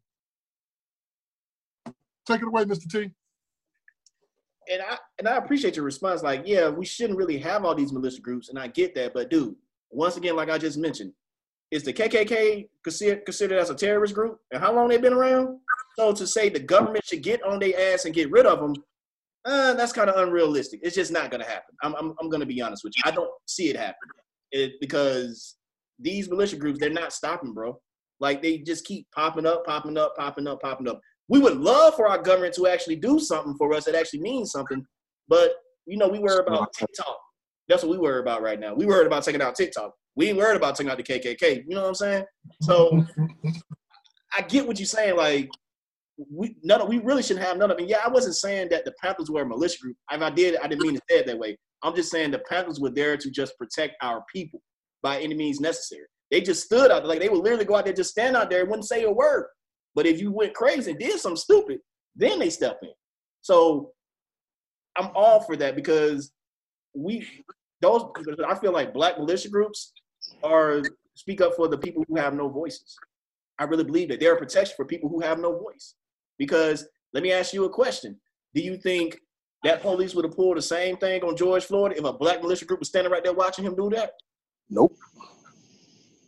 Take 2.25 2.41
it 2.41 2.47
away, 2.47 2.63
Mr. 2.65 2.89
T. 2.89 3.11
And 4.71 4.81
I 4.81 4.97
and 5.19 5.27
I 5.27 5.37
appreciate 5.37 5.75
your 5.75 5.85
response. 5.85 6.23
Like, 6.23 6.43
yeah, 6.45 6.69
we 6.69 6.85
shouldn't 6.85 7.17
really 7.17 7.37
have 7.39 7.65
all 7.65 7.75
these 7.75 7.91
militia 7.91 8.21
groups, 8.21 8.49
and 8.49 8.57
I 8.57 8.67
get 8.67 8.95
that. 8.95 9.13
But 9.13 9.29
dude, 9.29 9.55
once 9.89 10.17
again, 10.17 10.35
like 10.35 10.49
I 10.49 10.57
just 10.57 10.77
mentioned, 10.77 11.13
is 11.71 11.83
the 11.83 11.93
KKK 11.93 12.69
considered 12.83 13.25
considered 13.25 13.59
as 13.59 13.69
a 13.69 13.75
terrorist 13.75 14.13
group? 14.13 14.39
And 14.51 14.61
how 14.61 14.73
long 14.73 14.87
they've 14.87 15.01
been 15.01 15.13
around? 15.13 15.59
So 15.97 16.13
to 16.13 16.25
say 16.25 16.49
the 16.49 16.59
government 16.59 17.05
should 17.05 17.23
get 17.23 17.43
on 17.43 17.59
their 17.59 17.93
ass 17.93 18.05
and 18.05 18.15
get 18.15 18.31
rid 18.31 18.45
of 18.45 18.59
them, 18.59 18.73
uh, 19.45 19.73
that's 19.73 19.91
kind 19.91 20.09
of 20.09 20.15
unrealistic. 20.15 20.79
It's 20.81 20.95
just 20.95 21.11
not 21.11 21.29
gonna 21.29 21.45
happen. 21.45 21.75
I'm 21.83 21.93
I'm, 21.95 22.13
I'm 22.21 22.29
gonna 22.29 22.45
be 22.45 22.61
honest 22.61 22.83
with 22.83 22.93
you. 22.95 23.03
I 23.05 23.11
don't 23.11 23.29
see 23.47 23.69
it 23.69 23.75
happen. 23.75 24.09
It, 24.51 24.73
because 24.79 25.57
these 26.03 26.29
militia 26.29 26.57
groups, 26.57 26.79
they're 26.79 26.89
not 26.89 27.13
stopping, 27.13 27.53
bro. 27.53 27.79
Like 28.19 28.41
they 28.41 28.59
just 28.59 28.85
keep 28.85 29.07
popping 29.15 29.45
up, 29.45 29.65
popping 29.65 29.97
up, 29.97 30.15
popping 30.15 30.47
up, 30.47 30.61
popping 30.61 30.87
up. 30.87 30.99
We 31.29 31.39
would 31.39 31.57
love 31.57 31.95
for 31.95 32.07
our 32.07 32.21
government 32.21 32.53
to 32.55 32.67
actually 32.67 32.97
do 32.97 33.19
something 33.19 33.55
for 33.57 33.73
us 33.73 33.85
that 33.85 33.95
actually 33.95 34.21
means 34.21 34.51
something, 34.51 34.85
but 35.27 35.53
you 35.85 35.97
know, 35.97 36.07
we 36.07 36.19
worry 36.19 36.43
about 36.45 36.71
TikTok. 36.73 37.17
That's 37.67 37.83
what 37.83 37.91
we 37.91 37.97
worry 37.97 38.19
about 38.19 38.41
right 38.41 38.59
now. 38.59 38.73
We 38.73 38.85
worried 38.85 39.07
about 39.07 39.23
taking 39.23 39.41
out 39.41 39.55
TikTok. 39.55 39.91
We 40.15 40.29
ain't 40.29 40.37
worried 40.37 40.57
about 40.57 40.75
taking 40.75 40.91
out 40.91 40.97
the 40.97 41.03
KKK. 41.03 41.63
You 41.67 41.75
know 41.75 41.81
what 41.81 41.87
I'm 41.89 41.95
saying? 41.95 42.25
So 42.61 43.05
I 44.37 44.41
get 44.41 44.67
what 44.67 44.79
you're 44.79 44.85
saying. 44.85 45.15
Like 45.15 45.49
we 46.31 46.55
none 46.63 46.81
of, 46.81 46.87
we 46.87 46.99
really 46.99 47.23
shouldn't 47.23 47.45
have 47.45 47.57
none 47.57 47.71
of 47.71 47.79
it. 47.79 47.87
Yeah, 47.87 47.99
I 48.05 48.09
wasn't 48.09 48.35
saying 48.35 48.69
that 48.69 48.85
the 48.85 48.93
Panthers 49.01 49.29
were 49.29 49.41
a 49.41 49.45
militia 49.45 49.79
group. 49.81 49.97
If 50.11 50.21
I 50.21 50.29
did, 50.29 50.57
I 50.57 50.67
didn't 50.67 50.81
mean 50.81 50.95
to 50.95 51.01
say 51.09 51.19
it 51.19 51.25
that 51.25 51.39
way. 51.39 51.57
I'm 51.83 51.95
just 51.95 52.11
saying 52.11 52.31
the 52.31 52.39
Panthers 52.49 52.79
were 52.79 52.91
there 52.91 53.17
to 53.17 53.31
just 53.31 53.57
protect 53.57 53.95
our 54.01 54.23
people 54.33 54.61
by 55.03 55.19
any 55.19 55.35
means 55.35 55.59
necessary. 55.59 56.05
They 56.31 56.41
just 56.41 56.63
stood 56.63 56.89
out 56.89 57.05
like 57.05 57.19
they 57.19 57.29
would 57.29 57.43
literally 57.43 57.65
go 57.65 57.75
out 57.75 57.85
there, 57.85 57.93
just 57.93 58.09
stand 58.09 58.35
out 58.35 58.49
there 58.49 58.61
and 58.61 58.69
wouldn't 58.69 58.87
say 58.87 59.03
a 59.03 59.11
word. 59.11 59.47
But 59.93 60.07
if 60.07 60.19
you 60.19 60.31
went 60.31 60.55
crazy 60.55 60.89
and 60.89 60.99
did 60.99 61.19
something 61.19 61.37
stupid, 61.37 61.79
then 62.15 62.39
they 62.39 62.49
step 62.49 62.79
in. 62.81 62.89
So 63.41 63.91
I'm 64.97 65.09
all 65.13 65.41
for 65.41 65.55
that 65.57 65.75
because 65.75 66.31
we 66.95 67.27
those 67.81 68.05
I 68.47 68.55
feel 68.55 68.71
like 68.71 68.93
black 68.93 69.17
militia 69.19 69.49
groups 69.49 69.93
are 70.43 70.81
speak 71.15 71.41
up 71.41 71.55
for 71.55 71.67
the 71.67 71.77
people 71.77 72.03
who 72.07 72.15
have 72.15 72.33
no 72.33 72.49
voices. 72.49 72.95
I 73.59 73.65
really 73.65 73.83
believe 73.83 74.09
that 74.09 74.19
they're 74.19 74.33
a 74.33 74.39
protection 74.39 74.73
for 74.75 74.85
people 74.85 75.09
who 75.09 75.19
have 75.19 75.39
no 75.39 75.57
voice. 75.57 75.95
Because 76.37 76.87
let 77.13 77.21
me 77.21 77.31
ask 77.31 77.53
you 77.53 77.65
a 77.65 77.69
question. 77.69 78.19
Do 78.55 78.61
you 78.61 78.77
think 78.77 79.19
that 79.63 79.81
police 79.81 80.15
would 80.15 80.25
have 80.25 80.35
pulled 80.35 80.57
the 80.57 80.61
same 80.61 80.97
thing 80.97 81.23
on 81.23 81.35
George 81.35 81.65
Floyd 81.65 81.93
if 81.95 82.03
a 82.03 82.13
black 82.13 82.41
militia 82.41 82.65
group 82.65 82.79
was 82.79 82.89
standing 82.89 83.11
right 83.11 83.23
there 83.23 83.33
watching 83.33 83.65
him 83.65 83.75
do 83.75 83.89
that? 83.91 84.13
Nope. 84.69 84.95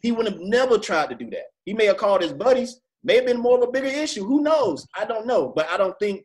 he 0.02 0.12
would 0.12 0.28
have 0.28 0.40
never 0.40 0.78
tried 0.78 1.10
to 1.10 1.16
do 1.16 1.30
that. 1.32 1.46
He 1.66 1.74
may 1.74 1.86
have 1.86 1.98
called 1.98 2.22
his 2.22 2.34
buddies, 2.34 2.80
may 3.04 3.16
have 3.16 3.26
been 3.26 3.40
more 3.40 3.58
of 3.58 3.68
a 3.68 3.72
bigger 3.72 3.88
issue. 3.88 4.26
Who 4.26 4.42
knows? 4.42 4.88
I 4.98 5.06
don't 5.06 5.26
know. 5.26 5.52
But 5.56 5.70
I 5.70 5.78
don't 5.78 5.98
think 6.00 6.24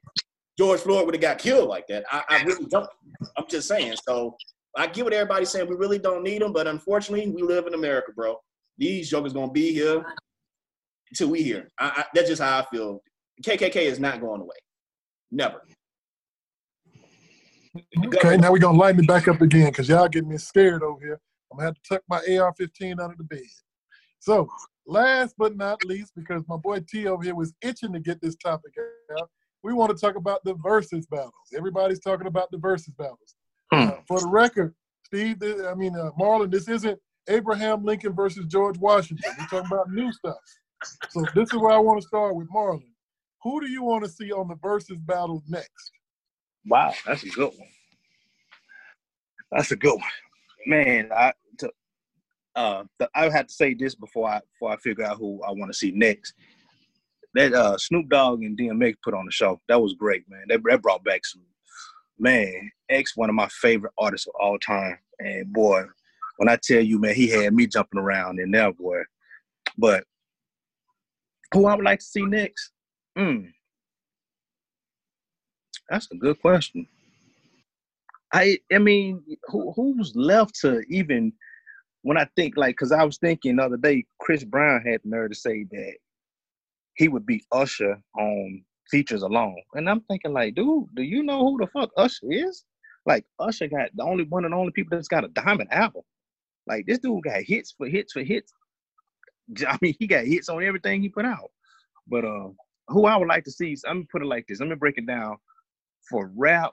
George 0.59 0.81
Floyd 0.81 1.07
would 1.07 1.15
have 1.15 1.23
got 1.23 1.39
killed 1.39 1.69
like 1.69 1.87
that. 1.89 2.05
I, 2.11 2.23
I 2.29 2.43
really 2.43 2.67
don't. 2.67 2.89
I'm 3.37 3.47
just 3.49 3.69
saying. 3.69 3.97
So 4.07 4.37
I 4.77 4.87
get 4.87 5.05
what 5.05 5.15
everybody's 5.15 5.51
saying. 5.51 5.69
We 5.69 5.77
really 5.77 5.99
don't 5.99 6.23
need 6.23 6.43
them, 6.43 6.53
but 6.53 6.67
unfortunately, 6.67 7.31
we 7.31 7.43
live 7.43 7.67
in 7.67 7.75
America, 7.75 8.13
bro. 8.15 8.37
These 8.79 9.11
jokers 9.11 9.33
gonna 9.33 9.51
be 9.53 9.73
here 9.73 10.05
until 11.11 11.29
we 11.29 11.43
here. 11.43 11.69
I, 11.79 11.93
I, 11.97 12.05
that's 12.15 12.29
just 12.29 12.43
how 12.43 12.59
I 12.59 12.65
feel. 12.71 13.03
KKK 13.43 13.77
is 13.77 13.99
not 13.99 14.21
going 14.21 14.41
away. 14.41 14.57
Never. 15.31 15.63
Okay, 18.07 18.37
now 18.37 18.53
we're 18.53 18.59
gonna 18.59 18.77
lighten 18.77 19.01
it 19.01 19.07
back 19.07 19.29
up 19.29 19.41
again 19.41 19.71
because 19.71 19.89
y'all 19.89 20.09
getting 20.09 20.29
me 20.29 20.39
scared 20.39 20.83
over 20.83 21.01
here. 21.01 21.21
I'm 21.51 21.59
gonna 21.59 21.69
have 21.69 21.75
to 21.75 21.89
tuck 21.89 22.03
my 22.09 22.19
AR-15 22.19 23.03
under 23.03 23.17
the 23.17 23.25
bed. 23.25 23.41
So, 24.19 24.49
last 24.87 25.35
but 25.39 25.57
not 25.57 25.85
least, 25.85 26.13
because 26.15 26.43
my 26.47 26.57
boy 26.57 26.81
T 26.89 27.07
over 27.07 27.23
here 27.23 27.35
was 27.35 27.55
itching 27.63 27.93
to 27.93 28.01
get 28.01 28.21
this 28.21 28.37
topic 28.37 28.73
out, 29.19 29.31
we 29.63 29.73
want 29.73 29.97
to 29.97 30.07
talk 30.07 30.17
about 30.17 30.45
the 30.45 30.55
versus 30.55 31.07
battles. 31.07 31.33
Everybody's 31.57 32.01
talking 32.01 32.27
about 32.27 32.51
the 32.51 32.59
versus 32.59 32.95
battles. 32.99 33.35
Hmm. 33.73 33.89
Uh, 33.89 33.93
for 34.07 34.21
the 34.21 34.29
record, 34.29 34.75
Steve, 35.05 35.39
I 35.43 35.75
mean 35.75 35.97
uh, 35.97 36.11
Marlon, 36.19 36.51
this 36.51 36.69
isn't 36.69 36.99
Abraham 37.29 37.85
Lincoln 37.85 38.15
versus 38.15 38.47
George 38.47 38.79
Washington. 38.79 39.31
We're 39.39 39.47
talking 39.47 39.73
about 39.73 39.91
new 39.91 40.13
stuff. 40.13 40.37
So 41.11 41.25
this 41.35 41.53
is 41.53 41.59
where 41.59 41.73
I 41.73 41.79
want 41.79 42.01
to 42.01 42.07
start 42.07 42.35
with 42.35 42.49
Marlon. 42.51 42.83
Who 43.43 43.61
do 43.61 43.71
you 43.71 43.83
want 43.83 44.05
to 44.05 44.11
see 44.11 44.33
on 44.33 44.49
the 44.49 44.57
versus 44.57 44.99
battle 44.99 45.43
next? 45.49 45.93
Wow, 46.67 46.93
that's 47.07 47.23
a 47.23 47.29
good 47.29 47.53
one. 47.57 47.69
That's 49.53 49.71
a 49.73 49.77
good 49.77 49.95
one, 49.95 50.05
man. 50.67 51.11
I 51.13 51.33
to, 51.59 51.71
uh, 52.57 52.85
I 53.15 53.31
had 53.31 53.49
to 53.49 53.55
say 53.55 53.75
this 53.75 53.95
before 53.95 54.29
I 54.29 54.41
before 54.53 54.73
I 54.73 54.77
figure 54.79 55.05
out 55.05 55.19
who 55.19 55.43
I 55.43 55.51
want 55.51 55.73
to 55.73 55.79
see 55.79 55.93
next. 55.93 56.35
That 57.35 57.53
uh, 57.53 57.79
Snoop 57.79 58.09
Dogg 58.09 58.43
and 58.43 58.59
DMX 58.59 58.97
put 59.05 59.15
on 59.15 59.25
the 59.25 59.31
show. 59.31 59.61
That 59.69 59.81
was 59.81 59.95
great, 59.95 60.25
man. 60.29 60.45
That, 60.49 60.61
that 60.69 60.83
brought 60.83 61.05
back 61.05 61.25
some 61.25 61.43
man. 62.19 62.71
X, 62.89 63.17
one 63.17 63.29
of 63.29 63.37
my 63.37 63.49
favorite 63.49 63.93
artists 63.99 64.27
of 64.27 64.35
all 64.41 64.59
time, 64.59 64.99
and 65.21 65.53
boy, 65.53 65.85
when 66.37 66.49
I 66.49 66.59
tell 66.63 66.81
you, 66.81 67.01
man, 67.01 67.15
he 67.15 67.29
had 67.29 67.55
me 67.55 67.67
jumping 67.67 68.01
around 68.01 68.41
in 68.41 68.51
there, 68.51 68.73
boy. 68.73 69.03
But 69.79 70.05
who 71.53 71.67
I 71.67 71.75
would 71.75 71.85
like 71.85 72.01
to 72.01 72.05
see 72.05 72.25
next? 72.25 72.73
Hmm. 73.17 73.47
That's 75.89 76.09
a 76.13 76.17
good 76.17 76.41
question. 76.41 76.87
I 78.33 78.59
I 78.73 78.79
mean, 78.79 79.23
who 79.45 79.73
who's 79.73 80.15
left 80.15 80.55
to 80.61 80.83
even 80.89 81.33
when 82.03 82.17
I 82.17 82.27
think 82.37 82.57
like 82.57 82.75
because 82.75 82.93
I 82.93 83.05
was 83.05 83.19
thinking 83.19 83.57
the 83.57 83.65
other 83.65 83.77
day, 83.77 84.05
Chris 84.21 84.45
Brown 84.45 84.83
had 84.87 85.01
the 85.05 85.11
nerve 85.11 85.31
to 85.31 85.37
say 85.37 85.65
that 85.71 85.95
he 86.95 87.09
would 87.09 87.27
beat 87.27 87.45
Usher 87.53 88.01
on 88.19 88.65
features 88.91 89.23
alone, 89.23 89.61
and 89.75 89.89
I'm 89.89 90.01
thinking 90.03 90.33
like, 90.33 90.55
dude, 90.55 90.87
do 90.95 91.03
you 91.03 91.23
know 91.23 91.41
who 91.41 91.59
the 91.59 91.67
fuck 91.69 91.91
Usher 91.97 92.31
is? 92.31 92.65
Like 93.07 93.25
Usher 93.39 93.69
got 93.69 93.91
the 93.95 94.05
only 94.05 94.25
one 94.25 94.49
the 94.49 94.55
only 94.55 94.73
people 94.73 94.97
that's 94.97 95.09
got 95.09 95.25
a 95.25 95.29
diamond 95.29 95.73
album. 95.73 96.03
Like 96.67 96.87
this 96.87 96.99
dude 96.99 97.25
got 97.25 97.43
hits 97.43 97.75
for 97.77 97.89
hits 97.89 98.13
for 98.13 98.23
hits. 98.23 98.53
I 99.69 99.79
mean, 99.81 99.95
he 99.99 100.07
got 100.07 100.25
hits 100.25 100.49
on 100.49 100.63
everything 100.63 101.03
he 101.03 101.09
put 101.09 101.25
out. 101.25 101.51
But 102.07 102.25
uh, 102.25 102.49
who 102.89 103.07
I 103.07 103.17
would 103.17 103.29
like 103.29 103.45
to 103.45 103.51
see, 103.51 103.77
I'm 103.87 103.99
gonna 103.99 104.07
put 104.11 104.23
it 104.23 104.27
like 104.27 104.47
this. 104.47 104.61
Let 104.61 104.69
me 104.69 104.77
break 104.77 104.99
it 104.99 105.07
down. 105.07 105.37
For 106.09 106.31
rap, 106.37 106.73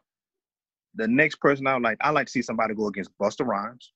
the 0.97 1.07
next 1.07 1.35
person 1.35 1.67
I 1.67 1.75
would 1.75 1.83
like, 1.83 1.97
I 2.01 2.09
like 2.09 2.25
to 2.27 2.31
see 2.31 2.41
somebody 2.41 2.73
go 2.73 2.87
against 2.87 3.11
Busta 3.17 3.45
Rhymes. 3.45 3.93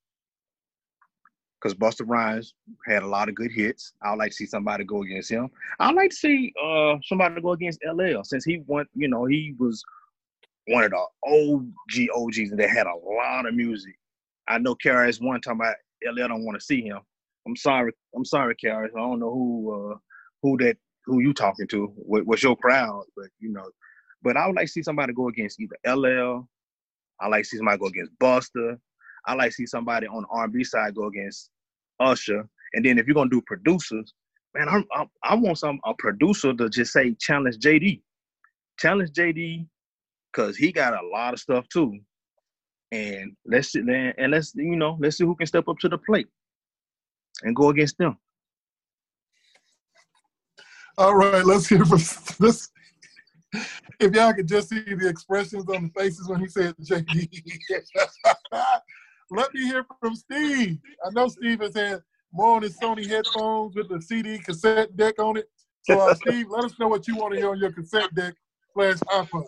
Because 1.60 1.76
Busta 1.76 2.08
Rhymes 2.08 2.54
had 2.88 3.04
a 3.04 3.08
lot 3.08 3.30
of 3.30 3.36
good 3.36 3.52
hits. 3.52 3.94
I 4.02 4.12
would 4.12 4.20
like 4.20 4.32
to 4.32 4.38
see 4.38 4.46
somebody 4.46 4.84
go 4.84 5.04
against 5.04 5.30
him. 5.30 5.50
I'd 5.80 5.96
like 5.96 6.12
to 6.12 6.16
see 6.16 6.54
uh 6.64 6.96
somebody 7.06 7.42
go 7.42 7.52
against 7.52 7.80
LL 7.86 8.24
since 8.24 8.46
he 8.46 8.64
went, 8.66 8.88
you 8.96 9.08
know, 9.08 9.26
he 9.26 9.54
was 9.60 9.84
one 10.68 10.84
of 10.84 10.92
the 10.92 11.06
OG 11.28 12.10
OGs 12.16 12.52
and 12.52 12.60
they 12.60 12.68
had 12.68 12.88
a 12.88 12.96
lot 12.96 13.48
of 13.48 13.54
music. 13.54 13.96
I 14.48 14.58
know 14.58 14.76
KRS 14.76 15.22
one 15.22 15.42
time 15.42 15.62
about 15.62 15.76
LL 16.04 16.28
don't 16.28 16.46
want 16.46 16.60
to 16.60 16.66
see 16.66 16.82
him. 16.82 17.00
I'm 17.48 17.56
sorry, 17.56 17.92
I'm 18.16 18.26
sorry, 18.26 18.56
KRS. 18.56 18.90
I 18.96 19.00
don't 19.00 19.20
know 19.20 19.32
who 19.32 19.92
uh 19.94 19.98
who 20.42 20.58
that 20.58 20.78
who 21.06 21.22
you 21.22 21.34
talking 21.34 21.68
to, 21.68 21.88
what, 21.96 22.26
what's 22.26 22.44
your 22.44 22.56
crowd, 22.56 23.04
but 23.16 23.28
you 23.40 23.52
know. 23.52 23.66
But 24.24 24.38
I 24.38 24.46
would 24.46 24.56
like 24.56 24.68
to 24.68 24.72
see 24.72 24.84
somebody 24.84 25.14
go 25.14 25.30
against 25.30 25.60
either 25.60 25.78
LL. 25.88 26.48
I 27.22 27.28
like 27.28 27.46
see 27.46 27.58
somebody 27.58 27.78
go 27.78 27.88
against 27.88 28.18
Busta. 28.20 28.78
I 29.26 29.34
like 29.34 29.54
see 29.54 29.66
somebody 29.66 30.08
on 30.08 30.24
the 30.24 30.28
R&B 30.32 30.64
side 30.64 30.96
go 30.96 31.08
against 31.08 31.52
Usher. 32.00 32.48
And 32.74 32.84
then 32.84 32.98
if 32.98 33.06
you're 33.06 33.14
gonna 33.14 33.30
do 33.30 33.42
producers, 33.46 34.14
man, 34.56 34.68
I'm, 34.68 34.86
I'm, 34.96 35.08
I 35.24 35.36
want 35.36 35.60
some 35.60 35.80
a 35.86 35.94
producer 35.98 36.54
to 36.54 36.70
just 36.70 36.94
say 36.94 37.16
challenge 37.20 37.58
JD, 37.58 38.02
challenge 38.80 39.12
JD, 39.12 39.68
cause 40.34 40.58
he 40.58 40.72
got 40.72 40.94
a 40.94 41.08
lot 41.08 41.34
of 41.34 41.40
stuff 41.40 41.68
too. 41.70 42.00
And 42.92 43.34
let's 43.46 43.72
sit 43.72 43.86
there 43.86 44.14
and 44.18 44.32
let's 44.32 44.54
you 44.56 44.76
know 44.76 44.98
let's 45.00 45.18
see 45.18 45.24
who 45.24 45.36
can 45.36 45.48
step 45.48 45.68
up 45.68 45.78
to 45.80 45.90
the 45.90 45.98
plate 45.98 46.28
and 47.44 47.56
go 47.56 47.70
against 47.70 47.98
them. 47.98 48.18
All 50.98 51.16
right, 51.16 51.46
let's 51.46 51.68
hear 51.68 51.86
from 51.86 52.00
this. 52.40 52.70
If 54.00 54.16
y'all 54.16 54.34
could 54.34 54.48
just 54.48 54.70
see 54.70 54.80
the 54.80 55.08
expressions 55.08 55.70
on 55.70 55.84
the 55.84 55.92
faces 55.96 56.28
when 56.28 56.40
he 56.40 56.48
said 56.48 56.74
JD. 56.78 57.60
Let 59.32 59.54
me 59.54 59.66
hear 59.66 59.86
from 60.00 60.16
Steve. 60.16 60.80
I 61.06 61.12
know 61.12 61.28
Steve 61.28 61.60
has 61.62 61.76
had 61.76 62.02
more 62.34 62.56
on 62.56 62.64
his 62.64 62.80
Sony 62.80 63.08
headphones 63.08 63.76
with 63.76 63.90
the 63.90 64.02
CD 64.02 64.40
cassette 64.40 64.96
deck 64.98 65.20
on 65.20 65.38
it. 65.38 65.46
So, 65.84 66.00
uh, 66.00 66.16
Steve, 66.16 66.48
let 66.50 66.64
us 66.64 66.74
know 66.80 66.88
what 66.88 67.08
you 67.08 67.16
want 67.16 67.34
to 67.34 67.40
hear 67.40 67.50
on 67.52 67.60
your 67.60 67.72
cassette 67.72 68.14
deck 68.16 68.34
slash 68.74 68.98
iPod. 68.98 69.46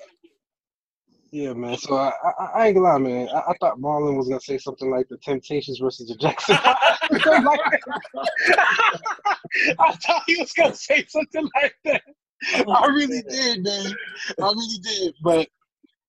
Yeah, 1.31 1.53
man. 1.53 1.77
So 1.77 1.95
I, 1.95 2.11
I, 2.23 2.45
I 2.53 2.67
ain't 2.67 2.75
gonna 2.75 2.87
lie, 2.87 2.97
man. 2.99 3.27
I, 3.29 3.39
I 3.39 3.53
thought 3.59 3.79
Marlon 3.79 4.15
was 4.15 4.27
gonna 4.29 4.39
say 4.39 4.59
something 4.59 4.91
like 4.91 5.09
the 5.09 5.17
Temptations 5.17 5.79
versus 5.79 6.07
the 6.07 6.15
Jackson. 6.15 6.55
I 6.61 6.97
thought 9.95 10.23
he 10.27 10.37
was 10.37 10.51
gonna 10.53 10.75
say 10.75 11.03
something 11.07 11.49
like 11.55 11.75
that. 11.85 12.03
I 12.53 12.87
really 12.87 13.21
did, 13.23 13.63
man. 13.63 13.93
I 14.41 14.45
really 14.45 14.79
did. 14.79 15.15
But 15.23 15.47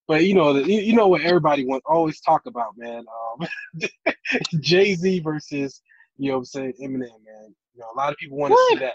but 0.07 0.25
you 0.25 0.35
know, 0.35 0.53
the, 0.53 0.71
you 0.71 0.95
know 0.95 1.09
what 1.09 1.23
everybody 1.23 1.65
wants 1.65 1.87
always 1.89 2.21
talk 2.21 2.47
about, 2.47 2.77
man. 2.77 3.05
Um, 3.41 3.49
Jay 4.61 4.95
Z 4.95 5.21
versus 5.21 5.83
you 6.19 6.29
know 6.29 6.35
what 6.35 6.41
I'm 6.41 6.45
saying 6.47 6.73
Eminem, 6.83 7.01
man. 7.01 7.55
You 7.75 7.81
know, 7.81 7.87
a 7.95 7.97
lot 7.97 8.11
of 8.11 8.17
people 8.19 8.39
want 8.39 8.53
to 8.55 8.61
see 8.71 8.79
that. 8.81 8.95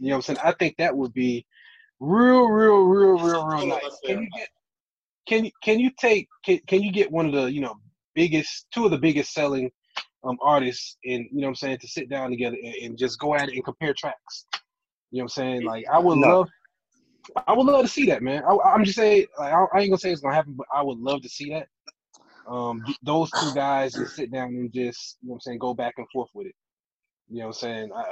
You 0.00 0.08
know 0.08 0.16
what 0.16 0.28
I'm 0.28 0.36
saying? 0.36 0.38
I 0.44 0.52
think 0.52 0.76
that 0.78 0.96
would 0.96 1.12
be 1.12 1.44
real, 2.00 2.46
real, 2.46 2.82
real, 2.84 3.18
real, 3.18 3.46
real 3.46 3.66
nice. 3.66 4.00
Can 4.06 4.22
you 4.22 4.28
get 4.30 4.48
can 5.26 5.44
you 5.44 5.50
can 5.62 5.78
you 5.80 5.90
take 5.98 6.28
can, 6.44 6.58
can 6.66 6.82
you 6.82 6.92
get 6.92 7.10
one 7.10 7.26
of 7.26 7.32
the 7.32 7.52
you 7.52 7.60
know 7.60 7.74
biggest 8.14 8.66
two 8.72 8.84
of 8.84 8.90
the 8.90 8.98
biggest 8.98 9.32
selling 9.32 9.70
um 10.24 10.36
artists 10.42 10.96
and 11.04 11.26
you 11.30 11.40
know 11.40 11.46
what 11.46 11.50
I'm 11.50 11.54
saying 11.56 11.78
to 11.78 11.88
sit 11.88 12.08
down 12.08 12.30
together 12.30 12.56
and, 12.62 12.74
and 12.82 12.98
just 12.98 13.18
go 13.18 13.34
at 13.34 13.48
it 13.48 13.54
and 13.54 13.64
compare 13.64 13.94
tracks. 13.94 14.46
You 15.10 15.18
know 15.18 15.24
what 15.24 15.24
I'm 15.24 15.28
saying? 15.28 15.64
Like 15.64 15.84
I 15.92 15.98
would 15.98 16.18
No. 16.18 16.28
love 16.28 16.48
I 17.46 17.52
would 17.52 17.66
love 17.66 17.82
to 17.82 17.88
see 17.88 18.06
that, 18.06 18.22
man. 18.22 18.42
I, 18.44 18.56
I'm 18.70 18.84
just 18.84 18.96
saying, 18.96 19.26
like, 19.38 19.52
I, 19.52 19.64
I 19.74 19.80
ain't 19.80 19.90
gonna 19.90 19.98
say 19.98 20.12
it's 20.12 20.20
gonna 20.20 20.34
happen, 20.34 20.54
but 20.54 20.66
I 20.74 20.82
would 20.82 20.98
love 20.98 21.22
to 21.22 21.28
see 21.28 21.50
that. 21.50 21.68
Um, 22.48 22.84
those 23.02 23.32
two 23.32 23.52
guys 23.54 23.94
just 23.94 24.14
sit 24.14 24.32
down 24.32 24.48
and 24.48 24.72
just, 24.72 25.18
you 25.20 25.28
know 25.28 25.32
what 25.32 25.36
I'm 25.36 25.40
saying, 25.40 25.58
go 25.58 25.74
back 25.74 25.94
and 25.98 26.06
forth 26.12 26.30
with 26.34 26.46
it. 26.46 26.54
You 27.28 27.40
know 27.40 27.48
what 27.48 27.56
I'm 27.56 27.60
saying? 27.60 27.90
I, 27.94 28.04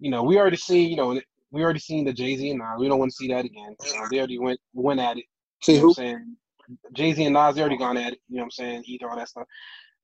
you 0.00 0.10
know, 0.10 0.22
we 0.24 0.38
already 0.38 0.56
seen, 0.56 0.90
you 0.90 0.96
know, 0.96 1.20
we 1.50 1.62
already 1.62 1.78
seen 1.78 2.04
the 2.04 2.12
Jay 2.12 2.36
Z 2.36 2.50
and 2.50 2.58
Nas. 2.58 2.78
We 2.78 2.88
don't 2.88 2.98
want 2.98 3.10
to 3.12 3.16
see 3.16 3.28
that 3.28 3.44
again. 3.44 3.76
You 3.80 3.92
know, 3.94 4.06
they 4.10 4.18
already 4.18 4.38
went 4.38 4.60
went 4.74 5.00
at 5.00 5.18
it. 5.18 5.24
See 5.62 5.74
you 5.74 5.78
know 5.78 5.82
who? 5.82 5.88
what 5.88 5.98
I'm 5.98 6.04
saying? 6.04 6.36
Jay 6.92 7.12
Z 7.14 7.24
and 7.24 7.34
Nas 7.34 7.54
they 7.54 7.60
already 7.60 7.78
gone 7.78 7.96
at 7.96 8.12
it. 8.12 8.20
You 8.28 8.36
know 8.36 8.42
what 8.42 8.46
I'm 8.46 8.50
saying? 8.50 8.82
Either 8.86 9.08
all 9.08 9.16
that 9.16 9.28
stuff. 9.28 9.46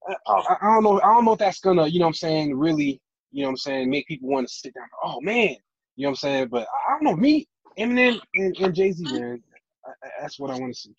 I, 0.08 0.14
I, 0.32 0.56
I 0.62 0.74
don't 0.74 0.84
know. 0.84 1.00
I 1.00 1.14
don't 1.14 1.24
know 1.24 1.32
if 1.32 1.38
that's 1.38 1.60
gonna, 1.60 1.86
you 1.86 1.98
know 1.98 2.06
what 2.06 2.10
I'm 2.10 2.14
saying, 2.14 2.56
really, 2.56 3.00
you 3.32 3.42
know 3.42 3.48
what 3.48 3.52
I'm 3.52 3.56
saying, 3.58 3.90
make 3.90 4.06
people 4.06 4.28
want 4.28 4.46
to 4.46 4.54
sit 4.54 4.74
down. 4.74 4.86
Oh 5.02 5.20
man, 5.20 5.56
you 5.96 6.04
know 6.04 6.08
what 6.08 6.10
I'm 6.10 6.16
saying? 6.16 6.48
But 6.48 6.66
I, 6.68 6.92
I 6.92 6.98
don't 6.98 7.04
know. 7.04 7.16
Me, 7.16 7.46
Eminem, 7.78 8.20
and, 8.34 8.56
and 8.58 8.74
Jay 8.74 8.92
Z, 8.92 9.04
man, 9.10 9.42
I, 9.86 9.90
I, 9.90 10.10
that's 10.20 10.38
what 10.38 10.50
I 10.50 10.58
want 10.58 10.74
to 10.74 10.80
see. 10.80 10.94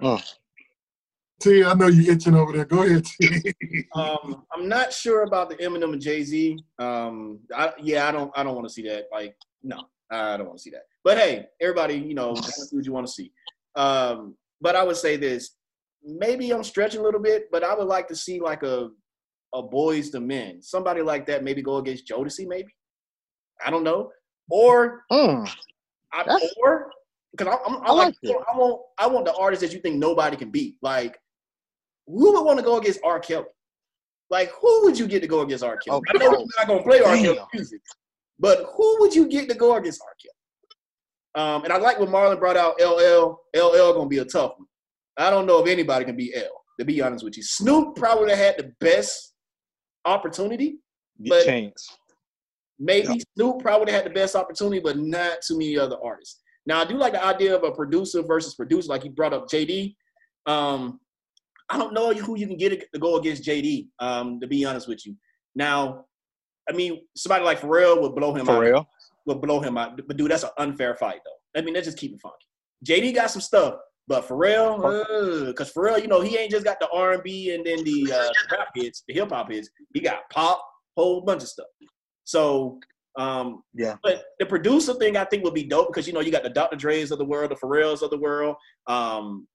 Oh. 0.00 0.20
T, 1.40 1.62
I 1.62 1.74
know 1.74 1.86
you 1.86 2.10
itching 2.10 2.34
over 2.34 2.52
there. 2.52 2.64
Go 2.64 2.82
ahead, 2.82 3.04
T. 3.04 3.54
Um, 3.94 4.44
I'm 4.52 4.68
not 4.68 4.92
sure 4.92 5.22
about 5.22 5.48
the 5.48 5.56
Eminem 5.56 5.92
and 5.92 6.00
Jay 6.00 6.22
Z. 6.22 6.58
Um, 6.78 7.40
I, 7.54 7.72
yeah, 7.80 8.06
I 8.06 8.12
don't, 8.12 8.30
I 8.36 8.42
don't 8.42 8.54
want 8.54 8.68
to 8.68 8.72
see 8.72 8.82
that. 8.82 9.04
Like, 9.10 9.34
no, 9.62 9.80
I 10.10 10.36
don't 10.36 10.46
want 10.46 10.58
to 10.58 10.62
see 10.62 10.70
that. 10.70 10.82
But 11.04 11.16
hey, 11.16 11.46
everybody, 11.60 11.94
you 11.94 12.14
know, 12.14 12.34
see 12.40 12.76
what 12.76 12.84
you 12.84 12.92
want 12.92 13.06
to 13.06 13.12
see. 13.12 13.32
Um, 13.76 14.36
but 14.60 14.76
I 14.76 14.82
would 14.82 14.96
say 14.96 15.16
this: 15.16 15.56
maybe 16.04 16.50
I'm 16.50 16.64
stretching 16.64 17.00
a 17.00 17.02
little 17.02 17.20
bit, 17.20 17.50
but 17.50 17.64
I 17.64 17.74
would 17.74 17.86
like 17.86 18.08
to 18.08 18.16
see 18.16 18.40
like 18.40 18.62
a, 18.62 18.90
a 19.54 19.62
Boyz 19.62 20.14
II 20.14 20.20
Men, 20.20 20.62
somebody 20.62 21.02
like 21.02 21.26
that. 21.26 21.44
Maybe 21.44 21.62
go 21.62 21.76
against 21.76 22.06
Jodeci, 22.06 22.46
maybe. 22.46 22.74
I 23.64 23.70
don't 23.70 23.84
know, 23.84 24.10
or 24.50 25.04
Mm, 25.10 25.50
I, 26.12 26.24
That's- 26.24 26.54
or 26.62 26.90
because 27.36 27.54
I'm, 27.66 27.74
I'm, 27.74 27.82
I 27.82 27.86
I 27.86 27.90
like, 27.92 28.06
like 28.06 28.14
it. 28.22 28.36
I 28.52 28.56
want 28.56 28.82
I 28.98 29.06
want 29.06 29.26
the 29.26 29.34
artists 29.34 29.62
that 29.64 29.74
you 29.74 29.80
think 29.80 29.96
nobody 29.96 30.36
can 30.36 30.50
beat. 30.50 30.76
Like, 30.82 31.18
who 32.06 32.32
would 32.32 32.44
want 32.44 32.58
to 32.58 32.64
go 32.64 32.78
against 32.78 33.00
R. 33.04 33.20
Kelly? 33.20 33.44
Like, 34.30 34.50
who 34.60 34.84
would 34.84 34.98
you 34.98 35.06
get 35.06 35.20
to 35.22 35.28
go 35.28 35.40
against 35.40 35.62
R. 35.64 35.76
Kelly? 35.76 36.00
Oh, 36.00 36.14
I 36.14 36.18
know 36.18 36.30
you're 36.38 36.46
not 36.58 36.66
gonna 36.66 36.82
play 36.82 37.00
R. 37.00 37.16
Kelly 37.16 37.38
music, 37.52 37.80
but 38.38 38.64
who 38.76 38.96
would 39.00 39.14
you 39.14 39.28
get 39.28 39.48
to 39.50 39.54
go 39.54 39.74
against 39.76 40.00
R. 40.02 40.14
Kelly? 40.20 40.34
Um, 41.46 41.64
and 41.64 41.72
I 41.72 41.76
like 41.76 41.98
what 42.00 42.08
Marlon 42.08 42.38
brought 42.38 42.56
out. 42.56 42.80
LL, 42.80 43.38
LL 43.54 43.92
gonna 43.92 44.08
be 44.08 44.18
a 44.18 44.24
tough 44.24 44.52
one. 44.56 44.66
I 45.18 45.30
don't 45.30 45.46
know 45.46 45.62
if 45.62 45.68
anybody 45.68 46.04
can 46.04 46.16
beat 46.16 46.34
L. 46.34 46.64
To 46.80 46.84
be 46.84 47.02
honest 47.02 47.24
with 47.24 47.36
you, 47.36 47.42
Snoop 47.42 47.96
probably 47.96 48.34
had 48.34 48.56
the 48.56 48.72
best 48.80 49.34
opportunity. 50.04 50.78
But- 51.18 51.44
chance. 51.44 51.88
Maybe 52.78 53.22
Snoop 53.34 53.60
probably 53.60 53.92
had 53.92 54.06
the 54.06 54.10
best 54.10 54.36
opportunity, 54.36 54.80
but 54.80 54.98
not 54.98 55.38
too 55.46 55.58
many 55.58 55.76
other 55.76 55.96
artists. 56.02 56.40
Now 56.66 56.80
I 56.80 56.84
do 56.84 56.94
like 56.94 57.12
the 57.14 57.24
idea 57.24 57.56
of 57.56 57.64
a 57.64 57.72
producer 57.72 58.22
versus 58.22 58.54
producer, 58.54 58.88
like 58.88 59.04
you 59.04 59.10
brought 59.10 59.32
up 59.32 59.48
JD. 59.48 59.94
Um, 60.46 61.00
I 61.68 61.76
don't 61.76 61.92
know 61.92 62.12
who 62.12 62.38
you 62.38 62.46
can 62.46 62.56
get 62.56 62.88
to 62.92 62.98
go 62.98 63.16
against 63.16 63.44
JD. 63.44 63.88
Um, 63.98 64.40
to 64.40 64.46
be 64.46 64.64
honest 64.64 64.88
with 64.88 65.04
you, 65.04 65.16
now, 65.54 66.04
I 66.68 66.72
mean, 66.72 67.00
somebody 67.16 67.44
like 67.44 67.60
Pharrell 67.60 68.00
would 68.00 68.14
blow 68.14 68.34
him 68.34 68.46
For 68.46 68.76
out. 68.76 68.86
Would 69.26 69.42
blow 69.42 69.60
him 69.60 69.76
out, 69.76 70.00
but 70.06 70.16
dude, 70.16 70.30
that's 70.30 70.44
an 70.44 70.50
unfair 70.58 70.94
fight 70.94 71.20
though. 71.24 71.60
I 71.60 71.64
mean, 71.64 71.74
let's 71.74 71.86
just 71.86 71.98
keep 71.98 72.14
it 72.14 72.20
funky. 72.20 72.36
JD 72.86 73.14
got 73.14 73.30
some 73.30 73.42
stuff, 73.42 73.74
but 74.06 74.26
Pharrell, 74.26 75.46
because 75.46 75.72
Pharrell, 75.72 76.00
you 76.00 76.06
know, 76.06 76.20
he 76.20 76.36
ain't 76.36 76.50
just 76.50 76.64
got 76.64 76.80
the 76.80 76.88
R 76.90 77.12
and 77.12 77.22
B 77.22 77.54
and 77.54 77.66
then 77.66 77.82
the, 77.84 78.12
uh, 78.12 78.56
rap 78.56 78.68
hits, 78.74 79.02
the 79.08 79.14
hip 79.14 79.30
hop 79.30 79.50
hits. 79.50 79.68
He 79.92 80.00
got 80.00 80.30
pop, 80.30 80.64
whole 80.96 81.22
bunch 81.22 81.42
of 81.42 81.48
stuff. 81.48 81.66
So, 82.28 82.78
um, 83.18 83.62
Yeah. 83.74 83.96
But 84.02 84.22
the 84.38 84.44
producer 84.44 84.92
thing, 84.94 85.16
I 85.16 85.24
think, 85.24 85.42
would 85.44 85.54
be 85.54 85.64
dope 85.64 85.88
because 85.88 86.06
you 86.06 86.12
know 86.12 86.20
you 86.20 86.30
got 86.30 86.42
the 86.42 86.50
Dr. 86.50 86.76
Dre's 86.76 87.10
of 87.10 87.16
the 87.18 87.24
world, 87.24 87.50
the 87.50 87.56
Pharrells 87.56 88.02
of 88.02 88.10
the 88.10 88.18
world, 88.18 88.54
um, 88.86 89.48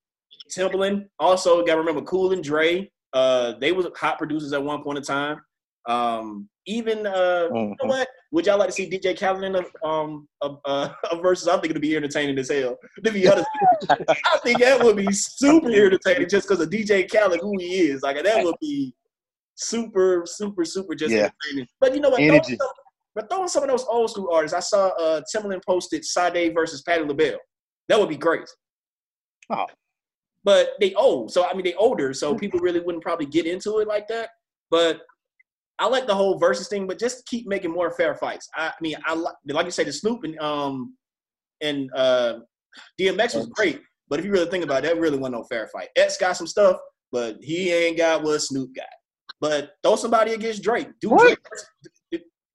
Timbaland. 0.57 1.05
Also, 1.19 1.63
got 1.63 1.73
to 1.75 1.79
remember 1.79 2.01
Cool 2.01 2.33
and 2.33 2.43
Dre. 2.43 2.91
Uh, 3.13 3.53
they 3.61 3.71
was 3.71 3.85
hot 3.95 4.17
producers 4.17 4.53
at 4.53 4.63
one 4.63 4.81
point 4.83 4.97
in 4.97 5.03
time. 5.03 5.39
Um, 5.87 6.49
even 6.65 7.05
uh, 7.05 7.49
you 7.53 7.53
know 7.53 7.75
Mhm. 7.83 7.87
what? 7.89 8.07
Would 8.31 8.47
y'all 8.47 8.57
like 8.57 8.69
to 8.69 8.73
see 8.73 8.89
DJ 8.89 9.15
Khaled 9.19 9.43
in 9.43 9.55
a 9.55 9.87
um 9.87 10.27
a, 10.41 10.49
a, 10.65 10.95
a 11.11 11.21
versus? 11.21 11.47
I 11.47 11.53
think 11.57 11.65
it'd 11.71 11.81
be 11.81 11.95
entertaining 11.95 12.39
as 12.39 12.49
hell. 12.49 12.75
To 13.05 13.11
be 13.11 13.27
honest. 13.29 13.47
I 13.89 14.39
think 14.43 14.59
that 14.61 14.81
would 14.83 14.95
be 14.95 15.11
super 15.11 15.69
entertaining 15.69 16.27
just 16.27 16.47
because 16.47 16.59
of 16.63 16.71
DJ 16.71 17.07
Khaled 17.07 17.39
who 17.41 17.53
he 17.59 17.81
is. 17.89 18.01
Like 18.01 18.23
that 18.23 18.43
would 18.43 18.55
be 18.59 18.95
super, 19.55 20.23
super, 20.25 20.65
super 20.65 20.95
just 20.95 21.13
Yeah. 21.13 21.29
entertaining. 21.45 21.67
But 21.79 21.93
you 21.95 22.01
know 22.01 22.09
what? 22.09 22.17
Throw 22.17 22.25
Energy. 22.27 22.57
some- 22.57 22.69
But 23.15 23.29
throwing 23.29 23.47
some 23.47 23.63
of 23.63 23.69
those 23.69 23.85
old 23.85 24.09
school 24.09 24.31
artists, 24.33 24.55
I 24.55 24.59
saw 24.59 24.87
uh 24.89 25.21
Timbaland 25.33 25.63
posted 25.65 26.03
Sade 26.03 26.53
versus 26.53 26.81
Patti 26.81 27.03
LaBelle. 27.03 27.37
That 27.89 27.99
would 27.99 28.09
be 28.09 28.17
great. 28.17 28.49
Oh. 29.51 29.65
But 30.43 30.71
they 30.79 30.93
old, 30.95 31.31
so 31.31 31.45
I 31.45 31.53
mean 31.53 31.63
they 31.63 31.75
older, 31.75 32.13
so 32.13 32.35
people 32.35 32.59
really 32.59 32.79
wouldn't 32.79 33.03
probably 33.03 33.25
get 33.27 33.45
into 33.45 33.79
it 33.79 33.87
like 33.87 34.07
that. 34.07 34.29
But 34.71 35.01
I 35.79 35.87
like 35.87 36.05
the 36.07 36.15
whole 36.15 36.37
versus 36.37 36.67
thing, 36.67 36.87
but 36.87 36.99
just 36.99 37.25
keep 37.27 37.47
making 37.47 37.71
more 37.71 37.91
fair 37.91 38.15
fights. 38.15 38.47
I, 38.55 38.67
I 38.69 38.73
mean, 38.81 38.95
I 39.05 39.13
like 39.13 39.35
like 39.45 39.65
you 39.65 39.71
say, 39.71 39.83
the 39.83 39.93
Snoop 39.93 40.23
and 40.23 40.37
um 40.39 40.97
and 41.61 41.89
uh 41.95 42.39
DMX 42.99 43.35
was 43.35 43.45
great, 43.47 43.81
but 44.09 44.17
if 44.19 44.25
you 44.25 44.31
really 44.31 44.49
think 44.49 44.63
about 44.63 44.83
it, 44.83 44.87
that 44.87 44.99
really 44.99 45.17
wasn't 45.17 45.35
no 45.37 45.43
fair 45.43 45.67
fight. 45.67 45.89
X 45.95 46.17
got 46.17 46.35
some 46.35 46.47
stuff, 46.47 46.77
but 47.11 47.37
he 47.41 47.71
ain't 47.71 47.97
got 47.97 48.23
what 48.23 48.39
Snoop 48.39 48.73
got. 48.75 48.85
But 49.41 49.73
throw 49.83 49.95
somebody 49.95 50.33
against 50.33 50.63
Drake. 50.63 50.87
Do? 51.01 51.17
Drake. 51.17 51.37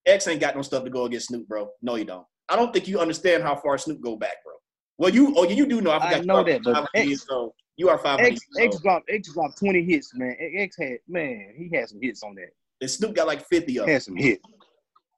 X 0.07 0.27
ain't 0.27 0.41
got 0.41 0.57
no 0.57 0.63
stuff 0.63 0.85
to 0.85 0.91
go 0.91 1.05
against 1.05 1.29
Snoop, 1.29 1.47
bro. 1.47 1.69
No, 1.83 1.97
you 1.97 2.05
don't. 2.05 2.25
I 2.49 2.57
don't 2.57 2.73
think 2.73 2.89
you 2.89 2.99
understand 2.99 3.43
how 3.43 3.55
far 3.57 3.77
Snoop 3.77 4.01
go 4.01 4.17
back, 4.17 4.43
bro. 4.43 4.55
Well, 4.97 5.11
you 5.15 5.35
oh 5.37 5.45
you 5.45 5.67
do 5.67 5.81
know. 5.83 5.91
I 5.91 5.99
forgot 5.99 6.23
I 6.23 6.25
know 6.25 6.43
that, 6.45 6.63
but 6.65 6.89
X- 6.95 7.07
years 7.07 7.27
old. 7.31 7.53
You 7.77 7.89
are 7.91 7.99
five 7.99 8.19
X 8.21 8.41
years 8.57 8.73
X 8.75 8.81
dropped 8.83 9.09
X 9.11 9.33
dropped 9.35 9.59
twenty 9.59 9.85
hits, 9.85 10.13
man. 10.15 10.35
X 10.57 10.77
had 10.79 10.99
man, 11.07 11.53
he 11.57 11.69
had 11.77 11.89
some 11.91 11.99
hits 12.01 12.23
on 12.23 12.35
that. 12.37 12.49
And 12.81 12.91
Snoop 12.91 13.15
got 13.15 13.27
like 13.27 13.47
fifty 13.47 13.79
of 13.79 13.85
He 13.85 13.87
them. 13.87 13.89
had 13.93 14.03
some 14.03 14.17
hits. 14.17 14.43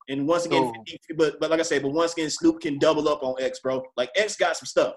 And 0.09 0.27
once 0.27 0.45
again, 0.47 0.73
So- 0.75 0.83
50, 0.93 0.99
but 1.17 1.39
but 1.41 1.51
like 1.51 1.61
I 1.61 1.63
said, 1.63 1.83
but 1.83 1.93
once 1.93 2.13
again, 2.13 2.29
Snoop 2.31 2.61
can 2.61 2.79
double 2.79 3.09
up 3.09 3.23
on 3.23 3.41
X, 3.41 3.61
bro. 3.61 3.83
Like 3.97 4.11
X 4.17 4.37
got 4.37 4.57
some 4.57 4.67
stuff. 4.67 4.95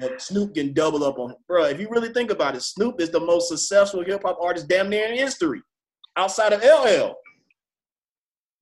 But 0.00 0.20
Snoop 0.20 0.54
can 0.54 0.74
double 0.74 1.04
up 1.04 1.18
on 1.20 1.34
bro. 1.46 1.64
If 1.66 1.78
you 1.80 1.88
really 1.88 2.12
think 2.12 2.30
about 2.32 2.56
it, 2.56 2.62
Snoop 2.62 3.00
is 3.00 3.10
the 3.10 3.20
most 3.20 3.48
successful 3.48 4.02
hip 4.04 4.22
hop 4.24 4.38
artist 4.42 4.66
damn 4.68 4.90
near 4.90 5.06
in 5.06 5.16
history, 5.16 5.62
outside 6.16 6.52
of 6.52 6.62
LL. 6.62 7.14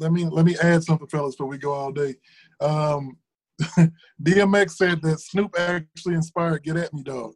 let 0.00 0.12
me 0.12 0.24
let 0.24 0.44
me 0.44 0.56
add 0.62 0.82
something, 0.84 1.06
fellas, 1.08 1.34
before 1.36 1.46
we 1.48 1.58
go 1.58 1.72
all 1.72 1.92
day. 1.92 2.14
Um, 2.60 3.16
DMX 4.22 4.72
said 4.72 5.00
that 5.02 5.20
Snoop 5.20 5.54
actually 5.58 6.14
inspired 6.14 6.62
"Get 6.64 6.76
at 6.76 6.92
Me, 6.92 7.02
Dog." 7.02 7.34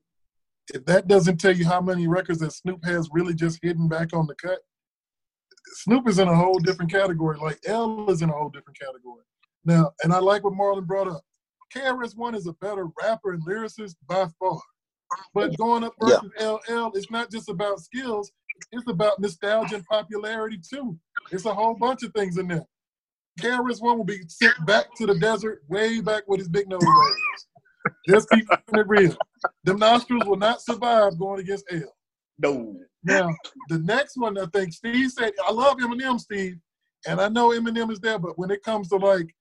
If 0.74 0.84
that 0.86 1.08
doesn't 1.08 1.38
tell 1.38 1.52
you 1.56 1.64
how 1.66 1.80
many 1.80 2.06
records 2.08 2.40
that 2.40 2.52
Snoop 2.52 2.84
has 2.84 3.08
really 3.12 3.32
just 3.34 3.58
hidden 3.62 3.88
back 3.88 4.14
on 4.14 4.26
the 4.26 4.34
cut, 4.34 4.58
Snoop 5.84 6.08
is 6.08 6.18
in 6.18 6.28
a 6.28 6.34
whole 6.34 6.58
different 6.58 6.90
category. 6.90 7.38
Like 7.38 7.58
L 7.66 8.10
is 8.10 8.20
in 8.22 8.28
a 8.28 8.32
whole 8.32 8.50
different 8.50 8.78
category 8.78 9.22
now. 9.64 9.92
And 10.02 10.12
I 10.12 10.18
like 10.18 10.44
what 10.44 10.52
Marlon 10.54 10.86
brought 10.86 11.08
up. 11.08 11.22
KRS 11.74 12.16
One 12.16 12.34
is 12.34 12.46
a 12.46 12.52
better 12.54 12.86
rapper 13.00 13.32
and 13.32 13.46
lyricist 13.46 13.94
by 14.08 14.26
far. 14.38 14.60
But 15.32 15.56
going 15.56 15.84
up 15.84 15.94
Yeah. 16.02 16.18
versus 16.20 16.64
LL 16.68 16.90
is 16.94 17.10
not 17.10 17.30
just 17.30 17.48
about 17.48 17.80
skills; 17.80 18.30
it's 18.72 18.88
about 18.88 19.20
nostalgia 19.20 19.76
and 19.76 19.84
popularity 19.86 20.58
too. 20.58 20.98
It's 21.30 21.44
a 21.44 21.54
whole 21.54 21.74
bunch 21.74 22.02
of 22.02 22.12
things 22.12 22.38
in 22.38 22.48
there. 22.48 22.66
KRS 23.40 23.80
One 23.80 23.98
will 23.98 24.04
be 24.04 24.20
sent 24.28 24.54
back 24.66 24.94
to 24.96 25.06
the 25.06 25.18
desert 25.18 25.62
way 25.68 26.00
back 26.00 26.24
with 26.26 26.40
his 26.40 26.48
big 26.48 26.68
nose. 26.68 26.82
Just 28.08 28.28
keep 28.30 28.46
it 28.50 28.86
real. 28.86 29.16
Them 29.64 29.78
nostrils 29.78 30.26
will 30.26 30.36
not 30.36 30.60
survive 30.60 31.18
going 31.18 31.40
against 31.40 31.64
L. 31.70 31.94
No. 32.38 32.76
Now, 33.04 33.34
the 33.68 33.78
next 33.78 34.16
one, 34.16 34.36
I 34.38 34.46
think 34.46 34.72
Steve 34.72 35.10
said, 35.10 35.32
I 35.46 35.52
love 35.52 35.78
Eminem, 35.78 36.18
Steve, 36.18 36.58
and 37.06 37.20
I 37.20 37.28
know 37.28 37.50
Eminem 37.50 37.92
is 37.92 38.00
there, 38.00 38.18
but 38.18 38.38
when 38.38 38.50
it 38.50 38.62
comes 38.62 38.88
to 38.88 38.96
like 38.96 39.34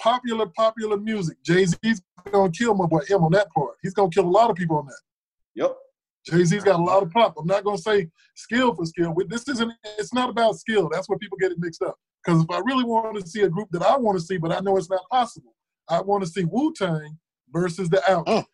popular, 0.00 0.46
popular 0.56 0.96
music, 0.96 1.36
Jay 1.42 1.66
Z's 1.66 2.02
gonna 2.30 2.50
kill 2.50 2.74
my 2.74 2.86
boy 2.86 3.00
M 3.10 3.24
on 3.24 3.32
that 3.32 3.50
part. 3.50 3.76
He's 3.82 3.94
gonna 3.94 4.10
kill 4.10 4.26
a 4.26 4.30
lot 4.30 4.50
of 4.50 4.56
people 4.56 4.76
on 4.76 4.86
that. 4.86 5.00
Yep. 5.54 5.76
Jay 6.26 6.44
Z's 6.44 6.64
got 6.64 6.78
a 6.78 6.82
lot 6.82 7.02
of 7.02 7.10
pop. 7.10 7.34
I'm 7.38 7.46
not 7.46 7.64
gonna 7.64 7.78
say 7.78 8.08
skill 8.34 8.74
for 8.74 8.84
skill. 8.84 9.14
This 9.28 9.48
isn't. 9.48 9.72
It's 9.98 10.12
not 10.12 10.28
about 10.28 10.56
skill. 10.56 10.88
That's 10.90 11.08
where 11.08 11.18
people 11.18 11.38
get 11.38 11.52
it 11.52 11.58
mixed 11.58 11.82
up. 11.82 11.96
Because 12.24 12.42
if 12.42 12.50
I 12.50 12.58
really 12.58 12.84
want 12.84 13.18
to 13.18 13.26
see 13.26 13.42
a 13.42 13.48
group 13.48 13.68
that 13.70 13.82
I 13.82 13.96
want 13.96 14.18
to 14.18 14.24
see, 14.24 14.36
but 14.36 14.52
I 14.52 14.60
know 14.60 14.76
it's 14.76 14.90
not 14.90 15.08
possible, 15.10 15.54
I 15.88 16.00
want 16.02 16.22
to 16.22 16.28
see 16.28 16.44
Wu 16.44 16.72
Tang 16.74 17.18
versus 17.50 17.88
the 17.88 17.98
Outkast. 18.08 18.44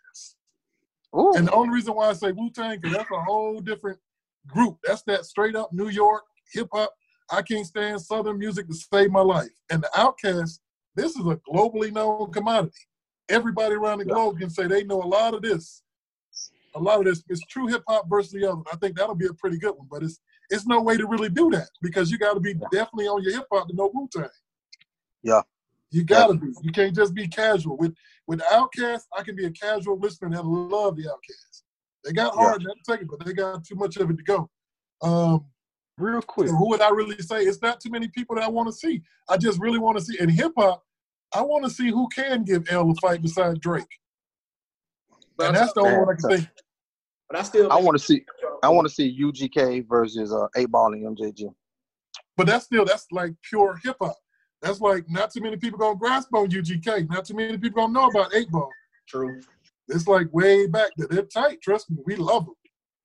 Mm. 1.12 1.18
Ooh. 1.18 1.32
And 1.36 1.48
the 1.48 1.52
only 1.52 1.70
reason 1.74 1.94
why 1.94 2.09
I 2.10 2.12
say 2.12 2.30
Wu 2.32 2.51
Tang, 2.51 2.78
because 2.78 2.97
that's 2.97 3.10
a 3.10 3.20
whole 3.22 3.60
different 3.60 3.98
group. 4.47 4.78
That's 4.84 5.02
that 5.05 5.24
straight 5.24 5.56
up 5.56 5.72
New 5.72 5.88
York 5.88 6.22
hip 6.52 6.68
hop. 6.72 6.93
I 7.30 7.43
can't 7.43 7.66
stand 7.66 8.01
Southern 8.01 8.38
music 8.38 8.68
to 8.68 8.74
save 8.74 9.10
my 9.10 9.20
life. 9.20 9.51
And 9.70 9.82
the 9.82 9.90
Outkast, 9.97 10.60
this 10.94 11.16
is 11.16 11.26
a 11.26 11.40
globally 11.52 11.93
known 11.93 12.30
commodity. 12.30 12.78
Everybody 13.28 13.74
around 13.74 13.98
the 13.98 14.06
Yeah. 14.06 14.14
globe 14.14 14.38
can 14.38 14.51
say 14.51 14.68
they 14.68 14.84
know 14.84 15.02
a 15.02 15.05
lot 15.09 15.34
of 15.34 15.43
this. 15.43 15.82
A 16.77 16.81
lot 16.81 16.98
of 16.98 17.07
this 17.07 17.23
is 17.28 17.43
true 17.48 17.66
hip 17.66 17.82
hop 17.89 18.09
versus 18.09 18.32
the 18.32 18.44
other. 18.51 18.62
I 18.73 18.77
think 18.77 18.97
that'll 18.97 19.15
be 19.15 19.27
a 19.27 19.32
pretty 19.32 19.59
good 19.59 19.74
one. 19.77 19.89
But 19.90 20.03
it's 20.03 20.20
it's 20.51 20.66
no 20.66 20.81
way 20.82 20.97
to 20.97 21.07
really 21.07 21.28
do 21.31 21.51
that 21.51 21.69
because 21.82 22.11
you 22.11 22.19
got 22.19 22.35
to 22.35 22.40
be 22.40 22.51
Yeah. 22.53 22.69
definitely 22.70 23.09
on 23.09 23.23
your 23.23 23.32
hip 23.32 23.47
hop 23.51 23.69
to 23.69 23.74
know 23.74 23.90
Wu 23.93 24.09
Tang. 24.12 24.28
Yeah. 25.23 25.43
You 25.90 26.05
gotta 26.05 26.35
be. 26.35 26.48
You 26.62 26.73
can't 26.73 26.94
just 26.94 27.15
be 27.15 27.27
casual. 27.28 27.77
With 27.77 27.94
with 28.27 28.40
Outkast, 28.40 29.05
I 29.16 29.23
can 29.23 29.35
be 29.36 29.47
a 29.47 29.51
casual 29.51 29.98
listener 29.98 30.28
and 30.28 30.47
love 30.47 30.97
the 30.97 31.05
Outkast. 31.05 31.62
They 32.05 32.12
got 32.12 32.35
Yeah. 32.35 32.40
hard, 32.40 32.62
not 32.62 32.77
to 32.85 32.93
take 32.93 33.03
it, 33.03 33.09
but 33.09 33.24
they 33.24 33.32
got 33.32 33.65
too 33.65 33.74
much 33.77 33.97
of 33.97 34.11
it 34.11 34.16
to 34.19 34.23
go. 34.23 34.51
Um, 35.03 35.47
Real 35.98 36.20
quick. 36.20 36.48
so 36.48 36.55
who 36.57 36.69
would 36.69 36.82
I 36.82 36.90
really 36.90 37.16
say? 37.19 37.44
It's 37.44 37.62
not 37.62 37.81
too 37.81 37.90
many 37.90 38.09
people 38.09 38.36
that 38.36 38.44
I 38.44 38.48
want 38.48 38.69
to 38.69 38.73
see. 38.73 39.03
I 39.28 39.36
just 39.39 39.59
really 39.61 39.78
want 39.78 39.97
to 39.98 40.05
see 40.05 40.20
in 40.20 40.28
hip 40.28 40.53
hop. 40.59 40.85
I 41.35 41.40
want 41.43 41.65
to 41.65 41.70
see 41.70 41.89
who 41.90 42.07
can 42.09 42.44
give 42.44 42.69
L 42.70 42.90
a 42.90 42.94
fight 42.97 43.23
besides 43.23 43.59
Drake, 43.61 43.85
and 45.39 45.57
that's 45.57 45.73
the 45.73 45.81
only 45.81 45.98
one 45.98 46.09
I 46.11 46.20
can 46.20 46.31
think. 46.31 46.48
But 47.28 47.39
I 47.39 47.43
still. 47.43 47.70
I 47.73 47.77
want 47.77 47.98
to 47.98 48.03
see 48.03 48.24
I 48.62 48.69
want 48.69 48.86
to 48.89 48.94
see 48.94 49.19
UGK 49.20 49.89
versus 49.89 50.32
uh, 50.32 50.47
Eight 50.57 50.70
Ball 50.70 50.93
and 50.93 51.16
MJG. 51.16 51.53
But 52.36 52.47
that's 52.47 52.66
still 52.66 52.85
that's 52.85 53.07
like 53.11 53.32
pure 53.43 53.78
hip 53.82 53.97
hop. 54.01 54.16
That's 54.62 54.81
like 54.81 55.05
not 55.09 55.31
too 55.32 55.40
many 55.40 55.57
people 55.57 55.78
gonna 55.78 55.98
grasp 55.98 56.32
on 56.35 56.51
UGK. 56.51 57.09
Not 57.09 57.24
too 57.24 57.35
many 57.35 57.59
people 57.59 57.82
gonna 57.82 57.93
know 57.93 58.09
about 58.09 58.35
Eight 58.35 58.51
Ball. 58.51 58.70
True. 59.09 59.40
It's 59.89 60.07
like 60.07 60.32
way 60.32 60.66
back. 60.66 60.90
They're 60.97 61.09
they're 61.09 61.23
tight. 61.23 61.61
Trust 61.62 61.90
me, 61.90 61.98
we 62.05 62.16
love 62.16 62.47
them. 62.47 62.55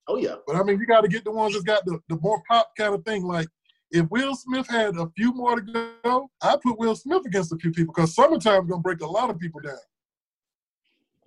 Oh 0.07 0.17
yeah. 0.17 0.35
But 0.45 0.55
I 0.55 0.63
mean, 0.63 0.79
you 0.79 0.85
got 0.85 1.01
to 1.01 1.07
get 1.07 1.23
the 1.23 1.31
ones 1.31 1.53
that's 1.53 1.63
got 1.63 1.85
the, 1.85 1.99
the 2.09 2.17
more 2.21 2.41
pop 2.49 2.71
kind 2.77 2.93
of 2.93 3.03
thing. 3.05 3.23
Like 3.23 3.47
if 3.91 4.09
Will 4.09 4.35
Smith 4.35 4.67
had 4.67 4.95
a 4.97 5.07
few 5.15 5.33
more 5.33 5.59
to 5.59 5.93
go, 6.03 6.29
I 6.41 6.57
put 6.61 6.79
Will 6.79 6.95
Smith 6.95 7.25
against 7.25 7.53
a 7.53 7.57
few 7.57 7.71
people 7.71 7.93
because 7.93 8.15
summertime's 8.15 8.69
gonna 8.69 8.81
break 8.81 9.01
a 9.01 9.07
lot 9.07 9.29
of 9.29 9.39
people 9.39 9.61
down. 9.61 9.77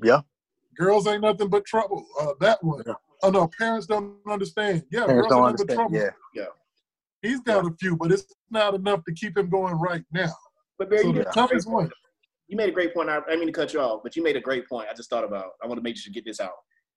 Yeah. 0.03 0.21
Girls 0.76 1.06
ain't 1.06 1.22
nothing 1.22 1.48
but 1.48 1.64
trouble. 1.64 2.05
Uh, 2.20 2.32
that 2.40 2.62
one. 2.62 2.82
Yeah. 2.86 2.94
Oh 3.22 3.30
no, 3.30 3.48
parents 3.59 3.86
don't 3.86 4.16
understand. 4.28 4.84
Yeah, 4.90 5.06
Parents 5.06 5.28
girls 5.28 5.30
don't 5.30 5.38
ain't 5.40 5.60
understand. 5.60 5.76
trouble. 5.78 5.96
Yeah. 5.96 6.10
yeah. 6.34 6.44
He's 7.22 7.40
got 7.40 7.64
a 7.66 7.70
few, 7.80 7.96
but 7.96 8.12
it's 8.12 8.26
not 8.51 8.74
enough 8.74 9.02
to 9.05 9.14
keep 9.14 9.36
him 9.38 9.48
going 9.48 9.74
right 9.74 10.05
now. 10.12 10.34
But 10.78 10.90
Barry, 10.90 11.02
So 11.02 11.09
you, 11.09 11.12
the 11.14 11.24
did 11.24 11.32
toughest 11.32 11.66
point. 11.66 11.76
one. 11.86 11.90
you 12.48 12.56
made 12.56 12.68
a 12.68 12.72
great 12.72 12.92
point. 12.92 13.09
I, 13.09 13.20
I 13.28 13.36
mean 13.36 13.46
to 13.46 13.52
cut 13.52 13.72
you 13.72 13.80
off, 13.80 14.01
but 14.02 14.14
you 14.16 14.22
made 14.22 14.36
a 14.36 14.40
great 14.40 14.68
point. 14.68 14.88
I 14.90 14.94
just 14.94 15.09
thought 15.09 15.24
about. 15.24 15.52
I 15.62 15.66
want 15.66 15.78
to 15.78 15.82
make 15.82 15.96
sure 15.96 16.10
you 16.10 16.14
get 16.14 16.24
this 16.26 16.40
out. 16.40 16.52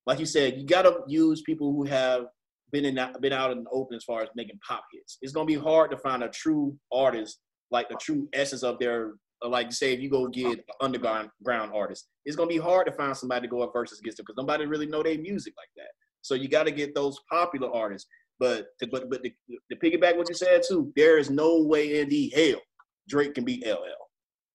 Like 0.05 0.19
you 0.19 0.25
said, 0.25 0.57
you 0.57 0.65
got 0.65 0.81
to 0.83 0.99
use 1.07 1.41
people 1.43 1.71
who 1.71 1.83
have 1.85 2.25
been 2.71 2.83
in 2.85 2.99
been 3.21 3.31
out 3.33 3.51
in 3.51 3.63
the 3.63 3.69
open 3.71 3.95
as 3.95 4.03
far 4.03 4.21
as 4.21 4.29
making 4.35 4.59
pop 4.67 4.83
hits. 4.91 5.17
It's 5.21 5.31
gonna 5.31 5.45
be 5.45 5.55
hard 5.55 5.91
to 5.91 5.97
find 5.97 6.23
a 6.23 6.29
true 6.29 6.77
artist 6.91 7.39
like 7.71 7.87
the 7.89 7.95
true 7.95 8.27
essence 8.33 8.63
of 8.63 8.79
their 8.79 9.13
like 9.45 9.71
say 9.71 9.93
if 9.93 9.99
you 9.99 10.09
go 10.09 10.27
get 10.27 10.65
underground 10.81 11.29
ground 11.43 11.71
artist, 11.73 12.07
it's 12.25 12.35
gonna 12.35 12.49
be 12.49 12.57
hard 12.57 12.87
to 12.87 12.93
find 12.93 13.15
somebody 13.15 13.47
to 13.47 13.51
go 13.51 13.61
up 13.61 13.71
versus 13.73 13.99
against 13.99 14.17
them 14.17 14.25
because 14.27 14.37
nobody 14.37 14.65
really 14.65 14.87
know 14.87 15.03
their 15.03 15.17
music 15.17 15.53
like 15.57 15.69
that. 15.75 15.91
So 16.21 16.35
you 16.35 16.49
got 16.49 16.63
to 16.63 16.71
get 16.71 16.93
those 16.93 17.19
popular 17.31 17.73
artists. 17.73 18.09
But 18.39 18.67
to, 18.79 18.87
but 18.87 19.09
but 19.09 19.23
to, 19.23 19.31
to 19.71 19.77
piggyback 19.77 20.17
what 20.17 20.29
you 20.29 20.35
said 20.35 20.61
too, 20.67 20.91
there 20.95 21.17
is 21.17 21.29
no 21.29 21.63
way 21.63 22.01
in 22.01 22.09
the 22.09 22.31
hell 22.35 22.61
Drake 23.07 23.33
can 23.33 23.45
beat 23.45 23.65
LL. 23.65 23.77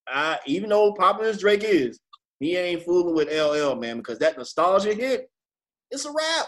I 0.08 0.38
even 0.46 0.70
though 0.70 0.92
popular 0.94 1.30
as 1.30 1.40
Drake 1.40 1.64
is, 1.64 1.98
he 2.38 2.56
ain't 2.56 2.84
fooling 2.84 3.14
with 3.14 3.28
LL 3.28 3.74
man 3.74 3.98
because 3.98 4.18
that 4.18 4.36
nostalgia 4.36 4.94
hit, 4.94 5.28
it's 5.90 6.04
a 6.04 6.10
wrap. 6.10 6.46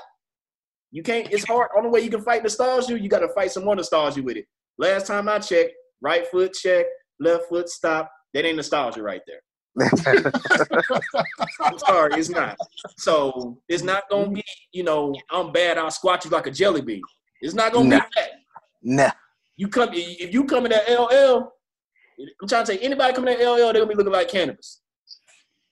You 0.93 1.03
can't. 1.03 1.33
It's 1.33 1.45
hard. 1.45 1.71
Only 1.77 1.91
way 1.91 2.01
you 2.01 2.11
can 2.11 2.23
fight 2.23 2.43
nostalgia, 2.43 3.01
you 3.01 3.09
got 3.09 3.21
to 3.21 3.29
fight 3.31 3.51
some 3.51 3.65
more 3.65 3.75
nostalgia 3.75 4.23
with 4.23 4.37
it. 4.37 4.47
Last 4.79 5.09
time 5.09 5.29
I 5.29 5.41
checked, 5.41 5.73
right 6.01 6.27
foot 6.29 6.53
check, 6.53 6.87
left 7.19 7.49
foot 7.49 7.69
stop. 7.69 8.11
That 8.35 8.45
ain't 8.45 8.57
nostalgia 8.57 9.03
right 9.03 9.23
there. 9.27 9.41
I'm 11.61 11.79
sorry, 11.79 12.15
it's 12.15 12.29
not. 12.29 12.57
So 12.99 13.59
it's 13.69 13.83
not 13.83 14.05
gonna 14.11 14.31
be, 14.31 14.43
you 14.73 14.83
know, 14.83 15.15
I'm 15.31 15.53
bad, 15.53 15.79
I'll 15.79 15.91
squat 15.91 16.25
you 16.25 16.31
like 16.31 16.47
a 16.47 16.51
jelly 16.51 16.81
bean. 16.81 17.03
It's 17.41 17.55
not 17.55 17.73
gonna 17.73 17.89
Nah. 17.89 18.01
be 18.01 18.07
that. 18.17 18.31
Nah. 18.83 19.11
You 19.57 19.69
come 19.69 19.91
if 19.93 20.33
you 20.35 20.45
come 20.45 20.67
in 20.67 20.73
at 20.73 20.89
LL, 20.89 21.53
I'm 22.43 22.49
trying 22.49 22.65
to 22.65 22.73
say 22.73 22.79
anybody 22.79 23.15
coming 23.15 23.35
at 23.35 23.41
LL, 23.41 23.57
they're 23.57 23.73
gonna 23.75 23.87
be 23.87 23.95
looking 23.95 24.13
like 24.13 24.31
Canibus. 24.31 24.79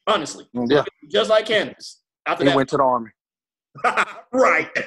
Honestly. 0.07 0.47
Yeah. 0.53 0.85
Just 1.11 1.31
like 1.31 1.47
Canibus. 1.47 1.97
After 2.27 2.45
He 2.45 2.51
that, 2.51 2.57
went 2.57 2.69
to 2.71 2.77
the 2.77 2.83
army. 2.85 3.11
right. 4.33 4.69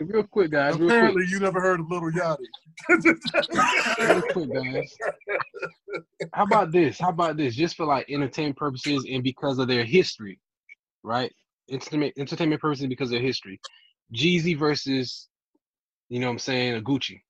Real 0.00 0.22
quick, 0.24 0.50
guys. 0.50 0.76
Real 0.76 0.88
quick. 0.88 0.90
Apparently, 0.90 1.24
you 1.28 1.40
never 1.40 1.60
heard 1.60 1.80
of 1.80 1.90
Lil 1.90 2.02
Yachty. 2.12 2.44
Real 3.98 4.22
quick, 4.32 4.52
guys. 4.52 4.96
How 6.32 6.44
about 6.44 6.72
this? 6.72 6.98
How 6.98 7.10
about 7.10 7.36
this? 7.36 7.54
Just 7.54 7.76
for 7.76 7.86
like 7.86 8.06
entertainment 8.10 8.56
purposes 8.56 9.06
and 9.10 9.22
because 9.22 9.58
of 9.58 9.68
their 9.68 9.84
history, 9.84 10.40
right? 11.02 11.32
Entertainment 11.70 12.14
entertainment 12.18 12.60
purposes 12.60 12.86
because 12.86 13.08
of 13.08 13.12
their 13.12 13.22
history. 13.22 13.60
Jeezy 14.14 14.58
versus, 14.58 15.28
you 16.08 16.20
know 16.20 16.26
what 16.26 16.32
I'm 16.32 16.38
saying, 16.38 16.76
a 16.76 16.80
Gucci. 16.80 17.20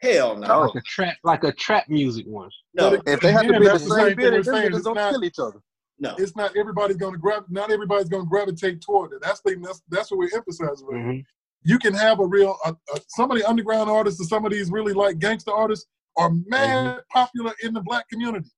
Hell 0.00 0.36
no. 0.36 0.60
Like 0.62 0.74
a 0.76 0.80
trap 0.86 1.16
like 1.24 1.44
a 1.44 1.52
trap 1.52 1.88
music 1.88 2.24
one. 2.26 2.50
No, 2.74 3.00
If 3.06 3.20
they 3.20 3.32
have 3.32 3.46
to 3.48 3.58
be 3.58 3.66
the 3.66 3.72
the 3.72 3.78
same 3.80 3.88
same 3.90 4.06
thing 4.06 4.16
building, 4.16 4.32
we're 4.38 4.42
them 4.42 4.54
saying. 4.54 4.70
niggas 4.72 4.76
It's 4.76 4.84
gonna 4.86 5.00
not- 5.00 5.10
kill 5.12 5.24
each 5.24 5.38
other. 5.40 5.58
No. 5.98 6.14
it's 6.18 6.36
not 6.36 6.56
everybody's 6.56 6.96
going 6.96 7.12
to 7.12 7.18
grab. 7.18 7.44
Not 7.48 7.70
everybody's 7.70 8.08
going 8.08 8.24
to 8.24 8.28
gravitate 8.28 8.80
toward 8.80 9.12
it. 9.12 9.20
That's 9.22 9.40
the 9.40 9.56
that's 9.62 9.82
that's 9.88 10.10
what 10.10 10.18
we're 10.18 10.30
emphasizing. 10.34 10.86
Right? 10.86 11.04
Mhm. 11.04 11.24
You 11.62 11.78
can 11.78 11.94
have 11.94 12.20
a 12.20 12.26
real 12.26 12.56
uh, 12.64 12.72
uh, 12.94 12.98
some 13.08 13.30
of 13.30 13.38
the 13.38 13.48
underground 13.48 13.90
artists 13.90 14.20
and 14.20 14.28
some 14.28 14.44
of 14.44 14.52
these 14.52 14.70
really 14.70 14.92
like 14.92 15.18
gangster 15.18 15.52
artists 15.52 15.86
are 16.16 16.30
mad 16.46 17.00
popular 17.12 17.52
in 17.62 17.74
the 17.74 17.80
black 17.80 18.08
community. 18.08 18.50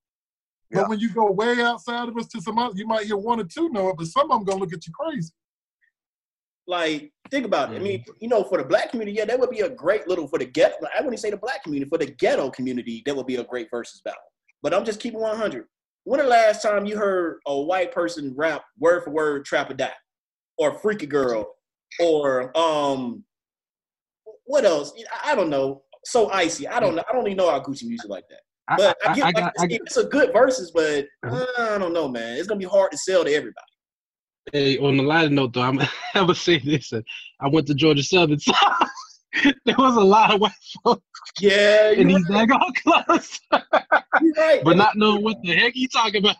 But 0.71 0.81
Yeah. 0.83 0.89
when 0.89 1.01
you 1.01 1.11
go 1.13 1.31
way 1.31 1.61
outside 1.61 2.09
of 2.09 2.17
us 2.17 2.27
to 2.29 2.41
some 2.41 2.59
other, 2.59 2.75
you 2.77 2.87
might 2.87 3.07
hear 3.07 3.17
one 3.17 3.41
or 3.41 3.45
two 3.45 3.69
know 3.71 3.89
it, 3.89 3.97
but 3.97 4.07
some 4.07 4.31
of 4.31 4.39
them 4.39 4.45
gonna 4.45 4.61
look 4.61 4.73
at 4.73 4.87
you 4.87 4.93
crazy. 4.93 5.33
like 6.67 7.13
think 7.31 7.45
about 7.47 7.73
it. 7.73 7.77
I 7.77 7.79
mean, 7.81 8.05
you 8.21 8.29
know, 8.29 8.45
for 8.45 8.59
the 8.59 8.65
black 8.65 8.91
community, 8.91 9.17
yeah, 9.19 9.25
that 9.25 9.41
would 9.41 9.51
be 9.51 9.61
a 9.61 9.69
great 9.69 10.07
little 10.07 10.29
for 10.29 10.39
the 10.39 10.45
ghetto. 10.45 10.77
I 10.97 11.01
wouldn't 11.01 11.19
say 11.21 11.31
the 11.31 11.37
black 11.37 11.65
community, 11.65 11.89
for 11.89 11.99
the 11.99 12.07
ghetto 12.07 12.51
community, 12.51 13.03
that 13.07 13.17
would 13.17 13.27
be 13.27 13.37
a 13.37 13.45
great 13.45 13.69
versus 13.71 14.01
battle. 14.05 14.21
But 14.63 14.73
I'm 14.75 14.85
just 14.85 15.01
keeping 15.01 15.21
100. 15.21 15.67
When 16.05 16.21
the 16.21 16.27
last 16.27 16.63
time 16.63 16.87
you 16.87 16.97
heard 16.97 17.41
a 17.47 17.61
white 17.61 17.93
person 17.93 18.35
rap 18.37 18.65
word 18.79 19.05
for 19.05 19.11
word 19.11 19.45
"Trap 19.45 19.71
or 19.71 19.75
Die" 19.75 19.93
or 20.59 20.79
"Freaky 20.79 21.07
Girl" 21.07 21.55
or 22.01 22.57
um, 22.57 23.25
what 24.45 24.65
else? 24.65 24.93
I 25.25 25.33
I 25.33 25.35
don't 25.35 25.51
know. 25.51 25.83
So 26.05 26.31
icy. 26.31 26.67
I 26.67 26.81
don't 26.81 26.95
know. 26.95 27.05
I 27.09 27.13
don't 27.13 27.27
even 27.27 27.37
know 27.37 27.51
how 27.51 27.61
Gucci 27.61 27.85
music 27.85 28.09
like 28.09 28.25
that. 28.31 28.41
But 28.77 28.97
I, 29.05 29.11
I, 29.11 29.15
get 29.15 29.25
I 29.25 29.27
like, 29.27 29.37
got, 29.37 29.45
I 29.45 29.65
it's, 29.65 29.79
got 29.79 29.87
it's 29.87 29.97
a 29.97 30.05
good 30.05 30.33
verses 30.33 30.71
but 30.71 31.07
uh, 31.27 31.47
I 31.59 31.79
don't 31.79 31.93
know, 31.93 32.09
man. 32.09 32.37
It's 32.37 32.47
gonna 32.47 32.59
be 32.61 32.67
hard 32.67 32.93
to 32.93 32.99
sell 32.99 33.25
to 33.25 33.33
everybody. 33.33 33.67
Hey, 34.53 34.79
on 34.79 34.97
the 34.97 35.03
lighter 35.03 35.31
note, 35.31 35.53
though, 35.53 35.63
I'm, 35.63 35.81
I'm 35.81 35.89
gonna 36.15 36.35
say 36.35 36.59
this: 36.59 36.93
uh, 36.93 37.03
I 37.41 37.49
went 37.49 37.67
to 37.67 37.75
Georgia 37.75 38.03
Southern, 38.03 38.39
so 38.39 38.53
there 39.65 39.77
was 39.79 39.97
a 39.97 40.01
lot 40.01 40.35
of 40.35 40.41
white 40.41 40.53
folks 40.85 41.03
Yeah, 41.41 41.91
in 41.91 42.09
these 42.09 42.27
daggone 42.27 42.73
right. 42.87 43.41
You're 44.21 44.33
right. 44.37 44.65
but 44.65 44.77
not 44.77 44.97
knowing 44.97 45.23
what 45.23 45.37
the 45.43 45.55
heck 45.55 45.75
he 45.75 45.87
talking 45.87 46.17
about. 46.17 46.37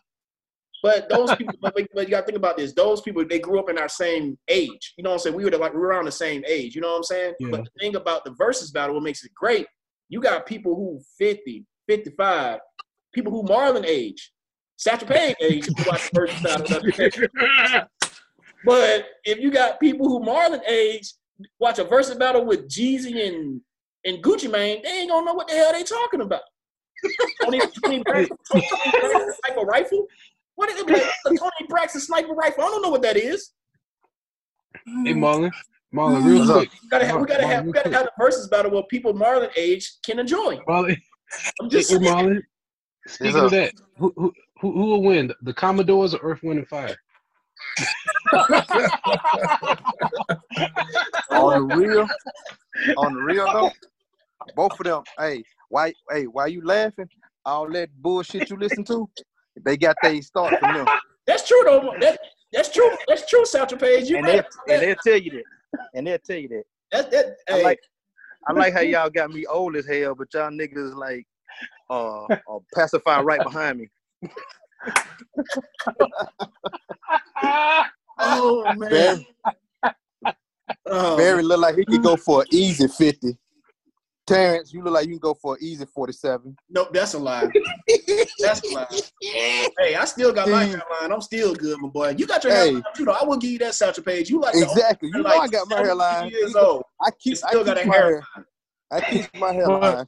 But 0.83 1.09
those 1.11 1.35
people, 1.37 1.55
but, 1.61 1.75
but 1.75 2.05
you 2.05 2.11
got 2.11 2.21
to 2.21 2.27
think 2.27 2.39
about 2.39 2.57
this. 2.57 2.73
Those 2.73 3.03
people, 3.03 3.25
they 3.27 3.39
grew 3.39 3.61
up 3.61 3.69
in 3.69 3.77
our 3.79 3.89
same 3.89 4.39
age. 4.49 4.95
You 4.97 5.05
know 5.05 5.11
what 5.11 5.15
I'm 5.17 5.21
saying? 5.21 5.37
We 5.37 5.45
were 5.45 5.51
like 5.51 5.75
we 5.75 5.79
were 5.79 5.89
around 5.89 6.07
the 6.07 6.13
same 6.13 6.43
age. 6.49 6.75
You 6.75 6.81
know 6.81 6.91
what 6.91 6.97
I'm 6.97 7.03
saying? 7.05 7.35
Yeah. 7.39 7.49
But 7.51 7.65
the 7.65 7.71
thing 7.79 7.97
about 7.97 8.25
the 8.25 8.31
versus 8.33 8.71
battle, 8.71 8.95
what 8.95 9.05
makes 9.05 9.23
it 9.25 9.35
great, 9.35 9.67
you 10.09 10.21
got 10.21 10.47
people 10.47 10.75
who 10.75 11.01
50, 11.19 11.67
55, 11.87 12.61
people 13.13 13.31
who 13.31 13.43
Marlon 13.45 13.85
age, 13.85 14.33
Satchel 14.77 15.07
Paige 15.09 15.37
age, 15.43 15.67
who 15.67 15.75
watch 15.87 16.11
the 16.11 16.21
versus 16.21 16.41
battle. 16.43 17.89
But 18.65 19.07
if 19.25 19.39
you 19.39 19.51
got 19.51 19.81
people 19.81 20.09
who 20.09 20.21
Marlon 20.21 20.61
age 20.67 21.13
watch 21.59 21.79
a 21.79 21.85
versus 21.85 22.17
battle 22.17 22.45
with 22.45 22.69
Jeezy 22.69 23.29
and 23.29 23.61
and 24.05 24.23
Gucci 24.23 24.51
Mane, 24.51 24.81
they 24.83 25.01
ain't 25.01 25.11
gonna 25.11 25.27
know 25.27 25.35
what 25.35 25.49
the 25.49 25.55
hell 25.55 25.73
they 25.73 25.83
talking 25.83 26.23
about. 26.23 26.43
Toni, 27.43 27.61
Toni 27.83 28.03
Braxton, 28.03 28.37
Toni 28.53 28.63
Braxton 28.91 29.35
sniper 29.45 29.67
rifle. 29.67 30.07
What 30.55 30.71
is 30.71 30.81
it? 30.81 30.89
Like, 30.89 31.03
a 31.27 31.29
Toni 31.29 31.67
Braxton 31.69 32.01
sniper 32.01 32.33
rifle. 32.33 32.65
I 32.65 32.69
don't 32.69 32.83
know 32.83 32.91
what 32.91 33.03
that 33.03 33.17
is. 33.17 33.53
Hey, 35.05 35.15
Marlon, 35.15 35.51
Marlon, 35.95 36.23
mm. 36.23 36.27
real 36.27 36.39
What's 36.41 36.53
quick, 36.53 36.71
We 36.83 36.89
gotta 36.89 37.07
have, 37.07 37.21
we 37.21 37.27
gotta 37.27 37.43
Marlon, 37.43 37.49
have, 37.51 37.67
we 37.67 37.73
gotta 37.73 37.91
have 37.91 38.05
the 38.05 38.13
versus 38.19 38.49
battle 38.49 38.71
where 38.71 38.83
people 38.85 39.15
Marlon 39.15 39.51
age 39.57 39.93
can 40.05 40.19
enjoy. 40.19 40.59
Marlon, 40.69 40.97
I'm 41.61 41.71
just 41.71 41.91
hey. 41.91 41.99
Marlon. 41.99 42.43
Speaking 43.07 43.37
of 43.37 43.51
that, 43.51 43.73
who, 43.97 44.13
who 44.17 44.33
who 44.61 44.73
who 44.73 44.85
will 44.87 45.03
win, 45.03 45.33
the 45.43 45.55
Commodores 45.55 46.15
or 46.15 46.21
Earth, 46.23 46.43
Wind, 46.43 46.59
and 46.59 46.69
Fire? 46.69 46.97
On 51.31 51.57
the 51.57 51.63
real, 51.75 52.07
on 52.97 53.15
the 53.15 53.21
real 53.21 53.53
though, 53.53 53.71
both 54.55 54.79
of 54.79 54.85
them. 54.85 55.03
Hey, 55.19 55.43
why? 55.69 55.93
Hey, 56.11 56.25
why 56.25 56.47
you 56.47 56.65
laughing? 56.65 57.09
All 57.45 57.71
that 57.71 57.91
bullshit 58.03 58.51
you 58.51 58.57
listen 58.57 58.85
to, 58.85 59.09
they 59.65 59.77
got 59.77 59.97
they 60.03 60.21
start 60.21 60.55
from 60.61 60.75
them, 60.75 60.87
That's 61.27 61.47
true 61.47 61.63
though. 61.65 61.95
That, 62.01 62.19
that's 62.53 62.71
true. 62.71 62.91
That's 63.09 63.29
true, 63.29 63.45
Satchel 63.47 63.79
Paige. 63.79 64.11
You 64.11 64.19
and 64.19 64.27
right. 64.27 64.45
they 64.67 64.75
and 64.75 64.83
they'll 64.83 64.97
tell 64.97 65.17
you 65.17 65.31
that, 65.31 65.45
and 65.95 66.07
they'll 66.07 66.19
tell 66.19 66.37
you 66.37 66.49
that. 66.49 66.65
That, 66.93 67.11
that, 67.11 67.37
I 67.49 67.53
hey, 67.53 67.63
like, 67.63 67.81
I 68.49 68.53
like 68.53 68.73
how 68.73 68.81
y'all 68.81 69.11
got 69.11 69.31
me 69.31 69.47
old 69.47 69.77
as 69.77 69.87
hell, 69.87 70.15
but 70.15 70.33
y'all 70.35 70.51
niggas 70.51 70.95
like, 70.95 71.27
uh, 71.89 72.27
uh 72.27 72.59
pacifying 72.75 73.25
right 73.25 73.43
behind 73.43 73.79
me. 73.79 73.89
oh 78.21 78.75
man. 78.77 78.91
Barry, 78.91 79.27
Oh, 80.93 81.17
Barry 81.17 81.43
look 81.43 81.61
like 81.61 81.77
he 81.77 81.85
could 81.85 82.03
go 82.03 82.17
for 82.17 82.43
an 82.43 82.49
easy 82.51 82.89
fifty. 82.89 83.37
Terrence, 84.27 84.73
you 84.73 84.83
look 84.83 84.95
like 84.95 85.07
you 85.07 85.13
can 85.13 85.19
go 85.19 85.35
for 85.35 85.55
an 85.55 85.59
easy 85.63 85.85
forty-seven. 85.85 86.57
Nope, 86.69 86.91
that's 86.93 87.15
a 87.15 87.19
lie. 87.19 87.49
That's 88.39 88.63
a 88.71 88.75
lie. 88.75 88.87
Hey, 89.21 89.95
I 89.97 90.05
still 90.05 90.33
got 90.33 90.49
my 90.49 90.65
Dude. 90.65 90.81
hairline. 90.81 91.13
I'm 91.13 91.21
still 91.21 91.55
good, 91.55 91.79
my 91.81 91.89
boy. 91.89 92.15
You 92.17 92.27
got 92.27 92.43
your 92.45 92.53
Hey. 92.53 92.59
hairline 92.67 92.83
too, 92.95 93.05
though. 93.05 93.13
I 93.21 93.25
will 93.25 93.37
give 93.39 93.51
you 93.51 93.59
that 93.61 93.75
Satchel 93.75 94.05
Paige. 94.05 94.31
You 94.31 94.41
like 94.41 94.55
Exactly. 94.55 95.09
You 95.13 95.19
only- 95.19 95.31
know 95.31 95.37
I 95.37 95.49
got 95.49 95.69
my 95.69 95.77
70 95.77 95.87
hairline. 95.87 96.29
Years 96.31 96.55
old. 96.57 96.85
I 97.03 97.11
keep, 97.19 97.33
You 97.37 97.43
I 97.45 97.51
still 97.51 97.65
got 97.65 97.77
keep 97.77 97.87
a 97.87 97.89
my 97.89 97.95
hair. 97.97 98.05
hairline. 98.05 98.47
I 98.93 99.01
keep 99.01 99.37
my 99.41 99.53
hairline. 99.53 100.07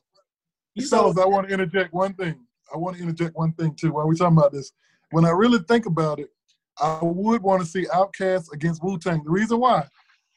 You 0.74 0.84
so 0.86 0.96
Fellas, 0.98 1.18
I 1.18 1.26
want 1.26 1.48
to 1.48 1.52
interject 1.54 1.92
one 1.92 2.14
thing. 2.14 2.34
I 2.72 2.76
want 2.78 2.96
to 2.96 3.02
interject 3.02 3.36
one 3.36 3.52
thing 3.54 3.74
too 3.74 3.92
while 3.92 4.06
we're 4.06 4.14
talking 4.14 4.36
about 4.38 4.52
this. 4.52 4.72
When 5.10 5.24
I 5.24 5.30
really 5.30 5.58
think 5.68 5.86
about 5.86 6.18
it, 6.20 6.30
I 6.80 6.98
would 7.02 7.42
want 7.42 7.62
to 7.62 7.66
see 7.66 7.86
Outkast 7.86 8.52
against 8.52 8.82
Wu 8.82 8.98
Tang. 8.98 9.22
The 9.24 9.30
reason 9.30 9.60
why, 9.60 9.86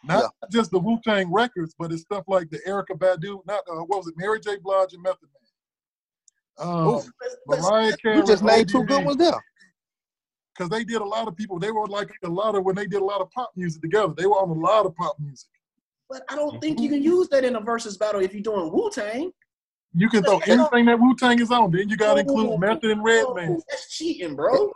not 0.04 0.34
just 0.52 0.72
the 0.72 0.80
Wu 0.80 1.00
Tang 1.04 1.32
records, 1.32 1.74
but 1.78 1.92
it's 1.92 2.02
stuff 2.04 2.26
like 2.28 2.50
the 2.50 2.60
Erykah 2.68 2.98
Badu, 2.98 3.40
not 3.46 3.62
uh, 3.72 3.84
what 3.86 4.00
was 4.00 4.08
it, 4.08 4.16
Mary 4.18 4.40
J. 4.40 4.58
Blige 4.62 4.94
and 4.94 5.02
Method 5.02 5.30
Man. 6.60 6.68
Um, 6.68 6.88
Ooh. 6.88 7.02
Mariah 7.48 7.98
Carey. 7.98 8.18
You 8.18 8.26
just 8.26 8.44
named 8.44 8.70
two 8.70 8.84
good 8.84 9.04
ones 9.04 9.18
there. 9.18 9.34
Because 10.56 10.70
they 10.70 10.86
did 10.86 11.02
a 11.02 11.06
lot 11.06 11.28
of 11.28 11.36
people. 11.36 11.60
They 11.60 11.72
were 11.72 11.88
like 11.88 12.10
a 12.24 12.30
lot 12.30 12.56
of 12.56 12.64
when 12.64 12.76
they 12.76 12.86
did 12.86 13.02
a 13.02 13.06
lot 13.06 13.20
of 13.20 13.30
pop 13.32 13.52
music 13.56 13.82
together. 13.82 14.14
They 14.16 14.26
were 14.26 14.36
on 14.36 14.50
a 14.50 14.54
lot 14.54 14.86
of 14.86 14.96
pop 14.96 15.18
music. 15.20 15.50
but 16.10 16.24
I 16.30 16.36
don't 16.36 16.62
think 16.62 16.80
you 16.80 16.88
can 16.88 17.04
use 17.04 17.28
that 17.30 17.44
in 17.44 17.56
a 17.56 17.60
versus 17.60 17.98
battle 17.98 18.22
if 18.22 18.34
you're 18.34 18.42
doing 18.42 18.72
Wu 18.72 18.90
Tang. 18.90 19.32
You 19.94 20.10
can 20.10 20.24
throw 20.24 20.40
anything 20.40 20.86
that 20.86 21.00
Wu 21.00 21.16
Tang 21.16 21.40
is 21.40 21.52
on. 21.52 21.72
Then 21.72 21.90
you 21.90 21.98
got 21.98 22.16
to 22.16 22.20
include 22.22 22.60
Method 22.60 22.92
and 22.92 23.04
Redman. 23.04 23.62
That's 23.70 23.90
cheating, 23.96 24.36
bro. 24.36 24.72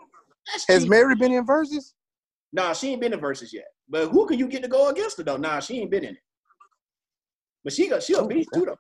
That's 0.52 0.66
Has 0.68 0.78
cheating. 0.84 0.90
Mary 0.90 1.16
been 1.16 1.32
in 1.34 1.46
verses? 1.46 1.94
Nah, 2.52 2.74
she 2.74 2.90
ain't 2.92 3.02
been 3.02 3.14
in 3.14 3.20
verses 3.20 3.54
yet. 3.54 3.66
But 3.88 4.10
who 4.10 4.26
can 4.26 4.40
you 4.40 4.48
get 4.48 4.62
to 4.64 4.68
go 4.70 4.90
against 4.90 5.18
her 5.18 5.24
though? 5.24 5.38
Nah, 5.38 5.60
she 5.60 5.80
ain't 5.80 5.92
been 5.92 6.04
in 6.04 6.16
it. 6.16 6.22
But 7.64 7.74
she 7.74 7.88
got 7.90 8.02
she 8.04 8.14
a 8.14 8.26
beast 8.26 8.50
too 8.54 8.66
though. 8.66 8.76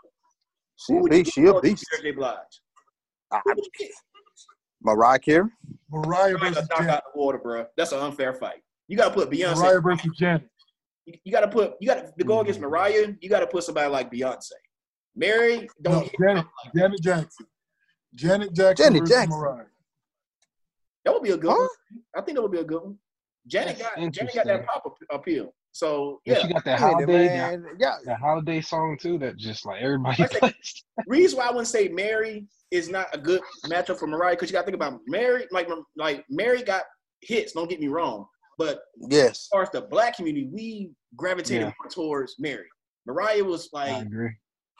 She 0.77 0.93
Who 0.93 1.05
a 1.05 1.09
beast. 1.09 1.33
She 1.33 1.41
get 1.41 1.49
a 1.49 1.53
to 1.53 1.61
beast. 1.61 1.83
against 1.83 2.03
Mary 2.03 2.13
J. 2.13 2.17
Blige? 2.17 2.37
Ah, 3.31 3.41
Who 3.43 3.49
would 3.55 3.57
you 3.65 3.71
get? 3.77 3.91
Mariah 4.81 5.19
Carey. 5.19 5.49
Mariah 5.91 6.33
Mariah 6.33 6.37
versus 6.37 6.69
knock 6.69 6.79
Janet. 6.79 6.93
out 6.95 7.03
the 7.13 7.19
water, 7.19 7.37
bro. 7.37 7.65
That's 7.77 7.91
an 7.91 7.99
unfair 7.99 8.33
fight. 8.33 8.61
You 8.87 8.97
gotta 8.97 9.13
put 9.13 9.29
Beyonce. 9.29 9.55
Mariah 9.57 9.81
versus 9.81 10.11
Janet. 10.17 10.49
you, 11.05 11.13
you 11.25 11.31
got 11.31 11.41
to 11.41 11.47
put 11.49 11.73
you 11.79 11.87
got 11.87 11.95
to 12.05 12.13
to 12.17 12.23
go 12.23 12.39
against 12.39 12.59
Mariah. 12.59 13.13
You 13.21 13.29
got 13.29 13.41
to 13.41 13.47
put 13.47 13.63
somebody 13.63 13.89
like 13.89 14.11
Beyonce. 14.11 14.51
Mary 15.15 15.67
don't 15.81 16.05
No, 16.05 16.09
Janet. 16.27 16.45
Janet 16.75 17.01
Jackson. 17.01 17.45
Janet 18.15 18.53
Jackson 18.55 18.85
Janet 18.85 19.01
versus 19.01 19.15
Jackson. 19.15 19.39
Mariah. 19.39 19.65
That 21.05 21.13
would 21.13 21.23
be 21.23 21.31
a 21.31 21.37
good 21.37 21.51
Huh? 21.51 21.55
one. 21.57 22.03
I 22.15 22.21
think 22.21 22.35
that 22.37 22.41
would 22.41 22.51
be 22.51 22.59
a 22.59 22.63
good 22.63 22.81
one. 22.81 22.97
Janet 23.47 23.77
That's 23.79 23.95
got 23.95 24.11
Janet 24.13 24.35
got 24.35 24.45
that 24.45 24.65
pop 24.67 24.83
ap- 24.85 25.19
appeal. 25.19 25.53
So 25.71 26.19
Yeah, 26.25 26.33
yeah, 26.35 26.39
she 26.41 26.53
got 26.53 26.65
that 26.65 26.79
Yeah, 26.79 26.87
holiday, 26.87 27.27
that, 27.27 27.61
man. 27.61 27.65
Yeah, 27.79 27.95
that 28.05 28.19
holiday 28.19 28.61
song 28.61 28.97
too. 28.99 29.17
That 29.17 29.37
just 29.37 29.65
like 29.65 29.81
everybody 29.81 30.17
That's 30.23 30.35
it. 30.35 30.39
plays. 30.39 30.83
reason 31.07 31.37
why 31.39 31.45
I 31.45 31.49
wouldn't 31.51 31.67
say 31.67 31.87
Mary 31.87 32.47
is 32.71 32.89
not 32.89 33.07
a 33.13 33.17
good 33.17 33.41
matchup 33.65 33.97
for 33.97 34.07
Mariah 34.07 34.33
because 34.35 34.49
you 34.49 34.53
got 34.53 34.61
to 34.61 34.65
think 34.65 34.75
about 34.75 34.99
Mary. 35.07 35.47
Like 35.51 35.69
like 35.95 36.25
Mary 36.29 36.61
got 36.63 36.83
hits. 37.21 37.53
Don't 37.53 37.69
get 37.69 37.79
me 37.79 37.87
wrong, 37.87 38.25
but 38.57 38.81
yes, 39.09 39.29
as 39.31 39.47
far 39.51 39.63
as 39.63 39.69
the 39.71 39.81
black 39.81 40.17
community, 40.17 40.49
we 40.51 40.91
gravitated 41.15 41.61
Yeah. 41.67 41.73
more 41.81 41.89
towards 41.89 42.35
Mary. 42.39 42.67
Mariah 43.07 43.43
was 43.43 43.69
I 43.73 43.91
like 43.93 44.05
agree. 44.07 44.31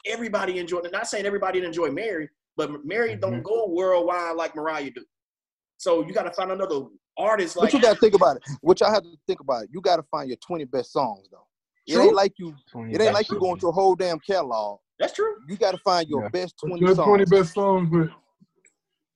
everybody 0.06 0.58
enjoyed. 0.58 0.86
Not 0.92 1.06
saying 1.08 1.24
everybody 1.26 1.58
didn't 1.60 1.68
enjoy 1.74 1.90
Mary, 1.90 2.28
but 2.56 2.84
Mary 2.84 3.12
Mm-hmm. 3.12 3.20
don't 3.20 3.42
go 3.42 3.66
worldwide 3.68 4.36
like 4.36 4.54
Mariah 4.54 4.90
do. 4.90 5.04
So 5.80 6.06
you 6.06 6.12
got 6.12 6.24
to 6.24 6.32
find 6.32 6.52
another 6.52 6.82
artist 7.16 7.56
But 7.58 7.72
you 7.72 7.80
got 7.80 7.94
to 7.94 8.00
think 8.00 8.14
about 8.14 8.36
it. 8.36 8.42
What 8.60 8.78
y'all 8.80 8.92
have 8.92 9.02
to 9.02 9.16
think 9.26 9.40
about 9.40 9.64
it. 9.64 9.70
You 9.72 9.80
got 9.80 9.96
to 9.96 10.02
find 10.10 10.28
your 10.28 10.36
20 10.46 10.64
best 10.66 10.92
songs 10.92 11.26
though. 11.32 11.46
It 11.86 11.94
True. 11.94 12.02
ain't 12.04 12.14
like 12.14 12.34
you. 12.38 12.54
It 12.74 13.00
ain't 13.00 13.14
like 13.14 13.14
best 13.14 13.30
you 13.30 13.38
going 13.40 13.52
songs. 13.52 13.60
to 13.62 13.68
a 13.68 13.72
whole 13.72 13.94
damn 13.94 14.18
catalog. 14.20 14.78
That's 14.98 15.14
true. 15.14 15.36
You 15.48 15.56
got 15.56 15.70
to 15.70 15.78
find 15.78 16.06
your 16.06 16.24
Yeah. 16.24 16.28
best 16.28 16.56
But 16.60 16.68
20 16.68 16.80
your 16.82 16.94
songs. 16.94 17.06
20 17.06 17.24
best 17.24 17.54
songs, 17.54 17.88
but 17.90 17.96
your 17.96 18.10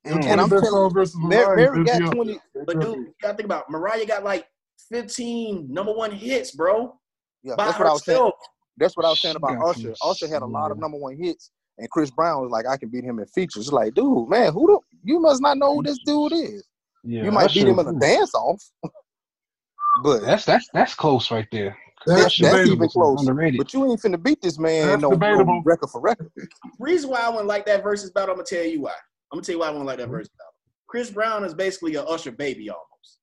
Mm. 0.07 0.23
20 0.23 0.29
And 0.31 0.41
I'm 0.41 0.49
best 0.49 0.63
telling 0.63 0.71
songs 0.71 0.93
versus 0.95 1.17
Mary, 1.19 1.45
Mariah. 1.45 1.71
Mary 1.73 1.85
got 1.85 2.13
20. 2.15 2.41
But 2.67 2.81
dude, 2.81 2.97
you 2.97 3.15
got 3.21 3.33
to 3.33 3.37
think 3.37 3.45
about 3.45 3.69
Mariah 3.69 4.07
got 4.07 4.25
like 4.25 4.47
15 4.91 5.71
number 5.71 5.93
one 5.93 6.13
hits, 6.13 6.53
bro. 6.53 6.99
Yeah, 7.43 7.57
that's 7.59 7.79
what 7.79 7.89
I 7.89 7.93
was 7.93 8.05
saying. 8.07 8.33
That's 8.79 8.97
what 8.97 9.05
I 9.05 9.11
was 9.11 9.21
saying 9.21 9.37
about 9.37 9.59
got 9.59 9.69
Usher. 9.77 9.95
Usher 10.03 10.29
had 10.29 10.41
a 10.41 10.47
lot 10.47 10.71
of 10.71 10.79
number 10.79 10.97
one 10.97 11.15
hits, 11.15 11.51
and 11.77 11.91
Chris 11.91 12.11
Brown 12.11 12.41
was 12.41 12.51
like, 12.51 12.67
"I 12.67 12.79
can 12.79 12.89
beat 12.89 13.05
him 13.05 13.19
in 13.19 13.27
features." 13.27 13.67
It's 13.67 13.73
like, 13.73 13.93
dude, 13.93 14.29
man, 14.31 14.53
who 14.53 14.67
do 14.67 14.81
you 15.05 15.21
must 15.21 15.43
not 15.43 15.59
know 15.59 15.77
who 15.77 15.83
this 15.83 15.99
dude 16.05 16.33
is? 16.33 16.65
Yeah, 17.05 17.25
you 17.25 17.31
might 17.31 17.53
beat 17.53 17.69
him 17.69 17.79
in 17.79 17.87
a 17.87 17.99
dance 17.99 18.35
off, 18.35 18.63
but 20.03 20.21
That's 20.23 20.45
that's 20.45 20.69
that's 20.73 20.95
close 20.95 21.31
right 21.31 21.47
there. 21.53 21.77
That's 22.07 22.27
Usher 22.27 22.45
that's 22.45 22.71
even 22.71 22.89
close. 22.89 23.21
Underrated. 23.21 23.59
But 23.59 23.73
you 23.73 23.91
ain't 23.91 24.01
finna 24.01 24.23
beat 24.23 24.43
this 24.43 24.59
man 24.59 24.89
That's 24.89 25.03
no, 25.03 25.11
no 25.11 25.63
record 25.65 25.89
for 25.89 26.01
record. 26.01 26.31
Reason 26.79 27.09
why 27.09 27.21
I 27.21 27.29
wouldn't 27.29 27.47
like 27.47 27.65
that 27.67 27.83
versus 27.83 28.11
battle, 28.11 28.31
I'm 28.31 28.37
gonna 28.37 28.47
tell 28.47 28.65
you 28.65 28.83
why. 28.83 28.93
I'm 29.33 29.37
gonna 29.37 29.45
tell 29.45 29.55
you 29.55 29.59
why 29.61 29.69
I 29.69 29.71
wouldn't 29.71 29.87
like 29.87 29.99
that 29.99 30.09
versus 30.09 30.31
battle. 30.39 30.53
Chris 30.87 31.11
Brown 31.11 31.45
is 31.45 31.55
basically 31.55 31.95
a 31.95 32.03
Usher 32.03 32.33
baby 32.33 32.71
almost. 32.71 33.19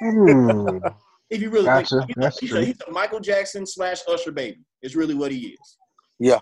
Hmm. 0.00 0.78
If 1.30 1.40
you 1.40 1.50
really 1.50 1.64
Gotcha. 1.66 1.98
think 1.98 2.08
he's, 2.08 2.14
That's 2.16 2.36
a, 2.36 2.40
he's, 2.40 2.50
true. 2.50 2.60
a, 2.60 2.64
he's 2.64 2.76
a 2.86 2.90
Michael 2.90 3.20
Jackson 3.20 3.66
slash 3.66 4.00
Usher 4.08 4.32
baby. 4.32 4.60
Is 4.82 4.94
really 4.96 5.14
what 5.14 5.32
he 5.32 5.48
is. 5.48 5.78
Yeah. 6.18 6.40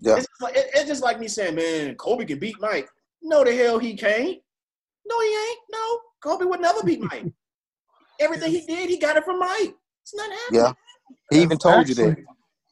Yeah. 0.00 0.16
It's, 0.16 0.26
just 0.26 0.42
like, 0.42 0.56
it- 0.56 0.70
it's 0.74 0.88
just 0.88 1.02
like 1.02 1.20
me 1.20 1.28
saying, 1.28 1.54
man, 1.54 1.94
Kobe 1.94 2.24
can 2.24 2.38
beat 2.38 2.56
Mike. 2.60 2.88
No, 3.24 3.42
the 3.42 3.54
hell 3.56 3.78
he 3.78 3.96
can't. 3.96 4.38
No, 5.06 5.20
he 5.20 5.28
ain't. 5.28 5.58
No, 5.72 5.98
Kobe 6.22 6.44
would 6.44 6.60
never 6.60 6.82
beat 6.82 7.00
Mike. 7.00 7.26
Everything 8.20 8.52
he 8.52 8.60
did, 8.60 8.88
he 8.88 8.98
got 8.98 9.16
it 9.16 9.24
from 9.24 9.38
Mike. 9.40 9.74
It's 10.02 10.14
not 10.14 10.30
happening. 10.30 10.60
Yeah, 10.60 10.72
he 11.30 11.42
even 11.42 11.58
told 11.58 11.88
you 11.88 11.94
that. 11.96 12.16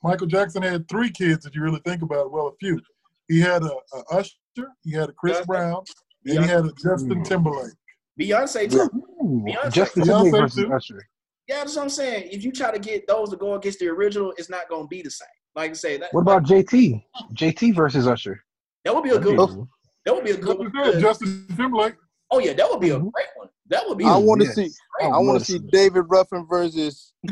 Michael 0.04 0.26
Jackson 0.26 0.62
had 0.62 0.88
three 0.88 1.10
kids, 1.10 1.46
if 1.46 1.54
you 1.54 1.62
really 1.62 1.80
think 1.84 2.02
about 2.02 2.26
it. 2.26 2.32
Well, 2.32 2.48
a 2.48 2.52
few. 2.60 2.80
He 3.28 3.40
had 3.40 3.62
a, 3.62 3.70
a 3.94 4.02
Usher, 4.10 4.34
he 4.82 4.92
had 4.92 5.08
a 5.08 5.12
Chris 5.12 5.38
Yeah. 5.38 5.44
Brown, 5.44 5.82
and 6.26 6.38
he 6.44 6.46
had 6.48 6.64
a 6.66 6.72
Justin 6.72 7.22
Mm. 7.22 7.24
Timberlake. 7.24 7.72
Beyonce 8.20 8.70
too. 8.70 8.90
Ooh, 9.22 9.44
Beyonce. 9.46 9.72
Justin 9.72 10.02
Beyonce 10.02 10.06
Timberlake 10.22 10.42
versus 10.42 10.64
too. 10.64 10.72
Usher. 10.74 11.08
Yeah, 11.48 11.56
that's 11.58 11.76
what 11.76 11.82
I'm 11.82 11.88
saying. 11.88 12.28
If 12.30 12.44
you 12.44 12.52
try 12.52 12.70
to 12.72 12.78
get 12.78 13.06
those 13.08 13.30
to 13.30 13.36
go 13.36 13.54
against 13.54 13.78
the 13.78 13.88
original, 13.88 14.32
it's 14.36 14.50
not 14.50 14.68
gonna 14.68 14.86
be 14.86 15.02
the 15.02 15.10
same. 15.10 15.28
Like 15.54 15.70
I 15.70 15.74
say, 15.74 15.96
that, 15.98 16.12
What 16.12 16.22
about 16.22 16.44
JT? 16.44 17.04
JT 17.34 17.74
versus 17.74 18.06
Usher. 18.06 18.42
that 18.84 18.94
would 18.94 19.04
be 19.04 19.10
a 19.10 19.14
That'd 19.14 19.24
good 19.24 19.32
be 19.32 19.38
one. 19.38 19.68
Cool. 20.06 20.14
That 20.14 20.14
would 20.14 20.24
be 20.24 20.30
a 20.30 20.36
good 20.36 20.58
one. 20.58 20.72
you 20.74 20.84
said, 20.92 21.00
Justin 21.00 21.46
Timberlake. 21.56 21.94
Oh 22.30 22.38
yeah, 22.38 22.52
that 22.54 22.68
would 22.70 22.80
be 22.80 22.90
a 22.90 22.98
Mhm. 22.98 23.12
great 23.12 23.26
one. 23.36 23.48
That 23.68 23.86
would 23.88 23.98
be. 23.98 24.04
I 24.04 24.16
want 24.16 24.40
to 24.40 24.46
yes. 24.46 24.54
see. 24.54 24.70
I 25.00 25.06
I 25.06 25.18
want 25.18 25.38
to 25.40 25.44
to 25.44 25.52
see 25.52 25.58
see 25.58 25.64
David 25.70 26.04
Ruffin 26.08 26.46
versus. 26.48 27.12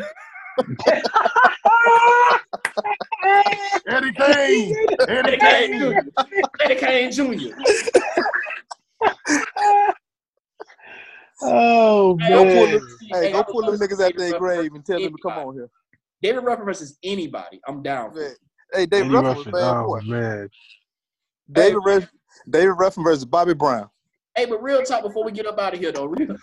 Eddie 3.87 4.13
Kane. 4.13 4.77
Eddie 5.09 5.09
Eddie 5.09 5.37
Kane 5.39 5.71
Kane. 5.73 5.79
Jr. 5.81 6.23
Eddie 6.61 6.75
Kane 6.77 7.13
Jr. 7.13 7.55
Oh 11.43 12.19
Hey, 12.21 12.35
Go 12.35 12.45
pull 12.45 12.67
man. 12.67 12.73
them, 12.73 12.99
hey, 13.01 13.21
Hey, 13.27 13.33
go 13.33 13.43
pull 13.45 13.55
would 13.63 13.81
them 13.81 13.89
niggas 13.89 14.05
out 14.05 14.17
their 14.17 14.39
grave 14.39 14.75
and 14.75 14.85
tell 14.85 15.01
them 15.01 15.13
to 15.17 15.23
come 15.23 15.33
on 15.39 15.55
here. 15.55 15.71
David 16.23 16.45
Ruffin 16.45 16.67
versus 16.67 16.99
anybody. 17.03 17.61
I'm 17.67 17.83
down. 17.83 18.15
Man. 18.15 18.35
Hey, 18.73 18.87
David 18.87 19.07
Eddie 19.07 19.15
Ruffin 19.15 19.37
was 19.37 19.47
Ruffin. 19.47 19.53
bad 19.53 19.77
Oh 19.77 19.87
boy. 19.87 20.01
man. 20.05 20.51
David 21.51 21.79
Ruffin, 21.85 22.09
David 22.49 22.73
Ruffin 22.73 23.05
versus 23.05 23.25
Bobby 23.25 23.55
Brown. 23.55 23.89
Hey, 24.37 24.47
but 24.47 24.63
real 24.63 24.83
talk 24.83 25.03
before 25.03 25.25
we 25.25 25.33
get 25.33 25.47
up 25.47 25.59
out 25.59 25.75
of 25.75 25.81
here 25.81 25.93
though. 25.93 26.07
Real. 26.07 26.37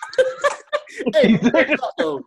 hey, 1.13 1.39
real 1.41 1.77
talk 1.77 1.93
though. 1.97 2.25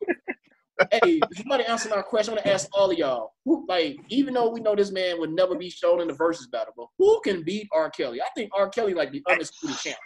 Hey, 0.91 1.21
if 1.31 1.37
somebody 1.37 1.65
answer 1.65 1.89
my 1.91 2.01
question, 2.01 2.33
I'm 2.33 2.39
gonna 2.39 2.55
ask 2.55 2.69
all 2.73 2.91
of 2.91 2.97
y'all. 2.97 3.35
Who, 3.45 3.67
like, 3.69 3.99
even 4.09 4.35
though 4.35 4.49
we 4.49 4.61
know 4.61 4.75
this 4.75 4.91
man 4.91 5.21
would 5.21 5.31
never 5.31 5.55
be 5.55 5.69
shown 5.69 6.01
in 6.01 6.09
the 6.09 6.15
versus 6.15 6.47
battle, 6.49 6.73
but 6.77 6.87
who 6.99 7.21
can 7.23 7.45
beat 7.45 7.69
R. 7.73 7.91
Kelly? 7.91 8.21
I 8.21 8.27
think 8.35 8.51
R. 8.55 8.69
Kelly 8.71 8.95
like 8.95 9.13
the 9.13 9.23
undisputed 9.29 9.77
champ. 9.79 9.99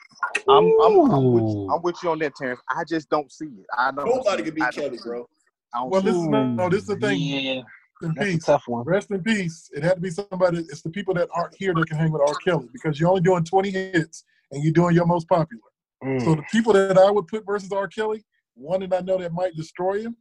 I'm, 0.49 0.65
I'm, 0.83 1.13
I'm, 1.13 1.33
with, 1.33 1.45
Ooh. 1.45 1.71
I'm 1.71 1.83
with 1.83 1.97
you 2.03 2.11
on 2.11 2.19
that, 2.19 2.35
Terrence. 2.35 2.61
I 2.69 2.83
just 2.85 3.09
don't 3.09 3.31
see 3.31 3.47
it. 3.47 3.67
I 3.77 3.93
don't. 3.93 4.07
Nobody 4.07 4.43
see 4.43 4.47
can 4.47 4.55
beat 4.55 4.65
I 4.65 4.71
Kelly, 4.73 4.99
bro. 5.03 5.27
I 5.73 5.79
don't 5.79 5.91
Well, 5.91 6.01
see 6.01 6.09
this 6.09 6.17
is 6.17 6.27
no, 6.27 6.69
this 6.69 6.81
is 6.83 6.87
the 6.89 6.97
thing. 6.97 7.21
Yeah, 7.21 7.55
Rest 7.55 7.67
in 8.03 8.13
that's 8.15 8.29
a 8.29 8.33
peace. 8.33 8.45
tough 8.45 8.65
one. 8.67 8.85
Rest 8.85 9.11
in 9.11 9.23
peace. 9.23 9.71
It 9.75 9.83
had 9.83 9.95
to 9.97 10.01
be 10.01 10.11
somebody. 10.11 10.59
It's 10.59 10.83
the 10.83 10.91
people 10.91 11.15
that 11.15 11.29
aren't 11.33 11.55
here 11.55 11.75
that 11.75 11.89
can 11.89 11.97
hang 11.99 12.13
with 12.13 12.23
R. 12.23 12.35
Kelly 12.37 12.69
because 12.73 12.99
you're 13.01 13.09
only 13.09 13.23
doing 13.23 13.45
20 13.45 13.71
hits 13.71 14.25
and 14.51 14.63
you're 14.63 14.73
doing 14.73 14.95
your 14.95 15.07
most 15.07 15.29
popular. 15.29 15.63
So 16.03 16.09
Mm. 16.09 16.37
the 16.37 16.43
people 16.53 16.73
that 16.75 16.99
I 16.99 17.11
would 17.11 17.27
put 17.29 17.47
versus 17.47 17.73
R. 17.73 17.89
Kelly, 17.89 18.25
one 18.55 18.81
that 18.81 18.93
I 18.93 19.01
know 19.01 19.17
that 19.19 19.33
might 19.33 19.55
destroy 19.57 20.03
him, 20.03 20.17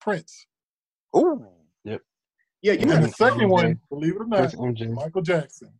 Prince. 0.00 0.46
it. 1.14 1.38
Yep. 1.84 2.00
Yeah, 2.62 2.72
you 2.72 2.78
And 2.80 2.90
have 2.90 3.02
the 3.02 3.08
second 3.08 3.40
MJ. 3.42 3.48
one, 3.50 3.80
believe 3.88 4.16
it 4.16 4.22
or 4.22 4.26
not, 4.26 4.38
Prince 4.38 4.54
and 4.54 4.76
MJ. 4.76 4.88
Michael 4.94 5.22
Jackson. 5.22 5.72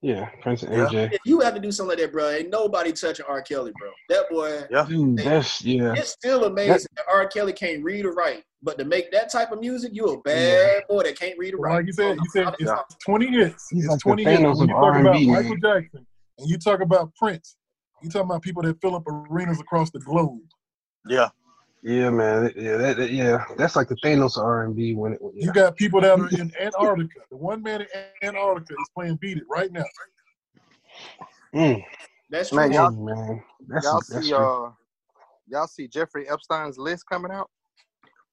Yeah, 0.00 0.28
Prince 0.42 0.62
and 0.62 0.72
Yeah. 0.72 0.86
MJ. 0.86 1.12
if 1.12 1.20
you 1.24 1.40
have 1.40 1.54
to 1.54 1.60
do 1.60 1.72
something 1.72 1.90
like 1.90 1.98
that, 1.98 2.12
bro. 2.12 2.30
Ain't 2.30 2.50
nobody 2.50 2.92
touching 2.92 3.26
R. 3.28 3.42
Kelly, 3.42 3.72
bro. 3.80 3.90
That 4.08 4.30
boy. 4.30 4.62
Yeah. 4.70 4.86
Dude, 4.88 5.18
that's 5.18 5.64
yeah. 5.64 5.94
It's 5.96 6.10
still 6.10 6.44
amazing 6.44 6.86
that 6.96 7.04
R. 7.12 7.26
Kelly 7.26 7.52
can't 7.52 7.82
read 7.82 8.04
or 8.06 8.12
write, 8.12 8.44
but 8.62 8.78
to 8.78 8.84
make 8.84 9.10
that 9.10 9.30
type 9.32 9.50
of 9.50 9.58
music, 9.60 9.90
you 9.92 10.06
a 10.06 10.20
bad 10.20 10.84
boy 10.88 11.02
that 11.02 11.18
can't 11.18 11.36
read 11.36 11.54
or 11.54 11.58
write. 11.58 11.74
like 11.74 11.86
you 11.86 11.92
said, 11.92 12.16
you 12.16 12.28
said 12.30 12.48
it's 12.60 12.70
Yeah. 12.70 12.78
20 13.04 13.26
hits. 13.26 13.68
He's 13.70 13.84
it's 13.84 13.90
like 13.92 14.00
20 14.00 14.22
hits. 14.24 14.40
When 14.40 14.44
you 14.44 14.50
of 14.50 14.68
talk 14.68 15.00
about 15.00 15.06
R&B, 15.14 15.26
man. 15.26 15.34
Michael 15.42 15.56
Jackson 15.56 16.06
and 16.38 16.48
you 16.48 16.58
talk 16.58 16.80
about 16.80 17.12
Prince, 17.16 17.56
you 18.00 18.08
talking 18.08 18.26
about 18.30 18.42
people 18.42 18.62
that 18.62 18.80
fill 18.80 18.94
up 18.94 19.02
arenas 19.08 19.60
across 19.60 19.90
the 19.90 19.98
globe. 19.98 20.42
Yeah. 21.08 21.30
Yeah, 21.82 22.10
man. 22.10 22.52
Yeah, 22.56 22.76
that, 22.76 22.96
that- 22.96 23.10
yeah. 23.12 23.44
That's 23.56 23.76
like 23.76 23.88
the 23.88 23.96
Thanos 23.96 24.36
of 24.36 24.44
R 24.44 24.64
and 24.64 24.74
B 24.74 24.94
when 24.94 25.12
it. 25.14 25.20
Yeah. 25.34 25.46
You 25.46 25.52
got 25.52 25.76
people 25.76 26.00
that 26.00 26.18
are 26.18 26.28
in 26.28 26.52
Antarctica. 26.60 27.20
The 27.30 27.36
one 27.36 27.62
man 27.62 27.82
in 27.82 27.88
Antarctica 28.22 28.74
is 28.80 28.90
playing 28.94 29.16
Beat 29.16 29.38
It 29.38 29.44
right 29.48 29.70
now. 29.70 29.84
Mm, 31.54 31.82
That's 32.30 32.50
true. 32.50 32.58
Man, 32.58 32.72
y'all- 32.72 32.90
man. 32.90 33.42
That's 33.68 33.84
Y'all 33.84 34.02
that's 34.08 34.26
see, 34.26 34.32
true. 34.32 34.38
uh, 34.66 34.70
y'all 35.48 35.66
see 35.66 35.88
Jeffrey 35.88 36.28
Epstein's 36.28 36.78
list 36.78 37.04
coming 37.06 37.30
out. 37.30 37.50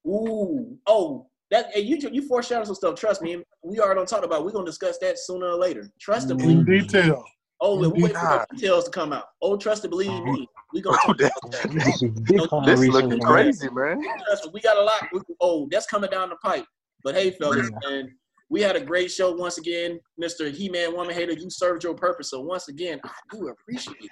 Ooh, 0.08 0.78
oh, 0.88 1.28
that 1.52 1.72
hey, 1.74 1.82
you 1.82 1.98
you 2.12 2.28
foreshadow 2.28 2.64
some 2.64 2.76
stuff. 2.76 2.96
Trust 2.96 3.22
me, 3.22 3.44
we 3.64 3.80
already 3.80 3.98
don't 4.00 4.08
talk 4.08 4.24
about. 4.24 4.42
It. 4.42 4.46
We're 4.46 4.52
gonna 4.52 4.66
discuss 4.66 4.98
that 5.00 5.18
sooner 5.20 5.48
or 5.48 5.56
later. 5.56 5.90
Trust 6.00 6.30
and 6.30 6.40
In 6.42 6.64
detail. 6.66 7.24
Oh, 7.62 7.80
we 7.80 7.88
wait 7.88 8.14
for 8.14 8.46
the 8.50 8.56
details 8.56 8.86
to 8.86 8.92
come 8.92 9.14
out. 9.14 9.26
Oh, 9.42 9.58
trust 9.58 9.84
and 9.84 9.92
believe 9.92 10.10
mm-hmm. 10.10 10.34
me. 10.34 10.50
We 10.74 10.82
gonna 10.82 10.98
Oh, 11.08 11.14
that- 11.14 11.32
about 11.44 11.52
that. 11.52 11.70
We 11.74 11.80
do 11.80 11.92
some 11.92 12.10
big 12.24 12.50
time 12.50 12.66
This 12.66 12.80
research 12.80 13.04
looking 13.04 13.20
crazy, 13.22 13.70
man. 13.70 14.02
Trust 14.28 14.46
me, 14.46 14.52
we 14.54 14.62
got 14.62 14.78
a 14.78 14.82
lot. 14.82 15.08
We, 15.14 15.22
oh, 15.40 15.68
that's 15.72 15.86
coming 15.86 16.10
down 16.10 16.30
the 16.30 16.36
pipe. 16.38 16.66
But 17.04 17.16
hey, 17.16 17.32
fellas, 17.32 17.70
Yeah. 17.84 17.90
man, 17.90 18.16
we 18.50 18.62
had 18.62 18.76
a 18.76 18.82
great 18.82 19.12
show 19.12 19.32
once 19.32 19.58
again, 19.58 20.00
Mister 20.18 20.50
He 20.50 20.70
Man 20.70 20.94
Woman 20.94 21.16
Hater. 21.16 21.34
You 21.34 21.50
served 21.50 21.84
your 21.84 21.96
purpose. 21.96 22.30
So 22.30 22.42
once 22.42 22.68
again, 22.68 23.00
I 23.04 23.12
do 23.32 23.48
appreciate 23.48 24.02
you. 24.02 24.10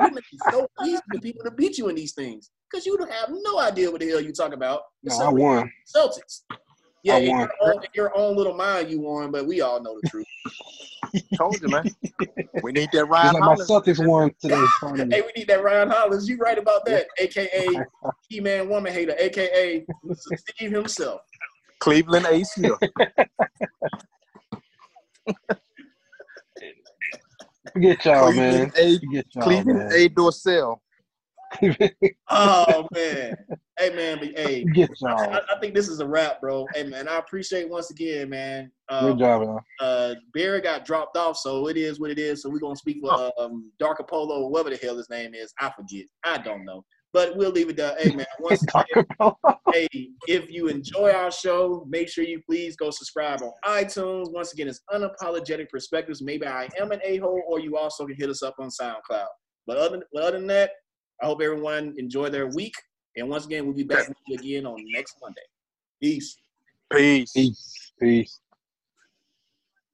You 0.00 0.10
make 0.10 0.24
it 0.32 0.40
so 0.50 0.66
easy 0.84 1.00
for 1.12 1.20
people 1.20 1.44
to 1.44 1.50
beat 1.52 1.78
you 1.78 1.88
in 1.88 1.94
these 1.94 2.14
things 2.14 2.50
because 2.70 2.84
you 2.84 2.96
don't 2.96 3.12
have 3.12 3.28
no 3.30 3.60
idea 3.60 3.90
what 3.90 4.00
the 4.00 4.08
hell 4.08 4.20
you 4.20 4.32
talk 4.32 4.52
about. 4.52 4.80
No, 5.04 5.16
I 5.16 5.28
won. 5.28 5.70
Celtics. 5.94 6.42
Yeah, 7.04 7.18
in 7.18 7.38
your, 7.38 7.52
own, 7.60 7.74
in 7.74 7.90
your 7.94 8.16
own 8.16 8.34
little 8.34 8.54
mind, 8.54 8.90
you 8.90 8.98
won, 8.98 9.30
but 9.30 9.46
we 9.46 9.60
all 9.60 9.82
know 9.82 10.00
the 10.00 10.08
truth. 10.08 10.24
Told 11.36 11.60
you, 11.60 11.68
man. 11.68 11.84
We 12.62 12.72
need 12.72 12.88
that 12.92 13.00
Just 13.00 13.10
Ryan 13.10 13.34
like 13.34 13.40
my 13.42 13.48
Hollins. 13.48 13.68
Celtics 13.68 14.06
won 14.06 14.30
today. 14.40 14.56
hey, 15.14 15.20
we 15.20 15.30
need 15.36 15.48
that 15.48 15.62
Ryan 15.62 15.90
Hollins. 15.90 16.26
You 16.26 16.38
right 16.38 16.56
about 16.56 16.86
that, 16.86 17.06
aka 17.18 17.84
He 18.28 18.40
Man 18.40 18.70
Woman 18.70 18.90
Hater, 18.90 19.14
aka 19.18 19.84
Steve 20.14 20.72
himself. 20.72 21.20
Cleveland 21.80 22.24
A. 22.26 22.42
Smith. 22.42 22.72
Forget 27.74 28.02
y'all, 28.06 28.32
man. 28.32 28.70
Cleveland 28.70 28.72
A. 28.78 28.98
Forget 28.98 29.26
y'all, 29.34 29.44
Cleveland 29.44 29.78
man. 29.78 29.92
A. 29.92 30.08
Dorsell. 30.08 30.80
Oh 32.30 32.86
man. 32.92 33.36
Hey, 33.78 33.90
man, 33.94 34.18
but 34.20 34.38
hey, 34.38 34.64
Get 34.72 34.90
I, 35.04 35.08
y'all. 35.10 35.40
I 35.54 35.58
think 35.60 35.74
this 35.74 35.88
is 35.88 36.00
a 36.00 36.06
wrap, 36.06 36.40
bro. 36.40 36.66
Hey 36.74 36.84
man, 36.84 37.08
I 37.08 37.18
appreciate 37.18 37.68
once 37.68 37.90
again, 37.90 38.30
man. 38.30 38.70
Good 38.88 38.96
Um, 39.12 39.18
job, 39.18 39.42
man. 39.42 39.58
uh, 39.80 40.14
Barry 40.32 40.60
got 40.60 40.84
dropped 40.84 41.16
off, 41.16 41.36
so 41.36 41.68
it 41.68 41.76
is 41.76 41.98
what 42.00 42.10
it 42.10 42.18
is. 42.18 42.42
So 42.42 42.50
we're 42.50 42.60
gonna 42.60 42.76
speak 42.76 42.98
for 43.02 43.32
um, 43.38 43.70
Dark 43.78 43.98
Apollo, 44.00 44.46
whatever 44.48 44.70
the 44.70 44.76
hell 44.76 44.96
his 44.96 45.10
name 45.10 45.34
is. 45.34 45.52
I 45.60 45.70
forget. 45.76 46.06
I 46.24 46.38
don't 46.38 46.64
know. 46.64 46.84
But 47.12 47.36
we'll 47.36 47.50
leave 47.52 47.68
it 47.68 47.76
there. 47.76 47.94
Hey 47.98 48.14
man, 48.14 48.26
once 48.40 48.62
again, 48.62 49.04
hey, 49.72 49.88
if 50.26 50.50
you 50.50 50.68
enjoy 50.68 51.10
our 51.12 51.30
show, 51.30 51.84
make 51.88 52.08
sure 52.08 52.24
you 52.24 52.40
please 52.48 52.76
go 52.76 52.90
subscribe 52.90 53.40
on 53.42 53.52
iTunes. 53.64 54.32
Once 54.32 54.52
again, 54.52 54.68
it's 54.68 54.80
unapologetic 54.92 55.68
perspectives. 55.68 56.22
Maybe 56.22 56.46
I 56.46 56.68
am 56.78 56.90
an 56.92 57.00
a-hole, 57.04 57.42
or 57.48 57.60
you 57.60 57.76
also 57.76 58.06
can 58.06 58.16
hit 58.16 58.30
us 58.30 58.42
up 58.42 58.54
on 58.58 58.68
SoundCloud. 58.68 59.26
But 59.66 59.78
other, 59.78 60.02
but 60.12 60.22
other 60.24 60.38
than 60.38 60.46
that, 60.48 60.70
I 61.22 61.26
hope 61.26 61.40
everyone 61.42 61.94
enjoy 61.98 62.30
their 62.30 62.46
week. 62.48 62.74
And 63.16 63.28
once 63.28 63.46
again, 63.46 63.64
we'll 63.64 63.74
be 63.74 63.84
back 63.84 64.08
with 64.08 64.16
you 64.26 64.36
again 64.36 64.66
on 64.66 64.84
next 64.92 65.16
Monday. 65.22 65.40
Peace. 66.00 66.36
Peace. 66.92 67.32
Peace. 67.32 67.92
Peace. 68.00 68.40